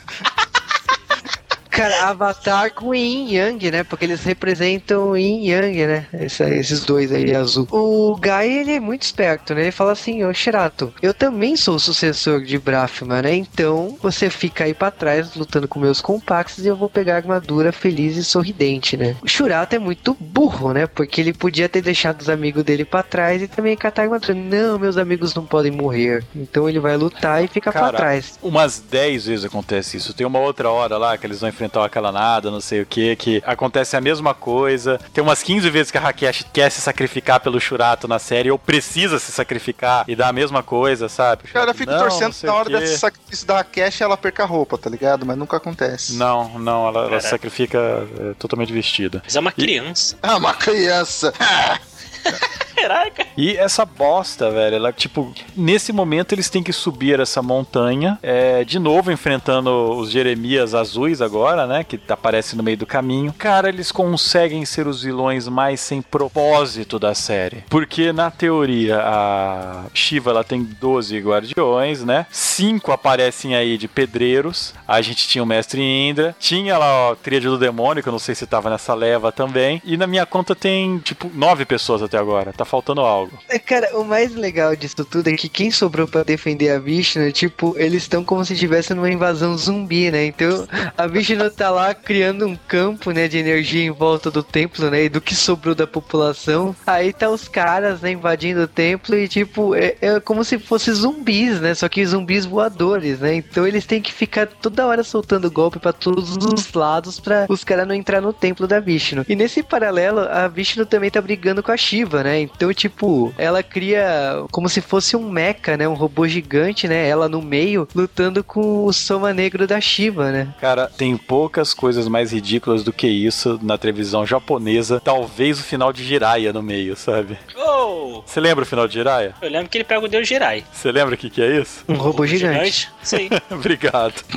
Cara, 1.71 2.09
Avatar 2.09 2.73
com 2.75 2.95
Yin 2.95 3.33
Yang, 3.35 3.71
né? 3.71 3.85
Porque 3.85 4.05
eles 4.05 4.23
representam 4.25 5.17
Yin 5.17 5.47
Yang, 5.49 5.87
né? 5.87 6.07
Esse- 6.13 6.43
esses 6.55 6.85
dois 6.85 7.13
aí 7.13 7.35
azul. 7.35 7.67
O 7.71 8.17
Guy, 8.17 8.47
ele 8.61 8.73
é 8.73 8.81
muito 8.81 9.03
esperto, 9.03 9.55
né? 9.55 9.63
Ele 9.63 9.71
fala 9.71 9.93
assim, 9.93 10.25
ô 10.25 10.33
Shirato, 10.35 10.93
eu 11.01 11.15
também 11.15 11.57
sou 11.57 11.77
o 11.77 11.81
sucessor 11.81 12.43
de 12.43 12.59
Brahma, 12.59 13.23
né? 13.23 13.35
Então 13.35 13.97
você 14.03 14.29
fica 14.29 14.65
aí 14.65 14.75
pra 14.75 14.91
trás 14.91 15.35
lutando 15.35 15.69
com 15.69 15.79
meus 15.79 16.01
compactos 16.01 16.65
e 16.65 16.69
eu 16.69 16.77
vou 16.77 16.89
pegar 16.89 17.15
a 17.15 17.17
armadura 17.19 17.73
feliz 17.73 18.17
e 18.17 18.25
sorridente, 18.25 18.97
né? 18.97 19.17
O 19.23 19.29
Shurato 19.29 19.77
é 19.77 19.79
muito 19.79 20.17
burro, 20.19 20.73
né? 20.73 20.87
Porque 20.87 21.21
ele 21.21 21.33
podia 21.33 21.69
ter 21.69 21.81
deixado 21.83 22.21
os 22.21 22.29
amigos 22.29 22.65
dele 22.65 22.85
pra 22.85 23.03
trás 23.03 23.41
e 23.43 23.49
também 23.49 23.77
catar 23.77 24.03
a 24.03 24.05
armadura. 24.07 24.35
Não, 24.35 24.79
meus 24.79 24.97
amigos 24.97 25.35
não 25.35 25.47
podem 25.47 25.71
morrer. 25.71 26.25
Então 26.35 26.69
ele 26.69 26.81
vai 26.81 26.97
lutar 26.97 27.45
e 27.45 27.49
fica 27.49 27.71
pra 27.71 27.81
Cara, 27.83 27.97
trás. 27.97 28.39
umas 28.43 28.81
10 28.81 29.27
vezes 29.27 29.45
acontece 29.45 29.97
isso. 29.97 30.13
Tem 30.13 30.27
uma 30.27 30.41
outra 30.41 30.69
hora 30.71 30.97
lá 30.99 31.17
que 31.17 31.27
eles 31.27 31.41
vão 31.41 31.49
enfrentar 31.61 31.85
aquela 31.85 32.11
nada, 32.11 32.51
não 32.51 32.61
sei 32.61 32.81
o 32.81 32.87
que, 32.87 33.15
que 33.17 33.43
acontece 33.45 33.97
a 33.97 34.01
mesma 34.01 34.33
coisa. 34.33 34.99
Tem 35.13 35.23
umas 35.23 35.43
15 35.43 35.69
vezes 35.69 35.91
que 35.91 35.99
a 35.99 36.01
Rakesh 36.01 36.47
quer 36.53 36.71
se 36.71 36.81
sacrificar 36.81 37.41
pelo 37.41 37.61
Shurato 37.61 38.09
na 38.09 38.19
série, 38.19 38.51
ou 38.51 38.59
precisa 38.59 39.19
se 39.19 39.31
sacrificar 39.31 40.05
e 40.09 40.17
dá 40.17 40.29
a 40.29 40.33
mesma 40.33 40.63
coisa, 40.63 41.09
sabe? 41.09 41.45
Cara, 41.49 41.71
eu 41.71 41.75
fico 41.75 41.93
Não, 41.93 41.99
torcendo 41.99 42.35
não 42.43 42.49
na 42.51 42.55
o 42.55 42.59
hora 42.59 42.71
desse 42.71 42.99
sacrifício 42.99 43.47
da 43.47 43.63
Cash 43.63 44.01
ela 44.01 44.17
perca 44.17 44.43
a 44.43 44.47
roupa, 44.47 44.79
tá 44.79 44.89
ligado? 44.89 45.27
Mas 45.27 45.37
nunca 45.37 45.59
acontece. 45.59 46.15
Não, 46.15 46.59
não, 46.59 46.89
ela, 46.89 47.07
ela 47.07 47.21
sacrifica 47.21 47.79
é, 47.79 48.35
totalmente 48.39 48.73
vestida. 48.73 49.21
Mas 49.25 49.37
é 49.37 49.41
uma 49.41 49.53
criança. 49.53 50.17
Ah, 50.23 50.37
uma 50.37 50.55
criança. 50.55 51.33
Caraca. 52.81 53.27
E 53.37 53.57
essa 53.57 53.85
bosta, 53.85 54.51
velho, 54.51 54.77
ela, 54.77 54.93
tipo, 54.93 55.33
nesse 55.57 55.93
momento 55.93 56.35
eles 56.35 56.49
têm 56.49 56.63
que 56.63 56.73
subir 56.73 57.21
essa 57.21 57.43
montanha, 57.43 58.19
é, 58.23 58.65
de 58.65 58.79
novo 58.79 59.13
enfrentando 59.13 59.71
os 59.97 60.11
Jeremias 60.11 60.75
azuis 60.75 61.21
agora, 61.21 61.67
né, 61.67 61.85
que 61.85 62.01
aparece 62.09 62.57
no 62.57 62.63
meio 62.63 62.77
do 62.77 62.87
caminho. 62.87 63.35
Cara, 63.37 63.69
eles 63.69 63.93
conseguem 63.93 64.65
ser 64.65 64.87
os 64.87 65.03
vilões 65.03 65.47
mais 65.49 65.81
sem 65.81 66.01
propósito 66.01 66.99
da 66.99 67.15
série. 67.15 67.65
Porque, 67.69 68.13
na 68.13 68.31
teoria, 68.31 68.99
a 68.99 69.85
Shiva, 69.93 70.31
ela 70.31 70.45
tem 70.45 70.63
12 70.63 71.19
guardiões, 71.19 72.05
né, 72.05 72.27
cinco 72.31 72.93
aparecem 72.93 73.55
aí 73.55 73.77
de 73.77 73.89
pedreiros, 73.89 74.75
a 74.87 75.01
gente 75.01 75.29
tinha 75.29 75.43
o 75.43 75.47
Mestre 75.47 75.83
Indra, 75.83 76.35
tinha 76.39 76.79
lá 76.79 77.13
a 77.13 77.17
Tríade 77.17 77.47
do 77.47 77.59
Demônio, 77.59 78.03
que 78.03 78.09
eu 78.09 78.13
não 78.13 78.19
sei 78.19 78.35
se 78.35 78.47
tava 78.47 78.71
nessa 78.71 78.95
leva 78.95 79.31
também, 79.31 79.81
e 79.85 79.97
na 79.97 80.07
minha 80.07 80.27
conta 80.27 80.55
tem, 80.55 80.99
tipo, 80.99 81.31
nove 81.35 81.65
pessoas 81.65 82.03
até 82.03 82.19
agora, 82.19 82.53
tá 82.53 82.65
faltando 82.71 83.01
algo. 83.01 83.39
É, 83.49 83.59
Cara, 83.59 83.99
o 83.99 84.05
mais 84.05 84.35
legal 84.35 84.75
disso 84.77 85.05
tudo 85.05 85.29
é 85.29 85.33
que 85.33 85.49
quem 85.49 85.71
sobrou 85.71 86.07
pra 86.07 86.23
defender 86.23 86.71
a 86.71 86.79
Vishnu, 86.79 87.31
tipo, 87.33 87.75
eles 87.77 88.03
estão 88.03 88.25
como 88.25 88.45
se 88.45 88.55
estivesse 88.55 88.95
numa 88.95 89.11
invasão 89.11 89.57
zumbi, 89.57 90.11
né? 90.11 90.27
Então, 90.27 90.67
a 90.97 91.07
Vishnu 91.07 91.51
tá 91.51 91.71
lá 91.71 91.95
criando 91.95 92.47
um 92.47 92.57
campo, 92.57 93.11
né, 93.11 93.29
de 93.29 93.39
energia 93.39 93.85
em 93.85 93.91
volta 93.91 94.31
do 94.31 94.43
templo, 94.43 94.91
né, 94.91 95.05
e 95.05 95.09
do 95.09 95.21
que 95.21 95.35
sobrou 95.35 95.75
da 95.75 95.87
população. 95.87 96.75
Aí 96.87 97.13
tá 97.13 97.29
os 97.29 97.49
caras, 97.49 98.01
né, 98.01 98.13
invadindo 98.13 98.63
o 98.63 98.69
templo 98.69 99.17
e, 99.17 99.27
tipo, 99.29 99.75
é, 99.75 99.97
é 100.01 100.21
como 100.21 100.45
se 100.45 100.59
fossem 100.59 100.95
zumbis, 100.95 101.61
né? 101.61 101.75
Só 101.75 101.89
que 101.89 102.05
zumbis 102.05 102.45
voadores, 102.45 103.21
né? 103.21 103.35
Então 103.35 103.67
eles 103.67 103.87
têm 103.87 104.01
que 104.01 104.13
ficar 104.13 104.47
toda 104.47 104.87
hora 104.87 105.03
soltando 105.03 105.51
golpe 105.51 105.79
pra 105.79 105.93
todos 105.93 106.37
os 106.37 106.73
lados 106.73 107.19
pra 107.19 107.47
os 107.49 107.65
caras 107.65 107.87
não 107.87 107.95
entrar 107.95 108.21
no 108.21 108.33
templo 108.33 108.67
da 108.67 108.79
Vishnu. 108.81 109.25
E 109.29 109.35
nesse 109.35 109.63
paralelo, 109.63 110.21
a 110.21 110.47
Vishnu 110.49 110.87
também 110.87 111.11
tá 111.11 111.21
brigando 111.21 111.63
com 111.63 111.73
a 111.73 111.77
Shiva, 111.77 112.23
né? 112.23 112.41
Então, 112.61 112.75
tipo, 112.75 113.33
ela 113.39 113.63
cria 113.63 114.45
como 114.53 114.69
se 114.69 114.83
fosse 114.83 115.17
um 115.17 115.31
mecha, 115.31 115.79
né? 115.79 115.89
Um 115.89 115.95
robô 115.95 116.29
gigante, 116.29 116.87
né? 116.87 117.09
Ela 117.09 117.27
no 117.27 117.41
meio, 117.41 117.89
lutando 117.95 118.45
com 118.45 118.85
o 118.85 118.93
Soma 118.93 119.33
Negro 119.33 119.67
da 119.67 119.81
Shiva, 119.81 120.31
né? 120.31 120.55
Cara, 120.61 120.87
tem 120.87 121.17
poucas 121.17 121.73
coisas 121.73 122.07
mais 122.07 122.33
ridículas 122.33 122.85
do 122.85 122.93
que 122.93 123.07
isso 123.07 123.59
na 123.63 123.79
televisão 123.79 124.27
japonesa. 124.27 125.01
Talvez 125.01 125.59
o 125.59 125.63
final 125.63 125.91
de 125.91 126.05
Jiraiya 126.05 126.53
no 126.53 126.63
meio, 126.63 126.95
sabe? 126.97 127.39
Oh! 127.57 128.23
Você 128.27 128.39
lembra 128.39 128.63
o 128.63 128.67
final 128.67 128.87
de 128.87 128.93
Jiraiya? 128.93 129.35
Eu 129.41 129.49
lembro 129.49 129.71
que 129.71 129.79
ele 129.79 129.85
pega 129.85 130.05
o 130.05 130.09
Deus 130.09 130.29
Jirai. 130.29 130.63
Você 130.71 130.93
lembra 130.93 131.15
o 131.15 131.19
que, 131.19 131.31
que 131.31 131.41
é 131.41 131.63
isso? 131.63 131.83
Um 131.89 131.95
robô 131.95 132.27
gigante. 132.27 132.91
Sim. 133.03 133.31
Obrigado. 133.51 134.23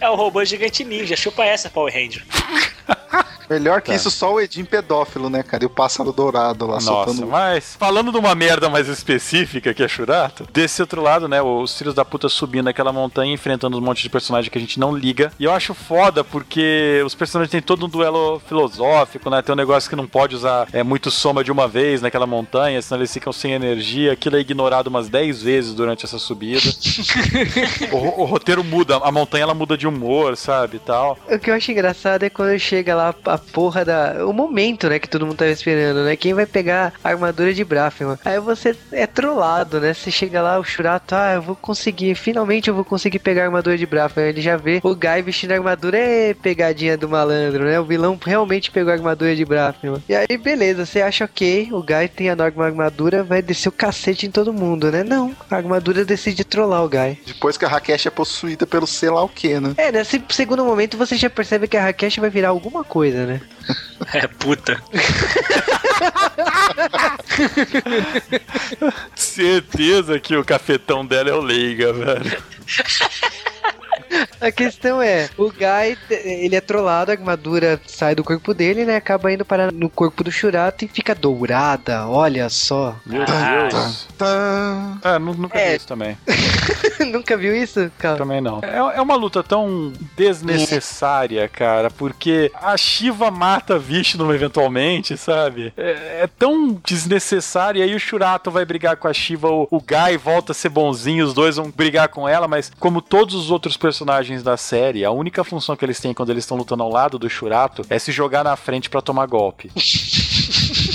É 0.00 0.10
o 0.10 0.14
robô 0.14 0.44
gigante 0.44 0.84
ninja. 0.84 1.16
Chupa 1.16 1.44
essa, 1.44 1.70
Power 1.70 1.92
Ranger. 1.92 2.22
Melhor 3.48 3.80
que 3.80 3.90
Tá. 3.90 3.94
isso, 3.94 4.10
só 4.10 4.32
o 4.34 4.40
Edinho 4.40 4.66
pedófilo, 4.66 5.30
né, 5.30 5.42
cara? 5.42 5.64
E 5.64 5.66
o 5.66 5.70
pássaro 5.70 6.12
dourado 6.12 6.66
lá 6.66 6.74
Nossa, 6.74 6.86
soltando. 6.86 7.26
mas 7.26 7.76
falando 7.78 8.10
de 8.12 8.18
uma 8.18 8.34
merda 8.34 8.68
mais 8.68 8.88
específica 8.88 9.72
que 9.72 9.82
é 9.82 9.88
Shurato, 9.88 10.46
desse 10.52 10.80
outro 10.80 11.00
lado, 11.02 11.28
né, 11.28 11.40
os 11.42 11.76
filhos 11.76 11.94
da 11.94 12.04
puta 12.04 12.28
subindo 12.28 12.68
aquela 12.68 12.92
montanha, 12.92 13.32
enfrentando 13.32 13.78
um 13.78 13.80
monte 13.80 14.02
de 14.02 14.10
personagem 14.10 14.50
que 14.50 14.58
a 14.58 14.60
gente 14.60 14.78
não 14.80 14.94
liga. 14.96 15.32
E 15.38 15.44
eu 15.44 15.52
acho 15.52 15.74
foda 15.74 16.24
porque 16.24 17.02
os 17.04 17.14
personagens 17.14 17.50
têm 17.50 17.62
todo 17.62 17.86
um 17.86 17.88
duelo 17.88 18.40
filosófico, 18.46 19.30
né? 19.30 19.42
Tem 19.42 19.52
um 19.52 19.56
negócio 19.56 19.88
que 19.88 19.96
não 19.96 20.06
pode 20.06 20.34
usar 20.34 20.66
é 20.72 20.82
muito 20.82 21.10
soma 21.10 21.42
de 21.44 21.52
uma 21.52 21.68
vez 21.68 22.02
naquela 22.02 22.26
montanha, 22.26 22.80
senão 22.82 23.00
eles 23.00 23.12
ficam 23.12 23.32
sem 23.32 23.52
energia. 23.52 24.12
Aquilo 24.12 24.36
é 24.36 24.40
ignorado 24.40 24.88
umas 24.88 25.08
10 25.08 25.42
vezes 25.42 25.74
durante 25.74 26.04
essa 26.04 26.18
subida. 26.18 26.60
o, 27.92 28.22
o 28.22 28.24
roteiro 28.24 28.62
muda, 28.64 28.96
a 28.96 29.12
montanha 29.12 29.44
ela 29.44 29.54
muda 29.54 29.76
de 29.76 29.86
humor, 29.86 30.36
sabe, 30.36 30.76
e 30.76 30.80
tal. 30.80 31.18
O 31.28 31.38
que 31.38 31.50
eu 31.50 31.54
acho 31.54 31.70
engraçado 31.70 32.22
é 32.24 32.30
quando 32.30 32.58
chega 32.58 32.94
lá 32.94 33.14
a 33.24 33.35
porra 33.38 33.84
da. 33.84 34.26
O 34.26 34.32
momento, 34.32 34.88
né? 34.88 34.98
Que 34.98 35.08
todo 35.08 35.26
mundo 35.26 35.36
tava 35.36 35.50
esperando, 35.50 36.04
né? 36.04 36.16
Quem 36.16 36.34
vai 36.34 36.46
pegar 36.46 36.92
a 37.02 37.08
armadura 37.08 37.52
de 37.52 37.64
Brafman? 37.64 38.18
Aí 38.24 38.38
você 38.40 38.76
é 38.92 39.06
trollado, 39.06 39.80
né? 39.80 39.94
Você 39.94 40.10
chega 40.10 40.42
lá, 40.42 40.58
o 40.58 40.64
Shurato, 40.64 41.14
ah, 41.14 41.34
eu 41.34 41.42
vou 41.42 41.56
conseguir, 41.56 42.14
finalmente 42.14 42.68
eu 42.68 42.74
vou 42.74 42.84
conseguir 42.84 43.18
pegar 43.18 43.42
a 43.42 43.46
armadura 43.46 43.76
de 43.76 43.86
Brafman. 43.86 44.26
Ele 44.26 44.40
já 44.40 44.56
vê 44.56 44.80
o 44.82 44.94
Guy 44.94 45.22
vestindo 45.22 45.52
a 45.52 45.56
armadura, 45.56 45.98
é 45.98 46.34
pegadinha 46.34 46.96
do 46.96 47.08
malandro, 47.08 47.64
né? 47.64 47.78
O 47.80 47.84
vilão 47.84 48.18
realmente 48.24 48.70
pegou 48.70 48.92
a 48.92 48.96
armadura 48.96 49.34
de 49.34 49.44
Brafman. 49.44 50.02
E 50.08 50.14
aí, 50.14 50.36
beleza, 50.36 50.86
você 50.86 51.00
acha 51.00 51.24
ok, 51.24 51.68
o 51.72 51.82
Guy 51.82 52.08
tem 52.08 52.30
a 52.30 52.36
norma 52.36 52.64
armadura, 52.64 53.22
vai 53.22 53.42
descer 53.42 53.68
o 53.68 53.72
cacete 53.72 54.26
em 54.26 54.30
todo 54.30 54.52
mundo, 54.52 54.90
né? 54.90 55.02
Não, 55.02 55.34
a 55.50 55.56
armadura 55.56 56.04
decide 56.04 56.44
trollar 56.44 56.84
o 56.84 56.88
Guy. 56.88 57.18
Depois 57.26 57.56
que 57.56 57.64
a 57.64 57.68
Rakesh 57.68 58.06
é 58.06 58.10
possuída 58.10 58.66
pelo 58.66 58.86
sei 58.86 59.10
lá 59.10 59.22
o 59.22 59.28
que, 59.28 59.58
né? 59.60 59.74
É, 59.76 59.92
nesse 59.92 60.22
segundo 60.30 60.64
momento 60.64 60.96
você 60.96 61.16
já 61.16 61.28
percebe 61.28 61.68
que 61.68 61.76
a 61.76 61.82
Rakesh 61.82 62.16
vai 62.16 62.30
virar 62.30 62.48
alguma 62.48 62.84
coisa, 62.84 63.25
né? 63.26 63.40
É 64.14 64.26
puta. 64.26 64.80
Certeza 69.14 70.18
que 70.18 70.36
o 70.36 70.44
cafetão 70.44 71.04
dela 71.04 71.30
é 71.30 71.34
o 71.34 71.40
Leiga, 71.40 71.92
velho. 71.92 72.42
A 74.40 74.50
questão 74.52 75.00
é, 75.00 75.28
o 75.36 75.50
Guy, 75.50 75.96
ele 76.10 76.54
é 76.56 76.60
trollado, 76.60 77.10
a 77.10 77.14
armadura 77.14 77.80
sai 77.86 78.14
do 78.14 78.22
corpo 78.24 78.52
dele, 78.54 78.84
né? 78.84 78.96
Acaba 78.96 79.32
indo 79.32 79.44
para 79.44 79.70
no 79.72 79.88
corpo 79.88 80.22
do 80.22 80.30
Shurato 80.30 80.84
e 80.84 80.88
fica 80.88 81.14
dourada, 81.14 82.06
olha 82.06 82.48
só. 82.48 82.96
Meu 83.06 83.22
Ah, 83.22 83.68
Deus. 83.70 84.08
Tá. 84.18 84.98
É, 85.02 85.18
nu- 85.18 85.34
nunca 85.34 85.58
É. 85.58 85.70
vi 85.70 85.76
isso 85.76 85.86
também. 85.86 86.16
Nunca 87.12 87.36
viu 87.36 87.54
isso? 87.54 87.90
Calma. 87.98 88.18
Também 88.18 88.40
não. 88.40 88.60
É, 88.62 88.78
é 88.98 89.00
uma 89.02 89.14
luta 89.14 89.42
tão 89.42 89.92
desnecessária, 90.16 91.48
cara, 91.48 91.90
porque 91.90 92.50
a 92.54 92.76
Shiva 92.76 93.30
mata 93.30 93.78
Vishnu 93.78 94.32
eventualmente, 94.34 95.16
sabe? 95.16 95.72
É, 95.76 96.22
é 96.22 96.28
tão 96.38 96.72
desnecessário. 96.84 97.78
E 97.78 97.82
aí 97.82 97.94
o 97.94 98.00
Shurato 98.00 98.50
vai 98.50 98.64
brigar 98.64 98.96
com 98.96 99.06
a 99.08 99.12
Shiva, 99.12 99.48
o, 99.48 99.68
o 99.70 99.78
Guy 99.80 100.16
volta 100.16 100.52
a 100.52 100.54
ser 100.54 100.68
bonzinho, 100.70 101.24
os 101.24 101.34
dois 101.34 101.56
vão 101.56 101.70
brigar 101.70 102.08
com 102.08 102.28
ela, 102.28 102.48
mas 102.48 102.72
como 102.78 103.00
todos 103.00 103.34
os 103.34 103.50
outros 103.50 103.76
personagens 103.76 103.95
da 104.42 104.56
série, 104.56 105.04
a 105.04 105.10
única 105.10 105.42
função 105.44 105.76
que 105.76 105.84
eles 105.84 105.98
têm 106.00 106.12
quando 106.14 106.30
eles 106.30 106.44
estão 106.44 106.56
lutando 106.56 106.82
ao 106.82 106.90
lado 106.90 107.18
do 107.18 107.28
Shurato 107.30 107.82
é 107.88 107.98
se 107.98 108.12
jogar 108.12 108.44
na 108.44 108.56
frente 108.56 108.90
pra 108.90 109.00
tomar 109.00 109.26
golpe. 109.26 109.70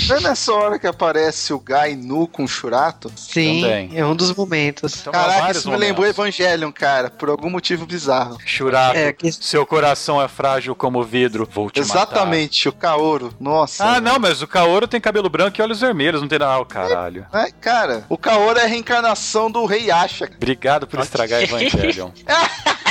Não 0.08 0.16
é 0.16 0.20
nessa 0.20 0.52
hora 0.52 0.78
que 0.78 0.86
aparece 0.86 1.52
o 1.52 1.58
Guy 1.58 1.94
nu 1.96 2.26
com 2.26 2.44
o 2.44 2.48
Shurato? 2.48 3.10
Sim, 3.16 3.62
Também. 3.62 3.90
é 3.94 4.04
um 4.04 4.14
dos 4.16 4.34
momentos. 4.34 5.00
Então, 5.00 5.12
Caraca, 5.12 5.52
isso 5.52 5.70
me 5.70 5.76
lembrou. 5.76 6.06
Evangelion, 6.06 6.72
cara, 6.72 7.08
por 7.08 7.28
algum 7.30 7.48
motivo 7.48 7.86
bizarro. 7.86 8.36
Shurato, 8.44 8.98
É, 8.98 9.12
que- 9.12 9.30
seu 9.32 9.64
coração 9.64 10.20
é 10.20 10.26
frágil 10.28 10.74
como 10.74 11.02
vidro, 11.04 11.48
vou 11.50 11.70
te 11.70 11.80
matar. 11.80 11.94
Exatamente, 11.94 12.68
o 12.68 12.72
Kaoru. 12.72 13.32
Nossa. 13.40 13.84
Ah, 13.84 14.00
não, 14.00 14.18
mas 14.18 14.42
o 14.42 14.46
Kaoru 14.46 14.86
tem 14.88 15.00
cabelo 15.00 15.30
branco 15.30 15.58
e 15.58 15.62
olhos 15.62 15.80
vermelhos, 15.80 16.20
não 16.20 16.28
tem 16.28 16.38
nada. 16.38 16.52
Ah, 16.52 16.60
o 16.60 16.66
caralho. 16.66 17.24
É, 17.32 17.50
cara, 17.52 18.04
o 18.08 18.18
Kaoru 18.18 18.58
é 18.58 18.64
a 18.64 18.66
reencarnação 18.66 19.50
do 19.50 19.64
Rei 19.64 19.90
Asha. 19.90 20.28
Obrigado 20.36 20.86
por 20.86 20.98
estragar 21.00 21.42
Evangelion. 21.42 22.10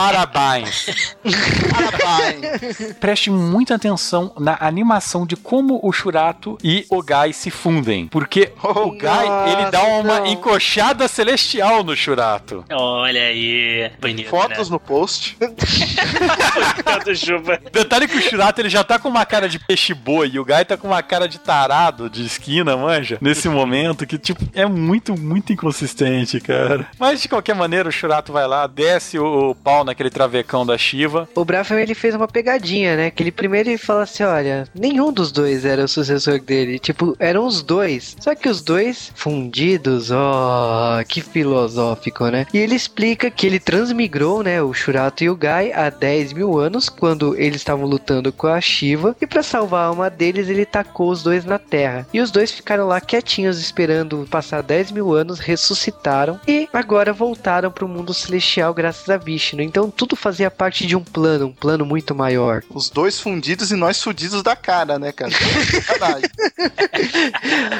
Parabéns. 0.00 1.14
Parabéns. 1.70 2.94
Preste 2.98 3.30
muita 3.30 3.74
atenção 3.74 4.32
na 4.38 4.56
animação 4.58 5.26
de 5.26 5.36
como 5.36 5.78
o 5.82 5.92
Shurato 5.92 6.56
e 6.64 6.86
o 6.88 7.02
Gai 7.02 7.34
se 7.34 7.50
fundem. 7.50 8.08
Porque 8.08 8.50
o 8.62 8.92
Gai, 8.92 9.52
ele 9.52 9.70
dá 9.70 9.82
uma 9.82 10.20
não. 10.20 10.26
encoxada 10.26 11.06
celestial 11.06 11.84
no 11.84 11.94
Shurato. 11.94 12.64
Olha 12.70 13.24
aí. 13.24 13.90
Bonito, 14.00 14.30
Fotos 14.30 14.70
né? 14.70 14.72
no 14.72 14.80
post. 14.80 15.36
Juba. 17.12 17.60
Detalhe 17.70 18.08
que 18.08 18.16
o 18.16 18.22
Shurato 18.22 18.60
ele 18.62 18.70
já 18.70 18.82
tá 18.82 18.98
com 18.98 19.08
uma 19.10 19.26
cara 19.26 19.50
de 19.50 19.58
peixe 19.58 19.92
boi 19.92 20.30
e 20.32 20.38
o 20.38 20.44
Gai 20.46 20.64
tá 20.64 20.78
com 20.78 20.86
uma 20.86 21.02
cara 21.02 21.28
de 21.28 21.38
tarado 21.38 22.08
de 22.08 22.24
esquina, 22.24 22.74
manja? 22.74 23.18
Nesse 23.20 23.50
momento 23.50 24.06
que, 24.06 24.16
tipo, 24.16 24.42
é 24.54 24.64
muito, 24.64 25.18
muito 25.18 25.52
inconsistente, 25.52 26.40
cara. 26.40 26.86
Mas 26.98 27.20
de 27.20 27.28
qualquer 27.28 27.54
maneira, 27.54 27.88
o 27.88 27.92
Shurato 27.92 28.32
vai 28.32 28.46
lá, 28.46 28.66
desce 28.66 29.18
o, 29.18 29.50
o 29.50 29.54
pau 29.54 29.84
naquele 29.90 30.10
travecão 30.10 30.64
da 30.64 30.78
Shiva. 30.78 31.28
O 31.34 31.44
Brafman 31.44 31.82
ele 31.82 31.94
fez 31.94 32.14
uma 32.14 32.28
pegadinha, 32.28 32.96
né? 32.96 33.10
Que 33.10 33.22
ele 33.22 33.32
primeiro 33.32 33.68
ele 33.68 33.78
fala 33.78 34.02
assim: 34.02 34.22
olha, 34.22 34.66
nenhum 34.74 35.12
dos 35.12 35.30
dois 35.32 35.64
era 35.64 35.84
o 35.84 35.88
sucessor 35.88 36.40
dele. 36.40 36.78
Tipo, 36.78 37.16
eram 37.18 37.46
os 37.46 37.62
dois. 37.62 38.16
Só 38.20 38.34
que 38.34 38.48
os 38.48 38.62
dois 38.62 39.12
fundidos, 39.14 40.10
ó, 40.10 41.02
que 41.06 41.20
filosófico, 41.20 42.28
né? 42.28 42.46
E 42.52 42.58
ele 42.58 42.74
explica 42.74 43.30
que 43.30 43.46
ele 43.46 43.58
transmigrou, 43.58 44.42
né? 44.42 44.62
O 44.62 44.72
Shurato 44.72 45.24
e 45.24 45.30
o 45.30 45.36
Gai 45.36 45.72
há 45.72 45.90
10 45.90 46.32
mil 46.32 46.58
anos, 46.58 46.88
quando 46.88 47.36
eles 47.36 47.56
estavam 47.56 47.86
lutando 47.86 48.32
com 48.32 48.46
a 48.46 48.60
Shiva. 48.60 49.16
E 49.20 49.26
pra 49.26 49.42
salvar 49.42 49.84
a 49.84 49.86
alma 49.86 50.10
deles, 50.10 50.48
ele 50.48 50.64
tacou 50.64 51.10
os 51.10 51.22
dois 51.22 51.44
na 51.44 51.58
terra. 51.58 52.06
E 52.12 52.20
os 52.20 52.30
dois 52.30 52.50
ficaram 52.50 52.86
lá 52.86 53.00
quietinhos, 53.00 53.58
esperando 53.60 54.26
passar 54.30 54.62
10 54.62 54.92
mil 54.92 55.12
anos, 55.12 55.38
ressuscitaram. 55.38 56.40
E 56.46 56.68
agora 56.72 57.12
voltaram 57.12 57.70
pro 57.70 57.88
mundo 57.88 58.14
celestial 58.14 58.72
graças 58.72 59.08
a 59.08 59.16
Vishnu. 59.16 59.62
Então 59.62 59.79
tudo 59.88 60.16
fazia 60.16 60.50
parte 60.50 60.86
de 60.86 60.96
um 60.96 61.04
plano, 61.04 61.46
um 61.46 61.52
plano 61.52 61.86
muito 61.86 62.14
maior. 62.14 62.62
Os 62.68 62.90
dois 62.90 63.20
fundidos 63.20 63.70
e 63.70 63.76
nós 63.76 64.02
fudidos 64.02 64.42
da 64.42 64.56
cara, 64.56 64.98
né, 64.98 65.12
cara? 65.12 65.30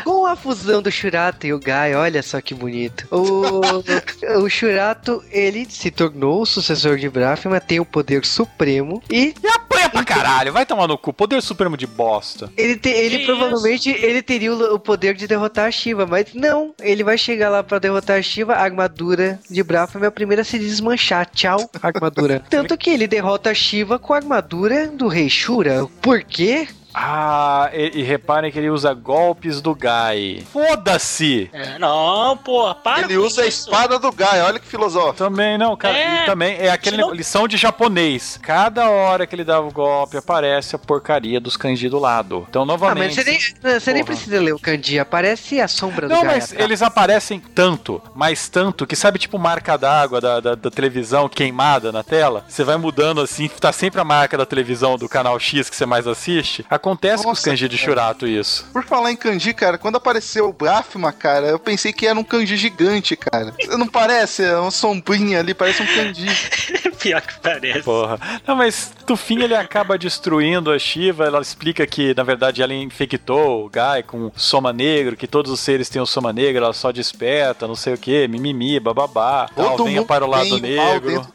Com 0.04 0.26
a 0.26 0.36
fusão 0.36 0.80
do 0.80 0.90
Shurato 0.90 1.46
e 1.46 1.52
o 1.52 1.58
Gai, 1.58 1.94
olha 1.94 2.22
só 2.22 2.40
que 2.40 2.54
bonito. 2.54 3.06
O, 3.10 4.42
o 4.42 4.48
Shurato, 4.48 5.22
ele 5.30 5.66
se 5.68 5.90
tornou 5.90 6.42
o 6.42 6.46
sucessor 6.46 6.96
de 6.96 7.08
Brahma, 7.08 7.60
tem 7.60 7.80
o 7.80 7.84
poder 7.84 8.24
supremo 8.24 9.02
e 9.10 9.34
E 9.42 9.46
apanha 9.48 9.90
pra 9.90 10.04
caralho, 10.04 10.52
vai 10.52 10.64
tomar 10.64 10.86
no 10.86 10.96
cu. 10.98 11.12
Poder 11.12 11.42
supremo 11.42 11.76
de 11.76 11.86
bosta. 11.86 12.50
ele, 12.56 12.76
te- 12.76 12.88
ele 12.88 13.18
Que 13.20 13.26
provavelmente 13.26 13.90
ele 13.90 14.22
teria 14.22 14.52
o, 14.52 14.74
o 14.74 14.78
poder 14.78 15.14
de 15.14 15.26
derrotar 15.26 15.66
a 15.66 15.70
Shiva, 15.70 16.06
mas 16.06 16.26
não, 16.34 16.74
ele 16.80 17.02
vai 17.04 17.18
chegar 17.18 17.48
lá 17.50 17.62
pra 17.62 17.78
derrotar 17.78 18.18
a 18.18 18.22
Shiva, 18.22 18.54
a 18.54 18.62
armadura 18.62 19.38
de 19.50 19.62
Brahma 19.62 19.90
é 20.04 20.06
a 20.06 20.10
primeira 20.10 20.42
a 20.42 20.44
se 20.44 20.58
desmanchar. 20.58 21.28
Tchau, 21.34 21.70
armadura. 21.82 22.42
Tanto 22.48 22.76
que 22.76 22.90
ele 22.90 23.06
derrota 23.06 23.50
a 23.50 23.54
Shiva 23.54 23.98
com 23.98 24.12
a 24.12 24.16
armadura 24.16 24.88
do 24.88 25.08
rei 25.08 25.28
Shura. 25.28 25.86
Por 26.00 26.22
quê? 26.22 26.68
Ah, 26.94 27.70
e, 27.72 28.00
e 28.00 28.02
reparem 28.02 28.50
que 28.50 28.58
ele 28.58 28.70
usa 28.70 28.92
golpes 28.92 29.60
do 29.60 29.74
Gai. 29.74 30.42
Foda-se! 30.52 31.48
É, 31.52 31.78
não, 31.78 32.36
pô, 32.36 32.74
para 32.74 33.02
Ele 33.04 33.16
com 33.16 33.24
usa 33.24 33.42
a 33.42 33.46
isso. 33.46 33.60
espada 33.68 33.98
do 33.98 34.10
Gaia, 34.12 34.44
olha 34.44 34.58
que 34.58 34.66
filosófico. 34.66 35.14
Também 35.16 35.56
não, 35.56 35.76
cara. 35.76 35.96
É, 35.96 36.22
e 36.22 36.26
também 36.26 36.56
é 36.58 36.70
aquele 36.70 36.96
negócio- 36.96 37.16
lição 37.16 37.46
de 37.48 37.56
japonês. 37.56 38.38
Cada 38.42 38.88
hora 38.90 39.26
que 39.26 39.34
ele 39.34 39.44
dava 39.44 39.66
o 39.66 39.72
golpe, 39.72 40.16
aparece 40.16 40.74
a 40.74 40.78
porcaria 40.78 41.40
dos 41.40 41.56
kanji 41.56 41.88
do 41.88 41.98
lado. 41.98 42.46
Então, 42.48 42.62
Ah, 42.62 42.66
novamente. 42.66 43.14
mas 43.16 43.24
você 43.24 43.30
nem, 43.30 43.78
você 43.78 43.92
nem 43.92 44.04
precisa 44.04 44.40
ler 44.40 44.52
o 44.54 44.58
kanji, 44.58 44.98
aparece 44.98 45.60
a 45.60 45.68
sombra 45.68 46.08
do 46.08 46.14
Não, 46.14 46.22
Gai 46.22 46.34
mas 46.34 46.44
atrás. 46.44 46.64
eles 46.64 46.82
aparecem 46.82 47.40
tanto, 47.40 48.02
mas 48.14 48.48
tanto, 48.48 48.86
que 48.86 48.96
sabe 48.96 49.18
tipo 49.18 49.38
marca 49.38 49.76
d'água 49.76 50.20
da, 50.20 50.40
da, 50.40 50.54
da 50.54 50.70
televisão 50.70 51.28
queimada 51.28 51.92
na 51.92 52.02
tela? 52.02 52.44
Você 52.48 52.64
vai 52.64 52.76
mudando 52.76 53.20
assim, 53.20 53.48
tá 53.48 53.72
sempre 53.72 54.00
a 54.00 54.04
marca 54.04 54.36
da 54.36 54.46
televisão 54.46 54.96
do 54.96 55.08
canal 55.08 55.38
X 55.38 55.70
que 55.70 55.76
você 55.76 55.86
mais 55.86 56.06
assiste. 56.06 56.64
Acontece 56.80 57.22
com 57.22 57.30
os 57.30 57.38
Nossa, 57.38 57.50
kanji 57.50 57.68
de 57.68 57.76
Shurato 57.76 58.26
isso. 58.26 58.66
Por 58.72 58.82
falar 58.84 59.12
em 59.12 59.16
kanji, 59.16 59.52
cara, 59.52 59.76
quando 59.76 59.96
apareceu 59.96 60.48
o 60.48 60.52
Brahma, 60.52 61.12
cara, 61.12 61.48
eu 61.48 61.58
pensei 61.58 61.92
que 61.92 62.06
era 62.06 62.18
um 62.18 62.24
kanji 62.24 62.56
gigante, 62.56 63.14
cara. 63.16 63.54
Não 63.78 63.86
parece? 63.86 64.42
É 64.42 64.56
uma 64.56 64.70
sombrinha 64.70 65.40
ali, 65.40 65.52
parece 65.52 65.82
um 65.82 65.86
kanji. 65.86 66.26
Pior 66.98 67.20
que 67.20 67.38
parece. 67.40 67.82
Porra. 67.82 68.18
Não, 68.46 68.56
mas 68.56 68.92
no 69.08 69.16
fim 69.16 69.42
ele 69.42 69.54
acaba 69.54 69.98
destruindo 69.98 70.70
a 70.70 70.78
Shiva. 70.78 71.24
Ela 71.26 71.40
explica 71.40 71.86
que, 71.86 72.14
na 72.14 72.22
verdade, 72.22 72.62
ela 72.62 72.74
infectou 72.74 73.66
o 73.66 73.68
Gai 73.68 74.02
com 74.02 74.32
soma 74.34 74.72
negro, 74.72 75.16
que 75.16 75.26
todos 75.26 75.52
os 75.52 75.60
seres 75.60 75.88
têm 75.88 76.00
o 76.00 76.06
soma 76.06 76.32
negro, 76.32 76.64
ela 76.64 76.72
só 76.72 76.90
desperta, 76.90 77.68
não 77.68 77.74
sei 77.76 77.94
o 77.94 77.98
que, 77.98 78.26
mimimi, 78.26 78.80
bababá. 78.80 79.48
Tal, 79.54 79.76
Todo 79.76 79.84
venha 79.84 80.00
mundo 80.00 80.06
para 80.06 80.24
o 80.24 80.28
lado 80.28 80.58
negro. 80.58 81.00
dentro 81.00 81.32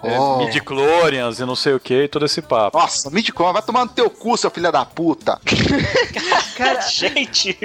si. 0.00 0.06
É, 0.06 0.18
Oh. 0.18 0.38
Midichlorians 0.38 1.38
e 1.40 1.44
não 1.44 1.56
sei 1.56 1.74
o 1.74 1.80
que, 1.80 2.04
e 2.04 2.08
todo 2.08 2.24
esse 2.24 2.40
papo. 2.42 2.78
Nossa, 2.78 3.10
Midicom, 3.10 3.52
vai 3.52 3.62
tomar 3.62 3.84
no 3.84 3.90
teu 3.90 4.08
cu, 4.10 4.36
seu 4.36 4.50
filho 4.50 4.70
da 4.72 4.84
puta. 4.84 5.38
Cara, 6.56 6.80
Gente, 6.88 7.56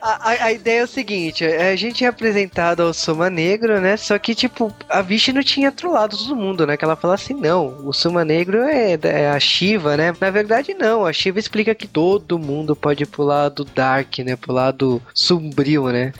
A, 0.00 0.30
a- 0.30 0.44
a 0.46 0.52
ideia 0.52 0.80
é 0.80 0.84
o 0.84 0.88
seguinte, 0.88 1.44
a 1.44 1.74
gente 1.76 2.04
é 2.04 2.08
apresentado 2.08 2.82
ao 2.82 2.92
Soma 2.94 3.28
Negro, 3.30 3.80
né? 3.80 3.96
Só 3.96 4.18
que, 4.18 4.34
tipo, 4.34 4.72
a 4.88 5.02
Vishi 5.02 5.32
não 5.32 5.42
tinha 5.42 5.72
trollado 5.72 6.16
todo 6.16 6.36
mundo, 6.36 6.66
né? 6.66 6.76
Que 6.76 6.84
ela 6.84 6.96
fala 6.96 7.14
assim, 7.14 7.34
não, 7.34 7.78
o 7.86 7.92
Soma 7.92 8.24
Negro 8.24 8.58
é, 8.62 8.98
é 9.02 9.30
a 9.30 9.40
Shiva, 9.40 9.96
né? 9.96 10.14
Na 10.20 10.30
verdade, 10.30 10.74
não. 10.74 11.04
A 11.04 11.12
Shiva 11.12 11.38
explica 11.38 11.74
que 11.74 11.86
todo 11.86 12.38
mundo 12.38 12.76
pode 12.76 13.02
ir 13.02 13.06
pro 13.06 13.22
lado 13.24 13.64
Dark, 13.64 14.18
né? 14.18 14.36
Pro 14.36 14.52
lado 14.52 15.02
sombrio, 15.14 15.88
né? 15.88 16.12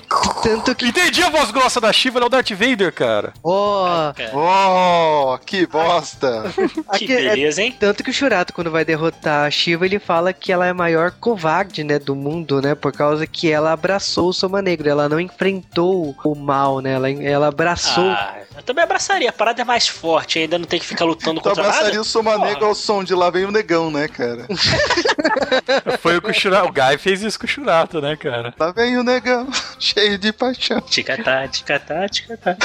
Tanto 0.42 0.74
que, 0.74 0.86
Entendi 0.90 1.22
a 1.22 1.30
voz 1.30 1.50
grossa 1.50 1.80
da 1.80 1.92
Shiva, 1.92 2.18
ela 2.18 2.26
é 2.26 2.28
o 2.28 2.30
Darth 2.30 2.50
Vader, 2.50 2.92
cara. 2.92 3.32
ó... 3.44 4.12
cara, 4.12 4.30
Oh, 4.34 5.38
que 5.44 5.66
bosta. 5.66 6.44
que 6.96 7.12
é- 7.12 7.30
beleza, 7.30 7.62
hein? 7.62 7.74
Tanto 7.78 8.02
que 8.04 8.10
o 8.10 8.12
Shurato, 8.12 8.52
quando 8.52 8.70
vai 8.70 8.84
derrotar 8.84 9.46
a 9.46 9.50
Shiva, 9.50 9.84
ele 9.86 9.98
fala 9.98 10.32
que 10.32 10.52
ela 10.52 10.66
é 10.66 10.70
a 10.70 10.74
maior 10.74 11.10
covarde, 11.12 11.82
né, 11.84 11.98
do 11.98 12.14
mundo, 12.14 12.60
né? 12.62 12.74
Por 12.74 12.92
causa 12.92 13.26
que 13.26 13.50
ela 13.50 13.72
abraçou 13.72 14.28
o 14.28 14.32
Soma 14.32 14.60
Negro, 14.62 14.88
ela 14.88 15.08
não 15.08 15.18
enfrentou 15.20 16.14
o 16.24 16.34
mal, 16.34 16.80
né? 16.80 16.92
Ela, 16.92 17.10
ela 17.10 17.48
abraçou 17.48 18.04
Ah, 18.10 18.36
eu 18.56 18.62
também 18.62 18.84
abraçaria. 18.84 19.30
A 19.30 19.32
parada 19.32 19.62
é 19.62 19.64
mais 19.64 19.88
forte, 19.88 20.38
ainda 20.38 20.58
não 20.58 20.66
tem 20.66 20.78
que 20.80 20.86
ficar 20.86 21.04
lutando 21.04 21.40
contra 21.42 21.62
abraçaria 21.62 21.88
nada. 21.90 22.00
o 22.00 22.04
Soma 22.04 22.32
Porra. 22.34 22.46
Negro 22.46 22.66
ao 22.66 22.74
som 22.74 23.02
de 23.04 23.14
lá 23.14 23.30
vem 23.30 23.44
o 23.44 23.50
negão, 23.50 23.90
né, 23.90 24.06
cara? 24.08 24.46
Foi 26.00 26.16
o 26.16 26.22
que 26.22 26.30
o 26.30 26.34
Shurato. 26.34 26.68
O 26.68 26.72
Guy 26.72 26.98
fez 26.98 27.22
isso 27.22 27.38
com 27.38 27.46
o 27.46 27.48
Shurato, 27.48 28.00
né, 28.00 28.16
cara? 28.16 28.54
Lá 28.58 28.72
vem 28.72 28.96
o 28.98 29.02
negão, 29.02 29.48
cheio 29.78 30.18
de 30.18 30.32
paixão. 30.32 30.80
Ticatá, 30.80 31.46
ticatá, 31.48 32.08
ticatá. 32.08 32.56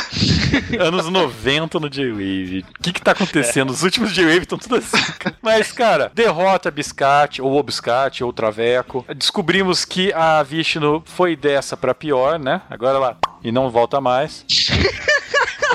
Anos 0.79 1.07
90 1.09 1.79
no 1.79 1.89
J-Wave. 1.89 2.64
O 2.79 2.83
que 2.83 2.93
que 2.93 3.01
tá 3.01 3.11
acontecendo? 3.11 3.69
Os 3.71 3.83
últimos 3.83 4.13
J-Wave 4.13 4.39
estão 4.39 4.57
tudo 4.57 4.75
assim, 4.75 4.97
cara. 5.19 5.35
Mas, 5.41 5.71
cara, 5.71 6.11
derrota 6.13 6.69
Biscate, 6.69 7.41
ou 7.41 7.57
o 7.57 7.63
Biscate, 7.63 8.23
ou 8.23 8.31
Traveco. 8.31 9.05
Descobrimos 9.15 9.85
que 9.85 10.13
a 10.13 10.43
Vishnu 10.43 11.03
foi 11.05 11.35
dessa 11.35 11.75
pra 11.75 11.93
pior, 11.93 12.37
né? 12.39 12.61
Agora 12.69 12.97
ela... 12.97 13.17
E 13.43 13.51
não 13.51 13.69
volta 13.69 14.01
mais. 14.01 14.43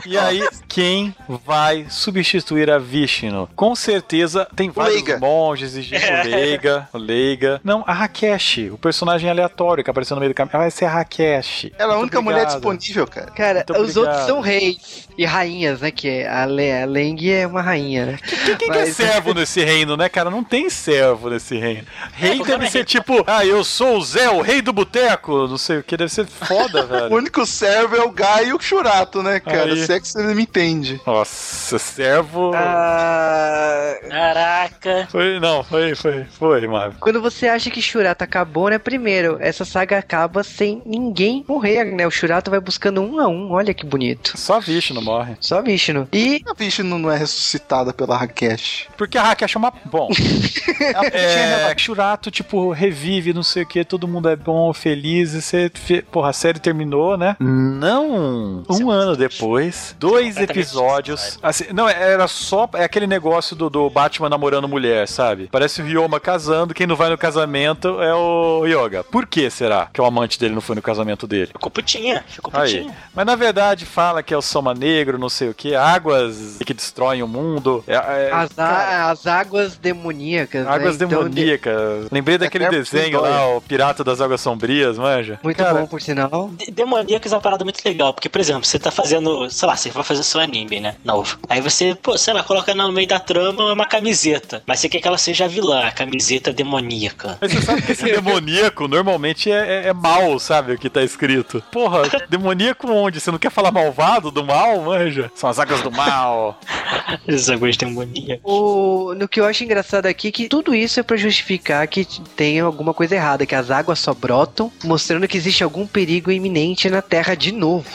E 0.07 0.17
aí, 0.19 0.47
quem 0.69 1.15
vai 1.45 1.87
substituir 1.91 2.71
a 2.71 2.79
Vishnu? 2.79 3.49
Com 3.55 3.75
certeza 3.75 4.47
tem 4.57 4.71
vários 4.71 4.97
Leiga. 4.97 5.19
monges 5.19 5.75
e 5.77 5.81
o 5.81 6.29
Leiga, 6.29 6.89
o 6.93 6.99
Leiga. 6.99 7.61
Não, 7.65 7.85
a 7.87 7.93
Rakesh, 7.93 8.59
o 8.73 8.79
personagem 8.79 9.29
aleatório 9.31 9.83
que 9.85 9.91
apareceu 9.91 10.15
no 10.15 10.21
meio 10.21 10.33
do 10.33 10.37
caminho. 10.37 10.57
Ah, 10.57 10.59
vai 10.59 10.71
ser 10.71 10.87
a 10.87 10.91
Rakesh. 10.91 11.71
Ela 11.79 11.95
é 11.95 11.97
a 11.97 11.99
única 12.01 12.21
mulher 12.21 12.43
obrigado. 12.43 12.55
disponível, 12.75 13.07
cara. 13.07 13.31
Cara, 13.31 13.65
Muito 13.69 13.73
os 13.83 13.97
obrigado. 13.97 14.07
outros 14.09 14.27
são 14.27 14.41
reis 14.41 15.09
e 15.17 15.25
rainhas, 15.25 15.81
né? 15.81 15.91
Que 15.91 16.09
é 16.09 16.29
a, 16.29 16.47
Le 16.47 16.73
a 16.73 16.87
Leng 16.87 17.31
é 17.31 17.47
uma 17.47 17.61
rainha, 17.63 18.07
né? 18.07 18.19
Quem, 18.45 18.57
quem 18.57 18.71
que 18.71 18.77
é 18.79 18.81
Mas- 18.85 18.97
servo 18.97 19.35
nesse 19.35 19.63
reino, 19.65 19.97
né, 19.97 20.09
cara? 20.09 20.31
Não 20.31 20.43
tem 20.45 20.71
servo 20.71 21.31
nesse 21.31 21.57
reino. 21.59 21.87
Rei 22.15 22.37
porque 22.37 22.53
deve 22.53 22.67
é 22.67 22.71
ser 22.71 22.79
rei. 22.79 22.85
tipo, 22.85 23.25
ah, 23.27 23.45
eu 23.45 23.63
sou 23.65 23.99
o 23.99 24.03
Zé, 24.03 24.29
o 24.31 24.41
rei 24.41 24.63
do 24.63 24.73
boteco, 24.73 25.47
não 25.47 25.59
sei 25.59 25.79
o 25.79 25.83
que, 25.83 25.97
deve 25.97 26.11
ser 26.13 26.27
foda, 26.27 26.83
O 26.85 26.87
velho. 26.87 27.15
único 27.15 27.45
servo 27.47 27.97
é 27.97 28.03
o 28.03 28.11
Gaio 28.11 28.49
e 28.49 28.55
o 28.55 28.61
Churato, 28.61 29.23
né, 29.23 29.41
cara? 29.41 29.73
Aí. 29.73 29.90
Se 29.91 29.95
é 29.97 30.01
que 30.01 30.07
você 30.07 30.35
me 30.35 30.43
entende. 30.43 31.01
Nossa, 31.05 31.77
servo. 31.77 32.53
Ah, 32.55 33.95
Caraca. 34.09 35.09
Foi, 35.11 35.41
não, 35.41 35.65
foi, 35.65 35.97
foi, 35.97 36.25
foi, 36.25 36.67
Marvel. 36.69 37.01
quando 37.01 37.21
você 37.21 37.49
acha 37.49 37.71
que 37.71 37.83
Shurato 37.83 38.23
acabou, 38.23 38.69
né? 38.71 38.79
Primeiro, 38.79 39.37
essa 39.41 39.65
saga 39.65 39.99
acaba 39.99 40.45
sem 40.45 40.81
ninguém 40.87 41.45
morrer, 41.49 41.85
né? 41.87 42.07
O 42.07 42.11
Shurato 42.11 42.53
vai 42.53 42.61
buscando 42.61 43.01
um 43.01 43.19
a 43.19 43.27
um, 43.27 43.51
olha 43.51 43.75
que 43.75 43.85
bonito. 43.85 44.39
Só 44.39 44.59
a 44.59 44.61
Vishnu 44.61 45.03
morre. 45.03 45.35
Só 45.41 45.61
Vishnu. 45.61 46.07
E 46.13 46.41
A 46.47 46.55
bicha 46.55 46.85
não 46.85 47.11
é 47.11 47.17
ressuscitada 47.17 47.93
pela 47.93 48.17
Rakesh. 48.17 48.87
Porque 48.97 49.19
a 49.19 49.23
Rakesh 49.25 49.57
é 49.57 49.59
uma. 49.59 49.73
Bom. 49.87 50.09
Ela 50.81 51.07
É, 51.09 51.75
Shurato, 51.77 52.31
tipo, 52.31 52.71
revive, 52.71 53.33
não 53.33 53.43
sei 53.43 53.65
o 53.65 53.67
que, 53.67 53.85
todo 53.85 54.07
mundo 54.07 54.29
é 54.29 54.37
bom, 54.37 54.73
feliz, 54.73 55.35
e 55.35 55.43
você. 55.43 55.73
Porra, 56.13 56.31
a 56.31 56.33
série 56.33 56.61
terminou, 56.61 57.17
né? 57.17 57.37
Não! 57.41 58.63
Um 58.71 58.91
ano 58.91 59.17
depois, 59.17 59.80
dois, 59.99 60.37
episódios. 60.37 61.39
Assim, 61.43 61.67
não, 61.73 61.89
era 61.89 62.27
só. 62.29 62.69
É 62.75 62.85
aquele 62.85 63.07
negócio 63.07 63.55
do, 63.57 63.69
do 63.71 63.89
Batman 63.91 64.29
namorando 64.29 64.69
mulher, 64.69 65.07
sabe? 65.09 65.49
Parece 65.51 65.81
o 65.83 65.85
Ryoma 65.85 66.21
casando, 66.21 66.75
quem 66.75 66.87
não 66.87 66.97
vai 66.97 67.11
no 67.11 67.19
casamento 67.19 68.01
é 68.03 68.15
o 68.15 68.65
Yoga. 68.67 69.03
Por 69.05 69.27
que 69.27 69.51
será 69.51 69.89
que 69.93 70.01
o 70.01 70.05
amante 70.05 70.39
dele 70.39 70.55
não 70.55 70.61
foi 70.61 70.77
no 70.77 70.83
casamento 70.83 71.27
dele? 71.27 71.49
Ficou 71.49 71.71
putinha, 71.71 72.25
ficou 72.29 72.53
Aí. 72.55 72.75
putinha. 72.79 72.97
Mas 73.15 73.27
na 73.27 73.35
verdade 73.37 73.85
fala 73.87 74.23
que 74.23 74.33
é 74.33 74.37
o 74.37 74.43
Soma 74.43 74.75
Negro, 74.75 75.19
não 75.19 75.29
sei 75.29 75.49
o 75.49 75.55
que, 75.55 75.75
águas 75.75 76.59
que 76.65 76.75
destroem 76.75 77.23
o 77.23 77.29
mundo. 77.29 77.83
É, 77.87 77.95
é, 77.95 78.31
As, 78.33 78.59
a- 78.59 79.11
as 79.11 79.27
águas 79.27 79.77
demoníacas. 79.77 80.65
né? 80.65 80.71
águas 80.71 80.97
Então, 80.97 81.09
demoníacas. 81.09 82.09
Lembrei 82.11 82.39
daquele 82.39 82.65
É, 82.65 82.71
desenho 82.71 83.21
lá, 83.21 83.47
o 83.57 83.61
Pirata 83.61 84.05
das 84.05 84.21
Águas 84.21 84.41
Sombrias, 84.41 84.99
manja? 84.99 85.39
Muito 85.43 85.57
Cara, 85.57 85.75
bom, 85.81 85.87
por 85.87 86.01
sinal. 86.01 86.51
De- 86.57 86.71
Demoníacos 86.71 87.33
é 87.33 87.35
uma 87.35 87.41
parada 87.43 87.65
muito 87.65 87.81
legal, 87.85 88.13
porque, 88.15 88.29
por 88.29 88.41
exemplo, 88.41 88.65
você 88.65 88.79
tá 88.79 88.91
fazendo, 88.91 89.51
sei 89.51 89.69
lá, 89.71 89.77
você 89.77 89.91
vai 89.91 90.03
fazer 90.03 90.23
seu 90.23 90.41
anime, 90.41 90.81
né? 90.81 90.97
Novo. 91.05 91.39
Aí 91.49 91.61
você, 91.61 91.95
pô, 91.95 92.19
sei 92.19 92.35
lá, 92.35 92.43
coloca 92.43 92.75
no 92.75 92.93
meio 92.93 93.07
da 93.07 93.21
trama 93.21 93.73
uma 93.73 93.87
camiseta. 93.87 94.63
Mas 94.67 94.81
você 94.81 94.89
quer 94.89 95.01
que 95.01 95.09
ela 95.09 95.19
seja 95.19 95.49
vilã, 95.49 95.85
a 95.85 95.93
camiseta 95.93 96.53
demoníaca. 96.53 97.39
Mas 97.41 97.53
você 97.53 97.63
sabe 97.63 97.83
que 97.83 97.93
esse 97.93 98.05
demoníaco 98.11 98.89
normalmente 98.89 99.51
é, 99.51 99.85
é, 99.85 99.89
é 99.89 99.93
mal, 99.93 100.39
sabe? 100.39 100.73
O 100.73 100.79
que 100.79 100.91
tá 100.91 101.03
escrito. 101.03 101.63
Porra, 101.71 102.03
demoníaco 102.29 102.91
onde? 102.91 103.21
Você 103.21 103.31
não 103.31 103.39
quer 103.39 103.51
falar 103.51 103.71
malvado 103.71 104.31
do 104.31 104.45
mal, 104.45 104.81
manja? 104.83 105.31
São 105.35 105.49
as 105.49 105.59
águas 105.59 105.83
do 105.83 105.91
mal. 105.91 106.59
Esses 107.27 107.49
águas 107.49 107.77
demoníacas. 107.77 108.41
O, 108.45 109.15
no 109.15 109.29
que 109.29 109.41
eu 109.41 109.45
acho 109.45 109.63
engraçado 109.65 110.07
aqui 110.07 110.29
é 110.29 110.33
que 110.33 110.49
tudo 110.49 110.75
isso 110.75 110.99
é 110.99 111.03
pra 111.03 111.17
justificar 111.17 111.87
que 111.87 112.05
tem 112.37 112.61
alguma 112.61 112.93
coisa 112.93 113.15
errada, 113.15 113.47
que 113.47 113.55
as 113.55 113.71
águas 113.71 113.99
só 113.99 114.13
brotam, 114.13 114.73
mostrando 114.85 115.29
que 115.29 115.37
existe 115.37 115.63
algum 115.63 115.87
perigo 115.87 116.31
iminente 116.31 116.91
na 116.91 117.03
Terra 117.03 117.35
de 117.35 117.53
novo. 117.53 117.87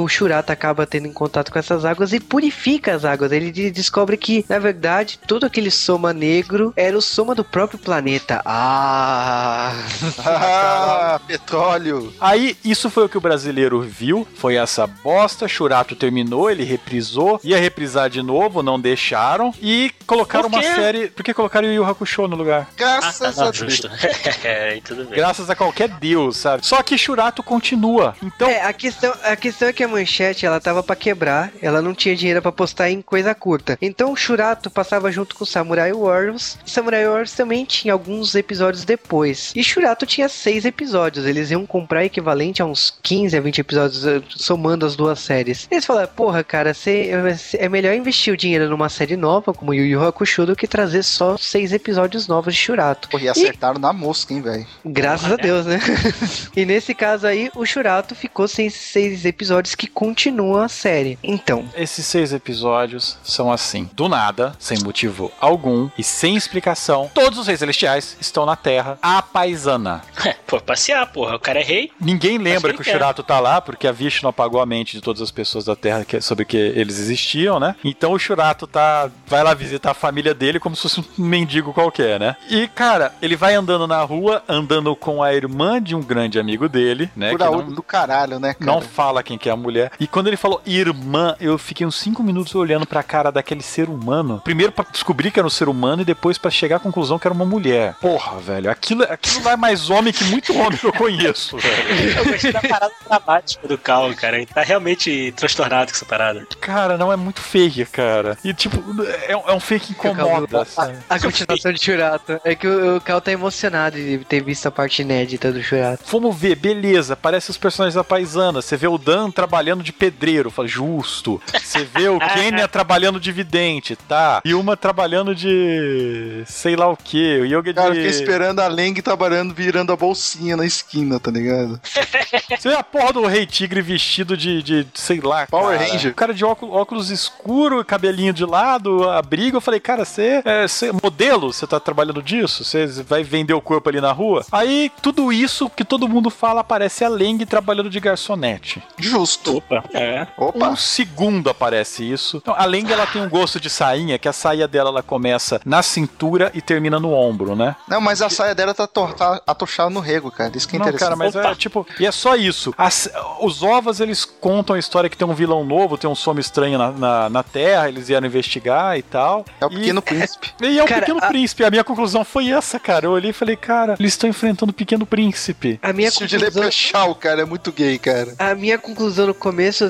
O 0.00 0.08
Shurata 0.08 0.52
acaba 0.52 0.86
tendo 0.86 1.11
em 1.12 1.14
contato 1.14 1.52
com 1.52 1.58
essas 1.58 1.84
águas 1.84 2.12
e 2.12 2.18
purifica 2.18 2.94
as 2.94 3.04
águas. 3.04 3.30
Ele 3.30 3.50
de- 3.52 3.70
descobre 3.70 4.16
que, 4.16 4.44
na 4.48 4.58
verdade, 4.58 5.18
todo 5.26 5.44
aquele 5.44 5.70
soma 5.70 6.12
negro 6.12 6.72
era 6.76 6.96
o 6.96 7.02
soma 7.02 7.34
do 7.34 7.44
próprio 7.44 7.78
planeta. 7.78 8.40
Ah! 8.44 9.72
Ah, 10.24 11.20
petróleo. 11.26 12.12
Aí, 12.20 12.56
isso 12.64 12.88
foi 12.88 13.04
o 13.04 13.08
que 13.08 13.18
o 13.18 13.20
brasileiro 13.20 13.80
viu, 13.80 14.26
foi 14.36 14.56
essa 14.56 14.86
bosta, 14.86 15.46
Churato 15.48 15.94
terminou, 15.94 16.50
ele 16.50 16.64
reprisou, 16.64 17.40
ia 17.44 17.58
reprisar 17.58 18.08
de 18.08 18.22
novo, 18.22 18.62
não 18.62 18.80
deixaram, 18.80 19.52
e 19.60 19.90
colocaram 20.06 20.48
uma 20.48 20.62
série... 20.62 21.08
Por 21.08 21.22
que 21.22 21.34
colocaram 21.34 21.68
o 21.68 21.72
Yu 21.72 21.84
Hakusho 21.84 22.26
no 22.28 22.36
lugar? 22.36 22.68
Ah, 22.70 22.74
Graças 22.76 23.34
tá, 23.36 23.42
a 23.42 23.44
não, 23.46 23.52
Deus. 23.52 23.80
é, 24.44 24.80
tudo 24.84 25.04
bem. 25.04 25.14
Graças 25.16 25.50
a 25.50 25.54
qualquer 25.56 25.88
deus, 25.88 26.36
sabe? 26.36 26.66
Só 26.66 26.82
que 26.82 26.96
Churato 26.96 27.42
continua, 27.42 28.14
então... 28.22 28.48
É, 28.48 28.62
a 28.62 28.72
questão, 28.72 29.12
a 29.24 29.36
questão 29.36 29.68
é 29.68 29.72
que 29.72 29.84
a 29.84 29.88
manchete 29.88 30.46
ela 30.46 30.60
tava 30.60 30.82
pra 30.82 30.96
quebrar, 31.02 31.52
ela 31.60 31.82
não 31.82 31.92
tinha 31.94 32.14
dinheiro 32.14 32.40
pra 32.40 32.52
postar 32.52 32.88
em 32.90 33.02
coisa 33.02 33.34
curta. 33.34 33.76
Então 33.82 34.12
o 34.12 34.16
Shurato 34.16 34.70
passava 34.70 35.10
junto 35.10 35.34
com 35.34 35.44
Samurai 35.44 35.92
Warriors. 35.92 36.56
E 36.64 36.70
Samurai 36.70 37.04
Warriors 37.04 37.32
também 37.32 37.64
tinha 37.64 37.92
alguns 37.92 38.34
episódios 38.36 38.84
depois. 38.84 39.52
E 39.56 39.64
Shurato 39.64 40.06
tinha 40.06 40.28
seis 40.28 40.64
episódios. 40.64 41.26
Eles 41.26 41.50
iam 41.50 41.66
comprar 41.66 42.04
equivalente 42.04 42.62
a 42.62 42.64
uns 42.66 42.94
15 43.02 43.36
a 43.36 43.40
20 43.40 43.58
episódios, 43.60 44.06
eh, 44.06 44.22
somando 44.28 44.86
as 44.86 44.94
duas 44.94 45.18
séries. 45.18 45.66
Eles 45.70 45.84
falaram, 45.84 46.08
porra, 46.14 46.44
cara, 46.44 46.72
cê- 46.72 47.10
é 47.58 47.68
melhor 47.68 47.94
investir 47.94 48.32
o 48.32 48.36
dinheiro 48.36 48.68
numa 48.68 48.88
série 48.88 49.16
nova, 49.16 49.52
como 49.52 49.74
Yu 49.74 49.84
Yu 49.86 50.04
Hakusho, 50.06 50.46
do 50.46 50.54
que 50.54 50.68
trazer 50.68 51.02
só 51.02 51.36
seis 51.36 51.72
episódios 51.72 52.28
novos 52.28 52.54
de 52.54 52.60
Shurato. 52.60 53.08
Porra, 53.08 53.24
e 53.24 53.28
acertaram 53.28 53.80
na 53.80 53.92
mosca, 53.92 54.32
hein, 54.32 54.40
velho. 54.40 54.66
Graças 54.84 55.32
a 55.32 55.36
Deus, 55.36 55.66
né? 55.66 55.80
e 56.56 56.64
nesse 56.64 56.94
caso 56.94 57.26
aí, 57.26 57.50
o 57.56 57.66
Shurato 57.66 58.14
ficou 58.14 58.46
sem 58.46 58.66
esses 58.66 58.80
seis 58.92 59.24
episódios 59.24 59.74
que 59.74 59.86
continuam 59.86 60.62
a 60.62 60.68
série. 60.68 60.91
Então, 61.22 61.64
Esses 61.74 62.04
seis 62.06 62.32
episódios 62.32 63.16
são 63.22 63.50
assim, 63.50 63.88
do 63.94 64.08
nada, 64.08 64.54
sem 64.58 64.78
motivo 64.80 65.30
algum 65.40 65.88
e 65.96 66.02
sem 66.04 66.36
explicação. 66.36 67.10
Todos 67.14 67.38
os 67.38 67.46
reis 67.46 67.58
celestiais 67.58 68.16
estão 68.20 68.44
na 68.44 68.56
Terra, 68.56 68.98
a 69.02 69.22
paisana. 69.22 70.02
Pô, 70.46 70.60
passear, 70.60 71.06
porra. 71.10 71.36
O 71.36 71.40
cara 71.40 71.60
é 71.60 71.62
rei. 71.62 71.90
Ninguém 72.00 72.36
lembra 72.38 72.70
ele 72.70 72.76
que 72.76 72.82
o 72.82 72.84
quer. 72.84 72.92
Shurato 72.92 73.22
tá 73.22 73.40
lá, 73.40 73.60
porque 73.60 73.86
a 73.88 73.92
Vishnu 73.92 74.28
apagou 74.28 74.60
a 74.60 74.66
mente 74.66 74.92
de 74.96 75.00
todas 75.00 75.22
as 75.22 75.30
pessoas 75.30 75.64
da 75.64 75.74
Terra 75.74 76.04
que- 76.04 76.20
sobre 76.20 76.44
que 76.44 76.56
eles 76.56 76.98
existiam, 76.98 77.58
né? 77.58 77.74
Então 77.84 78.12
o 78.12 78.18
Shurato 78.18 78.66
tá, 78.66 79.10
vai 79.26 79.42
lá 79.42 79.54
visitar 79.54 79.92
a 79.92 79.94
família 79.94 80.34
dele 80.34 80.60
como 80.60 80.76
se 80.76 80.82
fosse 80.82 81.00
um 81.00 81.04
mendigo 81.16 81.72
qualquer, 81.72 82.20
né? 82.20 82.36
E, 82.50 82.68
cara, 82.68 83.14
ele 83.22 83.34
vai 83.36 83.54
andando 83.54 83.86
na 83.86 84.02
rua, 84.02 84.42
andando 84.48 84.94
com 84.94 85.22
a 85.22 85.32
irmã 85.34 85.80
de 85.82 85.94
um 85.94 86.02
grande 86.02 86.38
amigo 86.38 86.68
dele, 86.68 87.10
né? 87.16 87.30
Por 87.30 87.38
que 87.38 87.44
não- 87.44 87.70
do 87.72 87.82
caralho, 87.82 88.38
né, 88.38 88.54
cara? 88.54 88.66
não 88.70 88.80
fala 88.80 89.22
quem 89.22 89.38
que 89.38 89.48
é 89.48 89.52
a 89.52 89.56
mulher. 89.56 89.90
E 89.98 90.06
quando 90.06 90.26
ele 90.26 90.36
falou 90.36 90.60
irmã, 90.78 91.36
eu 91.40 91.58
fiquei 91.58 91.86
uns 91.86 91.98
5 91.98 92.22
minutos 92.22 92.54
olhando 92.54 92.86
pra 92.86 93.02
cara 93.02 93.30
daquele 93.30 93.62
ser 93.62 93.88
humano. 93.88 94.40
Primeiro 94.44 94.72
pra 94.72 94.84
descobrir 94.90 95.30
que 95.30 95.38
era 95.38 95.46
um 95.46 95.50
ser 95.50 95.68
humano 95.68 96.02
e 96.02 96.04
depois 96.04 96.38
pra 96.38 96.50
chegar 96.50 96.76
à 96.76 96.80
conclusão 96.80 97.18
que 97.18 97.26
era 97.26 97.34
uma 97.34 97.44
mulher. 97.44 97.94
Porra, 98.00 98.38
velho. 98.38 98.70
Aquilo, 98.70 99.02
aquilo 99.04 99.44
lá 99.44 99.52
é 99.52 99.56
mais 99.56 99.90
homem 99.90 100.12
que 100.12 100.24
muito 100.24 100.56
homem 100.56 100.78
que 100.78 100.86
eu 100.86 100.92
conheço, 100.92 101.56
velho. 101.58 102.12
Eu 102.22 102.24
gostei 102.26 102.52
da 102.52 102.60
parada 102.60 102.92
dramática 103.08 103.66
do 103.66 103.78
Cal, 103.78 104.12
cara. 104.14 104.36
Ele 104.36 104.46
tá 104.46 104.62
realmente 104.62 105.32
transtornado 105.36 105.90
com 105.90 105.96
essa 105.96 106.04
parada. 106.04 106.46
Cara, 106.60 106.96
não 106.96 107.12
é 107.12 107.16
muito 107.16 107.40
fake, 107.40 107.84
cara. 107.86 108.36
E 108.44 108.52
tipo, 108.52 108.78
é, 109.04 109.32
é 109.32 109.52
um 109.52 109.60
fake 109.60 109.94
que 109.94 110.08
incomoda, 110.08 110.64
sabe? 110.64 110.98
a 111.08 111.18
continuação 111.18 111.72
de 111.72 111.82
Shurato 111.82 112.40
é 112.44 112.54
que 112.54 112.66
o, 112.66 112.96
o 112.96 113.00
Cal 113.00 113.20
tá 113.20 113.32
emocionado 113.32 113.96
de 113.96 114.18
ter 114.18 114.42
visto 114.42 114.66
a 114.66 114.70
parte 114.70 115.02
inédita 115.02 115.52
do 115.52 115.62
Shurato. 115.62 116.04
Fomos 116.04 116.36
ver, 116.36 116.56
beleza, 116.56 117.16
parece 117.16 117.50
os 117.50 117.58
personagens 117.58 117.94
da 117.94 118.04
paisana. 118.04 118.60
Você 118.60 118.76
vê 118.76 118.86
o 118.86 118.98
Dan 118.98 119.30
trabalhando 119.30 119.82
de 119.82 119.92
pedreiro, 119.92 120.50
fala, 120.62 120.68
justo. 120.68 121.40
Você 121.62 121.84
vê 121.84 122.08
o 122.08 122.18
Kenya 122.18 122.66
trabalhando 122.68 123.18
de 123.20 123.32
vidente, 123.32 123.96
tá? 123.96 124.40
E 124.44 124.54
uma 124.54 124.76
trabalhando 124.76 125.34
de 125.34 126.42
sei 126.46 126.76
lá 126.76 126.88
o 126.88 126.96
que, 126.96 127.40
o 127.40 127.46
Yoga 127.46 127.72
Cara, 127.74 127.88
eu 127.88 127.92
de. 127.94 128.00
fiquei 128.00 128.10
esperando 128.20 128.60
a 128.60 128.68
Leng 128.68 129.00
trabalhando, 129.02 129.54
virando 129.54 129.92
a 129.92 129.96
bolsinha 129.96 130.56
na 130.56 130.64
esquina, 130.64 131.18
tá 131.18 131.30
ligado? 131.30 131.80
Você 132.58 132.68
vê 132.68 132.74
a 132.74 132.82
porra 132.82 133.12
do 133.12 133.26
Rei 133.26 133.46
Tigre 133.46 133.80
vestido 133.82 134.36
de, 134.36 134.62
de 134.62 134.86
sei 134.94 135.20
lá. 135.20 135.46
Power 135.46 135.78
cara. 135.78 135.90
Ranger. 135.90 136.12
O 136.12 136.14
cara 136.14 136.34
de 136.34 136.44
óculos, 136.44 136.74
óculos 136.74 137.10
escuro, 137.10 137.84
cabelinho 137.84 138.32
de 138.32 138.44
lado, 138.44 139.08
abrigo. 139.10 139.56
Eu 139.56 139.60
falei, 139.60 139.80
cara, 139.80 140.04
você 140.04 140.42
é 140.44 140.66
você- 140.68 140.92
modelo? 140.92 141.52
Você 141.52 141.66
tá 141.66 141.78
trabalhando 141.80 142.22
disso? 142.22 142.64
Você 142.64 142.86
vai 143.02 143.22
vender 143.22 143.54
o 143.54 143.60
corpo 143.60 143.88
ali 143.88 144.00
na 144.00 144.12
rua? 144.12 144.44
Aí, 144.52 144.90
tudo 145.02 145.32
isso 145.32 145.68
que 145.70 145.84
todo 145.84 146.08
mundo 146.08 146.30
fala, 146.30 146.60
aparece 146.60 147.04
a 147.04 147.08
Leng 147.08 147.44
trabalhando 147.46 147.90
de 147.90 148.00
garçonete. 148.00 148.82
Justo. 148.98 149.56
Opa, 149.58 149.84
é. 149.92 150.26
Opa. 150.36 150.51
Um 150.54 150.76
segundo 150.76 151.48
aparece 151.50 152.02
isso. 152.10 152.36
Então, 152.38 152.54
a 152.56 152.64
Leng, 152.64 152.90
ela 152.92 153.06
tem 153.06 153.20
um 153.22 153.28
gosto 153.28 153.58
de 153.60 153.68
sainha, 153.70 154.18
que 154.18 154.28
a 154.28 154.32
saia 154.32 154.68
dela 154.68 154.90
ela 154.90 155.02
começa 155.02 155.60
na 155.64 155.82
cintura 155.82 156.50
e 156.54 156.60
termina 156.60 156.98
no 157.00 157.12
ombro, 157.12 157.54
né? 157.56 157.74
Não, 157.88 158.00
mas 158.00 158.20
a 158.22 158.28
saia 158.30 158.54
dela 158.54 158.74
tá, 158.74 158.86
tá 158.86 159.40
atochada 159.46 159.90
no 159.90 160.00
rego, 160.00 160.30
cara. 160.30 160.52
Isso 160.56 160.68
que 160.68 160.76
é 160.76 160.78
Não, 160.78 160.86
interessante. 160.86 161.08
cara, 161.08 161.16
mas 161.16 161.34
Opa. 161.34 161.50
é 161.50 161.54
tipo. 161.54 161.86
E 161.98 162.06
é 162.06 162.12
só 162.12 162.36
isso. 162.36 162.74
As- 162.76 163.10
os 163.40 163.62
ovas, 163.62 164.00
eles 164.00 164.24
contam 164.24 164.76
a 164.76 164.78
história 164.78 165.08
que 165.10 165.16
tem 165.16 165.26
um 165.26 165.34
vilão 165.34 165.64
novo, 165.64 165.96
tem 165.98 166.08
um 166.08 166.14
som 166.14 166.38
estranho 166.38 166.78
na, 166.78 166.90
na, 166.92 167.28
na 167.30 167.42
Terra, 167.42 167.88
eles 167.88 168.08
vieram 168.08 168.26
investigar 168.26 168.96
e 168.98 169.02
tal. 169.02 169.44
É 169.60 169.66
o 169.66 169.72
E- 169.72 169.76
pequeno 169.76 170.02
príncipe. 170.02 170.52
E 170.62 170.78
é 170.78 170.82
o 170.82 170.86
Cara, 170.86 171.00
Pequeno 171.00 171.18
a- 171.22 171.28
Príncipe. 171.28 171.64
A 171.64 171.70
minha 171.70 171.84
conclusão 171.84 172.24
foi 172.24 172.50
essa, 172.50 172.78
cara. 172.78 173.06
Eu 173.06 173.10
olhei 173.12 173.30
e 173.30 173.34
falei, 173.34 173.56
cara, 173.56 173.94
eles 173.98 174.12
estão 174.12 174.28
enfrentando 174.30 174.70
o 174.70 174.74
Pequeno 174.74 175.04
Príncipe. 175.04 175.78
A 175.82 175.92
minha 175.92 176.10
de 176.10 176.18
conclusão... 176.18 176.40
Leprechaun, 176.62 177.14
cara, 177.14 177.42
é 177.42 177.44
muito 177.44 177.70
gay, 177.72 177.98
cara. 177.98 178.34
A 178.38 178.54
minha 178.54 178.78
conclusão 178.78 179.26
no 179.26 179.34
começo 179.34 179.88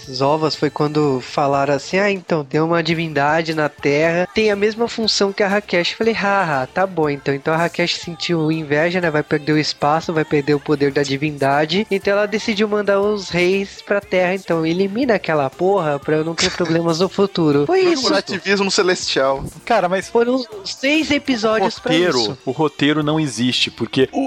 desses 0.00 0.20
ovos 0.20 0.54
foi 0.54 0.70
quando 0.70 1.20
falaram 1.20 1.74
assim: 1.74 1.98
ah, 1.98 2.10
então, 2.10 2.44
tem 2.44 2.60
uma 2.60 2.82
divindade 2.82 3.54
na 3.54 3.68
Terra, 3.68 4.28
tem 4.34 4.50
a 4.50 4.56
mesma 4.56 4.88
função 4.88 5.32
que 5.32 5.42
a 5.42 5.48
Rakesh. 5.48 5.92
Eu 5.92 5.96
Falei, 5.98 6.14
haha, 6.14 6.66
tá 6.66 6.86
bom 6.86 7.08
então. 7.10 7.34
Então 7.34 7.52
a 7.52 7.56
Rakesh 7.56 7.96
sentiu 7.96 8.50
inveja, 8.50 9.00
né? 9.00 9.10
Vai 9.10 9.22
perder 9.22 9.52
o 9.52 9.58
espaço, 9.58 10.12
vai 10.12 10.24
perder 10.24 10.54
o 10.54 10.60
poder 10.60 10.92
da 10.92 11.02
divindade. 11.02 11.86
Então 11.90 12.12
ela 12.14 12.26
decidiu 12.26 12.66
mandar 12.68 13.00
os 13.00 13.28
reis 13.28 13.82
pra 13.82 14.00
Terra. 14.00 14.34
Então 14.34 14.64
elimina 14.64 15.14
aquela 15.14 15.48
porra 15.50 15.98
pra 15.98 16.16
eu 16.16 16.24
não 16.24 16.34
ter 16.34 16.50
problemas 16.50 17.00
no 17.00 17.08
futuro. 17.08 17.66
Foi 17.66 17.80
isso. 17.80 18.02
Corporativismo 18.02 18.70
celestial. 18.70 19.44
Cara, 19.64 19.88
mas 19.88 20.08
Foram 20.08 20.42
seis 20.64 21.10
episódios 21.10 21.78
pra 21.78 21.92
roteiro, 21.92 22.18
isso. 22.20 22.38
o 22.44 22.50
roteiro 22.50 23.02
não 23.02 23.20
existe, 23.20 23.70
porque 23.70 24.08
o- 24.12 24.18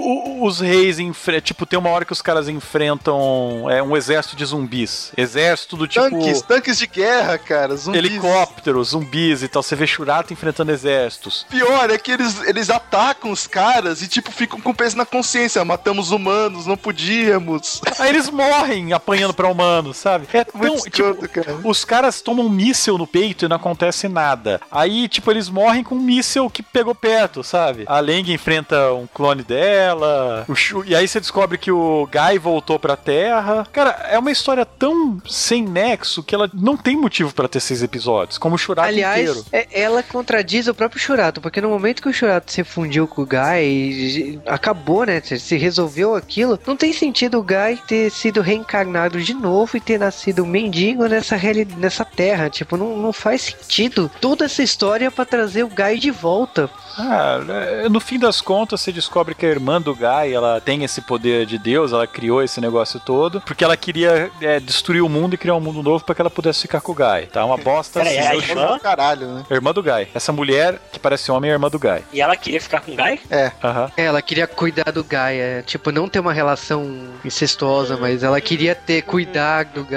o- 0.42 0.46
os 0.46 0.60
reis 0.60 0.98
enfrentam. 0.98 1.40
Tipo, 1.42 1.66
tem 1.66 1.78
uma 1.78 1.90
hora 1.90 2.04
que 2.04 2.12
os 2.12 2.22
caras 2.22 2.48
enfrentam 2.48 3.68
é, 3.70 3.82
um 3.82 3.96
exército 3.96 4.36
de 4.36 4.44
zumbis. 4.44 5.12
Exército 5.16 5.63
do 5.76 5.86
tipo. 5.88 6.08
Tanques, 6.10 6.42
tanques 6.42 6.78
de 6.78 6.86
guerra, 6.86 7.38
cara. 7.38 7.76
Zumbis. 7.76 7.98
Helicópteros, 7.98 8.88
zumbis 8.90 9.42
e 9.42 9.48
tal. 9.48 9.62
Você 9.62 9.74
vê 9.76 9.86
Shurato 9.86 10.32
enfrentando 10.32 10.70
exércitos. 10.72 11.46
Pior 11.48 11.90
é 11.90 11.98
que 11.98 12.10
eles, 12.12 12.40
eles 12.46 12.70
atacam 12.70 13.30
os 13.30 13.46
caras 13.46 14.02
e, 14.02 14.08
tipo, 14.08 14.30
ficam 14.30 14.60
com 14.60 14.74
peso 14.74 14.96
na 14.96 15.06
consciência. 15.06 15.64
Matamos 15.64 16.10
humanos, 16.10 16.66
não 16.66 16.76
podíamos. 16.76 17.80
Aí 17.98 18.08
eles 18.10 18.28
morrem 18.30 18.92
apanhando 18.92 19.32
pra 19.34 19.48
humanos, 19.48 19.96
sabe? 19.96 20.26
É 20.32 20.44
tão. 20.44 20.60
Muito 20.60 20.84
Tipo, 20.90 21.10
escroto, 21.10 21.28
cara. 21.28 21.58
os 21.64 21.84
caras 21.84 22.20
tomam 22.20 22.46
um 22.46 22.50
míssel 22.50 22.98
no 22.98 23.06
peito 23.06 23.44
e 23.44 23.48
não 23.48 23.56
acontece 23.56 24.08
nada. 24.08 24.60
Aí, 24.70 25.08
tipo, 25.08 25.30
eles 25.30 25.48
morrem 25.48 25.82
com 25.84 25.94
um 25.94 26.00
míssel 26.00 26.48
que 26.50 26.62
pegou 26.62 26.94
perto, 26.94 27.42
sabe? 27.42 27.84
A 27.86 28.00
Leng 28.00 28.32
enfrenta 28.32 28.92
um 28.92 29.06
clone 29.06 29.42
dela. 29.42 30.44
o 30.48 30.54
Shu- 30.54 30.84
E 30.84 30.94
aí 30.94 31.06
você 31.06 31.20
descobre 31.20 31.58
que 31.58 31.70
o 31.70 32.08
Guy 32.10 32.38
voltou 32.38 32.78
pra 32.78 32.96
Terra. 32.96 33.66
Cara, 33.72 33.90
é 34.10 34.18
uma 34.18 34.30
história 34.30 34.64
tão 34.64 35.20
sem 35.28 35.53
nexo 35.62 36.22
que 36.22 36.34
ela 36.34 36.50
não 36.54 36.76
tem 36.76 36.96
motivo 36.96 37.32
pra 37.34 37.48
ter 37.48 37.60
seis 37.60 37.82
episódios, 37.82 38.38
como 38.38 38.54
o 38.54 38.58
Shurato 38.58 38.88
Aliás, 38.88 39.28
inteiro. 39.28 39.46
é- 39.52 39.66
ela 39.82 40.02
contradiz 40.02 40.66
o 40.68 40.74
próprio 40.74 41.00
Shurato, 41.00 41.40
porque 41.40 41.60
no 41.60 41.68
momento 41.68 42.02
que 42.02 42.08
o 42.08 42.12
Shurato 42.12 42.50
se 42.52 42.62
fundiu 42.64 43.06
com 43.06 43.22
o 43.22 43.26
Guy 43.26 43.62
e 43.62 44.40
acabou, 44.46 45.04
né? 45.04 45.20
Se 45.20 45.56
resolveu 45.56 46.14
aquilo, 46.14 46.58
não 46.66 46.76
tem 46.76 46.92
sentido 46.92 47.38
o 47.38 47.42
Guy 47.42 47.78
ter 47.86 48.10
sido 48.10 48.40
reencarnado 48.40 49.20
de 49.20 49.34
novo 49.34 49.76
e 49.76 49.80
ter 49.80 49.98
nascido 49.98 50.44
mendigo 50.46 51.06
nessa, 51.06 51.36
nessa 51.76 52.04
terra. 52.04 52.48
Tipo, 52.50 52.76
não, 52.76 52.96
não 52.96 53.12
faz 53.12 53.42
sentido 53.42 54.10
toda 54.20 54.44
essa 54.44 54.62
história 54.62 55.10
pra 55.10 55.24
trazer 55.24 55.62
o 55.64 55.68
Guy 55.68 55.98
de 55.98 56.10
volta. 56.10 56.70
Ah, 56.96 57.40
é, 57.82 57.88
no 57.88 58.00
fim 58.00 58.18
das 58.18 58.40
contas, 58.40 58.80
você 58.80 58.92
descobre 58.92 59.34
que 59.34 59.44
a 59.44 59.48
irmã 59.48 59.80
do 59.80 59.94
Guy, 59.94 60.32
ela 60.32 60.60
tem 60.60 60.84
esse 60.84 61.00
poder 61.00 61.44
de 61.46 61.58
Deus, 61.58 61.92
ela 61.92 62.06
criou 62.06 62.42
esse 62.42 62.60
negócio 62.60 63.00
todo, 63.00 63.40
porque 63.40 63.64
ela 63.64 63.76
queria 63.76 64.30
é, 64.40 64.60
destruir 64.60 65.02
o 65.02 65.08
mundo 65.08 65.34
e 65.34 65.38
criar 65.44 65.54
um 65.56 65.60
mundo 65.60 65.82
novo 65.82 66.02
pra 66.02 66.14
que 66.14 66.22
ela 66.22 66.30
pudesse 66.30 66.62
ficar 66.62 66.80
com 66.80 66.92
o 66.92 66.94
Guy. 66.94 67.26
Tá 67.30 67.44
uma 67.44 67.58
bosta. 67.58 68.00
Peraí, 68.00 68.18
assim. 68.18 68.28
é 68.28 68.30
a 68.30 68.34
irmã? 68.36 68.78
Caralho, 68.78 69.26
né? 69.28 69.44
A 69.50 69.54
irmã 69.54 69.74
do 69.74 69.82
Guy. 69.82 70.08
Essa 70.14 70.32
mulher 70.32 70.78
que 70.90 70.98
parece 70.98 71.30
homem 71.30 71.50
é 71.50 71.52
a 71.52 71.56
irmã 71.56 71.68
do 71.68 71.78
Guy. 71.78 72.02
E 72.14 72.22
ela 72.22 72.34
queria 72.34 72.58
ficar 72.60 72.80
com 72.80 72.92
o 72.92 72.96
Guy? 72.96 73.20
Aham. 73.62 73.92
É, 73.94 74.04
Ela 74.06 74.22
queria 74.22 74.46
cuidar 74.46 74.90
do 74.90 75.04
Guy, 75.04 75.38
é, 75.38 75.60
tipo, 75.62 75.92
não 75.92 76.08
ter 76.08 76.18
uma 76.20 76.32
relação 76.32 77.10
incestuosa, 77.22 77.96
mas 77.98 78.22
ela 78.22 78.40
queria 78.40 78.74
ter 78.74 79.02
cuidar 79.02 79.64
do 79.66 79.84
Guy. 79.84 79.94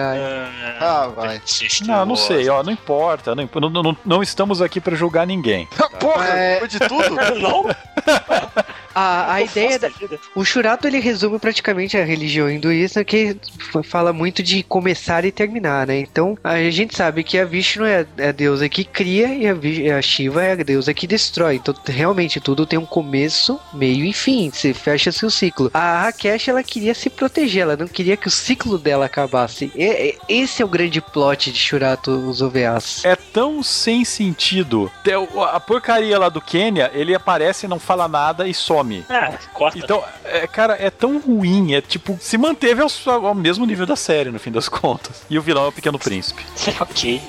Ah, 0.81 1.07
vai. 1.15 1.41
Não, 1.85 2.05
não 2.05 2.15
sei, 2.17 2.49
ó, 2.49 2.61
não 2.61 2.73
importa. 2.73 3.33
Não, 3.33 3.47
não, 3.69 3.69
não- 3.83 3.97
não 4.05 4.21
estamos 4.21 4.61
aqui 4.61 4.81
pra 4.81 4.95
julgar 4.97 5.25
ninguém. 5.25 5.65
Porra, 5.99 6.27
É. 6.27 6.53
depois 6.55 6.71
de 6.71 6.79
tudo? 6.79 7.15
Não? 7.39 7.65
A, 8.99 9.33
a 9.35 9.41
ideia 9.41 9.77
da. 9.77 9.89
O 10.35 10.43
Shurato 10.43 10.87
ele 10.87 10.99
resume 10.99 11.37
praticamente 11.37 11.95
a 11.97 12.03
religião 12.03 12.49
hinduísta 12.49 13.03
que 13.03 13.37
fala 13.83 14.11
muito 14.11 14.41
de 14.41 14.63
começar 14.63 15.23
e 15.23 15.31
terminar, 15.31 15.85
né? 15.85 15.99
Então 15.99 16.35
a 16.43 16.57
gente 16.71 16.95
sabe 16.97 17.23
que 17.23 17.37
a 17.37 17.45
Vishnu 17.45 17.85
é 17.85 18.07
é 18.17 18.29
a 18.29 18.31
deusa 18.31 18.67
que 18.67 18.83
cria 18.83 19.27
e 19.35 19.47
a, 19.91 19.97
a 19.97 20.01
Shiva 20.01 20.43
é 20.43 20.53
a 20.53 20.55
deusa 20.55 20.93
que 20.95 21.05
destrói. 21.05 21.55
Então 21.57 21.75
realmente 21.85 22.39
tudo 22.39 22.65
tem 22.65 22.79
um 22.79 22.85
começo, 22.87 23.59
meio 23.71 24.03
e 24.03 24.13
fim. 24.13 24.49
Se 24.51 24.73
fecha 24.73 25.11
seu 25.11 25.29
ciclo. 25.29 25.69
A 25.75 26.01
Rakesh 26.03 26.47
ela 26.47 26.63
queria 26.63 26.95
se 26.95 27.09
proteger, 27.09 27.61
ela 27.63 27.77
não 27.77 27.87
queria 27.87 28.17
que 28.17 28.27
o 28.27 28.31
ciclo 28.31 28.79
dela 28.79 29.05
acabasse. 29.05 29.71
E- 29.75 30.15
e- 30.27 30.41
esse 30.41 30.61
é 30.63 30.65
o 30.65 30.67
grande 30.67 30.99
plot 31.01 31.51
de 31.51 31.59
Shurato 31.59 32.09
os 32.11 32.41
OVAs. 32.41 33.05
É 33.05 33.15
tão 33.15 33.61
sem 33.61 34.03
sentido. 34.03 34.91
O- 35.35 35.43
A 35.43 35.59
porcaria 35.59 36.17
lá 36.17 36.29
do 36.29 36.41
Quênia, 36.41 36.89
ele 36.93 37.13
aparece, 37.13 37.67
não 37.67 37.79
fala 37.79 38.07
nada 38.07 38.47
e 38.47 38.53
some. 38.53 38.86
Ah, 39.09 39.33
corta. 39.53 39.77
Então, 39.77 40.03
é, 40.23 40.47
cara, 40.47 40.75
é 40.79 40.89
tão 40.89 41.19
ruim. 41.19 41.73
É 41.73 41.81
tipo, 41.81 42.17
se 42.21 42.37
manteve 42.37 42.81
ao, 42.81 43.25
ao 43.25 43.35
mesmo 43.35 43.65
nível 43.65 43.85
da 43.85 43.95
série, 43.95 44.31
no 44.31 44.39
fim 44.39 44.51
das 44.51 44.69
contas. 44.69 45.23
E 45.29 45.37
o 45.37 45.41
vilão 45.41 45.65
é 45.65 45.67
o 45.67 45.71
Pequeno 45.71 45.99
Príncipe. 45.99 46.43
ok. 46.79 47.21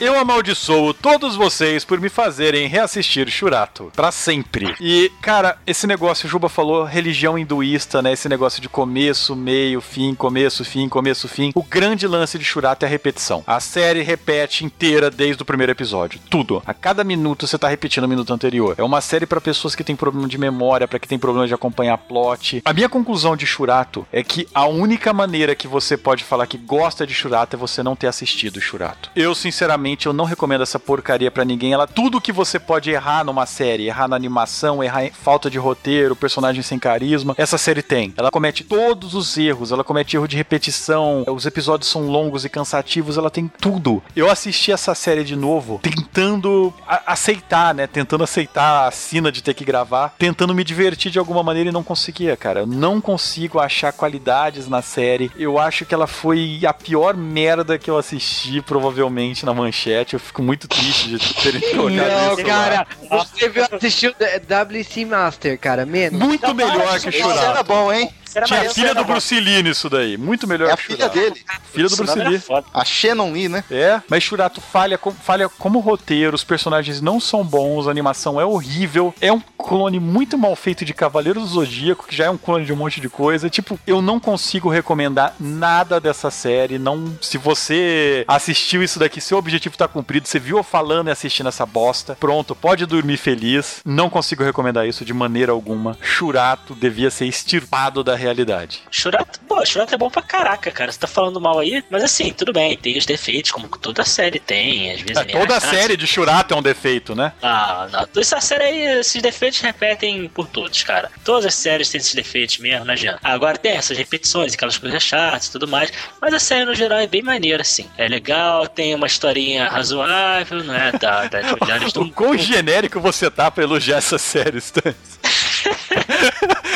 Eu 0.00 0.18
amaldiçoo 0.18 0.92
todos 0.92 1.36
vocês 1.36 1.84
por 1.84 2.00
me 2.00 2.08
fazerem 2.08 2.66
reassistir 2.66 3.30
Shurato. 3.30 3.92
Pra 3.94 4.10
sempre. 4.10 4.74
E, 4.80 5.10
cara, 5.22 5.56
esse 5.64 5.86
negócio, 5.86 6.26
o 6.26 6.28
Juba 6.28 6.48
falou, 6.48 6.82
religião 6.82 7.38
hinduísta, 7.38 8.02
né? 8.02 8.12
Esse 8.12 8.28
negócio 8.28 8.60
de 8.60 8.68
começo, 8.68 9.36
meio, 9.36 9.80
fim, 9.80 10.12
começo, 10.12 10.64
fim, 10.64 10.88
começo, 10.88 11.28
fim. 11.28 11.52
O 11.54 11.62
grande 11.62 12.08
lance 12.08 12.36
de 12.36 12.44
Shurato 12.44 12.84
é 12.84 12.88
a 12.88 12.90
repetição. 12.90 13.44
A 13.46 13.60
série 13.60 14.02
repete 14.02 14.64
inteira 14.64 15.12
desde 15.12 15.40
o 15.40 15.46
primeiro 15.46 15.70
episódio. 15.70 16.20
Tudo. 16.28 16.60
A 16.66 16.74
cada 16.74 17.04
minuto 17.04 17.46
você 17.46 17.56
tá 17.56 17.68
repetindo 17.68 18.04
o 18.04 18.08
minuto 18.08 18.34
anterior. 18.34 18.74
É 18.76 18.82
uma 18.82 19.00
série 19.00 19.26
pra 19.26 19.40
pessoas 19.40 19.76
que 19.76 19.84
têm 19.84 19.94
problema 19.94 20.26
de 20.26 20.36
memória, 20.36 20.88
pra 20.88 20.98
que 20.98 21.06
tem 21.06 21.20
problema 21.20 21.46
de 21.46 21.54
acompanhar 21.54 21.98
plot. 21.98 22.62
A 22.64 22.72
minha 22.72 22.88
conclusão 22.88 23.36
de 23.36 23.46
Shurato 23.46 24.04
é 24.12 24.24
que 24.24 24.48
a 24.52 24.66
única 24.66 25.12
maneira 25.12 25.54
que 25.54 25.68
você 25.68 25.96
pode 25.96 26.24
falar 26.24 26.48
que 26.48 26.58
gosta 26.58 27.06
de 27.06 27.14
Shurato 27.14 27.54
é 27.54 27.58
você 27.58 27.80
não 27.80 27.94
ter 27.94 28.08
assistido 28.08 28.60
Shurato. 28.60 29.10
Eu, 29.14 29.36
sinceramente, 29.36 29.83
eu 30.06 30.12
não 30.12 30.24
recomendo 30.24 30.62
essa 30.62 30.78
porcaria 30.78 31.30
pra 31.30 31.44
ninguém. 31.44 31.72
Ela, 31.72 31.86
tudo 31.86 32.20
que 32.20 32.32
você 32.32 32.58
pode 32.58 32.90
errar 32.90 33.22
numa 33.22 33.44
série, 33.44 33.86
errar 33.86 34.08
na 34.08 34.16
animação, 34.16 34.82
errar 34.82 35.04
em 35.04 35.10
falta 35.10 35.50
de 35.50 35.58
roteiro, 35.58 36.16
personagem 36.16 36.62
sem 36.62 36.78
carisma, 36.78 37.34
essa 37.36 37.58
série 37.58 37.82
tem. 37.82 38.14
Ela 38.16 38.30
comete 38.30 38.64
todos 38.64 39.14
os 39.14 39.36
erros, 39.36 39.70
ela 39.70 39.84
comete 39.84 40.16
erro 40.16 40.26
de 40.26 40.36
repetição, 40.36 41.24
os 41.28 41.44
episódios 41.44 41.90
são 41.90 42.06
longos 42.06 42.44
e 42.44 42.48
cansativos, 42.48 43.18
ela 43.18 43.30
tem 43.30 43.46
tudo. 43.60 44.02
Eu 44.16 44.30
assisti 44.30 44.72
essa 44.72 44.94
série 44.94 45.22
de 45.22 45.36
novo, 45.36 45.80
tentando 45.82 46.72
aceitar, 47.06 47.74
né? 47.74 47.86
Tentando 47.86 48.24
aceitar 48.24 48.88
a 48.88 48.90
sina 48.90 49.30
de 49.30 49.42
ter 49.42 49.52
que 49.52 49.64
gravar, 49.64 50.14
tentando 50.18 50.54
me 50.54 50.64
divertir 50.64 51.12
de 51.12 51.18
alguma 51.18 51.42
maneira 51.42 51.68
e 51.68 51.72
não 51.72 51.82
conseguia, 51.82 52.36
cara. 52.36 52.60
Eu 52.60 52.66
não 52.66 53.00
consigo 53.00 53.60
achar 53.60 53.92
qualidades 53.92 54.68
na 54.68 54.80
série. 54.80 55.30
Eu 55.36 55.58
acho 55.58 55.84
que 55.84 55.94
ela 55.94 56.06
foi 56.06 56.62
a 56.66 56.72
pior 56.72 57.14
merda 57.14 57.78
que 57.78 57.90
eu 57.90 57.98
assisti, 57.98 58.62
provavelmente, 58.62 59.44
na 59.44 59.52
manchete. 59.52 59.73
Eu 60.12 60.20
fico 60.20 60.42
muito 60.42 60.68
triste 60.68 61.08
de 61.08 61.34
terem 61.34 61.60
jogado 61.74 62.08
Não, 62.08 62.34
isso 62.34 62.44
cara, 62.44 62.86
você 63.10 63.48
viu 63.48 63.64
assistiu 63.70 64.12
WC 64.12 65.04
Master, 65.04 65.58
cara, 65.58 65.84
menos. 65.84 66.18
Muito 66.18 66.54
melhor 66.54 67.00
que 67.00 67.08
Isso 67.10 67.30
era 67.30 67.62
bom, 67.62 67.92
hein? 67.92 68.10
Era 68.34 68.46
Tinha 68.46 68.60
a 68.62 68.70
filha 68.70 68.94
do. 68.94 69.04
Bruce 69.04 69.38
Lee 69.38 69.62
nisso 69.62 69.88
daí. 69.90 70.16
Muito 70.16 70.46
melhor 70.46 70.70
É 70.70 70.72
a 70.72 70.76
que 70.76 70.82
filha 70.84 71.08
dele. 71.08 71.44
Filha 71.72 71.88
do 71.88 71.96
Bruce 71.96 72.18
Lee. 72.18 72.42
A 72.72 72.84
Shannon 72.84 73.32
Lee, 73.32 73.48
né? 73.48 73.62
É, 73.70 74.00
mas 74.08 74.22
Shurato 74.22 74.60
falha, 74.60 74.96
com- 74.98 75.12
falha 75.12 75.48
como 75.48 75.78
roteiro, 75.80 76.34
os 76.34 76.42
personagens 76.44 77.00
não 77.00 77.20
são 77.20 77.44
bons, 77.44 77.86
a 77.86 77.90
animação 77.90 78.40
é 78.40 78.44
horrível, 78.44 79.14
é 79.20 79.32
um 79.32 79.40
clone 79.58 79.98
muito 80.00 80.36
mal 80.38 80.54
feito 80.56 80.84
de 80.84 80.92
Cavaleiro 80.94 81.40
do 81.40 81.46
Zodíaco, 81.46 82.06
que 82.06 82.14
já 82.16 82.24
é 82.26 82.30
um 82.30 82.36
clone 82.36 82.64
de 82.64 82.72
um 82.72 82.76
monte 82.76 83.00
de 83.00 83.08
coisa. 83.08 83.48
Tipo, 83.50 83.78
eu 83.86 84.00
não 84.02 84.18
consigo 84.20 84.68
recomendar 84.68 85.34
nada 85.38 86.00
dessa 86.00 86.30
série. 86.30 86.78
Não, 86.78 87.16
se 87.20 87.38
você 87.38 88.24
assistiu 88.26 88.82
isso 88.82 88.98
daqui, 88.98 89.20
seu 89.20 89.38
objetivo 89.38 89.76
tá 89.76 89.86
cumprido, 89.88 90.26
você 90.28 90.38
viu 90.38 90.58
eu 90.58 90.62
falando 90.64 91.08
e 91.08 91.10
assistindo 91.10 91.48
essa 91.48 91.64
bosta, 91.66 92.16
pronto, 92.18 92.54
pode 92.54 92.86
dormir 92.86 93.16
feliz. 93.16 93.80
Não 93.84 94.08
consigo 94.10 94.42
recomendar 94.44 94.86
isso 94.86 95.04
de 95.04 95.12
maneira 95.14 95.52
alguma. 95.52 95.96
Shurato 96.00 96.74
devia 96.74 97.10
ser 97.10 97.26
extirpado 97.26 98.02
da 98.04 98.14
realidade. 98.24 98.82
Shurato, 98.90 99.40
pô, 99.48 99.64
Shurato 99.64 99.94
é 99.94 99.98
bom 99.98 100.10
pra 100.10 100.22
caraca, 100.22 100.70
cara. 100.70 100.90
Você 100.90 100.98
tá 100.98 101.06
falando 101.06 101.40
mal 101.40 101.58
aí, 101.58 101.84
mas 101.90 102.02
assim, 102.02 102.32
tudo 102.32 102.52
bem, 102.52 102.76
tem 102.76 102.96
os 102.98 103.06
defeitos, 103.06 103.50
como 103.50 103.68
toda 103.68 104.04
série 104.04 104.38
tem, 104.38 104.92
às 104.92 105.00
vezes 105.00 105.16
É, 105.16 105.24
meio 105.24 105.38
toda 105.38 105.60
série 105.60 105.96
de 105.96 106.06
Shurato 106.06 106.54
é 106.54 106.56
um 106.56 106.62
defeito, 106.62 107.14
né? 107.14 107.32
Ah, 107.42 107.88
não. 107.90 108.20
Essa 108.20 108.40
série 108.40 108.64
aí, 108.64 108.80
esses 109.00 109.20
defeitos 109.22 109.60
repetem 109.60 110.28
por 110.28 110.46
todos, 110.46 110.82
cara. 110.82 111.10
Todas 111.24 111.46
as 111.46 111.54
séries 111.54 111.88
têm 111.90 111.98
esses 112.00 112.14
defeitos 112.14 112.58
mesmo, 112.58 112.84
não 112.84 112.92
adianta. 112.94 113.20
Agora 113.22 113.56
tem 113.58 113.72
essas 113.72 113.96
repetições, 113.96 114.54
aquelas 114.54 114.78
coisas 114.78 115.02
chatas 115.02 115.46
e 115.46 115.52
tudo 115.52 115.68
mais. 115.68 115.92
Mas 116.20 116.32
a 116.34 116.38
série, 116.38 116.64
no 116.64 116.74
geral, 116.74 116.98
é 116.98 117.06
bem 117.06 117.22
maneira, 117.22 117.62
assim. 117.62 117.88
É 117.96 118.08
legal, 118.08 118.66
tem 118.66 118.94
uma 118.94 119.06
historinha 119.06 119.68
razoável, 119.68 120.64
não 120.64 120.74
é? 120.74 120.92
Da, 120.92 121.26
das 121.26 121.44
melhores 121.60 121.92
do 121.92 122.02
O 122.02 122.10
quão 122.12 122.36
genérico 122.36 123.00
você 123.00 123.30
tá 123.30 123.50
pra 123.50 123.64
elogiar 123.64 123.98
essa 123.98 124.18
série, 124.18 124.58
Stan? 124.58 124.94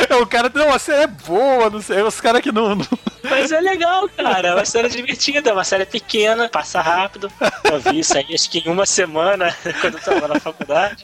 É, 0.09 0.15
o 0.17 0.27
cara, 0.27 0.51
não, 0.55 0.73
a 0.73 0.79
série 0.79 1.03
é 1.03 1.07
boa, 1.07 1.38
não 1.71 1.81
sei. 1.83 2.03
Os 2.03 2.21
caras 2.21 2.41
que 2.43 2.53
não. 2.53 2.75
não- 2.75 2.87
Mas 3.23 3.53
é 3.53 3.61
legal, 3.61 4.09
cara. 4.09 4.49
É 4.49 4.55
uma 4.55 4.65
série 4.65 4.89
divertida, 4.89 5.51
é 5.51 5.53
uma 5.53 5.65
série 5.65 5.87
pequena, 5.87 6.49
passa 6.49 6.81
rápido. 6.81 7.31
Eu 7.65 7.81
vi 7.81 8.01
isso 8.01 8.17
aí 8.17 8.27
acho 8.35 8.51
que 8.51 8.59
em 8.59 8.71
uma 8.71 8.87
semana, 8.87 9.55
quando 9.81 9.95
eu 9.95 10.01
tava 10.03 10.29
na 10.29 10.41
faculdade. 10.41 11.03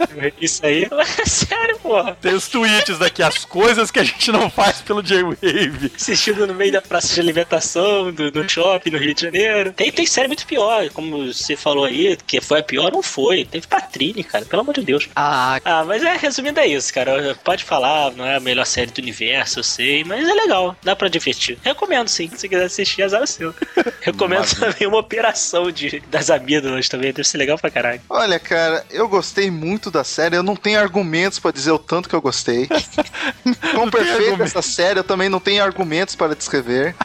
Eu 0.00 0.22
vi 0.22 0.32
isso 0.40 0.64
aí. 0.64 0.88
Mas 0.90 1.18
é 1.18 1.24
sério, 1.24 1.78
porra. 1.78 2.16
Tem 2.20 2.34
os 2.34 2.48
tweets 2.48 2.98
daqui, 2.98 3.22
as 3.22 3.44
coisas 3.44 3.90
que 3.90 3.98
a 3.98 4.04
gente 4.04 4.30
não 4.32 4.50
faz 4.50 4.80
pelo 4.80 5.02
J-Wave. 5.02 5.92
Assistindo 5.94 6.46
no 6.46 6.54
meio 6.54 6.72
da 6.72 6.82
praça 6.82 7.14
de 7.14 7.20
alimentação, 7.20 8.12
do, 8.12 8.30
do 8.30 8.48
shopping 8.48 8.90
no 8.90 8.98
Rio 8.98 9.14
de 9.14 9.22
Janeiro. 9.22 9.72
Tem, 9.72 9.90
tem 9.90 10.06
série 10.06 10.28
muito 10.28 10.46
pior, 10.46 10.88
como 10.90 11.26
você 11.32 11.56
falou 11.56 11.84
aí, 11.84 12.16
que 12.26 12.40
foi 12.40 12.60
a 12.60 12.62
pior, 12.62 12.92
não 12.92 13.02
foi. 13.02 13.44
Teve 13.44 13.66
Patrine, 13.66 14.24
cara, 14.24 14.44
pelo 14.44 14.62
amor 14.62 14.74
de 14.74 14.82
Deus. 14.82 15.08
Ah, 15.14 15.60
Ah, 15.64 15.84
mas 15.84 16.02
é, 16.02 16.16
resumindo 16.16 16.60
é 16.60 16.66
isso, 16.66 16.92
cara. 16.92 17.36
Pode 17.44 17.64
falar, 17.64 18.12
não 18.12 18.24
é 18.24 18.36
a 18.36 18.40
melhor 18.40 18.64
série 18.66 18.90
do 18.90 18.98
universo, 18.98 19.60
eu 19.60 19.64
sei, 19.64 20.04
mas 20.04 20.26
é 20.28 20.32
legal, 20.32 20.76
dá 20.82 20.94
pra 20.96 21.08
divertir. 21.08 21.43
Recomendo 21.62 22.08
sim, 22.08 22.30
se 22.34 22.48
quiser 22.48 22.64
assistir, 22.64 23.02
azar 23.02 23.22
é 23.22 23.26
seu. 23.26 23.54
Recomendo 24.00 24.46
também 24.58 24.86
uma 24.86 24.98
operação 24.98 25.70
de, 25.70 26.00
das 26.10 26.30
amígdalas 26.30 26.88
também, 26.88 27.12
deve 27.12 27.28
ser 27.28 27.38
legal 27.38 27.58
pra 27.58 27.70
caralho. 27.70 28.00
Olha, 28.08 28.38
cara, 28.38 28.84
eu 28.90 29.08
gostei 29.08 29.50
muito 29.50 29.90
da 29.90 30.04
série. 30.04 30.36
Eu 30.36 30.42
não 30.42 30.56
tenho 30.56 30.78
argumentos 30.78 31.38
pra 31.38 31.50
dizer 31.50 31.72
o 31.72 31.78
tanto 31.78 32.08
que 32.08 32.14
eu 32.14 32.20
gostei. 32.20 32.68
Quão 33.74 33.90
perfeita 33.90 34.22
argumento. 34.22 34.42
essa 34.42 34.62
série, 34.62 34.98
eu 35.00 35.04
também 35.04 35.28
não 35.28 35.40
tenho 35.40 35.62
argumentos 35.62 36.14
para 36.14 36.34
descrever. 36.34 36.94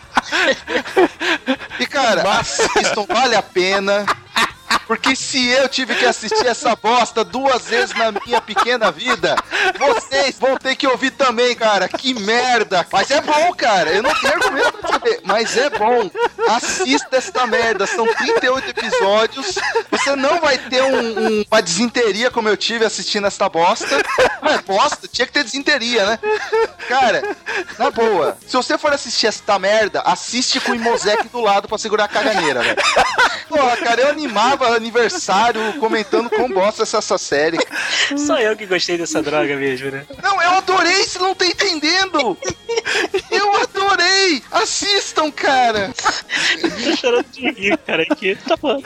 E, 1.80 1.86
cara, 1.88 2.40
assistam, 2.40 3.06
vale 3.08 3.36
a 3.36 3.42
pena. 3.42 4.06
Porque 4.90 5.16
se 5.16 5.48
eu 5.50 5.70
tive 5.70 5.94
que 5.94 6.04
assistir 6.04 6.48
essa 6.48 6.76
bosta 6.76 7.24
duas 7.24 7.66
vezes 7.66 7.94
na 7.96 8.12
minha 8.26 8.42
pequena 8.42 8.92
vida, 8.92 9.36
vocês 9.78 10.40
vão 10.40 10.58
ter 10.58 10.76
que 10.76 10.88
ouvir 10.88 11.12
também, 11.12 11.56
cara. 11.56 11.88
Que 11.88 12.12
merda. 12.16 12.84
Mas 12.92 13.12
é 13.12 13.22
bom, 13.22 13.54
cara. 13.54 13.92
Eu 13.92 14.02
não 14.02 14.12
tenho 14.20 14.34
argumento 14.34 14.74
pra 14.80 14.98
dizer, 14.98 15.22
mas 15.24 15.56
é 15.56 15.70
bom. 15.70 16.10
Assista 16.50 17.18
esta 17.18 17.46
merda. 17.46 17.86
São 17.86 18.12
38 18.16 18.70
episódios. 18.72 19.60
Você 19.92 20.16
não 20.16 20.42
vai 20.42 20.58
ter 20.58 20.82
um- 20.82 21.20
um- 21.40 21.46
uma 21.52 21.62
desinteria 21.62 22.32
como 22.32 22.50
eu 22.50 22.58
tive 22.58 22.84
assistindo 22.84 23.28
esta 23.28 23.48
bosta. 23.48 23.96
É 24.42 24.58
bosta, 24.66 25.08
tinha 25.08 25.28
que 25.28 25.34
ter 25.34 25.44
desinteria, 25.44 26.04
né? 26.08 26.20
Cara, 26.88 27.22
na 27.78 27.92
boa. 27.92 28.36
Se 28.48 28.58
você 28.58 28.76
for 28.76 28.92
assistir 28.92 29.28
esta 29.28 29.60
merda, 29.60 30.02
assiste 30.04 30.60
com 30.60 30.72
o 30.72 30.76
Imosec 30.76 31.28
do 31.28 31.42
lado 31.42 31.68
pra 31.68 31.78
segurar 31.78 32.06
a 32.06 32.08
caganeira, 32.08 32.64
velho. 32.64 32.78
Porra, 33.48 33.78
cara, 33.78 34.02
eu 34.02 34.10
animava 34.10 34.79
aniversário 34.80 35.62
comentando 35.80 36.30
com 36.30 36.50
bosta 36.50 36.84
essa, 36.84 36.98
essa 36.98 37.18
série. 37.18 37.58
Só 38.18 38.40
eu 38.40 38.56
que 38.56 38.66
gostei 38.66 38.98
dessa 38.98 39.22
droga 39.22 39.56
mesmo, 39.56 39.92
né? 39.92 40.06
Não, 40.22 40.42
eu 40.42 40.52
adorei, 40.52 41.04
você 41.04 41.20
não 41.20 41.36
tá 41.36 41.46
entendendo! 41.46 42.38
Eu 43.30 43.56
adorei! 43.62 44.42
Assistam, 44.52 45.32
cara! 45.32 45.94
Tô 46.62 46.96
chorando 46.98 47.26
de 47.32 47.52
rir, 47.52 47.78
cara, 47.86 48.04
aqui. 48.10 48.36
Tá 48.48 48.56
bom. 48.58 48.82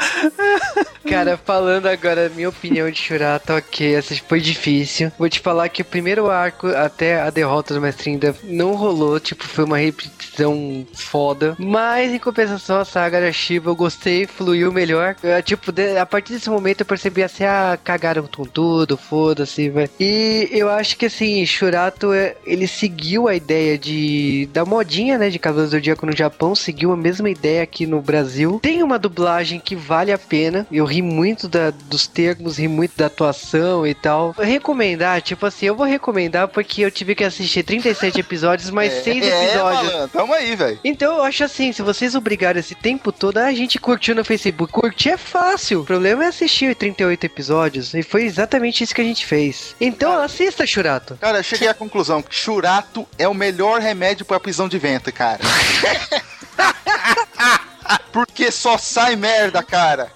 Cara, 1.08 1.38
falando 1.38 1.88
agora 1.88 2.30
minha 2.34 2.50
opinião 2.50 2.90
de 2.90 2.98
Shurata, 2.98 3.56
ok, 3.56 3.96
essa 3.96 4.16
foi 4.28 4.40
difícil. 4.40 5.12
Vou 5.20 5.30
te 5.30 5.40
falar 5.40 5.70
que 5.70 5.82
o 5.82 5.86
primeiro 5.86 6.30
arco, 6.30 6.68
até 6.68 7.22
a 7.22 7.30
derrota 7.30 7.74
do 7.74 7.82
Mestre 7.82 8.12
ainda 8.12 8.36
não 8.44 8.74
rolou, 8.76 9.20
tipo, 9.20 9.44
foi 9.44 9.64
uma 9.66 9.78
repetição 9.78 10.86
foda. 10.94 11.56
Mas 11.60 12.12
em 12.14 12.20
compensação, 12.20 12.80
a 12.80 12.86
saga 12.86 13.22
da 13.22 13.32
Shiva 13.32 13.70
eu 13.70 13.76
gostei, 13.76 14.26
fluiu 14.26 14.72
melhor. 14.72 15.16
Eu, 15.22 15.42
tipo, 15.44 15.72
a 16.02 16.06
partir 16.06 16.34
desse 16.34 16.50
momento 16.50 16.82
eu 16.82 16.86
percebi 16.86 17.22
assim, 17.22 17.44
ah, 17.44 17.78
cagaram 17.84 18.28
com 18.28 18.46
tudo, 18.46 18.98
foda-se, 18.98 19.70
velho. 19.70 19.90
E 20.00 20.48
eu 20.52 20.70
acho 20.70 20.98
que 20.98 21.06
assim, 21.06 21.46
Shurato, 21.46 22.14
é- 22.14 22.36
ele 22.46 22.68
seguiu 22.68 23.28
a 23.28 23.36
ideia 23.36 23.78
de 23.78 24.50
da 24.54 24.66
modinha, 24.66 25.18
né, 25.18 25.30
de 25.30 25.38
Cavaleiros 25.40 25.72
do 25.72 25.78
Zodíaco 25.78 26.06
no 26.06 26.16
Japão, 26.16 26.56
seguiu 26.56 26.92
a 26.92 26.98
mesma 26.98 27.30
ideia 27.30 27.62
aqui 27.64 27.86
no 27.86 28.02
Brasil. 28.02 28.60
Tem 28.62 28.82
uma 28.82 28.98
dublagem 28.98 29.60
que 29.60 29.76
vale 29.76 30.12
a 30.12 30.18
pena. 30.18 30.66
Eu 30.72 30.86
ri 30.86 31.02
muito 31.04 31.48
da- 31.48 31.72
dos 31.72 32.08
termos, 32.08 32.58
ri 32.58 32.68
muito 32.68 32.98
da 32.98 33.08
atuação 33.08 33.86
e 33.86 33.94
tal. 33.94 34.32
Recomendar, 34.38 35.22
tipo 35.22 35.46
assim, 35.46 35.68
eu 35.68 35.76
vou 35.76 35.86
recomendar 35.86 36.48
porque 36.48 36.82
eu 36.84 36.92
tive 36.92 37.16
que 37.16 37.24
assistir 37.24 37.64
37 37.64 38.20
episódios, 38.20 38.70
mais 38.70 38.94
É, 38.94 39.02
6 39.02 39.26
é, 39.28 39.46
episódios. 39.46 39.84
malandro, 39.92 40.08
tamo 40.10 40.34
aí, 40.34 40.56
velho. 40.56 40.80
Então 40.84 41.18
eu 41.18 41.24
acho 41.24 41.44
assim, 41.44 41.72
se 41.72 41.82
vocês 41.82 42.16
obrigarem 42.16 42.60
esse 42.60 42.76
tempo 42.76 43.12
todo, 43.12 43.38
a 43.38 43.52
gente 43.54 43.80
curtiu 43.80 44.16
no 44.16 44.24
Facebook. 44.26 44.72
Curtir 44.74 45.10
é 45.10 45.18
fácil. 45.18 45.82
O 45.82 45.86
problema 45.86 46.24
é 46.24 46.28
assistir 46.28 46.76
38 46.76 47.26
episódios. 47.26 47.94
E 47.94 48.02
foi 48.02 48.24
exatamente 48.24 48.84
isso 48.84 48.96
que 48.96 49.02
a 49.02 49.06
gente 49.06 49.26
fez. 49.26 49.76
Então 49.80 50.18
assista, 50.22 50.66
Churato. 50.66 51.18
Cara, 51.20 51.40
eu 51.40 51.44
cheguei 51.44 51.68
à 51.68 51.74
conclusão 51.74 52.22
que 52.22 52.34
churato 52.34 53.06
é 53.18 53.28
o 53.28 53.34
melhor 53.34 53.82
remédio 53.82 54.26
pra 54.26 54.40
prisão 54.40 54.70
de 54.70 54.80
vento, 54.80 55.12
cara. 55.12 55.42
Porque 58.12 58.52
só 58.52 58.78
sai 58.78 59.16
merda, 59.16 59.64
cara. 59.64 60.12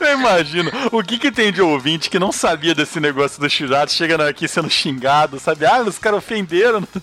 Eu 0.00 0.18
imagino. 0.18 0.70
O 0.92 1.02
que 1.02 1.18
que 1.18 1.32
tem 1.32 1.52
de 1.52 1.62
ouvinte 1.62 2.10
que 2.10 2.18
não 2.18 2.32
sabia 2.32 2.74
desse 2.74 3.00
negócio 3.00 3.40
do 3.40 3.48
Shurato, 3.48 3.92
chegando 3.92 4.22
aqui 4.22 4.46
sendo 4.46 4.68
xingado, 4.68 5.40
sabe? 5.40 5.64
Ah, 5.66 5.80
os 5.80 5.98
caras 5.98 6.18
ofenderam. 6.18 6.86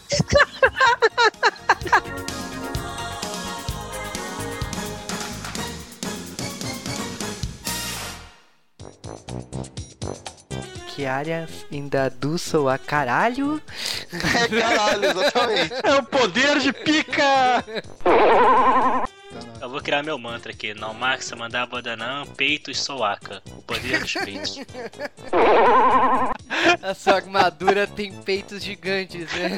Que 10.95 11.05
áreas 11.05 11.65
ainda 11.69 12.09
sou 12.38 12.69
a 12.69 12.77
caralho. 12.77 13.61
É 14.13 14.47
caralho, 14.47 15.05
exatamente. 15.05 15.73
É 15.84 15.95
o 15.95 16.03
poder 16.03 16.59
de 16.59 16.72
pica! 16.72 17.65
Eu 19.61 19.69
vou 19.69 19.81
criar 19.81 20.03
meu 20.03 20.17
mantra 20.17 20.53
aqui. 20.53 20.73
Não 20.73 20.93
Maxa 20.93 21.35
mandar 21.35 21.65
Bodanã, 21.65 22.26
peito 22.38 22.72
e 22.72 22.76
soaca. 22.76 23.41
O 23.45 23.61
poder 23.63 23.99
dos 23.99 24.13
peitos. 24.13 24.57
A 26.81 26.93
sua 26.93 27.15
armadura 27.15 27.85
tem 27.85 28.13
peitos 28.13 28.63
gigantes, 28.63 29.27
né? 29.34 29.51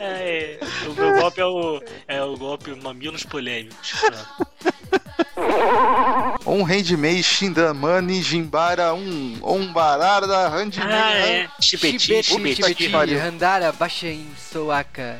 É, 0.00 0.58
o 0.86 0.92
meu 0.92 1.14
golpe 1.18 1.40
é 1.40 1.46
o, 1.46 1.82
é 2.06 2.22
o 2.22 2.36
golpe 2.36 2.74
mamilos 2.74 3.24
polêmicos. 3.24 3.94
Um 6.46 6.62
Handmei, 6.62 7.22
Shindamani, 7.22 8.22
Jimbara, 8.22 8.94
um 8.94 9.38
Ombarada, 9.42 10.48
Handmei. 10.48 10.86
Ah, 10.88 11.12
é. 11.14 11.48
Chibeti, 11.60 11.98
Chibeti, 11.98 12.32
chibeti. 12.32 12.62
Chibeti, 12.84 13.14
Randara, 13.16 13.72
Baixain, 13.72 14.26
Soaka. 14.36 15.18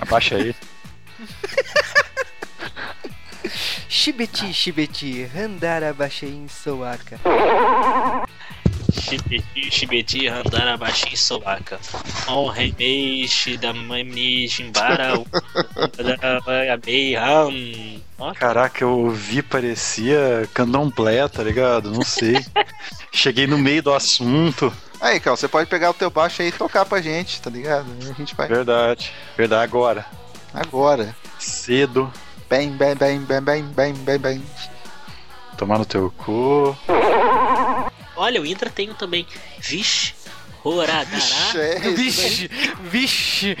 Abaixa 0.00 0.36
aí. 0.36 0.54
Shibeti, 3.88 4.52
Shibeti, 4.52 5.24
Randara, 5.34 5.92
Baixain, 5.92 6.46
Soaka. 6.48 7.18
Chibeti, 9.00 9.70
chibeti, 9.70 10.28
randara, 10.28 10.76
baixinho, 10.76 11.16
soaca. 11.16 11.78
On 12.26 12.48
remei, 12.48 13.26
shidamani, 13.28 14.46
jimbara, 14.48 15.14
abei, 16.72 17.14
ram. 17.14 17.52
Caraca, 18.34 18.82
eu 18.82 18.90
ouvi, 18.90 19.42
parecia 19.42 20.48
candomblé, 20.52 21.26
tá 21.28 21.42
ligado? 21.42 21.90
Não 21.90 22.02
sei. 22.02 22.44
Cheguei 23.12 23.46
no 23.46 23.56
meio 23.56 23.82
do 23.82 23.94
assunto. 23.94 24.72
Aí, 25.00 25.20
Cal, 25.20 25.36
você 25.36 25.46
pode 25.46 25.70
pegar 25.70 25.90
o 25.90 25.94
teu 25.94 26.10
baixo 26.10 26.42
aí 26.42 26.48
e 26.48 26.52
tocar 26.52 26.84
pra 26.84 27.00
gente, 27.00 27.40
tá 27.40 27.48
ligado? 27.48 27.86
A 28.00 28.12
gente 28.14 28.34
vai 28.34 28.48
Verdade. 28.48 29.12
Verdade, 29.36 29.62
agora. 29.64 30.04
agora. 30.52 31.14
Cedo. 31.38 32.12
Bem, 32.50 32.70
bem, 32.70 32.96
bem, 32.96 33.20
bem, 33.20 33.40
bem, 33.40 33.62
bem, 33.62 33.94
bem, 33.94 34.18
bem. 34.18 34.42
Tomar 35.56 35.78
no 35.78 35.84
teu 35.84 36.12
cu. 36.16 36.76
Olha, 38.18 38.42
o 38.42 38.46
Indra 38.46 38.68
tem 38.68 38.90
um 38.90 38.94
também. 38.94 39.24
Vixe, 39.60 40.12
Horadará. 40.64 41.04
Vixe, 41.04 41.60
é 41.60 41.78
Vixe, 41.78 42.50
vixe. 42.82 43.56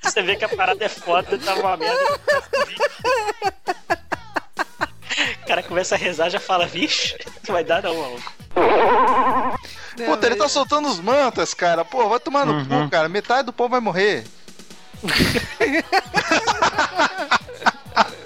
Você 0.00 0.22
vê 0.22 0.36
que 0.36 0.44
a 0.46 0.48
parada 0.48 0.82
é 0.82 0.88
foda, 0.88 1.38
tá 1.38 1.54
uma 1.54 1.76
merda. 1.76 2.20
O 5.42 5.46
cara 5.46 5.62
começa 5.62 5.94
a 5.94 5.98
rezar, 5.98 6.30
já 6.30 6.40
fala, 6.40 6.66
vixe, 6.66 7.14
não 7.46 7.54
vai 7.54 7.62
dar 7.62 7.82
não, 7.82 7.94
maluco. 7.94 8.32
Puta, 10.06 10.26
ele 10.26 10.36
tá 10.36 10.48
soltando 10.48 10.88
os 10.88 10.98
mantas, 10.98 11.52
cara. 11.52 11.84
Pô, 11.84 12.08
vai 12.08 12.20
tomar 12.20 12.46
no 12.46 12.66
cu, 12.66 12.88
cara. 12.88 13.06
Metade 13.06 13.44
do 13.44 13.52
povo 13.52 13.68
vai 13.68 13.80
morrer. 13.80 14.24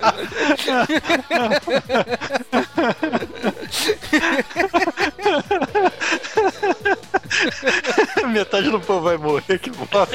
Metade 8.29 8.71
do 8.71 8.81
povo 8.81 9.03
vai 9.03 9.17
morrer, 9.17 9.59
que 9.59 9.71
bosta. 9.71 10.09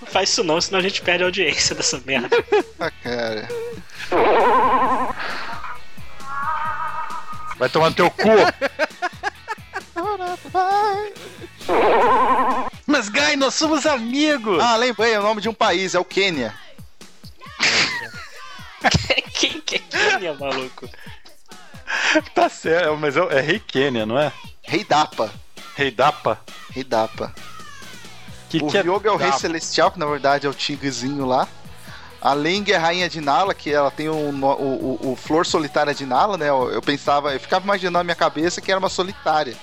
Não 0.00 0.08
faz 0.08 0.30
isso 0.30 0.42
não, 0.42 0.60
senão 0.60 0.80
a 0.80 0.82
gente 0.82 1.00
perde 1.02 1.22
a 1.22 1.26
audiência 1.26 1.74
dessa 1.74 2.00
merda. 2.04 2.36
Ah, 2.80 2.90
cara. 3.02 3.48
Vai 7.58 7.68
tomar 7.68 7.90
no 7.90 7.96
teu 7.96 8.10
cu. 8.10 8.28
Mas, 12.86 13.08
Guy, 13.08 13.36
nós 13.36 13.54
somos 13.54 13.84
amigos. 13.86 14.62
Ah, 14.62 14.76
lembrei, 14.76 15.12
é 15.12 15.20
o 15.20 15.22
nome 15.22 15.40
de 15.40 15.48
um 15.48 15.54
país, 15.54 15.94
é 15.94 15.98
o 16.00 16.04
Quênia. 16.04 16.54
Quem 19.34 19.60
que 19.60 19.76
é 19.76 19.78
Kenya, 19.78 20.34
maluco? 20.34 20.88
Tá 22.34 22.48
certo, 22.48 22.96
mas 22.96 23.16
é, 23.16 23.20
é 23.38 23.40
Rei 23.40 23.58
Kenya, 23.60 24.06
não 24.06 24.18
é? 24.18 24.32
Rei 24.62 24.84
Dapa. 24.84 25.30
Rei 25.74 25.90
Dapa. 25.90 26.40
Rei 26.70 26.84
Dapa. 26.84 27.32
Que 28.48 28.58
o 28.58 28.68
que 28.68 28.78
é 28.78 28.82
Ryoga 28.82 29.08
é 29.10 29.12
o 29.12 29.16
Rei 29.16 29.28
Dapa? 29.28 29.40
Celestial, 29.40 29.90
que 29.90 29.98
na 29.98 30.06
verdade 30.06 30.46
é 30.46 30.50
o 30.50 30.54
tigrezinho 30.54 31.24
lá. 31.26 31.46
A 32.20 32.32
Leng 32.32 32.68
é 32.70 32.76
a 32.76 32.80
rainha 32.80 33.08
de 33.08 33.20
Nala, 33.20 33.54
que 33.54 33.72
ela 33.72 33.90
tem 33.92 34.08
o, 34.08 34.14
o, 34.14 34.98
o- 35.06 35.12
o 35.12 35.16
flor 35.16 35.46
solitária 35.46 35.94
de 35.94 36.04
Nala, 36.04 36.36
né? 36.36 36.48
Eu, 36.48 36.70
eu 36.72 36.82
pensava, 36.82 37.32
eu 37.32 37.38
ficava 37.40 37.64
imaginando 37.64 37.98
na 37.98 38.04
minha 38.04 38.16
cabeça 38.16 38.60
que 38.60 38.70
era 38.72 38.78
uma 38.80 38.88
solitária. 38.88 39.56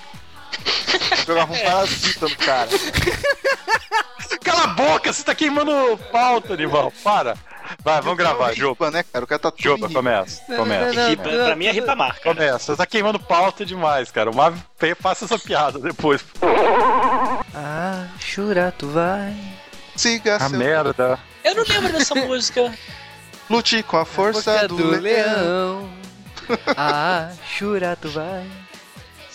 Jogava 1.26 1.52
um 1.52 1.58
parasita 1.58 2.28
no 2.28 2.36
cara. 2.36 2.68
Cala 4.42 4.64
a 4.64 4.66
boca, 4.68 5.12
você 5.12 5.22
tá 5.24 5.34
queimando 5.34 5.98
pauta, 6.10 6.56
Nival. 6.56 6.92
Para. 7.02 7.36
Vai, 7.82 8.00
vamos 8.00 8.16
gravar, 8.16 8.52
Juba. 8.52 8.86
Juba, 8.86 8.90
né, 8.90 9.04
cara? 9.12 9.24
O 9.24 9.28
cara 9.28 9.38
tá 9.38 9.50
tudo 9.50 9.62
Juba, 9.62 9.88
começa. 9.88 10.42
Começa. 10.54 10.92
Não, 10.92 11.08
Ripa, 11.08 11.30
não, 11.30 11.44
pra 11.46 11.56
mim 11.56 11.66
é 11.66 11.72
ripa 11.72 11.96
marca. 11.96 12.20
Começa. 12.22 12.58
Você 12.58 12.76
tá 12.76 12.86
queimando 12.86 13.18
pauta 13.18 13.66
demais, 13.66 14.10
cara. 14.10 14.30
O 14.30 14.36
Marvel 14.36 14.96
passa 15.02 15.24
essa 15.24 15.38
piada 15.38 15.78
depois. 15.78 16.24
Ah, 17.54 18.06
Churato 18.20 18.88
vai. 18.88 19.34
Siga 19.96 20.36
A 20.36 20.48
seu... 20.48 20.58
merda. 20.58 21.18
Eu 21.42 21.54
não 21.54 21.64
lembro 21.64 21.92
dessa 21.92 22.14
música. 22.26 22.72
Lute 23.48 23.82
com 23.82 23.96
a 23.96 24.04
força, 24.04 24.66
do, 24.68 25.00
leão. 25.00 25.88
Ah, 26.76 27.30
Churato 27.56 28.08
vai. 28.08 28.46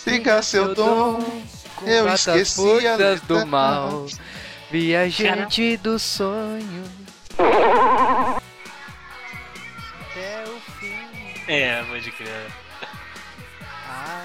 Siga 0.02 0.42
seu 0.42 0.74
dom. 0.74 1.20
Eu 1.82 2.04
Combata 2.04 2.14
as 2.14 2.26
esqueci 2.28 2.86
a 2.86 3.14
do 3.26 3.46
mal. 3.46 4.06
Viajante 4.70 5.76
do 5.76 5.98
sonho. 5.98 6.84
Até 10.00 10.44
o 10.44 10.60
fim. 10.78 11.08
É, 11.46 11.84
pode 11.84 12.10
crer. 12.12 12.46
Ah, 13.88 14.24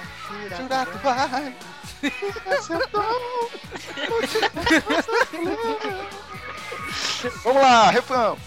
Jurato 0.57 0.97
vai. 0.99 1.55
Siga 2.01 2.61
seu 2.61 2.87
dom. 2.87 3.49
Vamos 7.43 7.61
lá, 7.61 7.89
refrão. 7.91 8.37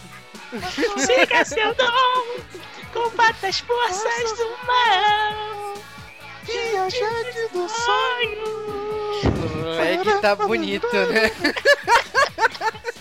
Siga 0.99 1.45
seu 1.45 1.75
dom, 1.75 2.41
combata 2.93 3.47
as 3.47 3.61
forças 3.61 4.37
do 4.37 4.51
mal. 4.67 5.75
Viajante 6.45 7.49
do 7.53 7.69
sonho. 7.69 8.61
É 9.23 9.29
o 9.29 9.59
moleque 9.63 10.21
tá 10.21 10.35
bonito, 10.35 10.87
né? 10.93 11.31